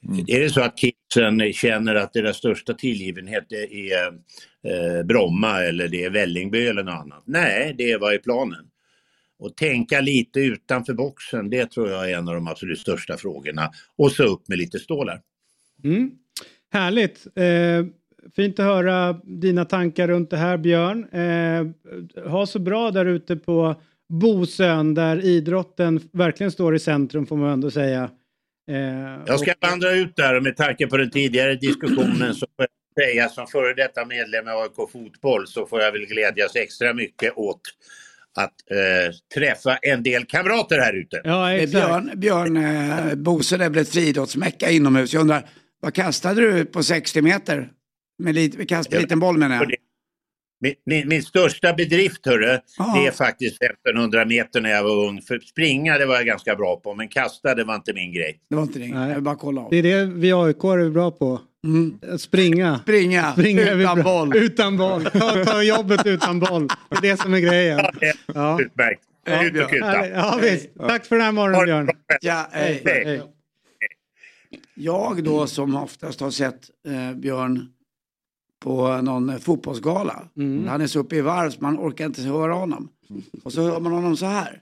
Mm. 0.08 0.26
Är 0.28 0.40
det 0.40 0.50
så 0.50 0.62
att 0.62 0.78
kidsen 0.78 1.54
känner 1.54 1.96
att 1.96 2.14
deras 2.14 2.38
största 2.38 2.74
tillgivenhet 2.74 3.52
är 3.52 4.08
eh, 4.08 5.04
Bromma 5.06 5.62
eller 5.64 5.88
det 5.88 6.04
är 6.04 6.10
Vällingby 6.10 6.68
eller 6.68 6.84
något 6.84 7.02
annat? 7.02 7.24
Nej, 7.26 7.76
det 7.78 7.98
vad 7.98 8.14
i 8.14 8.20
planen. 8.20 8.66
Och 9.40 9.58
tänka 9.58 10.02
lite 10.02 10.40
utanför 10.40 10.94
boxen, 10.94 11.50
det 11.50 11.72
tror 11.72 11.90
jag 11.90 12.12
är 12.12 12.18
en 12.18 12.28
av 12.28 12.36
de 12.36 12.48
absolut 12.48 12.80
största 12.80 13.18
frågorna. 13.18 13.72
Och 13.98 14.12
så 14.12 14.24
upp 14.24 14.48
med 14.48 14.58
lite 14.58 14.80
stålar. 14.80 15.22
Mm. 15.84 16.12
Härligt. 16.74 17.26
Eh, 17.36 17.86
fint 18.36 18.60
att 18.60 18.66
höra 18.66 19.14
dina 19.24 19.66
tankar 19.66 20.08
runt 20.08 20.30
det 20.30 20.38
här 20.38 20.58
Björn. 20.58 21.04
Eh, 21.10 22.30
ha 22.30 22.46
så 22.46 22.60
bra 22.60 22.92
där 22.92 23.06
ute 23.06 23.36
på 23.36 23.82
Bosön 24.10 24.94
där 24.94 25.26
idrotten 25.26 26.10
verkligen 26.14 26.52
står 26.52 26.76
i 26.76 26.80
centrum 26.80 27.26
får 27.26 27.38
man 27.38 27.50
ändå 27.50 27.72
säga. 27.72 28.10
Eh, 28.72 28.78
Jag 29.28 29.40
ska 29.40 29.52
och- 29.52 29.70
vandra 29.70 29.92
ut 29.92 30.16
där 30.16 30.36
och 30.38 30.44
med 30.44 30.58
tanke 30.58 30.88
på 30.88 30.98
den 30.98 31.10
tidigare 31.10 31.56
diskussionen 31.56 32.34
så 32.36 32.46
får 32.56 32.68
jag 32.96 33.06
säga 33.06 33.30
som 33.30 33.48
före 33.48 33.74
detta 33.74 34.06
medlem 34.06 34.48
i 34.48 34.52
AIK 34.52 34.92
Fotboll 34.92 35.48
så 35.48 35.66
får 35.66 35.82
jag 35.82 35.92
väl 35.92 36.06
glädjas 36.06 36.56
extra 36.56 36.94
mycket 36.94 37.34
åt 37.38 37.62
att 38.38 38.54
eh, 38.72 39.14
träffa 39.36 39.78
en 39.78 40.04
del 40.04 40.26
kamrater 40.26 40.80
här 40.80 40.94
ute. 40.94 41.22
Ja, 41.24 41.54
Eh, 41.54 41.70
Björn, 41.70 42.12
Björn 42.16 42.58
eh, 42.58 43.16
Bosön 43.16 43.62
är 43.62 43.70
väl 43.70 43.82
ett 43.82 43.90
friidrottsmecka 43.90 44.70
inomhus. 44.70 45.14
Jag 45.14 45.22
undrar, 45.22 45.50
vad 45.82 45.94
kastade 45.94 46.42
du 46.42 46.66
på 46.66 46.84
60 46.84 47.22
meter? 47.22 47.70
Med 48.24 48.36
lite, 48.36 48.66
kast 48.66 48.92
med 48.92 49.02
liten 49.02 49.20
boll 49.20 49.38
menar 49.38 49.56
jag. 49.56 49.72
Min, 50.62 50.74
min, 50.86 51.08
min 51.08 51.24
största 51.24 51.74
bedrift 51.74 52.26
hörru, 52.26 52.60
Ja. 52.78 52.94
det 53.02 53.08
är 53.08 53.12
faktiskt 53.12 53.62
1500 53.64 54.26
meter 54.26 54.62
när 54.62 54.70
jag 54.70 54.84
var 54.84 55.08
ung. 55.08 55.22
För 55.22 55.40
springa 55.40 55.98
det 55.98 56.06
var 56.06 56.16
jag 56.16 56.26
ganska 56.26 56.56
bra 56.56 56.76
på, 56.80 56.96
men 56.96 57.08
kasta 57.08 57.56
det 57.56 57.64
var 57.64 57.76
inte 57.76 57.94
min 57.94 58.14
grej. 58.14 58.40
Det 58.50 58.56
var 58.56 58.64
inte 58.64 58.80
det. 58.80 58.86
Jag 58.86 59.14
vill 59.14 59.24
bara 59.24 59.36
kolla 59.36 59.62
av. 59.62 59.68
Det 59.72 59.78
är 59.78 59.84
det 59.84 60.06
vi 60.06 60.34
AIK 60.34 60.64
är 60.64 60.90
bra 60.90 61.12
på. 61.12 61.42
Att 62.14 62.22
Springa. 62.22 62.80
Springa, 62.80 63.34
vi 63.38 63.82
utan 63.84 64.04
boll. 64.04 64.36
Utan 64.38 64.78
boll. 64.78 65.04
Ta, 65.06 65.46
ta 65.46 65.64
jobbet 65.64 66.06
utan 66.06 66.40
boll. 66.40 66.68
Det 66.90 66.96
är 66.98 67.02
det 67.02 67.18
som 67.22 67.34
är 67.34 67.40
grejen. 67.40 67.80
Ja. 68.34 68.62
Utmärkt. 68.62 69.02
Ut 69.26 69.64
och 69.64 69.70
kuta. 69.70 70.08
Ja, 70.08 70.40
visst. 70.42 70.70
Tack 70.80 71.06
för 71.06 71.16
den 71.16 71.26
här 71.26 71.32
morgonen 71.32 71.66
Björn. 71.66 71.90
Ja, 72.22 72.48
hej. 72.52 72.82
Hej. 72.86 73.22
Jag 74.74 75.24
då 75.24 75.48
som 75.48 75.76
oftast 75.76 76.20
har 76.22 76.32
sett 76.32 76.70
eh, 76.88 77.14
Björn 77.18 77.68
på 78.64 79.02
någon 79.02 79.30
eh, 79.30 79.38
fotbollsgala. 79.38 80.24
Mm. 80.38 80.68
Han 80.68 80.82
är 80.82 80.88
så 80.88 81.00
uppe 81.00 81.16
i 81.16 81.22
varv 81.22 81.50
så 81.50 81.62
man 81.62 81.78
orkar 81.80 82.06
inte 82.06 82.22
höra 82.22 82.54
honom. 82.54 82.90
Och 83.44 83.54
så 83.54 83.62
hör 83.62 83.80
man 83.80 83.92
honom 83.92 84.18
så 84.18 84.26
här. 84.26 84.62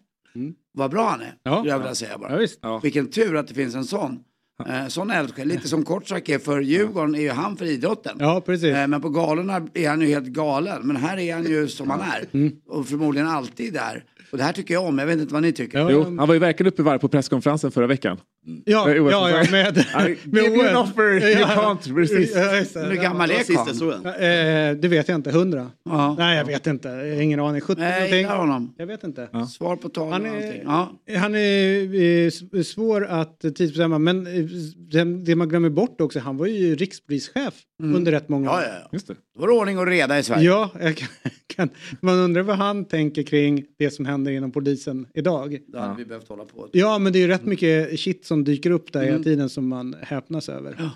Vad 0.71 0.91
bra 0.91 1.09
han 1.09 1.21
är, 1.21 1.25
Mm. 1.25 1.37
Ja. 1.43 1.63
jag 1.65 1.77
vilja 1.77 1.95
säga 1.95 2.17
bara. 2.17 2.31
Ja, 2.31 2.37
visst. 2.37 2.59
Vilken 2.83 3.07
tur 3.09 3.35
att 3.35 3.47
det 3.47 3.53
finns 3.53 3.75
en 3.75 3.85
sån. 3.85 4.19
Eh, 4.67 4.87
sån 4.87 5.11
eldsjäl, 5.11 5.47
lite 5.47 5.67
som 5.67 5.85
Kortsak 5.85 6.29
är 6.29 6.39
för 6.39 6.61
Djurgården, 6.61 7.15
är 7.15 7.19
ju 7.19 7.29
han 7.29 7.57
för 7.57 7.65
idrotten. 7.65 8.17
Ja, 8.19 8.41
precis. 8.45 8.75
Eh, 8.75 8.87
men 8.87 9.01
på 9.01 9.09
galorna 9.09 9.67
är 9.73 9.89
han 9.89 10.01
ju 10.01 10.07
helt 10.07 10.27
galen. 10.27 10.87
Men 10.87 10.95
här 10.95 11.17
är 11.17 11.33
han 11.33 11.43
ju 11.43 11.67
som 11.67 11.89
han 11.89 12.01
är. 12.01 12.25
Mm. 12.31 12.53
Och 12.67 12.87
förmodligen 12.87 13.27
alltid 13.27 13.73
där. 13.73 14.03
Och 14.31 14.37
det 14.37 14.43
här 14.43 14.53
tycker 14.53 14.73
jag 14.73 14.85
om, 14.85 14.97
jag 14.97 15.07
vet 15.07 15.19
inte 15.19 15.33
vad 15.33 15.43
ni 15.43 15.51
tycker. 15.51 15.89
Jo, 15.89 16.03
han 16.03 16.27
var 16.27 16.33
ju 16.33 16.39
verkligen 16.39 16.73
uppe 16.73 16.81
i 16.81 16.85
varv 16.85 16.99
på 16.99 17.07
presskonferensen 17.07 17.71
förra 17.71 17.87
veckan. 17.87 18.17
Ja, 18.65 18.89
Eh, 18.93 19.05
OS. 19.05 19.11
ja, 19.11 19.29
ja, 19.29 19.43
med, 19.51 19.75
med 20.25 20.43
give 20.43 20.55
you 20.55 20.67
an 20.67 20.75
offer, 20.75 21.03
you 21.13 21.39
Ja. 21.39 21.47
can't 21.47 21.97
resist. 21.97 22.35
Ja, 22.35 22.55
just 22.55 22.73
det. 22.73 22.79
Hur 22.85 22.95
gammal 22.95 23.31
är 23.31 23.43
karln? 23.55 24.05
Eh, 24.05 24.81
det 24.81 24.87
vet 24.87 25.07
jag 25.07 25.15
inte, 25.15 25.31
hundra? 25.31 25.71
Ja. 25.85 26.15
Nej, 26.17 26.37
jag 26.37 26.45
vet 26.45 26.67
inte. 26.67 26.87
Jag 26.87 27.15
har 27.15 27.21
ingen 27.21 27.39
aning. 27.39 27.61
70 27.61 27.79
Nej, 27.81 27.89
jag 27.91 27.95
någonting? 27.99 28.17
gillar 28.17 28.37
honom. 28.37 28.73
Jag 28.77 28.87
vet 28.87 29.03
inte. 29.03 29.27
Svar 29.57 29.75
på 29.75 29.89
tal 29.89 30.11
Han 30.11 30.25
är. 30.25 30.61
Ja. 30.65 30.91
han 31.17 31.35
är 31.35 32.25
eh, 32.55 32.63
svår 32.63 33.05
att 33.05 33.39
tidsbestämma, 33.39 33.97
men 33.99 34.27
eh, 34.27 34.43
det, 34.77 35.03
det 35.03 35.35
man 35.35 35.49
glömmer 35.49 35.69
bort 35.69 36.01
också, 36.01 36.19
han 36.19 36.37
var 36.37 36.45
ju 36.47 36.75
rikspolischef 36.75 37.53
Mm. 37.83 37.95
under 37.95 38.11
rätt 38.11 38.29
många 38.29 38.51
år. 38.51 38.55
Ja, 38.61 38.67
ja, 38.91 38.97
ja. 39.07 39.13
Då 39.35 39.41
var 39.41 39.47
det 39.47 39.53
ordning 39.53 39.77
och 39.77 39.87
reda 39.87 40.19
i 40.19 40.23
Sverige. 40.23 40.43
Ja, 40.43 40.69
jag 40.81 40.97
kan, 40.97 41.07
kan, 41.55 41.69
man 42.01 42.15
undrar 42.19 42.41
vad 42.41 42.57
han 42.57 42.85
tänker 42.85 43.23
kring 43.23 43.63
det 43.79 43.89
som 43.91 44.05
händer 44.05 44.31
inom 44.31 44.51
polisen 44.51 45.07
idag. 45.13 45.57
Då 45.67 45.79
hade 45.79 45.95
vi 45.97 46.05
behövt 46.05 46.29
hålla 46.29 46.43
på. 46.45 46.69
Ja, 46.71 46.97
men 46.99 47.13
det 47.13 47.19
är 47.19 47.21
ju 47.21 47.27
rätt 47.27 47.45
mycket 47.45 47.99
shit 47.99 48.25
som 48.33 48.43
dyker 48.43 48.69
upp 48.71 48.93
där 48.93 48.99
hela 49.01 49.11
Mm. 49.11 49.23
tiden 49.23 49.49
som 49.49 49.67
man 49.67 49.95
häpnas 50.01 50.49
över. 50.49 50.89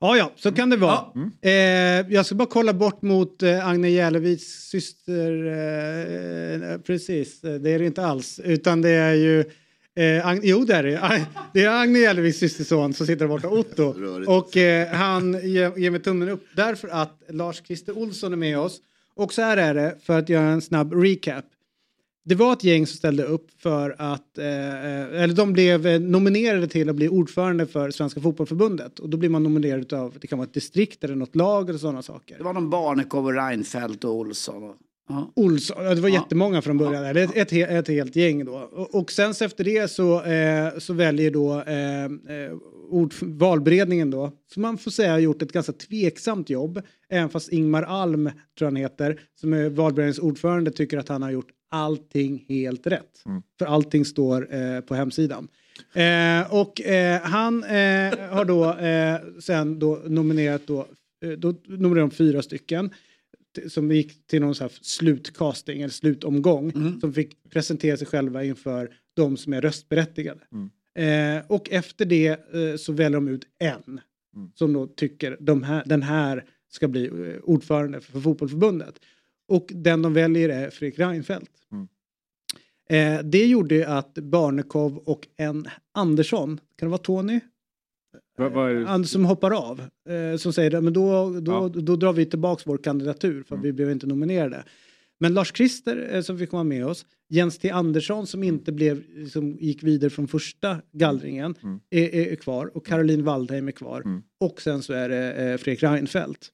Ja, 0.00 0.16
ja, 0.16 0.32
så 0.36 0.52
kan 0.52 0.70
det 0.70 0.76
vara. 0.76 1.00
Eh, 1.42 1.50
jag 2.14 2.26
ska 2.26 2.34
bara 2.34 2.48
kolla 2.48 2.72
bort 2.72 3.02
mot 3.02 3.42
eh, 3.42 3.68
Agne 3.68 3.90
Jälleviks 3.90 4.44
syster. 4.44 5.46
Eh, 6.72 6.78
precis, 6.78 7.44
eh, 7.44 7.54
det 7.54 7.70
är 7.70 7.78
det 7.78 7.86
inte 7.86 8.06
alls. 8.06 8.40
Utan 8.44 8.82
det 8.82 8.90
är 8.90 9.14
ju... 9.14 9.40
Eh, 9.96 10.26
Ag- 10.28 10.40
jo, 10.42 10.64
det 10.64 10.74
är 10.74 10.82
det. 10.82 11.26
Det 11.54 11.64
är 11.64 11.82
Agne 11.82 11.98
Jälleviks 11.98 12.38
systerson 12.38 12.94
som 12.94 13.06
sitter 13.06 13.20
där 13.24 13.28
borta, 13.28 13.48
Otto. 13.48 13.94
Och 14.26 14.56
eh, 14.56 14.88
han 14.88 15.32
ger, 15.48 15.78
ger 15.78 15.90
mig 15.90 16.00
tummen 16.02 16.28
upp 16.28 16.44
därför 16.56 16.88
att 16.88 17.22
Lars-Christer 17.28 17.98
Olsson 17.98 18.32
är 18.32 18.36
med 18.36 18.58
oss. 18.58 18.80
Och 19.14 19.32
så 19.32 19.42
här 19.42 19.56
är 19.56 19.74
det, 19.74 19.96
för 20.02 20.18
att 20.18 20.28
göra 20.28 20.46
en 20.48 20.60
snabb 20.62 20.92
recap. 20.94 21.44
Det 22.28 22.34
var 22.34 22.52
ett 22.52 22.64
gäng 22.64 22.86
som 22.86 22.96
ställde 22.96 23.24
upp 23.24 23.50
för 23.58 23.96
att, 23.98 24.38
eh, 24.38 25.22
eller 25.22 25.34
de 25.34 25.52
blev 25.52 25.86
eh, 25.86 26.00
nominerade 26.00 26.68
till 26.68 26.88
att 26.88 26.96
bli 26.96 27.08
ordförande 27.08 27.66
för 27.66 27.90
Svenska 27.90 28.20
Fotbollförbundet. 28.20 28.98
Och 28.98 29.08
då 29.08 29.16
blir 29.16 29.28
man 29.28 29.42
nominerad 29.42 29.92
av, 29.92 30.14
det 30.20 30.26
kan 30.26 30.38
vara 30.38 30.46
ett 30.46 30.54
distrikt 30.54 31.04
eller 31.04 31.14
något 31.14 31.36
lag 31.36 31.68
eller 31.68 31.78
sådana 31.78 32.02
saker. 32.02 32.38
Det 32.38 32.44
var 32.44 32.52
någon 32.52 32.70
Barnekow 32.70 33.26
och 33.26 33.34
Reinfeldt 33.34 34.04
och 34.04 34.14
Olsson. 34.14 34.62
Och, 34.62 34.76
ja. 35.08 35.32
Olsson, 35.36 35.84
ja, 35.84 35.94
det 35.94 36.00
var 36.00 36.08
jättemånga 36.08 36.62
från 36.62 36.78
början, 36.78 37.04
eller 37.04 37.24
ett, 37.24 37.52
ett, 37.52 37.52
ett 37.52 37.88
helt 37.88 38.16
gäng 38.16 38.44
då. 38.44 38.54
Och, 38.72 38.94
och 38.94 39.12
sen 39.12 39.34
så 39.34 39.44
efter 39.44 39.64
det 39.64 39.90
så, 39.90 40.22
eh, 40.22 40.78
så 40.78 40.92
väljer 40.92 41.30
då 41.30 41.60
eh, 41.60 42.04
eh, 42.04 42.52
ord, 42.90 43.14
valberedningen 43.22 44.10
då, 44.10 44.32
som 44.52 44.62
man 44.62 44.78
får 44.78 44.90
säga 44.90 45.12
har 45.12 45.18
gjort 45.18 45.42
ett 45.42 45.52
ganska 45.52 45.72
tveksamt 45.72 46.50
jobb, 46.50 46.82
även 47.08 47.28
fast 47.28 47.52
Ingmar 47.52 47.82
Alm, 47.82 48.30
tror 48.58 48.66
han 48.66 48.76
heter, 48.76 49.20
som 49.40 49.52
är 49.52 49.68
valberedningens 49.70 50.18
ordförande, 50.18 50.70
tycker 50.70 50.98
att 50.98 51.08
han 51.08 51.22
har 51.22 51.30
gjort 51.30 51.50
allting 51.70 52.44
helt 52.48 52.86
rätt. 52.86 53.22
För 53.58 53.66
allting 53.66 54.04
står 54.04 54.54
eh, 54.54 54.80
på 54.80 54.94
hemsidan. 54.94 55.48
Eh, 55.92 56.54
och 56.54 56.80
eh, 56.80 57.20
han 57.22 57.64
eh, 57.64 58.18
har 58.30 58.44
då 58.44 58.74
eh, 58.74 59.40
sen 59.40 59.78
då 59.78 60.02
nominerat 60.06 60.66
då, 60.66 60.86
eh, 61.24 61.30
då 61.30 61.54
nominerat 61.66 62.10
de 62.10 62.16
fyra 62.16 62.42
stycken 62.42 62.90
som 63.68 63.92
gick 63.92 64.26
till 64.26 64.40
någon 64.40 64.54
så 64.54 64.68
slutcasting 64.80 65.82
eller 65.82 65.92
slutomgång 65.92 66.72
som 67.00 67.12
fick 67.12 67.50
presentera 67.50 67.96
sig 67.96 68.06
själva 68.06 68.44
inför 68.44 68.90
de 69.14 69.36
som 69.36 69.52
är 69.52 69.60
röstberättigade. 69.60 70.40
Eh, 71.04 71.42
och 71.46 71.70
efter 71.70 72.04
det 72.04 72.40
så 72.80 72.92
väljer 72.92 73.10
de 73.20 73.28
ut 73.28 73.44
en 73.58 74.00
som 74.54 74.72
då 74.72 74.86
tycker 74.86 75.36
de 75.40 75.62
här, 75.62 75.82
den 75.86 76.02
här 76.02 76.44
ska 76.70 76.88
bli 76.88 77.10
ordförande 77.42 78.00
för 78.00 78.20
fotbollförbundet. 78.20 78.94
Och 79.48 79.66
den 79.74 80.02
de 80.02 80.14
väljer 80.14 80.48
är 80.48 80.70
Fredrik 80.70 80.98
Reinfeldt. 80.98 81.50
Eh, 82.90 83.18
det 83.24 83.46
gjorde 83.46 83.88
att 83.88 84.14
Barnekow 84.14 84.96
och 84.96 85.28
en 85.36 85.68
Andersson, 85.94 86.60
kan 86.78 86.88
det 86.88 86.90
vara 86.90 86.98
Tony? 86.98 87.40
Vad 88.36 88.70
är 88.70 88.74
det? 88.74 88.86
Han 88.86 89.04
som 89.04 89.24
hoppar 89.24 89.50
av. 89.50 89.80
Eh, 90.08 90.36
som 90.36 90.52
säger 90.52 90.80
men 90.80 90.92
då, 90.92 91.30
då, 91.40 91.68
då 91.68 91.96
drar 91.96 92.12
vi 92.12 92.26
tillbaka 92.26 92.62
vår 92.66 92.78
kandidatur 92.78 93.42
för 93.42 93.56
vi 93.56 93.72
blev 93.72 93.90
inte 93.90 94.06
nominerade. 94.06 94.64
Men 95.20 95.34
Lars 95.34 95.52
Christer 95.56 96.14
eh, 96.14 96.22
som 96.22 96.38
fick 96.38 96.52
vara 96.52 96.64
med 96.64 96.86
oss, 96.86 97.06
Jens 97.30 97.58
T 97.58 97.70
Andersson 97.70 98.26
som 98.26 98.42
inte 98.42 98.72
blev, 98.72 99.02
som 99.28 99.56
gick 99.60 99.82
vidare 99.82 100.10
från 100.10 100.28
första 100.28 100.76
gallringen 100.92 101.54
är, 101.90 102.14
är 102.14 102.36
kvar 102.36 102.76
och 102.76 102.86
Caroline 102.86 103.24
Waldheim 103.24 103.68
är 103.68 103.72
kvar. 103.72 104.02
Och 104.40 104.60
sen 104.62 104.82
så 104.82 104.92
är 104.92 105.08
det 105.08 105.32
eh, 105.32 105.56
Fredrik 105.56 105.82
Reinfeldt 105.82 106.52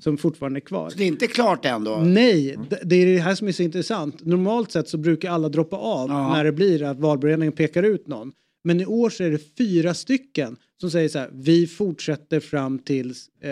som 0.00 0.18
fortfarande 0.18 0.58
är 0.58 0.60
kvar. 0.60 0.90
Så 0.90 0.98
det 0.98 1.04
är 1.04 1.08
inte 1.08 1.26
klart 1.26 1.64
än 1.64 1.84
då? 1.84 1.96
Nej, 1.96 2.56
det, 2.70 2.80
det 2.84 2.96
är 2.96 3.06
det 3.06 3.18
här 3.18 3.34
som 3.34 3.48
är 3.48 3.52
så 3.52 3.62
intressant. 3.62 4.24
Normalt 4.24 4.70
sett 4.70 4.88
så 4.88 4.98
brukar 4.98 5.30
alla 5.30 5.48
droppa 5.48 5.76
av 5.76 6.08
när 6.08 6.44
det 6.44 6.52
blir 6.52 6.82
att 6.82 6.98
valberedningen 6.98 7.52
pekar 7.52 7.82
ut 7.82 8.06
någon. 8.06 8.32
Men 8.64 8.80
i 8.80 8.86
år 8.86 9.10
så 9.10 9.24
är 9.24 9.30
det 9.30 9.56
fyra 9.58 9.94
stycken 9.94 10.56
som 10.80 10.90
säger 10.90 11.08
så 11.08 11.18
här, 11.18 11.30
vi 11.32 11.66
fortsätter 11.66 12.40
fram 12.40 12.78
tills, 12.78 13.28
eh, 13.40 13.50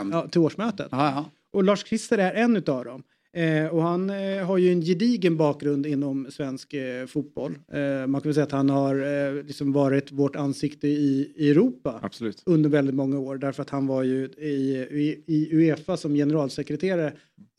end. 0.00 0.14
ja, 0.14 0.28
till 0.28 0.40
årsmötet. 0.40 0.88
Ja, 0.90 1.10
ja. 1.10 1.30
Och 1.52 1.64
Lars 1.64 1.84
Christer 1.86 2.18
är 2.18 2.34
en 2.34 2.56
utav 2.56 2.84
dem. 2.84 3.02
Eh, 3.32 3.66
och 3.66 3.82
han 3.82 4.10
eh, 4.10 4.46
har 4.46 4.58
ju 4.58 4.72
en 4.72 4.80
gedigen 4.80 5.36
bakgrund 5.36 5.86
inom 5.86 6.26
svensk 6.30 6.74
eh, 6.74 7.06
fotboll. 7.06 7.58
Eh, 7.72 8.06
man 8.06 8.20
kan 8.20 8.28
väl 8.28 8.34
säga 8.34 8.44
att 8.44 8.52
han 8.52 8.70
har 8.70 8.94
eh, 8.94 9.44
liksom 9.44 9.72
varit 9.72 10.12
vårt 10.12 10.36
ansikte 10.36 10.88
i, 10.88 11.32
i 11.36 11.50
Europa 11.50 12.00
Absolut. 12.02 12.42
under 12.46 12.70
väldigt 12.70 12.94
många 12.94 13.18
år. 13.18 13.36
Därför 13.36 13.62
att 13.62 13.70
han 13.70 13.86
var 13.86 14.02
ju 14.02 14.24
i, 14.24 14.86
i, 14.90 15.22
i 15.26 15.48
Uefa 15.56 15.96
som 15.96 16.14
generalsekreterare 16.14 17.12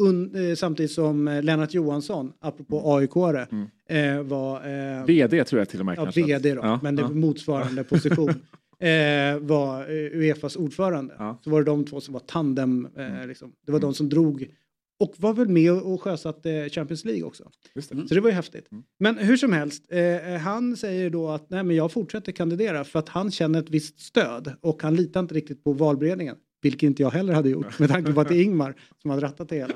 un, 0.03 0.49
eh, 0.49 0.55
samtidigt 0.55 0.91
som 0.91 1.39
Lennart 1.43 1.73
Johansson, 1.73 2.33
apropå 2.39 2.95
aik 2.95 3.15
eh, 3.89 4.21
var... 4.23 4.55
Eh, 4.99 5.05
VD 5.05 5.43
tror 5.43 5.59
jag 5.59 5.69
till 5.69 5.79
och 5.79 5.85
med 5.85 5.97
Ja, 5.97 6.03
kanske. 6.03 6.23
vd 6.23 6.53
då, 6.53 6.61
Ja, 6.63 6.79
men 6.83 6.95
det 6.95 7.01
ja. 7.01 7.09
motsvarande 7.09 7.83
position. 7.83 8.33
var 9.41 9.91
Uefas 9.91 10.55
ordförande. 10.55 11.13
Så 11.43 11.49
var 11.49 11.59
det 11.59 11.65
de 11.65 11.85
två 11.85 12.01
som 12.01 12.13
var 12.13 12.19
tandem. 12.19 12.87
Eh, 12.97 13.27
liksom. 13.27 13.51
Det 13.65 13.71
var 13.71 13.79
de 13.79 13.93
som 13.93 14.09
drog 14.09 14.47
och 15.01 15.13
var 15.17 15.33
väl 15.33 15.47
med 15.49 15.71
och 15.71 16.01
sjösatte 16.01 16.69
Champions 16.69 17.05
League 17.05 17.23
också. 17.23 17.43
Just 17.75 17.89
det. 17.89 18.07
Så 18.07 18.13
det 18.13 18.21
var 18.21 18.29
ju 18.29 18.35
häftigt. 18.35 18.65
Men 18.99 19.17
hur 19.17 19.37
som 19.37 19.53
helst, 19.53 19.83
eh, 19.91 20.39
han 20.41 20.77
säger 20.77 21.09
då 21.09 21.29
att 21.29 21.49
nej, 21.49 21.63
men 21.63 21.75
jag 21.75 21.91
fortsätter 21.91 22.31
kandidera 22.31 22.83
för 22.83 22.99
att 22.99 23.09
han 23.09 23.31
känner 23.31 23.59
ett 23.59 23.69
visst 23.69 23.99
stöd 23.99 24.53
och 24.61 24.83
han 24.83 24.95
litar 24.95 25.19
inte 25.19 25.35
riktigt 25.35 25.63
på 25.63 25.73
valberedningen. 25.73 26.35
Vilket 26.63 26.83
inte 26.83 27.01
jag 27.03 27.09
heller 27.11 27.33
hade 27.33 27.49
gjort 27.49 27.79
med 27.79 27.89
tanke 27.89 28.13
på 28.13 28.21
att 28.21 28.27
det 28.27 28.35
är 28.35 28.43
Ingmar 28.43 28.75
som 29.01 29.09
har 29.11 29.19
rattat 29.21 29.49
det 29.49 29.55
hela. 29.55 29.73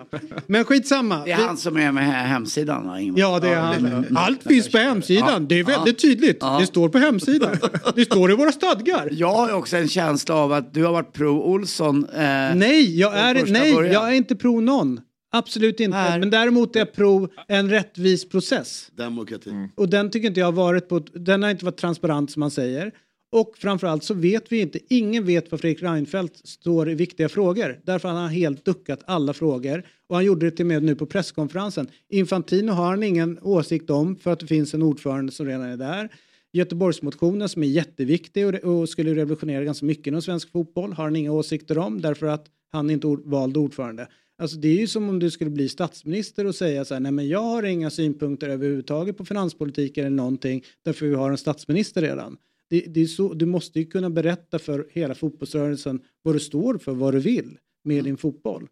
Men 0.47 0.63
skitsamma. 0.65 1.25
Det 1.25 1.31
är 1.31 1.35
han 1.35 1.57
som 1.57 1.77
är 1.77 1.91
med 1.91 2.03
he- 2.03 2.25
hemsidan 2.27 2.87
va, 2.87 2.99
Ingmar? 2.99 3.19
Ja, 3.19 3.39
det 3.39 3.47
är 3.49 3.55
han. 3.55 4.17
Allt 4.17 4.43
finns 4.43 4.71
på 4.71 4.77
hemsidan. 4.77 5.47
Det 5.47 5.59
är 5.59 5.63
väldigt 5.63 5.99
tydligt. 6.01 6.39
Det 6.59 6.65
står 6.67 6.89
på 6.89 6.97
hemsidan. 6.97 7.55
Det 7.95 8.05
står 8.05 8.31
i 8.31 8.35
våra 8.35 8.51
stadgar. 8.51 9.09
Jag 9.11 9.33
har 9.33 9.53
också 9.53 9.77
en 9.77 9.87
känsla 9.87 10.35
av 10.35 10.51
att 10.53 10.73
du 10.73 10.83
har 10.83 10.91
varit 10.91 11.13
pro 11.13 11.41
Olsson. 11.43 12.05
Eh, 12.05 12.19
Nej, 12.55 12.99
jag 12.99 13.17
är, 13.17 13.45
nej 13.51 13.73
början. 13.75 13.93
jag 13.93 14.09
är 14.09 14.13
inte 14.13 14.35
pro 14.35 14.59
någon. 14.61 14.99
Absolut 15.37 15.79
inte. 15.79 16.17
Men 16.19 16.29
däremot 16.29 16.75
är 16.75 16.79
jag 16.79 16.93
pro 16.93 17.29
en 17.47 17.69
rättvis 17.69 18.29
process. 18.29 18.91
Demokrati. 18.95 19.69
Och 19.75 19.89
den 19.89 20.11
tycker 20.11 20.27
inte 20.27 20.39
jag 20.39 20.47
har 20.47 20.51
varit 20.51 20.89
på, 20.89 20.99
den 20.99 21.43
har 21.43 21.49
inte 21.49 21.65
varit 21.65 21.77
transparent 21.77 22.31
som 22.31 22.39
man 22.39 22.51
säger. 22.51 22.91
Och 23.31 23.57
framförallt 23.57 24.03
så 24.03 24.13
vet 24.13 24.51
vi 24.51 24.61
inte, 24.61 24.79
ingen 24.89 25.25
vet 25.25 25.51
vad 25.51 25.61
Fredrik 25.61 25.83
Reinfeldt 25.83 26.47
står 26.47 26.89
i 26.89 26.95
viktiga 26.95 27.29
frågor. 27.29 27.79
Därför 27.83 28.09
har 28.09 28.15
han 28.15 28.29
helt 28.29 28.65
duckat 28.65 28.99
alla 29.05 29.33
frågor. 29.33 29.83
Och 30.07 30.15
han 30.15 30.25
gjorde 30.25 30.45
det 30.45 30.51
till 30.51 30.63
och 30.63 30.67
med 30.67 30.83
nu 30.83 30.95
på 30.95 31.05
presskonferensen. 31.05 31.87
Infantino 32.09 32.71
har 32.71 32.85
han 32.85 33.03
ingen 33.03 33.39
åsikt 33.41 33.89
om 33.89 34.15
för 34.15 34.31
att 34.31 34.39
det 34.39 34.47
finns 34.47 34.73
en 34.73 34.81
ordförande 34.81 35.31
som 35.31 35.45
redan 35.45 35.61
är 35.61 35.77
där. 35.77 36.09
Göteborgsmotionen 36.53 37.49
som 37.49 37.63
är 37.63 37.67
jätteviktig 37.67 38.47
och, 38.47 38.53
och 38.53 38.89
skulle 38.89 39.15
revolutionera 39.15 39.63
ganska 39.63 39.85
mycket 39.85 40.07
inom 40.07 40.21
svensk 40.21 40.51
fotboll 40.51 40.93
har 40.93 41.03
han 41.03 41.15
inga 41.15 41.31
åsikter 41.31 41.77
om 41.77 42.01
därför 42.01 42.25
att 42.25 42.45
han 42.71 42.89
inte 42.89 43.07
ord, 43.07 43.21
vald 43.25 43.57
ordförande. 43.57 44.07
Alltså 44.37 44.57
det 44.57 44.67
är 44.67 44.79
ju 44.79 44.87
som 44.87 45.09
om 45.09 45.19
du 45.19 45.31
skulle 45.31 45.49
bli 45.49 45.69
statsminister 45.69 46.45
och 46.45 46.55
säga 46.55 46.85
så 46.85 46.93
här, 46.93 47.01
nej 47.01 47.11
men 47.11 47.27
jag 47.27 47.41
har 47.41 47.63
inga 47.63 47.89
synpunkter 47.89 48.49
överhuvudtaget 48.49 49.17
på 49.17 49.25
finanspolitiken 49.25 50.05
eller 50.05 50.15
någonting 50.15 50.63
därför 50.83 51.05
vi 51.05 51.15
har 51.15 51.31
en 51.31 51.37
statsminister 51.37 52.01
redan. 52.01 52.37
Det, 52.69 52.79
det 52.79 53.01
är 53.01 53.05
så, 53.05 53.33
du 53.33 53.45
måste 53.45 53.79
ju 53.79 53.85
kunna 53.85 54.09
berätta 54.09 54.59
för 54.59 54.87
hela 54.91 55.15
fotbollsrörelsen 55.15 56.01
vad 56.21 56.35
du 56.35 56.39
står 56.39 56.77
för, 56.77 56.91
vad 56.91 57.13
du 57.13 57.19
vill 57.19 57.57
med 57.83 58.03
din 58.03 58.17
fotboll. 58.17 58.67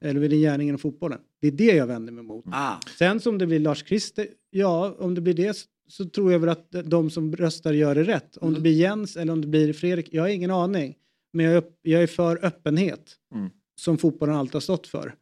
Eller 0.00 0.20
med 0.20 0.30
din 0.30 0.40
gärning 0.40 0.68
inom 0.68 0.78
fotbollen. 0.78 1.18
Det 1.40 1.46
är 1.46 1.52
det 1.52 1.64
jag 1.74 1.86
vänder 1.86 2.12
mig 2.12 2.24
mot. 2.24 2.44
Ah. 2.52 2.76
Sen 2.98 3.20
som 3.20 3.38
det 3.38 3.46
blir 3.46 3.58
Lars 3.60 3.84
Christer, 3.86 4.26
ja 4.50 4.96
om 4.98 5.14
det 5.14 5.20
blir 5.20 5.34
det 5.34 5.56
så, 5.88 6.04
tror 6.04 6.32
jag 6.32 6.38
väl 6.38 6.48
att 6.48 6.74
de 6.84 7.10
som 7.10 7.36
röstar 7.36 7.72
gör 7.72 7.94
det 7.94 8.02
rätt. 8.02 8.36
Om 8.36 8.54
det 8.54 8.60
blir 8.60 8.72
Jens 8.72 9.16
eller 9.16 9.32
om 9.32 9.40
det 9.40 9.46
blir 9.46 9.72
Fredrik, 9.72 10.08
jag 10.12 10.22
har 10.22 10.28
ingen 10.28 10.50
aning. 10.50 10.96
Men 11.32 11.46
jag 11.46 11.54
är, 11.54 11.64
jag 11.82 12.02
är 12.02 12.06
för 12.06 12.44
öppenhet 12.44 13.18
Mm 13.34 13.50
som 13.76 13.98
fotbollen 13.98 14.36
alltid 14.36 14.54
har 14.54 14.60
stått 14.60 14.86
för. 14.86 15.14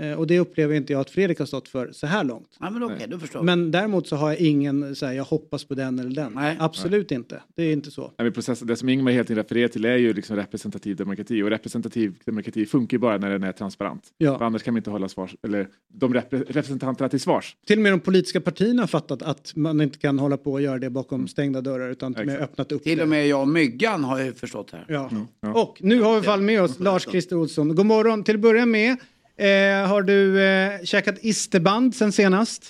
Eh, 0.00 0.12
och 0.12 0.26
det 0.26 0.38
upplever 0.38 0.74
inte 0.74 0.92
jag 0.92 1.00
att 1.00 1.10
Fredrik 1.10 1.38
har 1.38 1.46
stått 1.46 1.68
för 1.68 1.92
så 1.92 2.06
här 2.06 2.24
långt. 2.24 2.56
Ja, 2.60 2.70
men 2.70 2.82
okej, 2.82 3.06
då 3.08 3.18
förstår. 3.18 3.42
Men 3.42 3.70
däremot 3.70 4.08
så 4.08 4.16
har 4.16 4.28
jag 4.28 4.38
ingen, 4.38 4.96
så 4.96 5.06
här, 5.06 5.12
jag 5.12 5.24
hoppas 5.24 5.64
på 5.64 5.74
den 5.74 5.98
eller 5.98 6.10
den. 6.10 6.38
Absolut 6.58 7.10
inte. 7.12 7.42
Det 7.54 7.62
är 7.62 7.72
inte 7.72 7.90
så. 7.90 8.02
Nej, 8.02 8.12
men 8.18 8.32
process, 8.32 8.60
det 8.60 8.76
som 8.76 8.88
Ingmar 8.88 9.12
helt 9.12 9.30
enkelt 9.30 9.46
refererar 9.52 9.68
till 9.68 9.84
är 9.84 9.96
ju 9.96 10.12
liksom 10.12 10.36
representativ 10.36 10.96
demokrati 10.96 11.42
och 11.42 11.50
representativ 11.50 12.14
demokrati 12.24 12.66
funkar 12.66 12.94
ju 12.94 12.98
bara 12.98 13.18
när 13.18 13.30
den 13.30 13.42
är 13.42 13.52
transparent. 13.52 14.02
Ja. 14.18 14.38
För 14.38 14.44
annars 14.44 14.62
kan 14.62 14.74
man 14.74 14.78
inte 14.78 14.90
hålla 14.90 15.08
svars, 15.08 15.36
eller 15.42 15.68
de 15.92 16.14
repre, 16.14 16.38
representanterna 16.38 17.08
till 17.08 17.20
svars. 17.20 17.56
Till 17.66 17.78
och 17.78 17.82
med 17.82 17.92
de 17.92 18.00
politiska 18.00 18.40
partierna 18.40 18.82
har 18.82 18.86
fattat 18.86 19.22
att 19.22 19.52
man 19.56 19.80
inte 19.80 19.98
kan 19.98 20.18
hålla 20.18 20.36
på 20.36 20.52
och 20.52 20.62
göra 20.62 20.78
det 20.78 20.90
bakom 20.90 21.28
stängda 21.28 21.60
dörrar 21.60 21.90
utan 21.90 22.14
till 22.14 22.20
och 22.20 22.26
med 22.26 22.40
öppnat 22.40 22.72
upp 22.72 22.82
Till 22.82 22.96
det. 22.96 23.02
och 23.02 23.08
med 23.08 23.28
jag 23.28 23.40
och 23.40 23.48
Myggan 23.48 24.04
har 24.04 24.22
ju 24.22 24.32
förstått 24.32 24.70
här. 24.70 24.84
Ja. 24.88 25.10
Och 25.54 25.78
nu 25.80 26.00
har 26.00 26.20
vi 26.20 26.26
fall 26.26 26.40
med 26.40 26.62
oss 26.62 26.80
Lars-Christer 26.80 27.36
Olsson. 27.36 27.74
God 27.74 27.86
morgon. 27.86 28.24
Till 28.24 28.34
att 28.34 28.40
börja 28.40 28.66
med, 28.66 28.96
eh, 29.38 29.88
har 29.88 30.02
du 30.02 30.42
eh, 30.44 30.82
käkat 30.84 31.14
isterband 31.20 31.94
sen 31.94 32.12
senast? 32.12 32.62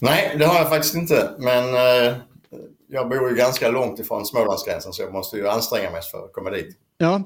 Nej, 0.00 0.36
det 0.38 0.44
har 0.44 0.54
jag 0.58 0.68
faktiskt 0.68 0.94
inte. 0.94 1.30
Men 1.38 1.74
eh, 1.74 2.14
jag 2.88 3.08
bor 3.08 3.30
ju 3.30 3.36
ganska 3.36 3.70
långt 3.70 3.98
ifrån 4.00 4.26
Smålandsgränsen 4.26 4.92
så 4.92 5.02
jag 5.02 5.12
måste 5.12 5.36
ju 5.36 5.48
anstränga 5.48 5.90
mig 5.90 6.00
för 6.12 6.18
att 6.24 6.32
komma 6.32 6.50
dit. 6.50 6.76
Ja. 6.98 7.22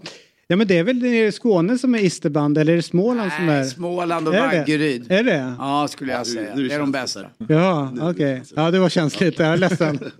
Ja 0.46 0.56
men 0.56 0.66
det 0.66 0.78
är 0.78 0.84
väl 0.84 0.96
nere 0.98 1.26
i 1.26 1.32
Skåne 1.32 1.78
som 1.78 1.94
är 1.94 1.98
isterband 1.98 2.58
eller 2.58 2.72
är 2.72 2.76
det 2.76 2.82
Småland 2.82 3.32
som 3.32 3.48
är? 3.48 3.64
Småland 3.64 4.28
och 4.28 4.34
Är 4.34 4.48
det? 4.50 4.58
Vaggeryd. 4.58 5.12
Är 5.12 5.22
det? 5.22 5.54
Ja, 5.58 5.88
skulle 5.88 6.12
jag 6.12 6.26
säga. 6.26 6.54
Det 6.54 6.74
är 6.74 6.78
de 6.78 6.92
bästa. 6.92 7.20
Ja, 7.48 7.92
okej. 8.00 8.42
Ja, 8.56 8.70
det 8.70 8.78
var 8.78 8.88
känsligt. 8.88 9.38
Jag 9.38 9.48
är 9.48 9.56
ledsen. 9.56 9.98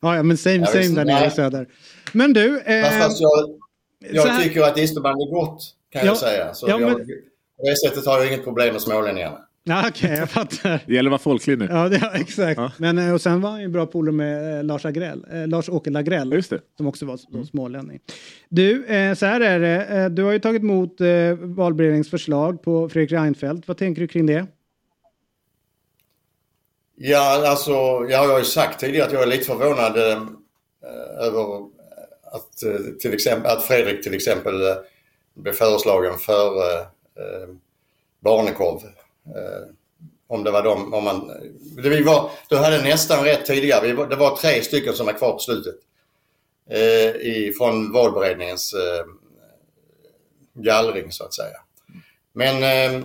ja, 0.00 0.16
ja, 0.16 0.22
men 0.22 0.36
same 0.38 0.56
Ja, 0.56 0.66
same 0.66 0.88
där 0.88 1.04
nere 1.04 1.18
i 1.18 1.20
nej. 1.20 1.30
söder. 1.30 1.66
Men 2.12 2.32
du. 2.32 2.60
Eh, 2.60 3.00
fast 3.00 3.20
jag, 3.20 3.30
jag 4.12 4.26
här- 4.26 4.42
tycker 4.42 4.62
att 4.62 4.78
isterband 4.78 5.22
är 5.22 5.34
gott 5.34 5.74
kan 5.90 6.00
Ja, 6.00 6.06
jag 6.06 6.16
säga. 6.16 6.54
Så 6.54 6.68
ja, 6.68 6.80
jag, 6.80 6.98
men- 6.98 7.06
På 7.56 7.62
det 7.64 7.76
sättet 7.88 8.06
har 8.06 8.18
jag 8.18 8.26
inget 8.26 8.44
problem 8.44 8.72
med 8.72 8.82
smålänningarna. 8.82 9.38
Ja, 9.64 9.84
okej, 9.88 10.10
jag 10.18 10.30
fattar. 10.30 10.82
Det 10.86 10.94
gäller 10.94 11.08
att 11.08 11.12
vara 11.12 11.18
folklig 11.18 11.58
nu. 11.58 11.66
Ja, 11.70 11.88
det, 11.88 11.96
ja 12.02 12.10
exakt. 12.14 12.60
Men 12.78 12.98
eh, 12.98 13.14
och 13.14 13.20
sen 13.20 13.40
var 13.40 13.50
han 13.50 13.60
ju 13.60 13.68
bra 13.68 13.86
polare 13.86 14.12
med 14.14 14.58
eh, 14.58 14.64
Lars 14.64 14.84
Agrell, 14.86 15.26
eh, 15.32 15.46
Lars-Åke 15.46 15.90
Lagrell. 15.90 16.32
Just 16.32 16.50
det. 16.50 16.60
Som 16.76 16.86
också 16.86 17.06
var 17.06 17.14
s- 17.14 17.48
smålänning. 17.50 18.00
Du, 18.48 18.86
eh, 18.86 19.14
så 19.14 19.26
här 19.26 19.40
är 19.40 19.60
det. 19.60 19.84
Eh, 19.84 20.08
du 20.08 20.22
har 20.22 20.32
ju 20.32 20.38
tagit 20.38 20.62
emot 20.62 21.00
eh, 21.00 21.06
valberedningens 21.40 22.10
förslag 22.10 22.62
på 22.62 22.88
Fredrik 22.88 23.12
Reinfeldt. 23.12 23.68
Vad 23.68 23.76
tänker 23.76 24.00
du 24.02 24.08
kring 24.08 24.26
det? 24.26 24.46
Ja, 26.96 27.48
alltså, 27.50 27.70
jag 28.10 28.28
har 28.28 28.38
ju 28.38 28.44
sagt 28.44 28.80
tidigare 28.80 29.06
att 29.06 29.12
jag 29.12 29.22
är 29.22 29.26
lite 29.26 29.44
förvånad 29.44 29.96
eh, 29.96 30.22
över 31.26 31.56
att, 32.32 32.62
eh, 32.62 32.80
till 33.00 33.14
exempel, 33.14 33.50
att 33.50 33.62
Fredrik 33.64 34.02
till 34.02 34.14
exempel 34.14 34.54
eh, 34.62 34.74
blev 35.42 35.52
föreslagen 35.52 36.18
för 36.18 36.70
eh, 36.70 36.80
eh, 37.16 37.48
Barnekorv. 38.20 38.80
Eh, 39.26 39.74
om 40.26 40.44
det 40.44 40.50
var 40.50 40.62
de, 40.62 40.94
om 40.94 41.04
man, 41.04 41.28
det 41.82 41.88
vi 41.88 42.02
var, 42.02 42.30
du 42.48 42.56
hade 42.56 42.82
nästan 42.82 43.24
rätt 43.24 43.46
tidigare. 43.46 43.86
Vi 43.86 43.92
var, 43.92 44.06
det 44.06 44.16
var 44.16 44.36
tre 44.36 44.62
stycken 44.62 44.94
som 44.94 45.06
var 45.06 45.12
kvar 45.12 45.32
på 45.32 45.38
slutet. 45.38 45.74
Eh, 46.70 47.10
i, 47.10 47.54
från 47.58 47.92
valberedningens 47.92 48.74
eh, 48.74 49.04
gallring 50.54 51.12
så 51.12 51.24
att 51.24 51.34
säga. 51.34 51.56
Men 52.32 52.62
eh, 52.62 53.04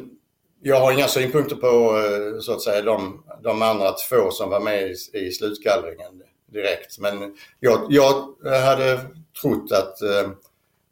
jag 0.61 0.79
har 0.79 0.91
inga 0.91 1.07
synpunkter 1.07 1.55
på 1.55 1.97
eh, 1.97 2.39
så 2.39 2.53
att 2.53 2.61
säga 2.61 2.81
de, 2.81 3.23
de 3.43 3.61
andra 3.61 3.91
två 3.91 4.31
som 4.31 4.49
var 4.49 4.59
med 4.59 4.81
i, 4.81 4.95
i 5.13 5.31
slutgallringen 5.31 6.23
direkt. 6.53 6.99
Men 6.99 7.37
jag, 7.59 7.87
jag 7.89 8.35
hade 8.43 8.99
trott 9.41 9.71
att 9.71 10.01
eh, 10.01 10.29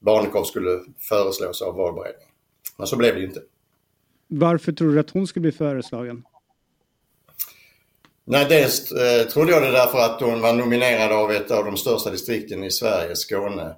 Barnekow 0.02 0.44
skulle 0.44 0.80
föreslås 1.00 1.62
av 1.62 1.76
valberedningen. 1.76 2.30
Men 2.78 2.88
så 2.88 2.98
blev 2.98 3.14
det 3.14 3.20
ju 3.20 3.28
inte. 3.28 3.42
Varför 4.28 4.72
tror 4.72 4.94
du 4.94 5.00
att 5.00 5.10
hon 5.10 5.28
skulle 5.28 5.42
bli 5.42 5.52
föreslagen? 5.52 6.24
Nej, 8.26 8.46
dels 8.50 8.92
eh, 8.92 9.28
trodde 9.28 9.52
jag 9.52 9.64
det 9.64 9.72
därför 9.72 9.98
att 10.00 10.22
hon 10.22 10.42
var 10.42 10.54
nominerad 10.54 11.12
av 11.12 11.32
ett 11.32 11.52
av 11.52 11.66
de 11.66 11.78
största 11.78 12.10
distrikten 12.12 12.64
i 12.64 12.72
Sverige, 12.72 13.16
Skåne. 13.16 13.76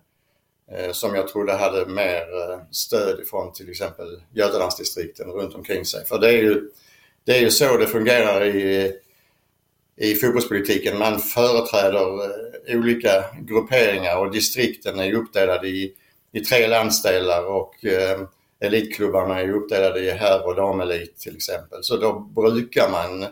Eh, 0.71 0.91
som 0.91 1.15
jag 1.15 1.27
trodde 1.27 1.53
hade 1.53 1.85
mer 1.85 2.21
eh, 2.21 2.59
stöd 2.71 3.27
från 3.27 3.53
till 3.53 3.69
exempel 3.69 4.21
Götalandsdistrikten 4.33 5.27
runt 5.27 5.55
omkring 5.55 5.85
sig. 5.85 6.05
För 6.05 6.19
det 6.19 6.27
är 6.27 6.41
ju, 6.41 6.69
det 7.23 7.37
är 7.37 7.41
ju 7.41 7.51
så 7.51 7.77
det 7.77 7.87
fungerar 7.87 8.45
i, 8.45 8.91
i 9.97 10.15
fotbollspolitiken. 10.15 10.99
Man 10.99 11.19
företräder 11.19 12.23
eh, 12.23 12.79
olika 12.79 13.25
grupperingar 13.41 14.17
och 14.17 14.31
distrikten 14.31 14.99
är 14.99 15.13
uppdelade 15.13 15.67
i, 15.67 15.93
i 16.33 16.39
tre 16.39 16.67
landsdelar 16.67 17.45
och 17.45 17.85
eh, 17.85 18.21
elitklubbarna 18.59 19.41
är 19.41 19.51
uppdelade 19.51 19.99
i 19.99 20.09
herr 20.11 20.47
och 20.47 20.55
damelit 20.55 21.17
till 21.17 21.35
exempel. 21.35 21.83
Så 21.83 21.97
då 21.97 22.19
brukar 22.19 22.89
man 22.89 23.23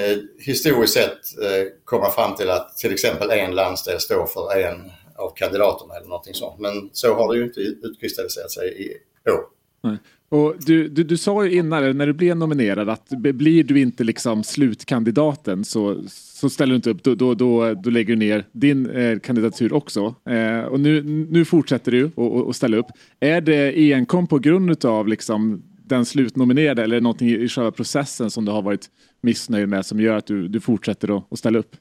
eh, 0.00 0.18
historiskt 0.38 0.94
sett 0.94 1.38
eh, 1.42 1.72
komma 1.84 2.10
fram 2.10 2.36
till 2.36 2.50
att 2.50 2.76
till 2.76 2.92
exempel 2.92 3.30
en 3.30 3.54
landsdel 3.54 4.00
står 4.00 4.26
för 4.26 4.56
en 4.56 4.92
av 5.16 5.32
kandidaterna 5.36 5.94
eller 5.94 6.08
någonting 6.08 6.34
sånt. 6.34 6.60
Men 6.60 6.90
så 6.92 7.14
har 7.14 7.32
det 7.32 7.38
ju 7.38 7.44
inte 7.44 7.60
utkristalliserat 7.60 8.50
sig 8.50 8.82
i 8.82 8.98
år. 9.30 9.55
Nej. 9.86 9.96
Och 10.28 10.54
du, 10.66 10.88
du, 10.88 11.04
du 11.04 11.16
sa 11.16 11.44
ju 11.44 11.52
innan, 11.58 11.96
när 11.98 12.06
du 12.06 12.12
blev 12.12 12.36
nominerad, 12.36 12.88
att 12.88 13.08
blir 13.08 13.64
du 13.64 13.80
inte 13.80 14.04
liksom 14.04 14.44
slutkandidaten 14.44 15.64
så, 15.64 16.02
så 16.08 16.50
ställer 16.50 16.70
du 16.70 16.76
inte 16.76 16.90
upp. 16.90 17.02
Då, 17.02 17.14
då, 17.14 17.34
då, 17.34 17.74
då 17.74 17.90
lägger 17.90 18.14
du 18.14 18.18
ner 18.18 18.44
din 18.52 18.90
eh, 18.90 19.18
kandidatur 19.18 19.72
också. 19.72 20.14
Eh, 20.30 20.60
och 20.60 20.80
nu, 20.80 21.02
nu 21.30 21.44
fortsätter 21.44 21.92
du 21.92 22.10
att- 22.48 22.56
ställa 22.56 22.76
upp. 22.76 22.86
Är 23.20 23.40
det 23.40 23.92
enkom 23.92 24.26
på 24.26 24.38
grund 24.38 24.84
av 24.84 25.08
liksom 25.08 25.62
den 25.84 26.04
slutnominerade 26.04 26.82
eller 26.82 27.00
någonting 27.00 27.28
i 27.28 27.48
själva 27.48 27.70
processen 27.70 28.30
som 28.30 28.44
du 28.44 28.52
har 28.52 28.62
varit 28.62 28.86
missnöjd 29.22 29.68
med 29.68 29.86
som 29.86 30.00
gör 30.00 30.16
att 30.16 30.26
du, 30.26 30.48
du 30.48 30.60
fortsätter 30.60 31.16
att 31.32 31.38
ställa 31.38 31.58
upp? 31.58 31.76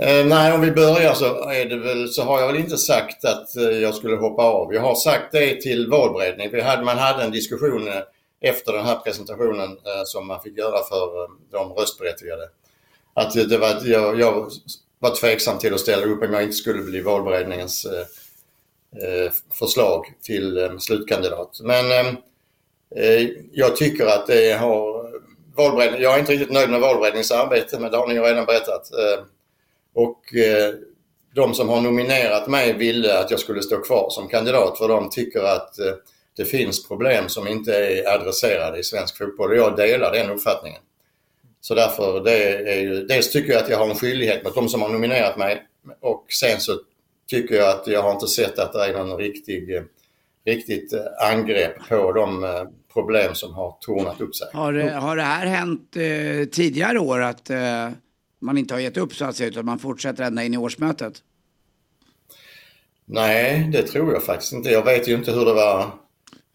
Eh, 0.00 0.26
nej, 0.26 0.52
om 0.52 0.60
vi 0.60 0.70
börjar 0.70 1.14
så, 1.14 1.48
är 1.48 1.64
det 1.64 1.76
väl, 1.76 2.08
så 2.08 2.22
har 2.22 2.40
jag 2.40 2.46
väl 2.46 2.56
inte 2.56 2.78
sagt 2.78 3.24
att 3.24 3.56
eh, 3.56 3.62
jag 3.62 3.94
skulle 3.94 4.16
hoppa 4.16 4.42
av. 4.42 4.74
Jag 4.74 4.80
har 4.80 4.94
sagt 4.94 5.32
det 5.32 5.60
till 5.60 5.90
valberedningen. 5.90 6.52
Vi 6.52 6.60
hade, 6.60 6.84
man 6.84 6.98
hade 6.98 7.24
en 7.24 7.30
diskussion 7.30 7.88
eh, 7.88 8.02
efter 8.40 8.72
den 8.72 8.84
här 8.84 8.96
presentationen 8.96 9.70
eh, 9.70 10.02
som 10.04 10.26
man 10.26 10.42
fick 10.42 10.58
göra 10.58 10.84
för 10.84 11.22
eh, 11.22 11.30
de 11.50 11.72
röstberättigade. 11.72 12.48
Att 13.14 13.48
det, 13.48 13.58
var, 13.58 13.80
jag, 13.84 14.20
jag 14.20 14.50
var 14.98 15.14
tveksam 15.14 15.58
till 15.58 15.74
att 15.74 15.80
ställa 15.80 16.06
upp 16.06 16.22
om 16.22 16.32
jag 16.32 16.42
inte 16.42 16.56
skulle 16.56 16.82
bli 16.82 17.00
valberedningens 17.00 17.86
eh, 17.86 19.32
förslag 19.58 20.06
till 20.22 20.70
slutkandidat. 20.80 21.60
Men 21.62 22.16
jag 23.52 23.76
tycker 23.76 24.06
att 24.06 24.26
det 24.26 24.52
har 24.52 25.10
jag 25.98 26.14
är 26.14 26.18
inte 26.18 26.32
riktigt 26.32 26.52
nöjd 26.52 26.70
med 26.70 26.80
valberedningens 26.80 27.30
arbete 27.30 27.78
men 27.78 27.90
det 27.90 27.96
har 27.96 28.08
ni 28.08 28.14
ju 28.14 28.20
redan 28.20 28.44
berättat. 28.44 28.90
Och 29.94 30.34
eh, 30.34 30.74
de 31.34 31.54
som 31.54 31.68
har 31.68 31.80
nominerat 31.80 32.48
mig 32.48 32.72
ville 32.72 33.18
att 33.18 33.30
jag 33.30 33.40
skulle 33.40 33.62
stå 33.62 33.80
kvar 33.80 34.10
som 34.10 34.28
kandidat 34.28 34.78
för 34.78 34.88
de 34.88 35.10
tycker 35.10 35.40
att 35.40 35.78
eh, 35.78 35.92
det 36.36 36.44
finns 36.44 36.88
problem 36.88 37.28
som 37.28 37.48
inte 37.48 37.76
är 37.76 38.14
adresserade 38.14 38.78
i 38.78 38.82
svensk 38.82 39.18
fotboll 39.18 39.50
och 39.50 39.56
jag 39.56 39.76
delar 39.76 40.12
den 40.12 40.30
uppfattningen. 40.30 40.80
Så 41.60 41.74
därför, 41.74 42.20
det 42.24 42.44
är 42.72 42.80
ju, 42.80 43.06
dels 43.06 43.30
tycker 43.32 43.52
jag 43.52 43.62
att 43.62 43.70
jag 43.70 43.78
har 43.78 43.90
en 43.90 43.96
skyldighet 43.96 44.44
mot 44.44 44.54
de 44.54 44.68
som 44.68 44.82
har 44.82 44.88
nominerat 44.88 45.36
mig 45.36 45.62
och 46.00 46.26
sen 46.28 46.60
så 46.60 46.72
tycker 47.30 47.54
jag 47.54 47.68
att 47.68 47.86
jag 47.86 48.02
har 48.02 48.12
inte 48.12 48.26
sett 48.26 48.58
att 48.58 48.72
det 48.72 48.84
är 48.84 48.92
någon 48.92 49.18
riktig, 49.18 49.76
eh, 49.76 49.82
riktigt 50.46 50.92
eh, 50.92 51.30
angrepp 51.30 51.88
på 51.88 52.12
de 52.12 52.44
eh, 52.44 52.62
problem 52.92 53.34
som 53.34 53.54
har 53.54 53.76
tornat 53.80 54.20
upp 54.20 54.36
sig. 54.36 54.48
Har 54.52 54.72
det, 54.72 54.90
har 54.90 55.16
det 55.16 55.22
här 55.22 55.46
hänt 55.46 55.96
eh, 55.96 56.48
tidigare 56.48 56.98
år 56.98 57.22
att 57.22 57.50
eh, 57.50 57.90
man 58.44 58.58
inte 58.58 58.74
har 58.74 58.80
gett 58.80 58.96
upp 58.96 59.14
så 59.14 59.24
att 59.24 59.36
säga 59.36 59.48
utan 59.48 59.64
man 59.64 59.78
fortsätter 59.78 60.24
ända 60.24 60.44
in 60.44 60.54
i 60.54 60.56
årsmötet? 60.56 61.22
Nej, 63.04 63.68
det 63.72 63.82
tror 63.82 64.12
jag 64.12 64.22
faktiskt 64.22 64.52
inte. 64.52 64.70
Jag 64.70 64.84
vet 64.84 65.08
ju 65.08 65.14
inte 65.14 65.32
hur 65.32 65.44
det 65.44 65.54
var. 65.54 65.86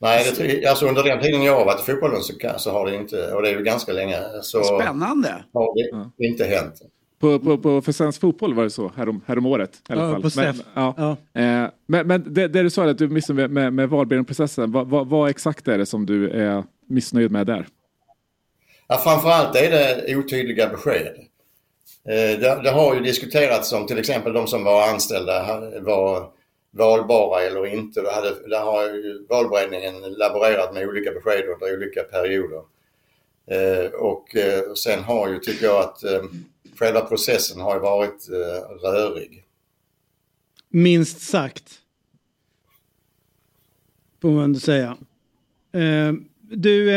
Nej, 0.02 0.24
det, 0.30 0.36
tror- 0.36 0.68
alltså 0.70 0.88
under 0.88 1.04
den 1.04 1.22
tiden 1.22 1.44
jag 1.44 1.56
har 1.56 1.66
varit 1.66 1.82
i 1.82 1.92
fotbollen 1.92 2.22
så, 2.22 2.34
så 2.58 2.72
har 2.72 2.86
det 2.86 2.96
inte, 2.96 3.34
och 3.34 3.42
det 3.42 3.50
är 3.50 3.58
ju 3.58 3.64
ganska 3.64 3.94
länge, 3.94 4.18
så 4.42 4.64
Spännande! 4.64 5.44
har 5.54 5.76
det 6.18 6.26
inte 6.28 6.46
hänt. 6.46 6.74
På, 7.20 7.40
på, 7.40 7.58
på, 7.58 7.82
för 7.82 7.92
svensk 7.92 8.22
fotboll 8.22 8.54
var 8.54 8.64
det 8.64 8.70
så 8.70 8.92
härom, 8.96 9.22
härom 9.26 9.46
året. 9.46 9.82
I 9.90 9.92
alla 9.94 10.04
Ja, 10.04 10.12
fall. 10.12 10.22
på 10.22 10.30
SEF. 10.30 10.56
Men, 10.56 10.66
ja. 10.74 10.94
Ja. 11.34 11.42
Eh, 11.42 11.70
men, 11.88 12.08
men 12.08 12.34
det, 12.34 12.48
det 12.48 12.64
du 12.64 12.70
sa 12.70 12.90
att 12.90 12.98
du 12.98 13.08
missnöjd 13.10 13.38
med, 13.38 13.52
med, 13.52 13.74
med 13.74 13.90
valberedningsprocessen. 13.90 14.72
Vad, 14.72 14.88
vad, 14.88 15.08
vad 15.08 15.30
exakt 15.30 15.68
är 15.68 15.78
det 15.78 15.86
som 15.86 16.06
du 16.06 16.30
är 16.30 16.64
missnöjd 16.88 17.32
med 17.32 17.48
där? 17.48 17.68
Ja, 18.88 18.98
framförallt 18.98 19.56
är 19.56 19.72
det 19.72 20.16
otydliga 20.16 20.70
besked. 20.70 21.14
Eh, 22.06 22.40
det, 22.40 22.62
det 22.64 22.70
har 22.70 22.96
ju 22.96 23.02
diskuterats 23.02 23.74
om 23.74 23.88
till 23.88 24.00
exempel 24.00 24.34
de 24.34 24.48
som 24.48 24.64
var 24.64 24.90
anställda 24.90 25.60
var 25.82 26.32
valbara 26.72 27.42
eller 27.42 27.66
inte. 27.66 28.02
Där, 28.02 28.12
hade, 28.12 28.48
där 28.50 28.62
har 28.62 28.84
ju 28.84 29.26
valberedningen 29.30 30.02
laborerat 30.02 30.74
med 30.74 30.88
olika 30.88 31.12
besked 31.12 31.44
under 31.50 31.78
olika 31.78 32.04
perioder. 32.04 32.62
Eh, 33.52 33.92
Och 33.92 34.36
eh, 34.36 34.74
sen 34.74 35.04
har 35.04 35.30
ju, 35.30 35.40
tycker 35.40 35.66
jag, 35.66 35.80
att 35.84 36.04
eh, 36.04 36.24
själva 36.80 37.02
processen 37.02 37.62
har 37.62 37.76
ju 37.76 37.80
varit 37.80 38.30
eh, 38.30 38.88
rörig. 38.88 39.44
Minst 40.70 41.22
sagt. 41.22 41.80
Får 44.22 44.32
man 44.32 44.44
ändå 44.44 44.60
säga. 44.60 44.98
Eh, 45.74 46.14
du, 46.42 46.92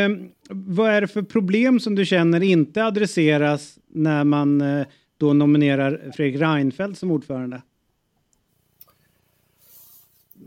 vad 0.50 0.90
är 0.90 1.00
det 1.00 1.08
för 1.08 1.22
problem 1.22 1.80
som 1.80 1.94
du 1.94 2.04
känner 2.06 2.42
inte 2.42 2.84
adresseras 2.84 3.78
när 3.92 4.24
man 4.24 4.60
eh, 4.60 4.86
då 5.18 5.32
nominerar 5.32 6.12
Fredrik 6.16 6.40
Reinfeldt 6.40 6.98
som 6.98 7.10
ordförande? 7.10 7.62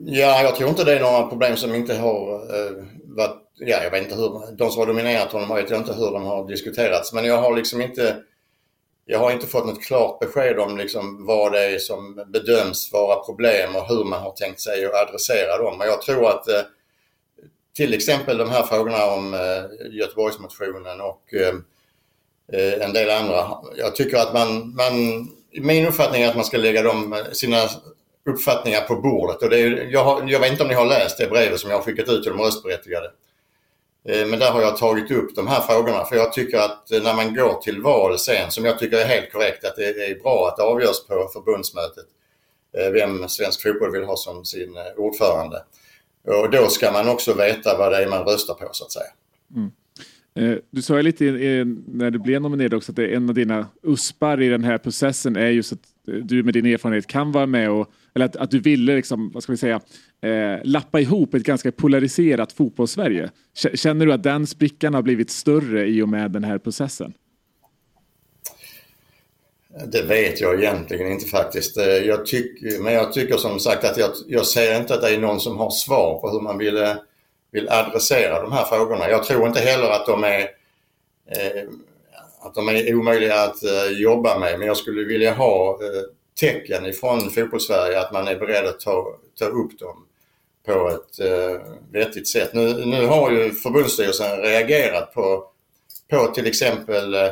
Ja, 0.05 0.41
jag 0.41 0.55
tror 0.55 0.69
inte 0.69 0.83
det 0.83 0.95
är 0.95 0.99
några 0.99 1.27
problem 1.27 1.57
som 1.57 1.75
inte 1.75 1.95
har 1.95 2.33
eh, 2.33 2.83
varit... 3.03 3.41
Ja, 3.57 3.83
jag 3.83 3.91
vet 3.91 4.03
inte 4.03 4.15
hur... 4.15 4.55
De 4.57 4.71
som 4.71 4.79
har 4.79 4.87
dominerat 4.87 5.31
honom 5.31 5.55
vet 5.55 5.69
jag 5.69 5.79
inte 5.79 5.93
hur 5.93 6.11
de 6.11 6.23
har 6.23 6.47
diskuterats. 6.47 7.13
Men 7.13 7.25
jag 7.25 7.37
har 7.41 7.55
liksom 7.55 7.81
inte... 7.81 8.17
Jag 9.05 9.19
har 9.19 9.31
inte 9.31 9.47
fått 9.47 9.65
något 9.65 9.83
klart 9.83 10.19
besked 10.19 10.59
om 10.59 10.77
liksom 10.77 11.25
vad 11.25 11.51
det 11.51 11.75
är 11.75 11.79
som 11.79 12.25
bedöms 12.27 12.93
vara 12.93 13.23
problem 13.23 13.75
och 13.75 13.87
hur 13.87 14.03
man 14.03 14.21
har 14.21 14.31
tänkt 14.31 14.59
sig 14.59 14.85
att 14.85 15.07
adressera 15.07 15.57
dem. 15.57 15.77
Men 15.77 15.87
jag 15.87 16.01
tror 16.01 16.29
att 16.29 16.47
eh, 16.47 16.61
till 17.75 17.93
exempel 17.93 18.37
de 18.37 18.49
här 18.49 18.63
frågorna 18.63 19.05
om 19.05 19.33
eh, 19.33 19.95
Göteborgsmotionen 19.97 21.01
och 21.01 21.33
eh, 21.33 21.53
Eh, 22.53 22.85
en 22.85 22.93
del 22.93 23.09
andra. 23.09 23.57
Jag 23.75 23.95
tycker 23.95 24.17
att 24.17 24.33
man, 24.33 24.75
man... 24.75 25.27
Min 25.51 25.87
uppfattning 25.87 26.21
är 26.21 26.29
att 26.29 26.35
man 26.35 26.45
ska 26.45 26.57
lägga 26.57 26.83
dem, 26.83 27.23
sina 27.31 27.57
uppfattningar 28.29 28.81
på 28.81 28.95
bordet. 28.95 29.41
Och 29.41 29.49
det 29.49 29.59
är, 29.59 29.87
jag, 29.91 30.03
har, 30.03 30.23
jag 30.27 30.39
vet 30.39 30.51
inte 30.51 30.63
om 30.63 30.69
ni 30.69 30.75
har 30.75 30.85
läst 30.85 31.17
det 31.17 31.27
brevet 31.27 31.59
som 31.59 31.69
jag 31.69 31.77
har 31.77 31.83
skickat 31.83 32.09
ut 32.09 32.23
till 32.23 32.31
de 32.31 32.41
röstberättigade. 32.41 33.11
Eh, 34.09 34.27
Men 34.27 34.39
där 34.39 34.51
har 34.51 34.61
jag 34.61 34.77
tagit 34.77 35.11
upp 35.11 35.35
de 35.35 35.47
här 35.47 35.61
frågorna 35.61 36.05
för 36.05 36.15
jag 36.15 36.33
tycker 36.33 36.57
att 36.57 36.91
eh, 36.91 37.03
när 37.03 37.13
man 37.13 37.35
går 37.35 37.53
till 37.53 37.81
val 37.81 38.19
sen, 38.19 38.51
som 38.51 38.65
jag 38.65 38.79
tycker 38.79 38.97
är 38.97 39.05
helt 39.05 39.31
korrekt, 39.31 39.65
att 39.65 39.75
det 39.75 39.85
är 39.87 40.23
bra 40.23 40.47
att 40.47 40.57
det 40.57 40.63
avgörs 40.63 41.07
på 41.07 41.29
förbundsmötet 41.33 42.05
eh, 42.77 42.91
vem 42.91 43.29
svensk 43.29 43.61
fotboll 43.61 43.91
vill 43.91 44.03
ha 44.03 44.15
som 44.15 44.45
sin 44.45 44.77
eh, 44.77 44.83
ordförande. 44.97 45.63
Och 46.27 46.49
då 46.49 46.67
ska 46.67 46.91
man 46.91 47.09
också 47.09 47.33
veta 47.33 47.77
vad 47.77 47.91
det 47.91 48.03
är 48.03 48.07
man 48.07 48.23
röstar 48.23 48.53
på 48.53 48.69
så 48.71 48.85
att 48.85 48.91
säga. 48.91 49.11
Mm. 49.55 49.71
Eh, 50.35 50.55
du 50.69 50.81
sa 50.81 50.97
ju 50.97 51.03
lite 51.03 51.23
när 51.87 52.11
du 52.11 52.19
blev 52.19 52.41
nominerad 52.41 52.73
också 52.73 52.91
att 52.91 52.95
det 52.95 53.03
är 53.03 53.15
en 53.15 53.29
av 53.29 53.35
dina 53.35 53.67
uspar 53.83 54.41
i 54.41 54.49
den 54.49 54.63
här 54.63 54.77
processen 54.77 55.35
är 55.35 55.49
just 55.49 55.73
att 55.73 55.79
eh, 56.07 56.13
du 56.13 56.43
med 56.43 56.53
din 56.53 56.65
erfarenhet 56.65 57.07
kan 57.07 57.31
vara 57.31 57.45
med 57.45 57.71
och, 57.71 57.91
eller 58.15 58.25
att, 58.25 58.35
att 58.35 58.51
du 58.51 58.59
ville 58.59 58.95
liksom, 58.95 59.31
vad 59.33 59.43
ska 59.43 59.51
vi 59.51 59.57
säga, 59.57 59.81
eh, 60.21 60.59
lappa 60.63 60.99
ihop 60.99 61.33
ett 61.33 61.43
ganska 61.43 61.71
polariserat 61.71 62.51
fotbollssverige. 62.51 63.29
Känner 63.73 64.05
du 64.05 64.13
att 64.13 64.23
den 64.23 64.47
sprickan 64.47 64.93
har 64.93 65.01
blivit 65.01 65.29
större 65.29 65.87
i 65.87 66.01
och 66.01 66.09
med 66.09 66.31
den 66.31 66.43
här 66.43 66.57
processen? 66.57 67.13
Det 69.87 70.01
vet 70.01 70.41
jag 70.41 70.63
egentligen 70.63 71.11
inte 71.11 71.25
faktiskt. 71.25 71.77
Eh, 71.77 71.85
jag 71.85 72.25
tyck, 72.25 72.81
men 72.81 72.93
jag 72.93 73.13
tycker 73.13 73.37
som 73.37 73.59
sagt 73.59 73.83
att 73.83 73.97
jag, 73.97 74.11
jag 74.27 74.45
ser 74.45 74.79
inte 74.79 74.93
att 74.93 75.01
det 75.01 75.15
är 75.15 75.19
någon 75.19 75.39
som 75.39 75.57
har 75.57 75.69
svar 75.69 76.19
på 76.19 76.29
hur 76.29 76.41
man 76.41 76.57
ville 76.57 76.91
eh, 76.91 76.97
vill 77.55 77.69
adressera 77.69 78.41
de 78.41 78.51
här 78.51 78.65
frågorna. 78.65 79.09
Jag 79.09 79.23
tror 79.23 79.47
inte 79.47 79.59
heller 79.59 79.89
att 79.89 80.05
de 80.05 80.23
är, 80.23 80.39
eh, 81.31 81.63
att 82.41 82.55
de 82.55 82.69
är 82.69 82.95
omöjliga 82.95 83.43
att 83.43 83.63
eh, 83.63 83.91
jobba 83.91 84.39
med 84.39 84.59
men 84.59 84.67
jag 84.67 84.77
skulle 84.77 85.03
vilja 85.03 85.33
ha 85.33 85.71
eh, 85.71 86.01
tecken 86.39 86.85
ifrån 86.85 87.29
fotbollssverige 87.29 87.99
att 87.99 88.11
man 88.11 88.27
är 88.27 88.35
beredd 88.35 88.65
att 88.65 88.79
ta, 88.79 89.15
ta 89.39 89.45
upp 89.45 89.79
dem 89.79 90.05
på 90.65 90.89
ett 90.89 91.19
eh, 91.19 91.61
vettigt 91.91 92.27
sätt. 92.27 92.53
Nu, 92.53 92.85
nu 92.85 93.05
har 93.05 93.31
ju 93.31 93.51
förbundsstyrelsen 93.51 94.41
reagerat 94.41 95.13
på, 95.13 95.43
på 96.09 96.27
till 96.27 96.47
exempel 96.47 97.13
eh, 97.13 97.29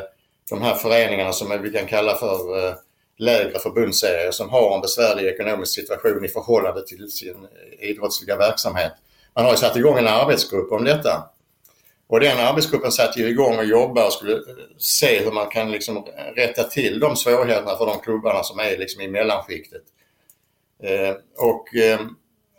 de 0.50 0.62
här 0.62 0.74
föreningarna 0.74 1.32
som 1.32 1.62
vi 1.62 1.70
kan 1.70 1.86
kalla 1.86 2.16
för 2.16 2.66
eh, 2.68 2.74
lägre 3.18 3.58
förbundsserier 3.58 4.30
som 4.30 4.48
har 4.50 4.74
en 4.74 4.80
besvärlig 4.80 5.24
ekonomisk 5.24 5.74
situation 5.74 6.24
i 6.24 6.28
förhållande 6.28 6.86
till 6.86 7.10
sin 7.10 7.34
eh, 7.34 7.90
idrottsliga 7.90 8.36
verksamhet. 8.36 8.92
Man 9.36 9.44
har 9.44 9.52
ju 9.52 9.56
satt 9.56 9.76
igång 9.76 9.98
en 9.98 10.06
arbetsgrupp 10.06 10.72
om 10.72 10.84
detta. 10.84 11.22
Och 12.06 12.20
den 12.20 12.38
arbetsgruppen 12.38 12.92
satte 12.92 13.20
ju 13.20 13.28
igång 13.28 13.58
och 13.58 13.64
jobbade 13.64 14.06
och 14.06 14.12
skulle 14.12 14.32
eh, 14.32 14.40
se 14.78 15.24
hur 15.24 15.32
man 15.32 15.48
kan 15.48 15.70
liksom 15.70 16.06
rätta 16.36 16.62
till 16.62 17.00
de 17.00 17.16
svårigheterna 17.16 17.76
för 17.76 17.86
de 17.86 18.00
klubbarna 18.00 18.42
som 18.42 18.58
är 18.58 18.78
liksom 18.78 19.00
i 19.00 19.08
mellanskiktet. 19.08 19.82
Eh, 20.82 21.14
och, 21.36 21.76
eh, 21.76 22.00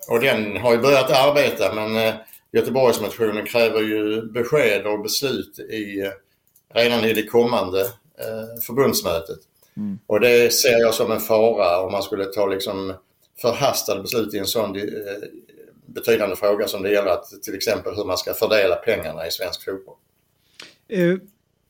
och 0.09 0.19
den 0.19 0.57
har 0.57 0.71
ju 0.71 0.77
börjat 0.77 1.11
arbeta 1.11 1.73
men 1.73 1.95
eh, 1.95 2.13
Göteborgsmotionen 2.51 3.45
kräver 3.45 3.81
ju 3.81 4.21
besked 4.31 4.87
och 4.87 5.01
beslut 5.01 5.59
i, 5.59 6.01
eh, 6.01 6.11
redan 6.73 7.05
i 7.05 7.13
det 7.13 7.23
kommande 7.27 7.81
eh, 8.19 8.61
förbundsmötet. 8.67 9.39
Och 10.07 10.19
det 10.19 10.53
ser 10.53 10.79
jag 10.79 10.93
som 10.93 11.11
en 11.11 11.19
fara 11.19 11.81
om 11.81 11.91
man 11.91 12.03
skulle 12.03 12.25
ta 12.25 12.47
liksom 12.47 12.93
förhastade 13.41 14.01
beslut 14.01 14.33
i 14.33 14.37
en 14.37 14.45
sån 14.45 14.75
eh, 14.75 14.81
betydande 15.95 16.35
fråga 16.35 16.67
som 16.67 16.83
det 16.83 16.91
gäller 16.91 17.11
att 17.11 17.25
till 17.43 17.55
exempel 17.55 17.95
hur 17.95 18.05
man 18.05 18.17
ska 18.17 18.33
fördela 18.33 18.75
pengarna 18.75 19.27
i 19.27 19.31
svensk 19.31 19.65
fotboll. 19.65 19.95
Eh, 20.87 21.15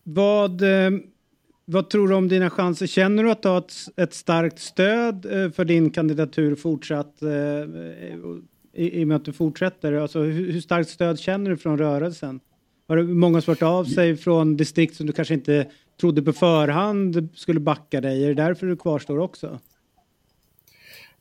vad, 0.04 0.62
eh, 0.62 0.92
vad 1.66 1.90
tror 1.90 2.08
du 2.08 2.16
om 2.16 2.28
dina 2.28 2.50
chanser? 2.50 2.88
Känner 2.88 3.24
du 3.24 3.32
att 3.32 3.42
du 3.42 3.50
har 3.50 3.58
ett, 3.58 3.74
ett 3.98 4.14
starkt 4.14 4.60
stöd 4.60 5.26
eh, 5.26 5.52
för 5.52 5.66
din 5.66 5.90
kandidatur 5.90 6.56
fortsatt? 6.56 7.22
Eh, 7.22 7.30
i, 8.78 9.02
I 9.02 9.04
och 9.04 9.08
med 9.08 9.18
att 9.18 9.26
du 9.26 9.34
fortsätter. 9.34 9.94
Alltså, 9.94 10.20
hur, 10.20 10.52
hur 10.52 10.62
starkt 10.62 10.90
stöd 10.90 11.20
känner 11.20 11.50
du 11.50 11.58
från 11.58 11.78
rörelsen? 11.78 12.40
Har 12.88 12.98
det 12.98 13.04
många 13.04 13.42
hört 13.48 13.62
av 13.62 13.86
sig 13.86 14.18
från 14.18 14.58
distrikt 14.58 14.96
som 14.96 15.06
du 15.06 15.14
kanske 15.14 15.34
inte 15.34 15.68
trodde 16.00 16.22
på 16.22 16.34
förhand 16.34 17.30
skulle 17.36 17.60
backa 17.60 18.02
dig? 18.02 18.24
Är 18.24 18.28
det 18.28 18.44
därför 18.44 18.68
du 18.68 18.78
kvarstår 18.78 19.20
också? 19.20 19.60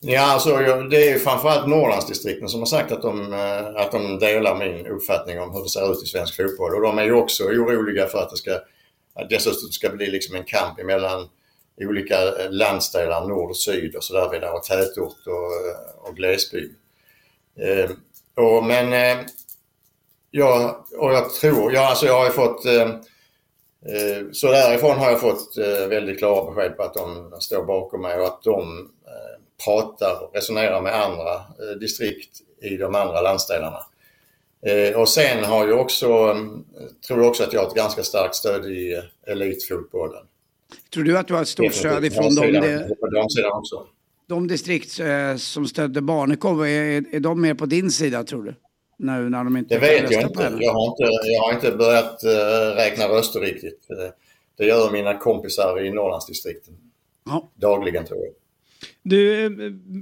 Ja, 0.01 0.21
alltså, 0.33 0.57
det 0.91 0.97
är 0.97 1.13
ju 1.13 1.19
framförallt 1.19 1.69
Norrlandsdistrikten 1.69 2.49
som 2.49 2.61
har 2.61 2.67
sagt 2.67 2.93
att 2.93 3.03
de, 3.03 3.33
eh, 3.33 3.67
att 3.77 3.93
de 3.93 4.19
delar 4.19 4.59
min 4.59 4.87
uppfattning 4.87 5.41
om 5.41 5.53
hur 5.55 5.63
det 5.63 5.69
ser 5.69 5.93
ut 5.93 6.03
i 6.03 6.07
svensk 6.07 6.37
fotboll. 6.37 6.75
Och 6.75 6.83
de 6.83 6.99
är 6.99 7.05
ju 7.05 7.13
också 7.13 7.45
oroliga 7.45 8.07
för 8.07 8.19
att 8.19 8.31
det 8.31 8.37
ska, 8.37 8.53
att 9.15 9.31
dessutom 9.31 9.69
ska 9.69 9.89
bli 9.89 10.07
liksom 10.07 10.35
en 10.37 10.45
kamp 10.45 10.85
mellan 10.85 11.29
olika 11.77 12.19
eh, 12.23 12.51
landsdelar, 12.51 13.29
nord 13.29 13.51
och 13.51 13.57
syd 13.57 13.97
och 13.97 14.05
sådär 14.05 14.31
vidare, 14.31 14.51
och 14.51 14.63
tätort 14.63 15.27
och, 15.27 15.33
eh, 15.33 16.09
och 16.09 16.17
glesbygd. 16.17 16.75
Eh, 17.61 17.91
och, 18.45 18.65
men 18.65 18.93
eh, 18.93 19.25
jag, 20.31 20.77
och 20.99 21.13
jag 21.13 21.31
tror, 21.31 21.73
ja, 21.73 21.89
alltså 21.89 22.07
jag 22.07 22.19
har 22.19 22.25
ju 22.25 22.33
fått 22.33 22.65
ehm, 22.65 22.91
eh, 23.87 24.31
Så 24.33 24.51
därifrån 24.51 24.99
har 24.99 25.11
jag 25.11 25.21
fått 25.21 25.57
eh, 25.57 25.89
väldigt 25.89 26.19
klara 26.19 26.51
besked 26.51 26.77
på 26.77 26.83
att 26.83 26.95
de 26.95 27.33
står 27.41 27.65
bakom 27.65 28.03
mig 28.03 28.21
och 28.21 28.27
att 28.27 28.43
de 28.43 28.91
pratar 29.65 30.23
och 30.23 30.35
resonerar 30.35 30.83
med 30.83 30.95
andra 30.95 31.35
eh, 31.35 31.79
distrikt 31.81 32.41
i 32.63 32.77
de 32.77 32.95
andra 32.95 33.21
landsdelarna. 33.21 33.81
Eh, 34.67 35.01
Och 35.01 35.09
sen 35.09 35.45
har 35.45 35.69
jag 35.69 35.81
också, 35.81 36.07
eh, 36.07 36.87
tror 37.07 37.19
jag 37.21 37.29
också 37.29 37.43
att 37.43 37.53
jag 37.53 37.61
har 37.61 37.69
ett 37.69 37.75
ganska 37.75 38.03
starkt 38.03 38.35
stöd 38.35 38.67
i 38.67 38.93
eh, 38.95 39.33
elitfotbollen. 39.33 40.23
Tror 40.95 41.05
du 41.05 41.19
att 41.19 41.29
du 41.29 41.35
har 41.35 41.43
ett 41.43 41.49
stort 41.49 41.75
stöd 41.75 42.05
ifrån 42.05 42.35
dem? 42.35 42.85
Också. 43.53 43.87
de 44.27 44.49
distrikt 44.49 45.01
som 45.37 45.67
stödde 45.67 46.01
Barnekow, 46.01 46.67
är, 46.67 47.15
är 47.15 47.21
de 47.21 47.41
mer 47.41 47.55
på 47.55 47.67
din 47.67 47.91
sida 47.91 48.25
tror 48.25 48.43
du? 48.43 48.55
Nu 48.99 49.29
när 49.29 49.45
de 49.45 49.57
inte 49.57 49.75
Det 49.75 49.81
vet 49.81 50.11
jag 50.11 50.23
inte. 50.23 50.57
Jag 50.61 50.73
har 50.73 50.87
inte, 50.87 51.03
jag 51.25 51.43
har 51.43 51.53
inte 51.53 51.73
börjat 51.73 52.25
räkna 52.77 53.09
röster 53.09 53.41
riktigt. 53.41 53.89
Det, 54.57 54.67
gör 54.67 54.91
mina 54.93 55.19
kompisar 55.19 55.81
i 55.85 55.91
Norrlandsdistrikten. 55.91 56.75
Dagligen 57.55 58.05
tror 58.07 58.21
jag. 58.21 58.33
Du, 59.03 59.45
eh, 59.45 59.51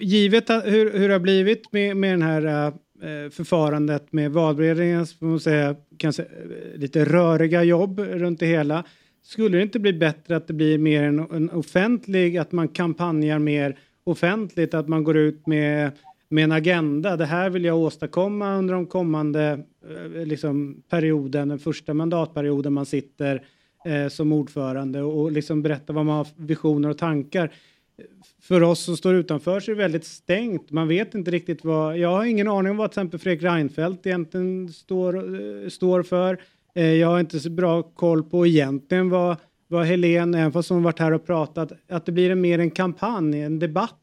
givet 0.01 0.51
hur, 0.51 0.99
hur 0.99 1.09
det 1.09 1.15
har 1.15 1.21
blivit 1.21 1.73
med, 1.73 1.97
med 1.97 2.13
den 2.13 2.23
här 2.23 2.47
eh, 2.47 2.67
eh, 3.11 3.31
förfarandet 3.31 4.13
med 4.13 4.33
valberedningens, 4.33 5.17
säga, 5.43 5.77
kanske 5.97 6.27
lite 6.75 7.05
röriga 7.05 7.65
jobb 7.65 7.99
runt 8.01 8.41
det 8.41 8.47
hela. 8.47 8.85
Skulle 9.23 9.57
det 9.57 9.63
inte 9.63 9.79
bli 9.79 9.93
bättre 9.93 10.37
att 10.37 10.47
det 10.47 10.55
blir 10.55 10.79
mer 10.79 11.03
en, 11.03 11.19
en 11.19 11.51
offentlig, 11.51 12.37
att 12.37 12.53
man 12.53 12.69
kampanjar 12.69 13.39
mer 13.39 13.79
offentligt, 14.05 14.75
att 14.75 14.89
man 14.89 15.05
går 15.05 15.17
ut 15.17 15.47
med, 15.47 15.91
med 16.29 16.45
en 16.45 16.53
agenda. 16.53 17.17
Det 17.17 17.27
här 17.27 17.51
vill 17.51 17.65
jag 17.65 17.79
åstadkomma 17.79 18.57
under 18.57 18.75
de 18.75 18.87
kommande 18.87 19.65
liksom, 20.25 20.83
perioden, 20.89 21.49
den 21.49 21.59
första 21.59 21.95
mandatperioden 21.95 22.73
man 22.73 22.87
sitter 22.87 23.43
eh, 23.85 24.09
som 24.09 24.33
ordförande 24.33 25.03
och, 25.03 25.21
och 25.21 25.33
liksom 25.33 25.63
berätta 25.63 25.93
vad 25.93 26.07
man 26.07 26.17
har 26.17 26.25
för 26.25 26.43
visioner 26.43 26.89
och 26.89 26.99
tankar 26.99 27.53
för 28.53 28.62
oss 28.62 28.81
som 28.81 28.97
står 28.97 29.15
utanför 29.15 29.61
så 29.61 29.70
är 29.70 29.74
det 29.74 29.83
väldigt 29.83 30.05
stängt. 30.05 30.70
Man 30.70 30.89
vet 30.89 31.15
inte 31.15 31.31
riktigt 31.31 31.65
vad, 31.65 31.99
jag 31.99 32.09
har 32.09 32.24
ingen 32.24 32.49
aning 32.49 32.70
om 32.70 32.77
vad 32.77 32.91
till 32.91 33.01
exempel 33.01 33.20
Fredrik 33.20 33.43
Reinfeldt 33.43 34.07
egentligen 34.07 34.73
står, 34.73 35.16
eh, 35.16 35.69
står 35.69 36.03
för. 36.03 36.41
Eh, 36.74 36.93
jag 36.93 37.09
har 37.09 37.20
inte 37.20 37.41
så 37.41 37.51
bra 37.51 37.83
koll 37.83 38.23
på 38.23 38.47
egentligen 38.47 39.11
vad, 39.11 39.37
vad 39.69 39.87
Helene, 39.87 40.39
även 40.39 40.53
fast 40.53 40.69
hon 40.69 40.83
varit 40.83 40.99
här 40.99 41.12
och 41.12 41.27
pratat, 41.27 41.73
att 41.89 42.07
det 42.07 42.12
blir 42.12 42.31
en 42.31 42.41
mer 42.41 42.59
en 42.59 42.70
kampanj, 42.70 43.43
en 43.43 43.59
debatt 43.59 43.99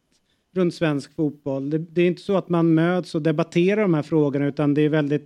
runt 0.56 0.76
svensk 0.76 1.16
fotboll. 1.16 1.70
Det, 1.70 1.78
det 1.78 2.02
är 2.02 2.08
inte 2.08 2.22
så 2.22 2.38
att 2.38 2.50
man 2.50 2.74
möts 2.74 3.16
och 3.16 3.22
debatterar 3.22 3.82
de 3.82 3.94
här 3.94 4.04
frågorna 4.04 4.48
utan 4.48 4.74
det 4.74 4.82
är 4.82 4.90
väldigt, 4.90 5.26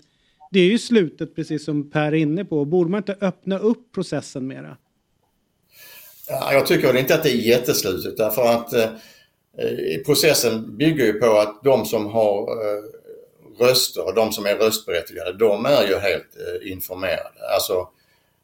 det 0.52 0.60
är 0.60 0.66
ju 0.66 0.78
slutet 0.78 1.36
precis 1.36 1.66
som 1.66 1.92
Per 1.92 2.02
är 2.02 2.14
inne 2.14 2.46
på. 2.46 2.66
Borde 2.66 2.92
man 2.92 2.98
inte 2.98 3.18
öppna 3.22 3.58
upp 3.58 3.92
processen 3.92 4.48
mera? 4.48 4.78
Jag 6.28 6.68
tycker 6.68 6.98
inte 6.98 7.16
att 7.16 7.24
det 7.24 7.32
är 7.32 7.48
jätteslutet 7.48 8.18
därför 8.18 8.42
att 8.42 8.74
eh, 8.74 8.90
Eh, 9.58 10.04
processen 10.06 10.78
bygger 10.78 11.06
ju 11.06 11.14
på 11.14 11.38
att 11.38 11.64
de 11.64 11.86
som 11.86 12.06
har 12.08 12.42
eh, 12.42 12.84
röster 13.60 14.06
och 14.06 14.14
de 14.14 14.32
som 14.32 14.46
är 14.46 14.56
röstberättigade, 14.56 15.34
de 15.34 15.66
är 15.66 15.88
ju 15.88 15.96
helt 15.96 16.36
eh, 16.36 16.72
informerade. 16.72 17.54
Alltså, 17.54 17.88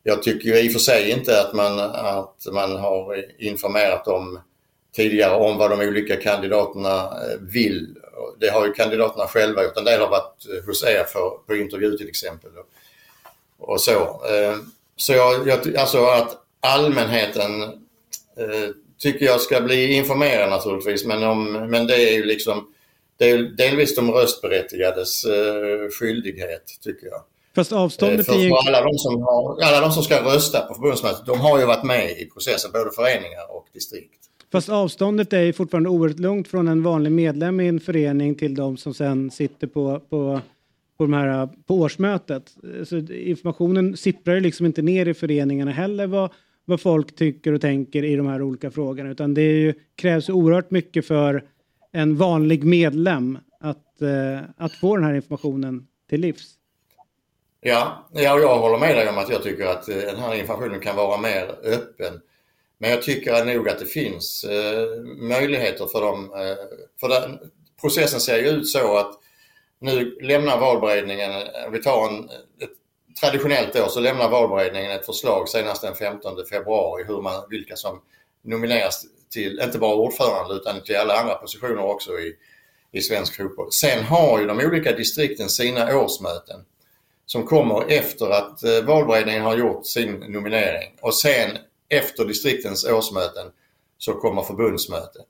jag 0.03 0.23
tycker 0.23 0.49
ju 0.49 0.59
i 0.59 0.67
och 0.67 0.71
för 0.71 0.79
sig 0.79 1.11
inte 1.11 1.41
att 1.41 1.53
man, 1.53 1.79
att 1.79 2.45
man 2.51 2.75
har 2.75 3.25
informerat 3.37 4.05
dem 4.05 4.39
tidigare 4.95 5.35
om 5.35 5.57
vad 5.57 5.69
de 5.69 5.79
olika 5.79 6.15
kandidaterna 6.15 7.13
vill. 7.39 7.95
Det 8.39 8.49
har 8.49 8.65
ju 8.65 8.73
kandidaterna 8.73 9.27
själva 9.27 9.63
gjort. 9.63 9.77
En 9.77 9.85
del 9.85 10.01
har 10.01 10.09
varit 10.09 10.65
hos 10.65 10.83
er 10.83 11.03
för, 11.03 11.29
på 11.47 11.55
intervju 11.55 11.97
till 11.97 12.09
exempel. 12.09 12.51
Och, 13.57 13.81
så. 13.81 14.21
Så 14.95 15.13
jag, 15.13 15.47
jag, 15.47 15.77
alltså 15.77 16.05
att 16.05 16.37
allmänheten 16.59 17.61
eh, 18.37 18.69
tycker 18.99 19.25
jag 19.25 19.41
ska 19.41 19.61
bli 19.61 19.93
informerad 19.93 20.49
naturligtvis 20.49 21.05
men, 21.05 21.23
om, 21.23 21.51
men 21.53 21.87
det 21.87 22.09
är 22.09 22.13
ju 22.13 22.23
liksom 22.25 22.67
det 23.17 23.29
är 23.29 23.37
delvis 23.37 23.95
de 23.95 24.11
röstberättigades 24.11 25.25
eh, 25.25 25.89
skyldighet 25.99 26.63
tycker 26.83 27.07
jag. 27.07 27.21
Fast 27.55 27.71
Eh, 27.71 27.77
avståndet 27.77 28.25
för, 28.25 28.33
är 28.33 28.39
ju... 28.39 28.51
alla, 28.51 28.81
de 28.81 28.97
som 28.97 29.21
har, 29.21 29.61
alla 29.61 29.81
de 29.81 29.91
som 29.91 30.03
ska 30.03 30.23
rösta 30.23 30.61
på 30.61 30.73
förbundsmötet, 30.73 31.25
de 31.25 31.39
har 31.39 31.59
ju 31.59 31.65
varit 31.65 31.83
med 31.83 32.11
i 32.11 32.25
processen, 32.25 32.71
både 32.73 32.91
föreningar 32.91 33.55
och 33.55 33.67
distrikt. 33.73 34.19
Fast 34.51 34.69
avståndet 34.69 35.33
är 35.33 35.41
ju 35.41 35.53
fortfarande 35.53 35.89
oerhört 35.89 36.19
långt 36.19 36.47
från 36.47 36.67
en 36.67 36.83
vanlig 36.83 37.11
medlem 37.11 37.59
i 37.59 37.67
en 37.67 37.79
förening 37.79 38.35
till 38.35 38.55
de 38.55 38.77
som 38.77 38.93
sen 38.93 39.31
sitter 39.31 39.67
på, 39.67 39.99
på, 39.99 40.41
på, 40.97 41.03
de 41.03 41.13
här, 41.13 41.49
på 41.67 41.75
årsmötet. 41.75 42.43
Så 42.85 42.97
informationen 42.97 43.97
sipprar 43.97 44.35
ju 44.35 44.41
liksom 44.41 44.65
inte 44.65 44.81
ner 44.81 45.05
i 45.05 45.13
föreningarna 45.13 45.71
heller 45.71 46.07
vad, 46.07 46.31
vad 46.69 46.81
folk 46.81 47.15
tycker 47.15 47.53
och 47.53 47.61
tänker 47.61 48.03
i 48.03 48.15
de 48.15 48.27
här 48.27 48.41
olika 48.41 48.71
frågorna. 48.71 49.09
Utan 49.09 49.33
det 49.33 49.41
ju, 49.41 49.73
krävs 49.95 50.29
oerhört 50.29 50.71
mycket 50.71 51.07
för 51.07 51.43
en 51.91 52.17
vanlig 52.17 52.63
medlem 52.63 53.37
att, 53.59 54.01
eh, 54.01 54.39
att 54.57 54.73
få 54.73 54.95
den 54.95 55.05
här 55.05 55.13
informationen 55.13 55.87
till 56.09 56.21
livs. 56.21 56.55
Ja, 57.61 58.09
ja, 58.13 58.39
jag 58.39 58.59
håller 58.59 58.77
med 58.77 58.95
dig 58.95 59.09
om 59.09 59.17
att 59.17 59.29
jag 59.29 59.43
tycker 59.43 59.65
att 59.65 59.89
eh, 59.89 59.95
den 59.95 60.19
här 60.19 60.35
informationen 60.35 60.79
kan 60.79 60.95
vara 60.95 61.17
mer 61.17 61.55
öppen. 61.63 62.21
Men 62.77 62.89
jag 62.89 63.01
tycker 63.01 63.45
nog 63.45 63.69
att 63.69 63.79
det 63.79 63.85
finns 63.85 64.43
eh, 64.43 65.03
möjligheter 65.17 65.85
för 65.85 66.01
dem. 66.01 66.33
Eh, 66.33 66.57
för 66.99 67.09
den, 67.09 67.39
processen 67.81 68.19
ser 68.19 68.37
ju 68.37 68.49
ut 68.49 68.67
så 68.67 68.97
att 68.97 69.19
nu 69.79 70.17
lämnar 70.21 70.59
valberedningen, 70.59 71.31
eh, 71.31 71.69
vi 71.71 71.81
tar 71.81 72.07
en, 72.07 72.23
ett 72.59 72.78
traditionellt 73.21 73.73
då 73.73 73.89
så 73.89 73.99
lämnar 73.99 74.29
valberedningen 74.29 74.91
ett 74.91 75.05
förslag 75.05 75.49
senast 75.49 75.81
den 75.81 75.95
15 75.95 76.45
februari 76.49 77.03
hur 77.07 77.21
man, 77.21 77.43
vilka 77.49 77.75
som 77.75 78.01
nomineras 78.43 79.05
till, 79.29 79.59
inte 79.63 79.79
bara 79.79 79.95
ordförande 79.95 80.55
utan 80.55 80.83
till 80.83 80.95
alla 80.95 81.13
andra 81.13 81.35
positioner 81.35 81.85
också 81.85 82.11
i, 82.19 82.35
i 82.91 83.01
svensk 83.01 83.35
fotboll. 83.37 83.71
Sen 83.71 84.03
har 84.03 84.39
ju 84.39 84.47
de 84.47 84.59
olika 84.59 84.91
distrikten 84.91 85.49
sina 85.49 85.97
årsmöten 85.97 86.65
som 87.25 87.45
kommer 87.45 87.91
efter 87.91 88.29
att 88.29 88.63
eh, 88.63 88.81
valberedningen 88.83 89.43
har 89.43 89.57
gjort 89.57 89.85
sin 89.85 90.11
nominering 90.11 90.91
och 91.01 91.15
sen 91.15 91.57
efter 91.89 92.25
distriktens 92.25 92.85
årsmöten 92.85 93.47
så 93.97 94.13
kommer 94.13 94.41
förbundsmötet. 94.41 95.25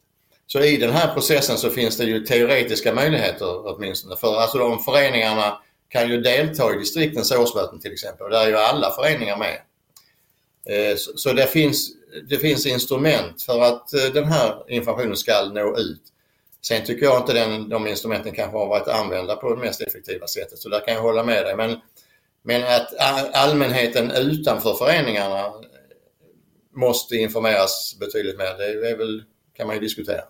Så 0.47 0.59
i 0.59 0.77
den 0.77 0.91
här 0.91 1.13
processen 1.13 1.57
så 1.57 1.69
finns 1.69 1.97
det 1.97 2.03
ju 2.03 2.19
teoretiska 2.19 2.93
möjligheter 2.93 3.67
åtminstone. 3.67 4.15
För 4.15 4.35
alltså 4.35 4.57
de 4.57 4.79
föreningarna 4.79 5.61
kan 5.89 6.09
ju 6.09 6.21
delta 6.21 6.73
i 6.73 6.77
distriktens 6.77 7.31
årsmöten 7.31 7.79
till 7.79 7.93
exempel 7.93 8.25
och 8.25 8.29
där 8.29 8.43
är 8.43 8.47
ju 8.47 8.57
alla 8.57 8.91
föreningar 8.91 9.37
med. 9.37 9.61
Eh, 10.65 10.95
så, 10.97 11.33
det, 11.33 11.47
finns, 11.47 11.91
det 12.29 12.37
finns 12.37 12.65
instrument 12.65 13.41
för 13.41 13.61
att 13.61 13.93
eh, 13.93 14.13
den 14.13 14.25
här 14.25 14.71
informationen 14.71 15.17
ska 15.17 15.45
nå 15.53 15.77
ut. 15.77 16.01
Sen 16.61 16.85
tycker 16.85 17.05
jag 17.05 17.21
inte 17.21 17.33
den, 17.33 17.69
de 17.69 17.87
instrumenten 17.87 18.33
kanske 18.33 18.57
har 18.57 18.67
varit 18.67 18.87
använda 18.87 19.35
på 19.35 19.55
det 19.55 19.61
mest 19.61 19.81
effektiva 19.81 20.27
sättet 20.27 20.59
så 20.59 20.69
där 20.69 20.85
kan 20.85 20.93
jag 20.93 21.01
hålla 21.01 21.23
med 21.23 21.45
dig. 21.45 21.55
Men, 21.55 21.77
men 22.43 22.63
att 22.63 22.95
allmänheten 23.33 24.11
utanför 24.11 24.73
föreningarna 24.73 25.53
måste 26.75 27.15
informeras 27.15 27.97
betydligt 27.99 28.37
mer, 28.37 28.57
det 28.57 28.89
är 28.89 28.97
väl, 28.97 29.23
kan 29.57 29.67
man 29.67 29.75
ju 29.75 29.81
diskutera. 29.81 30.21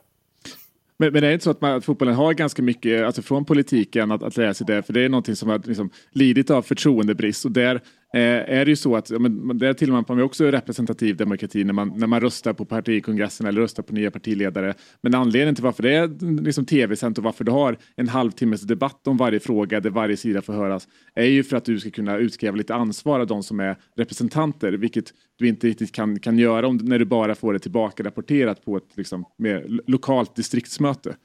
Men, 0.99 1.13
men 1.13 1.21
det 1.21 1.27
är 1.27 1.33
inte 1.33 1.43
så 1.43 1.51
att, 1.51 1.61
man, 1.61 1.71
att 1.71 1.85
fotbollen 1.85 2.15
har 2.15 2.33
ganska 2.33 2.61
mycket 2.61 3.05
alltså 3.05 3.21
från 3.21 3.45
politiken 3.45 4.11
att, 4.11 4.23
att 4.23 4.37
lära 4.37 4.53
sig 4.53 4.67
det? 4.67 4.83
För 4.83 4.93
det 4.93 5.01
är 5.01 5.09
någonting 5.09 5.35
som 5.35 5.49
har 5.49 5.61
liksom, 5.65 5.89
lidit 6.11 6.49
av 6.49 6.61
förtroendebrist. 6.61 7.45
Och 7.45 7.51
där 7.51 7.81
Eh, 8.13 8.21
är 8.59 8.65
det 8.65 8.71
ju 8.71 8.75
så 8.75 8.95
att 8.95 9.09
ja, 9.09 9.19
men, 9.19 9.57
där 9.57 9.73
tillämpar 9.73 10.15
man 10.15 10.23
också 10.23 10.45
representativ 10.45 11.17
demokrati 11.17 11.63
när 11.63 11.73
man, 11.73 11.93
när 11.95 12.07
man 12.07 12.21
röstar 12.21 12.53
på 12.53 12.65
partikongressen 12.65 13.47
eller 13.47 13.61
röstar 13.61 13.83
på 13.83 13.93
nya 13.93 14.11
partiledare. 14.11 14.73
Men 15.01 15.15
anledningen 15.15 15.55
till 15.55 15.63
varför 15.63 15.83
det 15.83 15.95
är 15.95 16.41
liksom, 16.41 16.65
tv-sänt 16.65 17.17
och 17.17 17.23
varför 17.23 17.43
du 17.43 17.51
har 17.51 17.77
en 17.95 18.07
halvtimmes 18.07 18.61
debatt 18.61 19.07
om 19.07 19.17
varje 19.17 19.39
fråga 19.39 19.79
där 19.79 19.89
varje 19.89 20.17
sida 20.17 20.41
får 20.41 20.53
höras 20.53 20.87
är 21.15 21.25
ju 21.25 21.43
för 21.43 21.57
att 21.57 21.65
du 21.65 21.79
ska 21.79 21.89
kunna 21.89 22.17
utkräva 22.17 22.57
lite 22.57 22.75
ansvar 22.75 23.19
av 23.19 23.27
de 23.27 23.43
som 23.43 23.59
är 23.59 23.77
representanter, 23.95 24.71
vilket 24.71 25.13
du 25.37 25.47
inte 25.47 25.67
riktigt 25.67 25.91
kan, 25.91 26.19
kan 26.19 26.39
göra 26.39 26.67
om, 26.67 26.77
när 26.77 26.99
du 26.99 27.05
bara 27.05 27.35
får 27.35 27.53
det 27.53 27.59
tillbaka 27.59 28.03
rapporterat 28.03 28.65
på 28.65 28.77
ett 28.77 28.97
liksom, 28.97 29.25
mer 29.37 29.79
lokalt 29.87 30.35
distriktsmöte. 30.35 31.15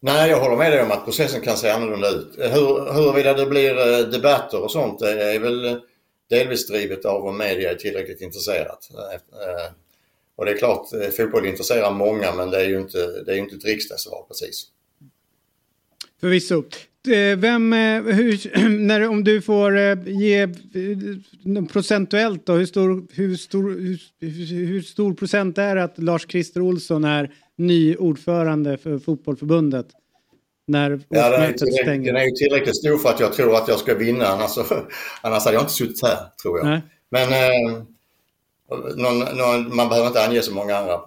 Nej, 0.00 0.30
jag 0.30 0.40
håller 0.40 0.56
med 0.56 0.72
dig 0.72 0.82
om 0.82 0.90
att 0.90 1.04
processen 1.04 1.40
kan 1.40 1.56
se 1.56 1.70
annorlunda 1.70 2.08
ut. 2.08 2.34
Hur, 2.38 2.92
huruvida 2.92 3.34
det 3.34 3.46
blir 3.46 3.78
eh, 3.78 4.08
debatter 4.08 4.62
och 4.62 4.70
sånt 4.70 4.98
det 4.98 5.34
är 5.34 5.38
väl 5.38 5.64
eh, 5.64 5.76
delvis 6.30 6.66
drivet 6.66 7.04
av 7.04 7.26
om 7.26 7.38
media 7.38 7.70
är 7.70 7.74
tillräckligt 7.74 8.20
intresserat. 8.20 8.90
Eh, 8.92 9.72
och 10.36 10.44
det 10.44 10.50
är 10.50 10.56
klart, 10.56 10.88
fotboll 11.16 11.46
intresserar 11.46 11.90
många 11.90 12.34
men 12.34 12.50
det 12.50 12.60
är 12.60 12.68
ju 12.68 12.78
inte, 12.78 13.22
det 13.22 13.32
är 13.32 13.34
ju 13.34 13.40
inte 13.40 13.56
ett 13.56 13.64
riksdagsval 13.64 14.24
precis. 14.28 14.66
Förvisso. 16.20 16.62
Eh, 17.08 17.36
Vem, 17.36 17.72
eh, 17.72 18.02
hur, 18.02 18.68
när, 18.86 19.08
om 19.08 19.24
du 19.24 19.42
får 19.42 19.76
eh, 19.78 19.98
ge 20.06 20.48
procentuellt 21.72 22.46
då, 22.46 22.52
hur 22.52 22.66
stor, 22.66 23.06
hur, 23.12 23.36
stor, 23.36 23.70
hur, 23.70 24.66
hur, 24.66 24.82
stor 24.82 25.14
procent 25.14 25.58
är 25.58 25.76
det 25.76 25.84
att 25.84 25.98
Lars-Christer 25.98 26.60
Olsson 26.60 27.04
är 27.04 27.32
ny 27.56 27.96
ordförande 27.96 28.78
för 28.78 28.98
fotbollförbundet? 28.98 29.86
När 30.66 31.00
Ja, 31.08 31.30
den, 31.30 31.42
är 31.42 31.82
stänger. 31.82 32.12
den 32.12 32.22
är 32.22 32.24
ju 32.24 32.30
tillräckligt 32.30 32.76
stor 32.76 32.98
för 32.98 33.08
att 33.08 33.20
jag 33.20 33.32
tror 33.32 33.56
att 33.56 33.68
jag 33.68 33.78
ska 33.78 33.94
vinna 33.94 34.26
annars, 34.26 34.58
annars 35.20 35.44
hade 35.44 35.56
jag 35.56 35.62
inte 35.62 35.72
suttit 35.72 36.02
här 36.02 36.18
tror 36.42 36.58
jag. 36.58 36.66
Nej. 36.66 36.80
Men 37.10 37.28
eh, 37.32 37.82
någon, 38.96 39.18
någon, 39.18 39.76
man 39.76 39.88
behöver 39.88 40.08
inte 40.08 40.24
ange 40.26 40.42
så 40.42 40.54
många 40.54 40.76
andra 40.76 41.00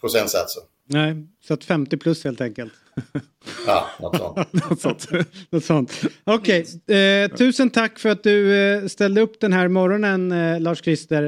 procentsatser. 0.00 0.62
Nej, 0.86 1.16
så 1.46 1.54
att 1.54 1.64
50 1.64 1.96
plus 1.96 2.24
helt 2.24 2.40
enkelt. 2.40 2.72
Ja, 3.66 3.86
något 4.00 4.16
sånt. 4.16 4.36
Något 4.70 4.80
sånt. 4.80 5.08
Något 5.50 5.64
sånt. 5.64 6.02
Okej, 6.24 6.66
eh, 6.86 7.36
tusen 7.36 7.70
tack 7.70 7.98
för 7.98 8.08
att 8.08 8.22
du 8.22 8.56
eh, 8.56 8.86
ställde 8.86 9.20
upp 9.20 9.40
den 9.40 9.52
här 9.52 9.68
morgonen 9.68 10.32
eh, 10.32 10.60
Lars-Christer. 10.60 11.22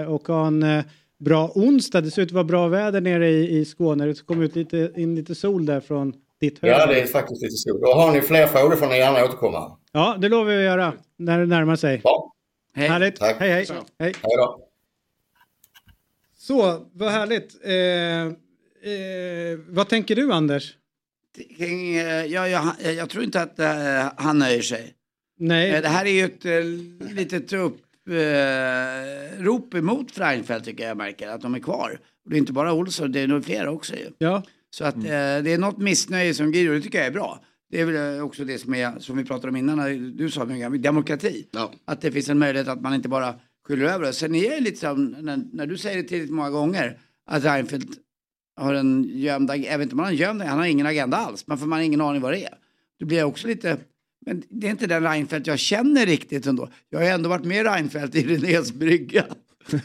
Eh, 0.00 0.12
och 0.12 0.28
ha 0.28 0.46
en, 0.46 0.62
eh, 0.62 0.84
bra 1.24 1.50
onsdag. 1.54 2.00
Det 2.00 2.10
ser 2.10 2.22
ut 2.22 2.28
att 2.28 2.32
vara 2.32 2.44
bra 2.44 2.68
väder 2.68 3.00
nere 3.00 3.30
i, 3.30 3.58
i 3.58 3.64
Skåne. 3.64 4.06
Det 4.06 4.26
kom 4.26 4.42
ut 4.42 4.56
lite, 4.56 4.92
in 4.96 5.14
lite 5.14 5.34
sol 5.34 5.66
där 5.66 5.80
från 5.80 6.12
ditt 6.40 6.62
höger. 6.62 6.78
Ja, 6.78 6.86
det 6.86 7.00
är 7.00 7.06
faktiskt 7.06 7.42
lite 7.42 7.56
sol. 7.56 7.82
Och 7.82 7.96
har 7.96 8.12
ni 8.12 8.20
fler 8.20 8.46
frågor 8.46 8.76
får 8.76 8.86
ni 8.86 8.96
gärna 8.96 9.24
återkomma. 9.24 9.78
Ja, 9.92 10.16
det 10.18 10.28
lovar 10.28 10.44
vi 10.44 10.56
att 10.56 10.62
göra 10.62 10.92
när 11.18 11.38
det 11.38 11.46
närmar 11.46 11.76
sig. 11.76 12.00
Ja. 12.04 12.34
Hej. 12.74 12.88
Härligt. 12.88 13.16
Tack. 13.16 13.36
Hej, 13.38 13.50
hej. 13.50 13.66
hej. 13.98 14.14
Hej 14.22 14.36
då. 14.36 14.60
Så, 16.38 16.86
vad 16.92 17.10
härligt. 17.10 17.64
Eh, 18.84 18.92
eh, 18.92 19.58
vad 19.68 19.88
tänker 19.88 20.16
du 20.16 20.32
Anders? 20.32 20.76
Kring, 21.56 21.96
eh, 21.96 22.24
ja, 22.26 22.48
ja, 22.48 22.76
jag, 22.82 22.94
jag 22.94 23.10
tror 23.10 23.24
inte 23.24 23.42
att 23.42 23.58
eh, 23.58 24.12
han 24.16 24.38
nöjer 24.38 24.62
sig. 24.62 24.94
Nej. 25.38 25.70
Eh, 25.70 25.82
Det 25.82 25.88
här 25.88 26.04
är 26.04 26.10
ju 26.10 26.24
ett 26.24 26.44
eh, 26.44 27.14
litet 27.14 27.52
upp, 27.52 27.80
eh, 28.10 29.42
rop 29.42 29.74
emot 29.74 30.18
Reinfeldt 30.18 30.64
tycker 30.64 30.82
jag, 30.82 30.90
jag 30.90 30.96
märker, 30.96 31.28
att 31.28 31.40
de 31.40 31.54
är 31.54 31.58
kvar. 31.58 31.98
Och 32.24 32.30
det 32.30 32.36
är 32.36 32.38
inte 32.38 32.52
bara 32.52 32.72
Olsson, 32.72 33.12
det 33.12 33.20
är 33.20 33.26
nog 33.26 33.44
flera 33.44 33.70
också 33.70 33.94
ju. 33.94 34.10
Ja. 34.18 34.42
Så 34.70 34.84
att 34.84 34.96
eh, 34.96 35.00
det 35.02 35.52
är 35.52 35.58
något 35.58 35.78
missnöje 35.78 36.34
som 36.34 36.52
grider 36.52 36.68
och 36.70 36.76
det 36.76 36.82
tycker 36.82 36.98
jag 36.98 37.06
är 37.06 37.10
bra. 37.12 37.40
Det 37.70 37.80
är 37.80 37.84
väl 37.84 38.16
eh, 38.16 38.24
också 38.24 38.44
det 38.44 38.58
som, 38.58 38.74
är, 38.74 38.98
som 38.98 39.16
vi 39.16 39.24
pratade 39.24 39.48
om 39.48 39.56
innan, 39.56 40.16
du 40.16 40.30
sa 40.30 40.44
demokrati. 40.44 41.46
Att 41.84 42.00
det 42.00 42.12
finns 42.12 42.28
en 42.28 42.38
möjlighet 42.38 42.68
att 42.68 42.80
man 42.80 42.94
inte 42.94 43.08
bara 43.08 43.34
skyller 43.68 43.84
över 43.86 44.06
det. 44.06 44.12
Sen 44.12 44.34
är 44.34 44.50
det 44.50 44.60
lite 44.60 44.76
som, 44.80 45.04
när, 45.04 45.40
när 45.52 45.66
du 45.66 45.78
säger 45.78 46.02
det 46.02 46.08
tillräckligt 46.08 46.34
många 46.34 46.50
gånger, 46.50 46.98
att 47.26 47.44
Reinfeldt 47.44 48.03
har 48.56 48.74
en 48.74 49.04
gömd, 49.04 49.50
ag- 49.50 49.66
jag 49.70 49.78
vet 49.78 49.82
inte 49.82 49.94
om 49.94 49.98
han 49.98 50.06
har 50.06 50.12
en 50.12 50.18
gömd, 50.18 50.42
han 50.42 50.58
har 50.58 50.66
ingen 50.66 50.86
agenda 50.86 51.16
alls, 51.16 51.46
men 51.46 51.58
för 51.58 51.66
man 51.66 51.78
har 51.78 51.84
ingen 51.84 52.00
aning 52.00 52.22
vad 52.22 52.32
det 52.32 52.44
är. 52.44 52.54
Då 53.00 53.06
blir 53.06 53.18
jag 53.18 53.28
också 53.28 53.46
lite, 53.46 53.76
men 54.26 54.42
det 54.48 54.66
är 54.66 54.70
inte 54.70 54.86
den 54.86 55.02
Reinfeldt 55.02 55.46
jag 55.46 55.58
känner 55.58 56.06
riktigt 56.06 56.46
ändå. 56.46 56.68
Jag 56.90 56.98
har 56.98 57.06
ändå 57.06 57.28
varit 57.28 57.44
med 57.44 57.66
Reinfeldt 57.66 58.14
i 58.14 58.22
Renés 58.26 58.72
brygga. 58.72 59.24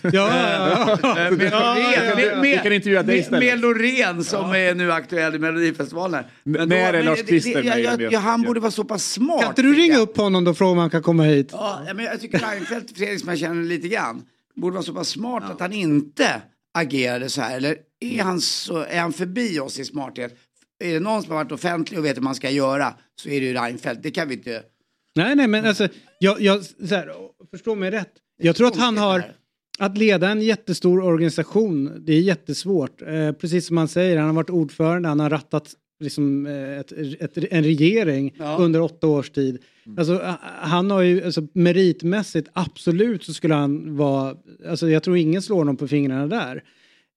Ja, 0.01 0.09
ja, 0.11 0.97
ja. 1.01 1.15
Med 1.31 1.51
Ja, 1.51 1.79
ja, 1.79 3.41
ja. 3.41 3.55
Loreen, 3.55 4.23
som 4.23 4.51
är 4.51 4.75
nu 4.75 4.91
aktuell 4.91 5.35
i 5.35 5.39
Melodifestivalen. 5.39 6.23
Men 6.43 6.69
när 6.69 6.93
är 6.93 7.03
Lars 7.03 7.19
Christer 7.19 7.63
ja, 7.63 7.69
med 7.69 7.79
i 7.79 7.83
ja, 7.83 7.91
Renés 7.91 8.11
ja, 8.13 8.19
Han 8.19 8.41
borde 8.41 8.59
vara 8.59 8.71
så 8.71 8.83
pass 8.83 9.11
smart. 9.11 9.41
Kan 9.41 9.49
inte 9.49 9.61
du 9.61 9.73
ringa 9.73 9.97
upp 9.97 10.17
honom 10.17 10.43
då 10.43 10.51
och 10.51 10.57
fråga 10.57 10.71
om 10.71 10.77
han 10.77 10.89
kan 10.89 11.03
komma 11.03 11.23
hit? 11.23 11.49
Ja, 11.51 11.81
men 11.95 12.05
jag 12.05 12.21
tycker 12.21 12.39
Reinfeldt, 12.39 12.97
Fredrik 12.97 13.19
som 13.19 13.29
jag 13.29 13.39
känner 13.39 13.63
lite 13.63 13.87
grann, 13.87 14.21
borde 14.55 14.73
vara 14.73 14.83
så 14.83 14.93
pass 14.93 15.09
smart 15.09 15.43
att 15.51 15.59
han 15.59 15.73
inte 15.73 16.41
agerade 16.79 17.29
så 17.29 17.41
här. 17.41 17.57
Eller 17.57 17.77
är 17.99 18.23
han, 18.23 18.41
så, 18.41 18.77
är 18.77 18.99
han 18.99 19.13
förbi 19.13 19.59
oss 19.59 19.79
i 19.79 19.85
smarthet? 19.85 20.35
Är 20.83 20.93
det 20.93 20.99
någon 20.99 21.23
som 21.23 21.31
har 21.31 21.43
varit 21.43 21.51
offentlig 21.51 21.99
och 21.99 22.05
vet 22.05 22.17
hur 22.17 22.21
man 22.21 22.35
ska 22.35 22.49
göra 22.49 22.93
så 23.21 23.29
är 23.29 23.41
det 23.41 23.47
ju 23.47 23.53
Reinfeldt. 23.53 24.03
Det 24.03 24.11
kan 24.11 24.27
vi 24.27 24.33
inte... 24.33 24.63
Nej, 25.15 25.35
nej, 25.35 25.47
men 25.47 25.65
alltså, 25.65 25.87
jag, 26.19 26.41
jag, 26.41 26.63
så 26.65 26.95
här, 26.95 27.13
förstå 27.51 27.75
mig 27.75 27.91
rätt. 27.91 28.13
Jag 28.41 28.55
tror 28.55 28.67
att 28.67 28.77
han 28.77 28.97
har, 28.97 29.23
att 29.79 29.97
leda 29.97 30.29
en 30.29 30.41
jättestor 30.41 31.03
organisation, 31.03 32.05
det 32.05 32.13
är 32.13 32.21
jättesvårt. 32.21 33.01
Eh, 33.01 33.31
precis 33.31 33.67
som 33.67 33.77
han 33.77 33.87
säger, 33.87 34.17
han 34.17 34.27
har 34.27 34.33
varit 34.33 34.49
ordförande, 34.49 35.09
han 35.09 35.19
har 35.19 35.29
rattat 35.29 35.73
liksom, 35.99 36.45
eh, 36.45 36.79
ett, 36.79 36.91
ett, 36.91 37.37
en 37.51 37.63
regering 37.63 38.35
Ja. 38.39 38.57
under 38.59 38.81
åtta 38.81 39.07
års 39.07 39.29
tid. 39.29 39.57
Alltså, 39.97 40.13
eh, 40.13 40.33
han 40.41 40.91
har 40.91 41.01
ju, 41.01 41.23
alltså, 41.23 41.47
meritmässigt, 41.53 42.49
absolut 42.53 43.23
så 43.23 43.33
skulle 43.33 43.53
han 43.53 43.97
vara, 43.97 44.35
alltså, 44.69 44.89
jag 44.89 45.03
tror 45.03 45.17
ingen 45.17 45.41
slår 45.41 45.57
honom 45.57 45.77
på 45.77 45.87
fingrarna 45.87 46.27
där. 46.27 46.63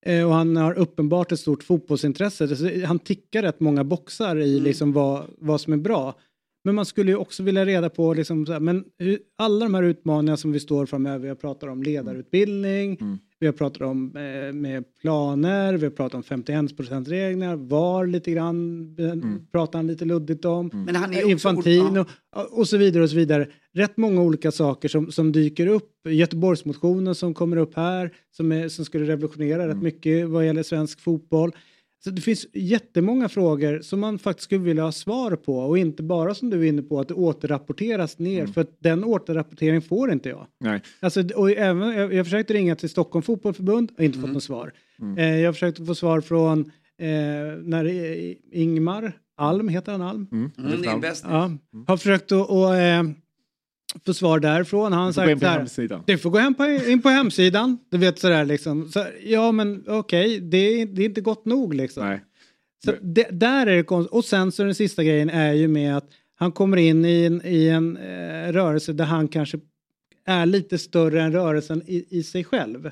Eh, 0.06 0.26
och 0.26 0.34
han 0.34 0.56
har 0.56 0.74
uppenbart 0.78 1.32
ett 1.32 1.40
stort 1.40 1.62
fotbollsintresse. 1.62 2.44
Alltså, 2.44 2.66
han 2.86 2.98
tickar 2.98 3.42
rätt 3.42 3.60
många 3.60 3.84
boxar 3.84 4.36
i 4.36 4.60
liksom, 4.60 4.92
vad, 4.92 5.24
vad 5.38 5.60
som 5.60 5.72
är 5.72 5.76
bra. 5.76 6.14
Men 6.64 6.74
man 6.74 6.86
skulle 6.86 7.10
ju 7.10 7.16
också 7.16 7.42
vilja 7.42 7.64
reda 7.64 7.90
på, 7.90 8.14
liksom, 8.14 8.46
så 8.46 8.52
här, 8.52 8.60
men 8.60 8.84
hur, 8.98 9.18
alla 9.38 9.64
de 9.64 9.74
här 9.74 9.82
utmaningarna 9.82 10.36
som 10.36 10.52
vi 10.52 10.60
står 10.60 10.86
framöver, 10.86 11.18
vi 11.18 11.28
har 11.28 11.34
pratat 11.34 11.68
om 11.68 11.82
ledarutbildning, 11.82 12.98
vi 13.38 13.46
har 13.46 13.52
pratat 13.52 13.82
om 13.82 14.16
eh, 14.16 14.52
med 14.52 14.84
planer, 15.00 15.74
vi 15.74 15.84
har 15.84 15.90
pratat 15.90 16.14
om 16.14 16.44
51%-reglerna, 16.44 17.56
VAR 17.56 18.06
lite 18.06 18.30
grann, 18.30 18.94
mm. 18.98 19.46
pratar 19.52 19.78
han 19.78 19.86
lite 19.86 20.04
luddigt 20.04 20.44
om, 20.44 20.70
Men 20.72 20.96
han 20.96 21.14
är 21.14 21.16
Eh, 21.16 21.18
också 21.18 21.30
Infantino 21.30 22.04
och 22.50 22.68
så 22.68 22.76
vidare 22.76 23.02
och 23.02 23.10
så 23.10 23.16
vidare. 23.16 23.46
Rätt 23.74 23.96
många 23.96 24.22
olika 24.22 24.52
saker 24.52 24.88
som, 24.88 25.12
som 25.12 25.32
dyker 25.32 25.66
upp. 25.66 25.90
Göteborgsmotionen 26.08 27.14
som 27.14 27.34
kommer 27.34 27.56
upp 27.56 27.76
här, 27.76 28.10
som, 28.30 28.52
är, 28.52 28.68
som 28.68 28.84
skulle 28.84 29.06
revolutionera 29.06 29.68
rätt 29.68 29.82
mycket 29.82 30.28
vad 30.28 30.46
gäller 30.46 30.62
svensk 30.62 31.00
fotboll. 31.00 31.52
Så 32.04 32.10
det 32.10 32.20
finns 32.20 32.46
jättemånga 32.52 33.28
frågor 33.28 33.80
som 33.80 34.00
man 34.00 34.18
faktiskt 34.18 34.44
skulle 34.44 34.60
vilja 34.60 34.82
ha 34.82 34.92
svar 34.92 35.36
på 35.36 35.58
och 35.58 35.78
inte 35.78 36.02
bara 36.02 36.34
som 36.34 36.50
du 36.50 36.60
är 36.60 36.68
inne 36.68 36.82
på 36.82 37.00
att 37.00 37.08
det 37.08 37.14
återrapporteras 37.14 38.18
ner 38.18 38.46
för 38.46 38.60
att 38.60 38.76
den 38.78 39.04
återrapporteringen 39.04 39.82
får 39.82 40.12
inte 40.12 40.28
jag. 40.28 40.46
Nej. 40.60 40.82
Alltså, 41.00 41.22
och 41.34 41.50
även, 41.50 41.88
jag, 41.88 42.14
jag 42.14 42.26
försökte 42.26 42.54
ringa 42.54 42.76
till 42.76 42.90
Stockholm 42.90 43.22
Fotbollförbund, 43.22 43.92
har 43.96 44.04
inte 44.04 44.18
fått 44.18 44.32
något 44.32 44.42
svar. 44.42 44.72
Eh, 45.16 45.40
jag 45.40 45.54
försökte 45.54 45.84
få 45.84 45.94
svar 45.94 46.20
från 46.20 46.60
eh, 46.98 47.06
när 47.62 47.84
eh, 47.84 48.34
Ingmar 48.52 49.12
Alm, 49.36 49.68
heter 49.68 49.92
han 49.92 50.02
Alm? 50.02 50.26
Mm, 50.32 50.50
det 50.56 50.88
är 50.88 50.98
bäst. 50.98 51.24
Ja, 51.28 51.50
har 51.86 51.96
försökt 51.96 52.32
att 52.32 52.50
och, 52.50 52.76
eh, 52.76 53.04
få 54.06 54.14
svar 54.14 54.40
därifrån. 54.40 54.92
Han 54.92 55.14
sagt 55.14 55.32
på 55.34 55.38
så 55.40 55.46
här, 55.46 56.02
du 56.06 56.18
får 56.18 56.30
gå 56.30 56.38
hem 56.38 56.54
på, 56.54 56.64
in 56.88 57.02
på 57.02 57.08
hemsidan. 57.08 57.78
Du 57.90 57.98
vet 57.98 58.18
sådär 58.18 58.44
liksom. 58.44 58.88
Så, 58.88 59.04
ja 59.24 59.52
men 59.52 59.84
okej, 59.88 60.40
det, 60.40 60.56
är- 60.82 60.86
det 60.86 61.02
är 61.02 61.06
inte 61.06 61.20
gott 61.20 61.44
nog 61.44 61.74
liksom. 61.74 62.06
Nej. 62.06 62.20
Så 62.84 62.92
det, 63.02 63.26
där 63.32 63.66
är 63.66 63.76
det 63.76 63.82
konstigt. 63.82 64.12
Och 64.12 64.24
sen 64.24 64.52
så 64.52 64.64
den 64.64 64.74
sista 64.74 65.04
grejen 65.04 65.30
är 65.30 65.52
ju 65.52 65.68
med 65.68 65.96
att 65.96 66.08
han 66.34 66.52
kommer 66.52 66.76
in 66.76 67.04
i 67.04 67.24
en, 67.24 67.42
i 67.44 67.68
en 67.68 67.96
eh, 67.96 68.52
rörelse 68.52 68.92
där 68.92 69.04
han 69.04 69.28
kanske 69.28 69.58
är 70.26 70.46
lite 70.46 70.78
större 70.78 71.22
än 71.22 71.32
rörelsen 71.32 71.82
i, 71.86 72.06
i 72.18 72.22
sig 72.22 72.44
själv. 72.44 72.90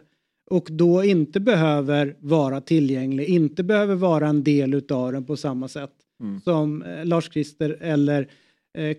Och 0.50 0.68
då 0.70 1.04
inte 1.04 1.40
behöver 1.40 2.16
vara 2.20 2.60
tillgänglig, 2.60 3.24
inte 3.28 3.62
behöver 3.62 3.94
vara 3.94 4.28
en 4.28 4.44
del 4.44 4.74
utav 4.74 5.12
den 5.12 5.24
på 5.24 5.36
samma 5.36 5.68
sätt 5.68 5.90
Mm. 6.22 6.40
som 6.40 6.82
eh, 6.82 7.04
Lars-Christer 7.04 7.76
eller 7.80 8.28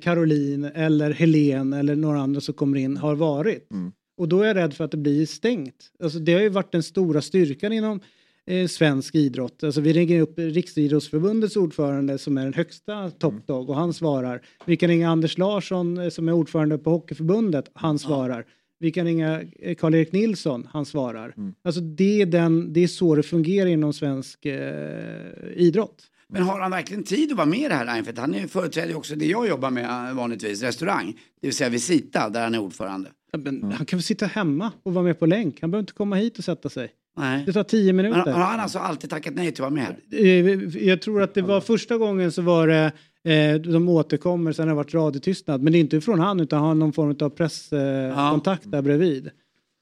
Caroline 0.02 0.66
eller 0.66 1.12
Helen 1.12 1.74
eller 1.74 1.96
några 1.96 2.20
andra 2.20 2.42
som 2.42 2.54
kommer 2.54 2.78
in 2.78 2.98
har 2.98 3.16
varit. 3.16 3.72
Mm. 3.72 3.92
Och 4.18 4.28
då 4.28 4.42
är 4.42 4.48
jag 4.48 4.56
rädd 4.56 4.74
för 4.74 4.84
att 4.84 4.92
det 4.92 4.98
blir 4.98 5.26
stängt. 5.26 5.92
Alltså 6.04 6.20
det 6.20 6.34
har 6.34 6.42
ju 6.42 6.50
varit 6.50 6.72
den 6.72 6.84
stora 6.84 7.22
styrkan 7.22 7.74
inom 7.74 8.00
eh, 8.46 8.68
svensk 8.68 9.16
idrott. 9.16 9.64
Alltså 9.64 9.82
vi 9.82 9.94
ringer 9.94 10.22
upp 10.22 10.34
Riksidrottsförbundets 10.40 11.56
ordförande 11.56 12.18
som 12.18 12.38
är 12.38 12.44
den 12.44 12.54
högsta 12.54 13.12
top 13.12 13.48
dog 13.48 13.70
och 13.70 13.76
han 13.76 13.94
svarar. 13.94 14.42
Vi 14.66 14.78
kan 14.78 14.90
ringa 14.90 15.10
Anders 15.10 15.38
Larsson 15.38 15.98
eh, 15.98 16.10
som 16.10 16.28
är 16.28 16.32
ordförande 16.32 16.78
på 16.78 16.90
Hockeyförbundet, 16.90 17.72
han 17.74 18.00
svarar. 18.00 18.46
Vi 18.80 18.92
kan 18.92 19.06
ringa 19.06 19.42
eh, 19.60 19.76
Karl-Erik 19.76 20.12
Nilsson, 20.12 20.68
han 20.72 20.86
svarar. 20.86 21.34
Alltså 21.64 21.82
det 21.82 22.22
är, 22.22 22.26
den, 22.26 22.74
det 22.74 22.84
är 22.84 22.88
så 22.88 23.16
det 23.16 23.24
fungerar 23.24 23.70
inom 23.70 23.94
svensk 23.94 24.46
eh, 24.46 25.52
idrott. 25.56 26.11
Men 26.32 26.42
har 26.44 26.60
han 26.60 26.72
verkligen 26.72 27.04
tid 27.04 27.32
att 27.32 27.38
vara 27.38 27.48
med 27.48 27.60
i 27.60 27.68
det 27.68 27.74
här 27.74 27.86
Reinfeldt? 27.86 28.20
Han 28.20 28.36
är 28.36 28.48
företräder 28.48 28.90
ju 28.90 28.96
också 28.96 29.16
det 29.16 29.26
jag 29.26 29.48
jobbar 29.48 29.70
med 29.72 30.10
eh, 30.10 30.16
vanligtvis, 30.16 30.62
restaurang. 30.64 31.08
Det 31.42 31.48
vill 31.48 31.56
säga 31.56 31.70
Visita, 31.70 32.30
där 32.30 32.44
han 32.44 32.56
är 32.56 32.60
ordförande. 32.60 33.10
Ja, 33.32 33.40
Men 33.40 33.72
Han 33.72 33.86
kan 33.86 33.98
väl 33.98 34.04
sitta 34.04 34.26
hemma 34.26 34.72
och 34.84 34.94
vara 34.94 35.04
med 35.06 35.20
på 35.20 35.26
länk. 35.26 35.62
Han 35.62 35.72
behöver 35.72 35.84
inte 35.84 35.94
komma 35.94 36.16
hit 36.16 36.38
och 36.38 36.44
sätta 36.44 36.70
sig. 36.70 36.90
Nej. 37.18 37.44
Det 37.46 37.54
tar 37.54 37.64
tio 37.64 37.94
Men 37.94 38.06
minuter. 38.12 38.32
har 38.32 38.42
han 38.44 38.60
alltså 38.60 38.80
alltid 38.80 39.10
tackat 39.10 39.34
nej 39.36 39.52
till 39.52 39.64
att 39.64 39.72
vara 39.72 39.84
med? 39.84 39.96
Eh, 40.12 40.88
Jag 40.88 41.02
tror 41.02 41.22
att 41.22 41.34
det 41.34 41.42
var 41.42 41.62
första 41.62 41.98
gången 41.98 42.32
så 42.32 42.42
var 42.42 42.68
det 42.68 42.92
eh, 43.34 43.56
de 43.62 43.90
återkommer, 43.90 44.52
sen 44.52 44.68
har 44.68 44.76
det 44.76 44.78
varit 44.78 44.94
radiotystnad. 44.94 45.62
Men 45.62 45.74
det 45.74 45.80
är 45.80 45.80
inte 45.80 46.02
från 46.02 46.20
han 46.20 46.40
utan 46.40 46.60
han 46.60 46.68
har 46.68 46.76
någon 46.76 46.94
form 46.94 47.16
av 47.22 47.30
presskontakt 47.30 48.72
där 48.72 48.82
bredvid. 48.82 49.30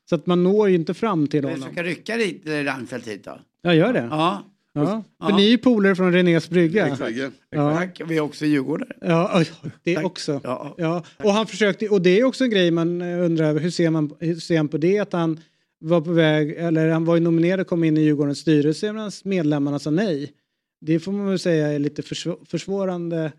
Så 0.09 0.15
att 0.15 0.25
man 0.25 0.43
når 0.43 0.69
ju 0.69 0.75
inte 0.75 0.93
fram 0.93 1.27
till 1.27 1.43
honom. 1.43 1.59
försöker 1.61 1.83
rycka 1.83 2.17
dit 2.17 2.47
eh, 2.47 2.51
Reinfeldt 2.51 3.07
hit 3.07 3.23
då. 3.23 3.39
Jag 3.61 3.75
gör 3.75 3.93
det. 3.93 4.07
Ja. 4.11 4.43
Ja. 4.73 4.85
För 4.85 5.29
Ja. 5.29 5.37
ni 5.37 5.45
är 5.45 5.49
ju 5.49 5.57
polare 5.57 5.95
från 5.95 6.11
Renés 6.13 6.49
brygga. 6.49 6.87
Exakt. 6.87 7.17
Ja. 7.49 7.75
Tack, 7.77 8.01
vi 8.07 8.17
är 8.17 8.21
också 8.21 8.45
djurgårdare. 8.45 8.95
Ja, 9.01 9.43
det 9.83 9.97
också. 9.97 10.41
Ja. 10.43 10.75
Ja. 10.77 11.03
Och 11.17 11.31
han 11.33 11.47
försökte, 11.47 11.89
och 11.89 12.01
det 12.01 12.19
är 12.19 12.23
också 12.23 12.43
en 12.43 12.49
grej 12.49 12.71
man 12.71 13.01
eh, 13.01 13.25
undrar 13.25 13.45
över, 13.45 13.59
hur 13.59 13.69
ser 13.71 13.89
man, 13.89 14.13
hur 14.19 14.35
ser 14.35 14.57
man 14.57 14.67
på 14.67 14.77
det 14.77 14.99
att 14.99 15.13
han 15.13 15.39
var 15.79 16.01
på 16.01 16.11
väg, 16.11 16.51
eller 16.51 16.89
han 16.89 17.05
var 17.05 17.15
ju 17.15 17.21
nominerad 17.21 17.59
och 17.59 17.67
kom 17.67 17.83
in 17.83 17.97
i 17.97 18.01
Djurgårdens 18.01 18.39
styrelse 18.39 18.93
medan 18.93 19.11
medlemmarna 19.23 19.79
sa 19.79 19.89
nej. 19.91 20.31
Det 20.81 20.99
får 20.99 21.11
man 21.11 21.27
väl 21.29 21.39
säga 21.39 21.67
är 21.67 21.79
lite 21.79 22.01
försvå- 22.01 22.45
försvårande 22.45 23.31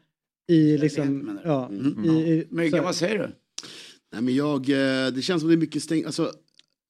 i 0.48 0.78
liksom, 0.78 1.38
ja. 1.44 1.70
I, 2.04 2.08
i, 2.08 2.46
Myggan, 2.50 2.84
vad 2.84 2.94
säger 2.94 3.18
du? 3.18 3.28
Nej, 4.12 4.22
men 4.22 4.34
jag, 4.34 4.68
eh, 4.70 5.12
det 5.12 5.22
känns 5.22 5.40
som 5.40 5.48
det 5.48 5.54
är 5.54 5.58
mycket 5.58 5.82
stängt. 5.82 6.06
Alltså, 6.06 6.32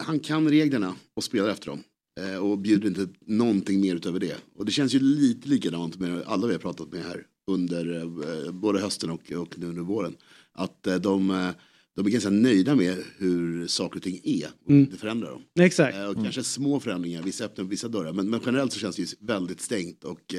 han 0.03 0.21
kan 0.21 0.49
reglerna 0.49 0.95
och 1.17 1.25
spelar 1.25 1.49
efter 1.49 1.67
dem. 1.67 1.83
Eh, 2.21 2.37
Och 2.37 2.59
bjuder 2.59 2.89
inte 2.89 3.09
någonting 3.27 3.81
mer 3.81 3.95
utöver 3.97 4.21
det. 4.21 4.37
Och 4.57 4.65
det 4.65 4.73
känns 4.73 4.95
ju 4.95 5.01
lite 5.01 5.49
likadant 5.49 5.99
med 5.99 6.23
alla 6.27 6.47
vi 6.47 6.53
har 6.53 6.61
pratat 6.61 6.93
med 6.93 7.03
här 7.05 7.27
under 7.47 8.01
eh, 8.47 8.53
både 8.53 8.81
hösten 8.81 9.11
och, 9.11 9.33
och 9.33 9.59
nu 9.59 9.67
under 9.67 9.83
våren. 9.83 10.17
Att 10.53 10.87
eh, 10.87 10.97
de, 10.97 11.53
de 11.97 12.07
är 12.07 12.11
ganska 12.11 12.31
nöjda 12.31 12.75
med 12.75 12.97
hur 13.19 13.67
saker 13.67 13.97
och 13.97 14.03
ting 14.03 14.21
är 14.25 14.47
och 14.65 14.71
Mm. 14.71 14.81
inte 14.83 14.97
förändrar 14.97 15.31
dem. 15.31 15.43
Exakt. 15.61 15.97
Eh, 15.97 16.07
Och 16.07 16.15
kanske 16.15 16.43
små 16.43 16.81
förändringar, 16.81 17.23
vissa 17.23 17.45
öppnar 17.45 17.65
vissa 17.65 17.89
dörrar. 17.89 18.13
Men, 18.13 18.31
men 18.31 18.41
generellt 18.47 18.73
så 18.73 18.79
känns 18.79 18.97
det 18.97 19.03
ju 19.03 19.09
väldigt 19.21 19.61
stängt. 19.61 20.05
Och, 20.05 20.35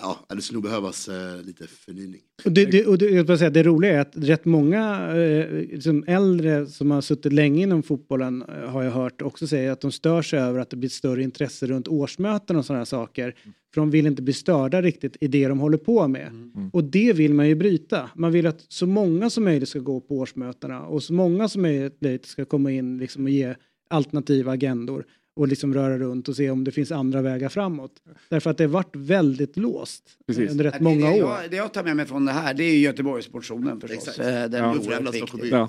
ja, 0.00 0.18
det 0.28 0.42
skulle 0.42 0.56
nog 0.56 0.62
behövas 0.62 1.08
eh, 1.08 1.42
lite 1.42 1.66
förnyning. 1.66 2.20
Och 2.44 2.52
det, 2.52 2.64
det, 2.64 2.86
och 2.86 2.98
det, 2.98 3.10
jag 3.10 3.24
vill 3.24 3.38
säga, 3.38 3.50
det 3.50 3.62
roliga 3.62 3.92
är 3.92 4.00
att 4.00 4.12
rätt 4.14 4.44
många 4.44 5.14
eh, 5.16 5.50
liksom 5.50 6.04
äldre 6.06 6.66
som 6.66 6.90
har 6.90 7.00
suttit 7.00 7.32
länge 7.32 7.62
inom 7.62 7.82
fotbollen 7.82 8.42
eh, 8.42 8.70
har 8.70 8.82
jag 8.82 8.90
hört 8.90 9.22
också 9.22 9.46
säga 9.46 9.72
att 9.72 9.80
de 9.80 9.92
stör 9.92 10.22
sig 10.22 10.38
över 10.38 10.60
att 10.60 10.70
det 10.70 10.76
blir 10.76 10.90
större 10.90 11.22
intresse 11.22 11.66
runt 11.66 11.88
årsmöten 11.88 12.56
och 12.56 12.64
sådana 12.64 12.86
saker. 12.86 13.34
För 13.74 13.80
de 13.80 13.90
vill 13.90 14.06
inte 14.06 14.22
bli 14.22 14.32
störda 14.32 14.82
riktigt 14.82 15.16
i 15.20 15.28
det 15.28 15.48
de 15.48 15.58
håller 15.58 15.78
på 15.78 16.08
med. 16.08 16.50
Och 16.72 16.84
det 16.84 17.12
vill 17.12 17.34
man 17.34 17.48
ju 17.48 17.54
bryta. 17.54 18.10
Man 18.14 18.32
vill 18.32 18.46
att 18.46 18.64
så 18.68 18.86
många 18.86 19.30
som 19.30 19.44
möjligt 19.44 19.68
ska 19.68 19.78
gå 19.78 20.00
på 20.00 20.16
årsmötena 20.16 20.82
och 20.82 21.02
så 21.02 21.12
många 21.12 21.48
som 21.48 21.62
möjligt 21.62 22.26
ska 22.26 22.44
komma 22.44 22.70
in 22.70 22.98
liksom 22.98 23.24
och 23.24 23.30
ge 23.30 23.54
alternativa 23.88 24.52
agendor 24.52 25.04
och 25.36 25.48
liksom 25.48 25.74
röra 25.74 25.98
runt 25.98 26.28
och 26.28 26.36
se 26.36 26.50
om 26.50 26.64
det 26.64 26.70
finns 26.70 26.92
andra 26.92 27.22
vägar 27.22 27.48
framåt. 27.48 27.90
Därför 28.28 28.50
att 28.50 28.58
det 28.58 28.64
har 28.64 28.68
varit 28.68 28.96
väldigt 28.96 29.56
låst 29.56 30.02
Precis. 30.26 30.50
under 30.50 30.64
rätt 30.64 30.74
Det- 30.78 30.84
många 30.84 31.06
det, 31.10 31.22
år. 31.22 31.30
Jag, 31.42 31.50
det 31.50 31.56
jag 31.56 31.72
tar 31.72 31.84
med 31.84 31.96
mig 31.96 32.06
från 32.06 32.24
det 32.24 32.32
här 32.32 32.54
det 32.54 32.64
är 32.64 32.72
ju 32.72 32.78
Göteborgsmotionen 32.78 33.80
förstås. 33.80 33.98
Exakt. 33.98 34.18
Eh, 34.18 34.24
Den 34.24 34.52
Ja. 34.52 34.74
är 34.74 34.78
oerhört 34.78 35.14
viktig. 35.14 35.52
Ja. 35.52 35.68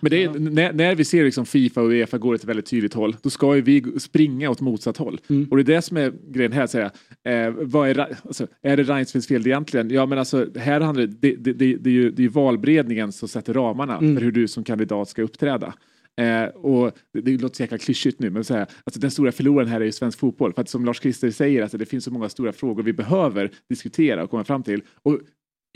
Men 0.00 0.10
det 0.10 0.24
är, 0.24 0.30
när, 0.30 0.72
när 0.72 0.94
vi 0.94 1.04
ser 1.04 1.24
liksom 1.24 1.46
Fifa 1.46 1.82
och 1.82 1.88
Uefa 1.88 2.18
går 2.18 2.34
åt 2.34 2.40
ett 2.40 2.48
väldigt 2.48 2.66
tydligt 2.66 2.94
håll, 2.94 3.16
då 3.22 3.30
ska 3.30 3.56
ju 3.56 3.62
vi 3.62 4.00
springa 4.00 4.50
åt 4.50 4.60
motsatt 4.60 4.96
håll. 4.96 5.20
Och 5.50 5.56
det 5.56 5.62
är 5.62 5.76
det 5.76 5.82
som 5.82 5.96
är 5.96 6.12
grejen 6.30 6.52
här, 6.52 6.66
säga. 6.66 6.90
Eh, 7.24 7.50
vad 7.60 7.88
är, 7.88 8.16
alltså, 8.24 8.46
är 8.62 8.76
det 8.76 8.82
Reinfeldts 8.82 9.28
fel 9.28 9.46
egentligen? 9.46 9.90
Ja, 9.90 10.06
men 10.06 10.18
alltså, 10.18 10.46
här 10.56 10.80
handlar 10.80 11.06
det, 11.06 11.12
det, 11.20 11.36
det, 11.36 11.52
det, 11.52 11.76
det, 11.76 11.90
är 11.90 11.94
ju, 11.94 12.10
det 12.10 12.20
är 12.20 12.24
ju 12.24 12.28
valberedningen 12.28 13.12
som 13.12 13.28
sätter 13.28 13.54
ramarna 13.54 13.98
för 13.98 14.20
hur 14.20 14.32
du 14.32 14.48
som 14.48 14.64
kandidat 14.64 15.08
ska 15.08 15.22
uppträda. 15.22 15.74
Eh, 16.20 16.44
och 16.44 16.92
det, 17.12 17.20
det 17.20 17.42
låter 17.42 17.56
så 17.56 17.62
jäkla 17.62 17.78
klyschigt 17.78 18.20
nu, 18.20 18.30
men 18.30 18.44
så 18.44 18.54
här, 18.54 18.66
alltså, 18.84 19.00
den 19.00 19.10
stora 19.10 19.32
förloraren 19.32 19.68
här 19.68 19.80
är 19.80 19.84
ju 19.84 19.92
svensk 19.92 20.18
fotboll. 20.18 20.52
För 20.52 20.62
att 20.62 20.68
som 20.68 20.84
Lars-Christer 20.84 21.30
säger, 21.30 21.62
alltså, 21.62 21.78
det 21.78 21.86
finns 21.86 22.04
så 22.04 22.10
många 22.10 22.28
stora 22.28 22.52
frågor 22.52 22.82
vi 22.82 22.92
behöver 22.92 23.50
diskutera 23.68 24.22
och 24.24 24.30
komma 24.30 24.44
fram 24.44 24.62
till. 24.62 24.80
Och 25.02 25.18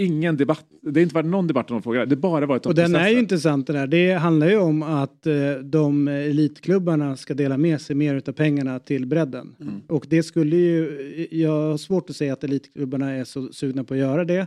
ingen 0.03 0.37
debatt, 0.37 0.65
det 0.83 1.01
har 1.01 1.03
inte 1.03 1.15
varit 1.15 1.27
någon 1.27 1.47
debatt 1.47 1.71
om 1.71 1.77
de 1.77 1.83
frågorna, 1.83 2.05
det 2.07 2.15
har 2.15 2.21
bara 2.21 2.47
varit 2.47 2.67
om 2.67 2.71
Och 2.71 2.75
den 2.75 2.85
är 2.95 2.99
ju 2.99 3.05
processen. 3.05 3.19
intressant 3.19 3.67
den 3.67 3.77
där. 3.77 3.87
Det 3.87 4.13
handlar 4.13 4.49
ju 4.49 4.57
om 4.57 4.83
att 4.83 5.27
eh, 5.27 5.53
de 5.65 6.09
elitklubbarna 6.09 7.17
ska 7.17 7.35
dela 7.35 7.59
med 7.59 7.81
sig 7.81 7.97
mer 7.97 8.15
utav 8.15 8.33
pengarna 8.33 8.79
till 8.79 9.07
bredden. 9.07 9.55
Och 9.89 10.07
det 10.09 10.23
skulle 10.23 10.57
ju, 10.57 11.29
jag 11.31 11.71
har 11.71 11.77
svårt 11.77 12.11
att 12.11 12.17
säga 12.17 12.33
att 12.33 12.45
elitklubbarna 12.45 13.11
är 13.11 13.25
så 13.25 13.53
sugna 13.53 13.85
på 13.85 13.95
att 13.95 14.01
göra 14.01 14.25
det. 14.25 14.47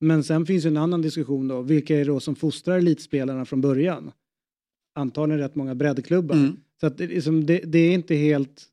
Men 0.00 0.24
sen 0.24 0.46
finns 0.46 0.64
ju 0.64 0.68
en 0.68 0.76
annan 0.76 1.02
diskussion 1.02 1.48
då. 1.48 1.62
Vilka 1.62 1.94
är 1.94 1.98
det 1.98 2.04
då 2.04 2.20
som 2.20 2.34
fostrar 2.34 2.78
elitspelarna 2.78 3.44
från 3.44 3.60
början? 3.60 4.10
Antagligen 4.94 5.40
rätt 5.40 5.54
många 5.54 5.74
breddklubbar. 5.74 6.34
Mm. 6.34 6.56
Så 6.80 6.86
att 6.86 6.98
det, 6.98 7.06
liksom, 7.06 7.46
det, 7.46 7.58
det 7.58 7.78
är 7.78 7.94
inte 7.94 8.14
helt, 8.14 8.64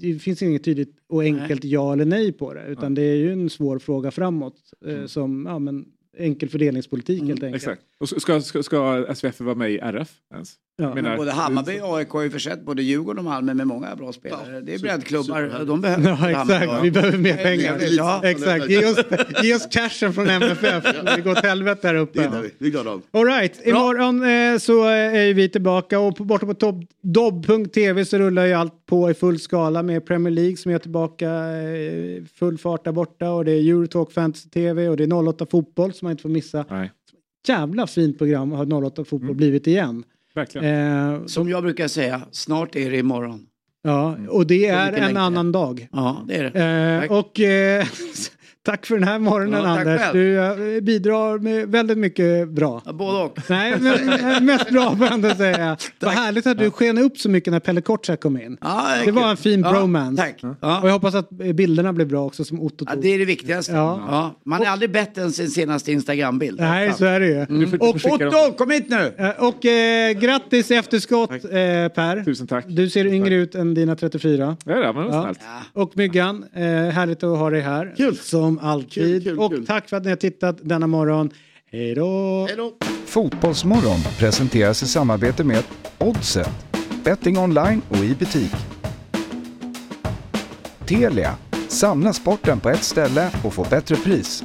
det 0.00 0.14
finns 0.14 0.42
inget 0.42 0.64
tydligt 0.64 0.96
och 1.08 1.22
enkelt 1.22 1.64
ja 1.64 1.92
eller 1.92 2.04
nej 2.04 2.32
på 2.32 2.54
det. 2.54 2.66
Utan 2.66 2.94
det 2.94 3.02
är 3.02 3.16
ju 3.16 3.32
en 3.32 3.50
svår 3.50 3.78
fråga 3.78 4.10
framåt. 4.10 4.56
Eh, 4.86 5.06
som, 5.06 5.46
ja 5.46 5.58
men, 5.58 5.86
enkel 6.16 6.48
fördelningspolitik 6.48 7.22
helt 7.22 7.42
enkelt. 7.42 7.62
Exakt. 7.62 7.82
Och 7.98 8.08
ska, 8.08 8.40
ska, 8.40 8.62
ska 8.62 9.06
SVF 9.14 9.40
vara 9.40 9.54
med 9.54 9.72
i 9.72 9.78
RF 9.78 10.12
ens? 10.34 10.54
Ja. 10.80 10.94
Menar- 10.94 11.16
Både 11.16 11.30
Hammarby 11.32 11.80
och 11.80 11.96
AIK 11.98 12.08
har 12.10 12.22
ju 12.22 12.30
försett 12.30 12.64
både 12.64 12.82
Djurgården 12.82 13.18
och 13.18 13.24
Malmö 13.24 13.54
med 13.54 13.66
många 13.66 13.96
bra 13.96 14.12
spelare. 14.12 14.60
det 14.60 14.74
är 14.74 14.78
breddklubbar, 14.78 15.64
de 15.66 15.80
behöver 15.80 16.08
Ja, 16.10 16.30
exakt. 16.42 16.84
Vi 16.84 16.90
behöver 16.90 17.18
mer 17.18 17.36
pengar. 17.36 17.78
Ja. 17.90 18.20
Exakt. 18.24 18.68
Ge 18.70 18.86
oss, 18.86 18.98
ge 19.42 19.54
oss 19.54 19.66
cashen 19.70 20.12
från 20.12 20.28
MFF. 20.30 20.84
Det 21.16 21.22
går 21.24 21.30
åt 21.30 21.44
helvete 21.44 21.80
där 21.88 21.94
Det 21.94 22.00
uppe. 22.00 22.22
gillar 22.22 22.42
vi. 22.42 22.50
Vi 22.58 22.66
är 22.66 22.70
glada 22.70 22.90
av. 22.90 23.02
All 23.10 23.24
right. 23.26 23.66
Imorgon 23.66 24.22
eh, 24.22 24.58
så 24.58 24.84
är 24.84 25.34
vi 25.34 25.48
tillbaka 25.48 25.98
och 26.00 26.16
på, 26.16 26.24
borta 26.24 26.46
på 26.46 26.82
dobb.tv 27.02 28.04
så 28.04 28.18
rullar 28.18 28.46
ju 28.46 28.52
allt 28.52 28.86
på 28.86 29.10
i 29.10 29.14
full 29.14 29.38
skala 29.38 29.82
med 29.82 30.06
Premier 30.06 30.30
League 30.34 30.56
som 30.56 30.72
är 30.72 30.78
tillbaka 30.78 31.30
eh, 31.30 32.22
full 32.38 32.58
fart 32.58 32.84
där 32.84 32.92
borta 32.92 33.30
och 33.30 33.44
det 33.44 33.52
är 33.52 33.60
Eurotalk 33.70 34.12
Fantasy 34.12 34.48
TV 34.48 34.88
och 34.88 34.96
det 34.96 35.04
är 35.04 35.28
08 35.28 35.46
Fotboll 35.50 35.92
som 35.92 36.06
man 36.06 36.10
inte 36.10 36.22
får 36.22 36.28
missa. 36.28 36.64
Nej, 36.70 36.92
Jävla 37.48 37.86
fint 37.86 38.18
program 38.18 38.52
har 38.52 38.84
08 38.84 39.04
Fotboll 39.04 39.34
blivit 39.36 39.66
igen. 39.66 40.04
Verkligen. 40.34 41.14
Eh, 41.14 41.24
Som 41.26 41.48
jag 41.48 41.62
brukar 41.62 41.88
säga, 41.88 42.22
snart 42.32 42.76
är 42.76 42.90
det 42.90 42.96
imorgon. 42.96 43.46
ja, 43.82 44.16
och 44.28 44.46
det 44.46 44.66
är 44.66 44.92
en 44.92 45.16
annan 45.16 45.52
dag. 45.52 45.88
Ja, 45.92 46.24
det 46.28 46.34
är 46.36 46.50
det. 46.50 47.04
Eh, 47.08 47.18
och 47.18 47.40
eh, 47.40 47.86
tack 48.62 48.86
för 48.86 48.94
den 48.94 49.04
här 49.08 49.18
morgonen 49.18 49.62
Ja, 49.64 49.68
Anders. 49.78 50.00
själv. 50.00 50.14
Du 50.16 50.38
eh, 50.76 50.80
bidrar 50.80 51.38
med 51.38 51.68
väldigt 51.68 51.98
mycket 51.98 52.48
bra. 52.48 52.82
Ja, 52.84 52.92
Både 52.92 53.18
och. 53.22 53.38
Nej, 53.48 53.74
men 53.80 54.08
eh, 54.34 54.40
mest 54.40 54.70
bra 54.70 54.96
får 54.96 55.04
jag 55.06 55.14
ändå 55.14 55.30
säga. 55.34 55.76
Vad 56.00 56.12
härligt 56.12 56.46
att 56.46 56.58
du 56.58 56.70
sken 56.70 56.98
upp 56.98 57.18
så 57.18 57.30
mycket 57.30 57.52
när 57.52 57.60
Pelle 57.60 57.80
Kotschack 57.80 58.20
kom 58.20 58.36
in. 58.40 58.56
Ja, 58.60 58.86
Det 59.04 59.10
var 59.12 59.30
en 59.30 59.36
fin 59.36 59.60
ja, 59.60 59.72
bromance. 59.72 60.22
Tack. 60.22 60.36
Och 60.42 60.56
Ja. 60.60 60.80
jag 60.84 60.92
hoppas 60.92 61.14
att 61.14 61.40
eh, 61.40 61.52
bilderna 61.52 61.92
blev 61.92 62.08
bra 62.08 62.26
också 62.26 62.44
som 62.44 62.60
Otto 62.60 62.84
Ja, 62.88 62.92
tog. 62.94 63.02
det 63.02 63.08
är 63.14 63.18
det 63.18 63.24
viktigaste. 63.24 63.72
Ja. 63.72 64.00
Ja. 64.08 64.34
Man 64.44 64.62
är 64.62 64.66
aldrig 64.66 64.92
bättre 64.92 65.22
än 65.22 65.32
sin 65.32 65.50
senaste 65.50 65.92
Instagrambild. 65.92 66.60
Nej, 66.60 66.92
så 66.98 67.04
är 67.04 67.20
det 67.20 67.26
ju. 67.26 67.66
Får 67.66 67.76
Och. 67.88 67.96
Otto, 68.12 68.52
kom 68.58 68.70
hit 68.70 68.86
nu! 68.88 69.12
Och 69.38 69.66
eh, 69.66 70.12
grattis 70.12 70.70
i 70.70 70.74
efterskott 70.74 71.30
eh, 71.30 71.38
Per. 71.94 72.24
Tusen 72.24 72.46
tack. 72.46 72.64
Du 72.68 72.90
ser 72.90 73.06
yngre 73.06 73.34
ut 73.34 73.54
än 73.54 73.74
dina 73.74 73.96
34. 73.96 74.56
Ja, 74.64 74.74
det 74.74 74.92
var 74.92 75.04
Ja. 75.04 75.22
snällt. 75.22 75.38
Och 75.72 75.92
Myggan, 75.96 76.44
eh, 76.54 76.62
härligt 76.62 77.22
att 77.22 77.38
ha 77.38 77.50
dig 77.50 77.60
här. 77.60 77.94
Kul. 77.96 78.16
Som 78.16 78.49
alltid. 78.58 78.92
Kul, 78.94 79.22
kul, 79.24 79.38
och 79.38 79.50
kul. 79.50 79.66
tack 79.66 79.88
för 79.88 79.96
att 79.96 80.04
ni 80.04 80.10
har 80.10 80.16
tittat 80.16 80.58
denna 80.62 80.86
morgon. 80.86 81.30
Hej 81.72 81.94
då! 81.94 82.46
Hej 82.48 82.56
då. 82.56 82.72
Fotbollsmorgon 83.06 84.00
presenteras 84.18 84.82
i 84.82 84.86
samarbete 84.86 85.44
med 85.44 85.64
Oddset, 85.98 86.50
betting 87.04 87.38
online 87.38 87.82
och 87.88 87.96
i 87.96 88.14
butik. 88.14 88.52
Telia, 90.86 91.34
samla 91.68 92.12
sporten 92.12 92.60
på 92.60 92.70
ett 92.70 92.84
ställe 92.84 93.30
och 93.44 93.54
få 93.54 93.66
bättre 93.70 93.96
pris. 93.96 94.44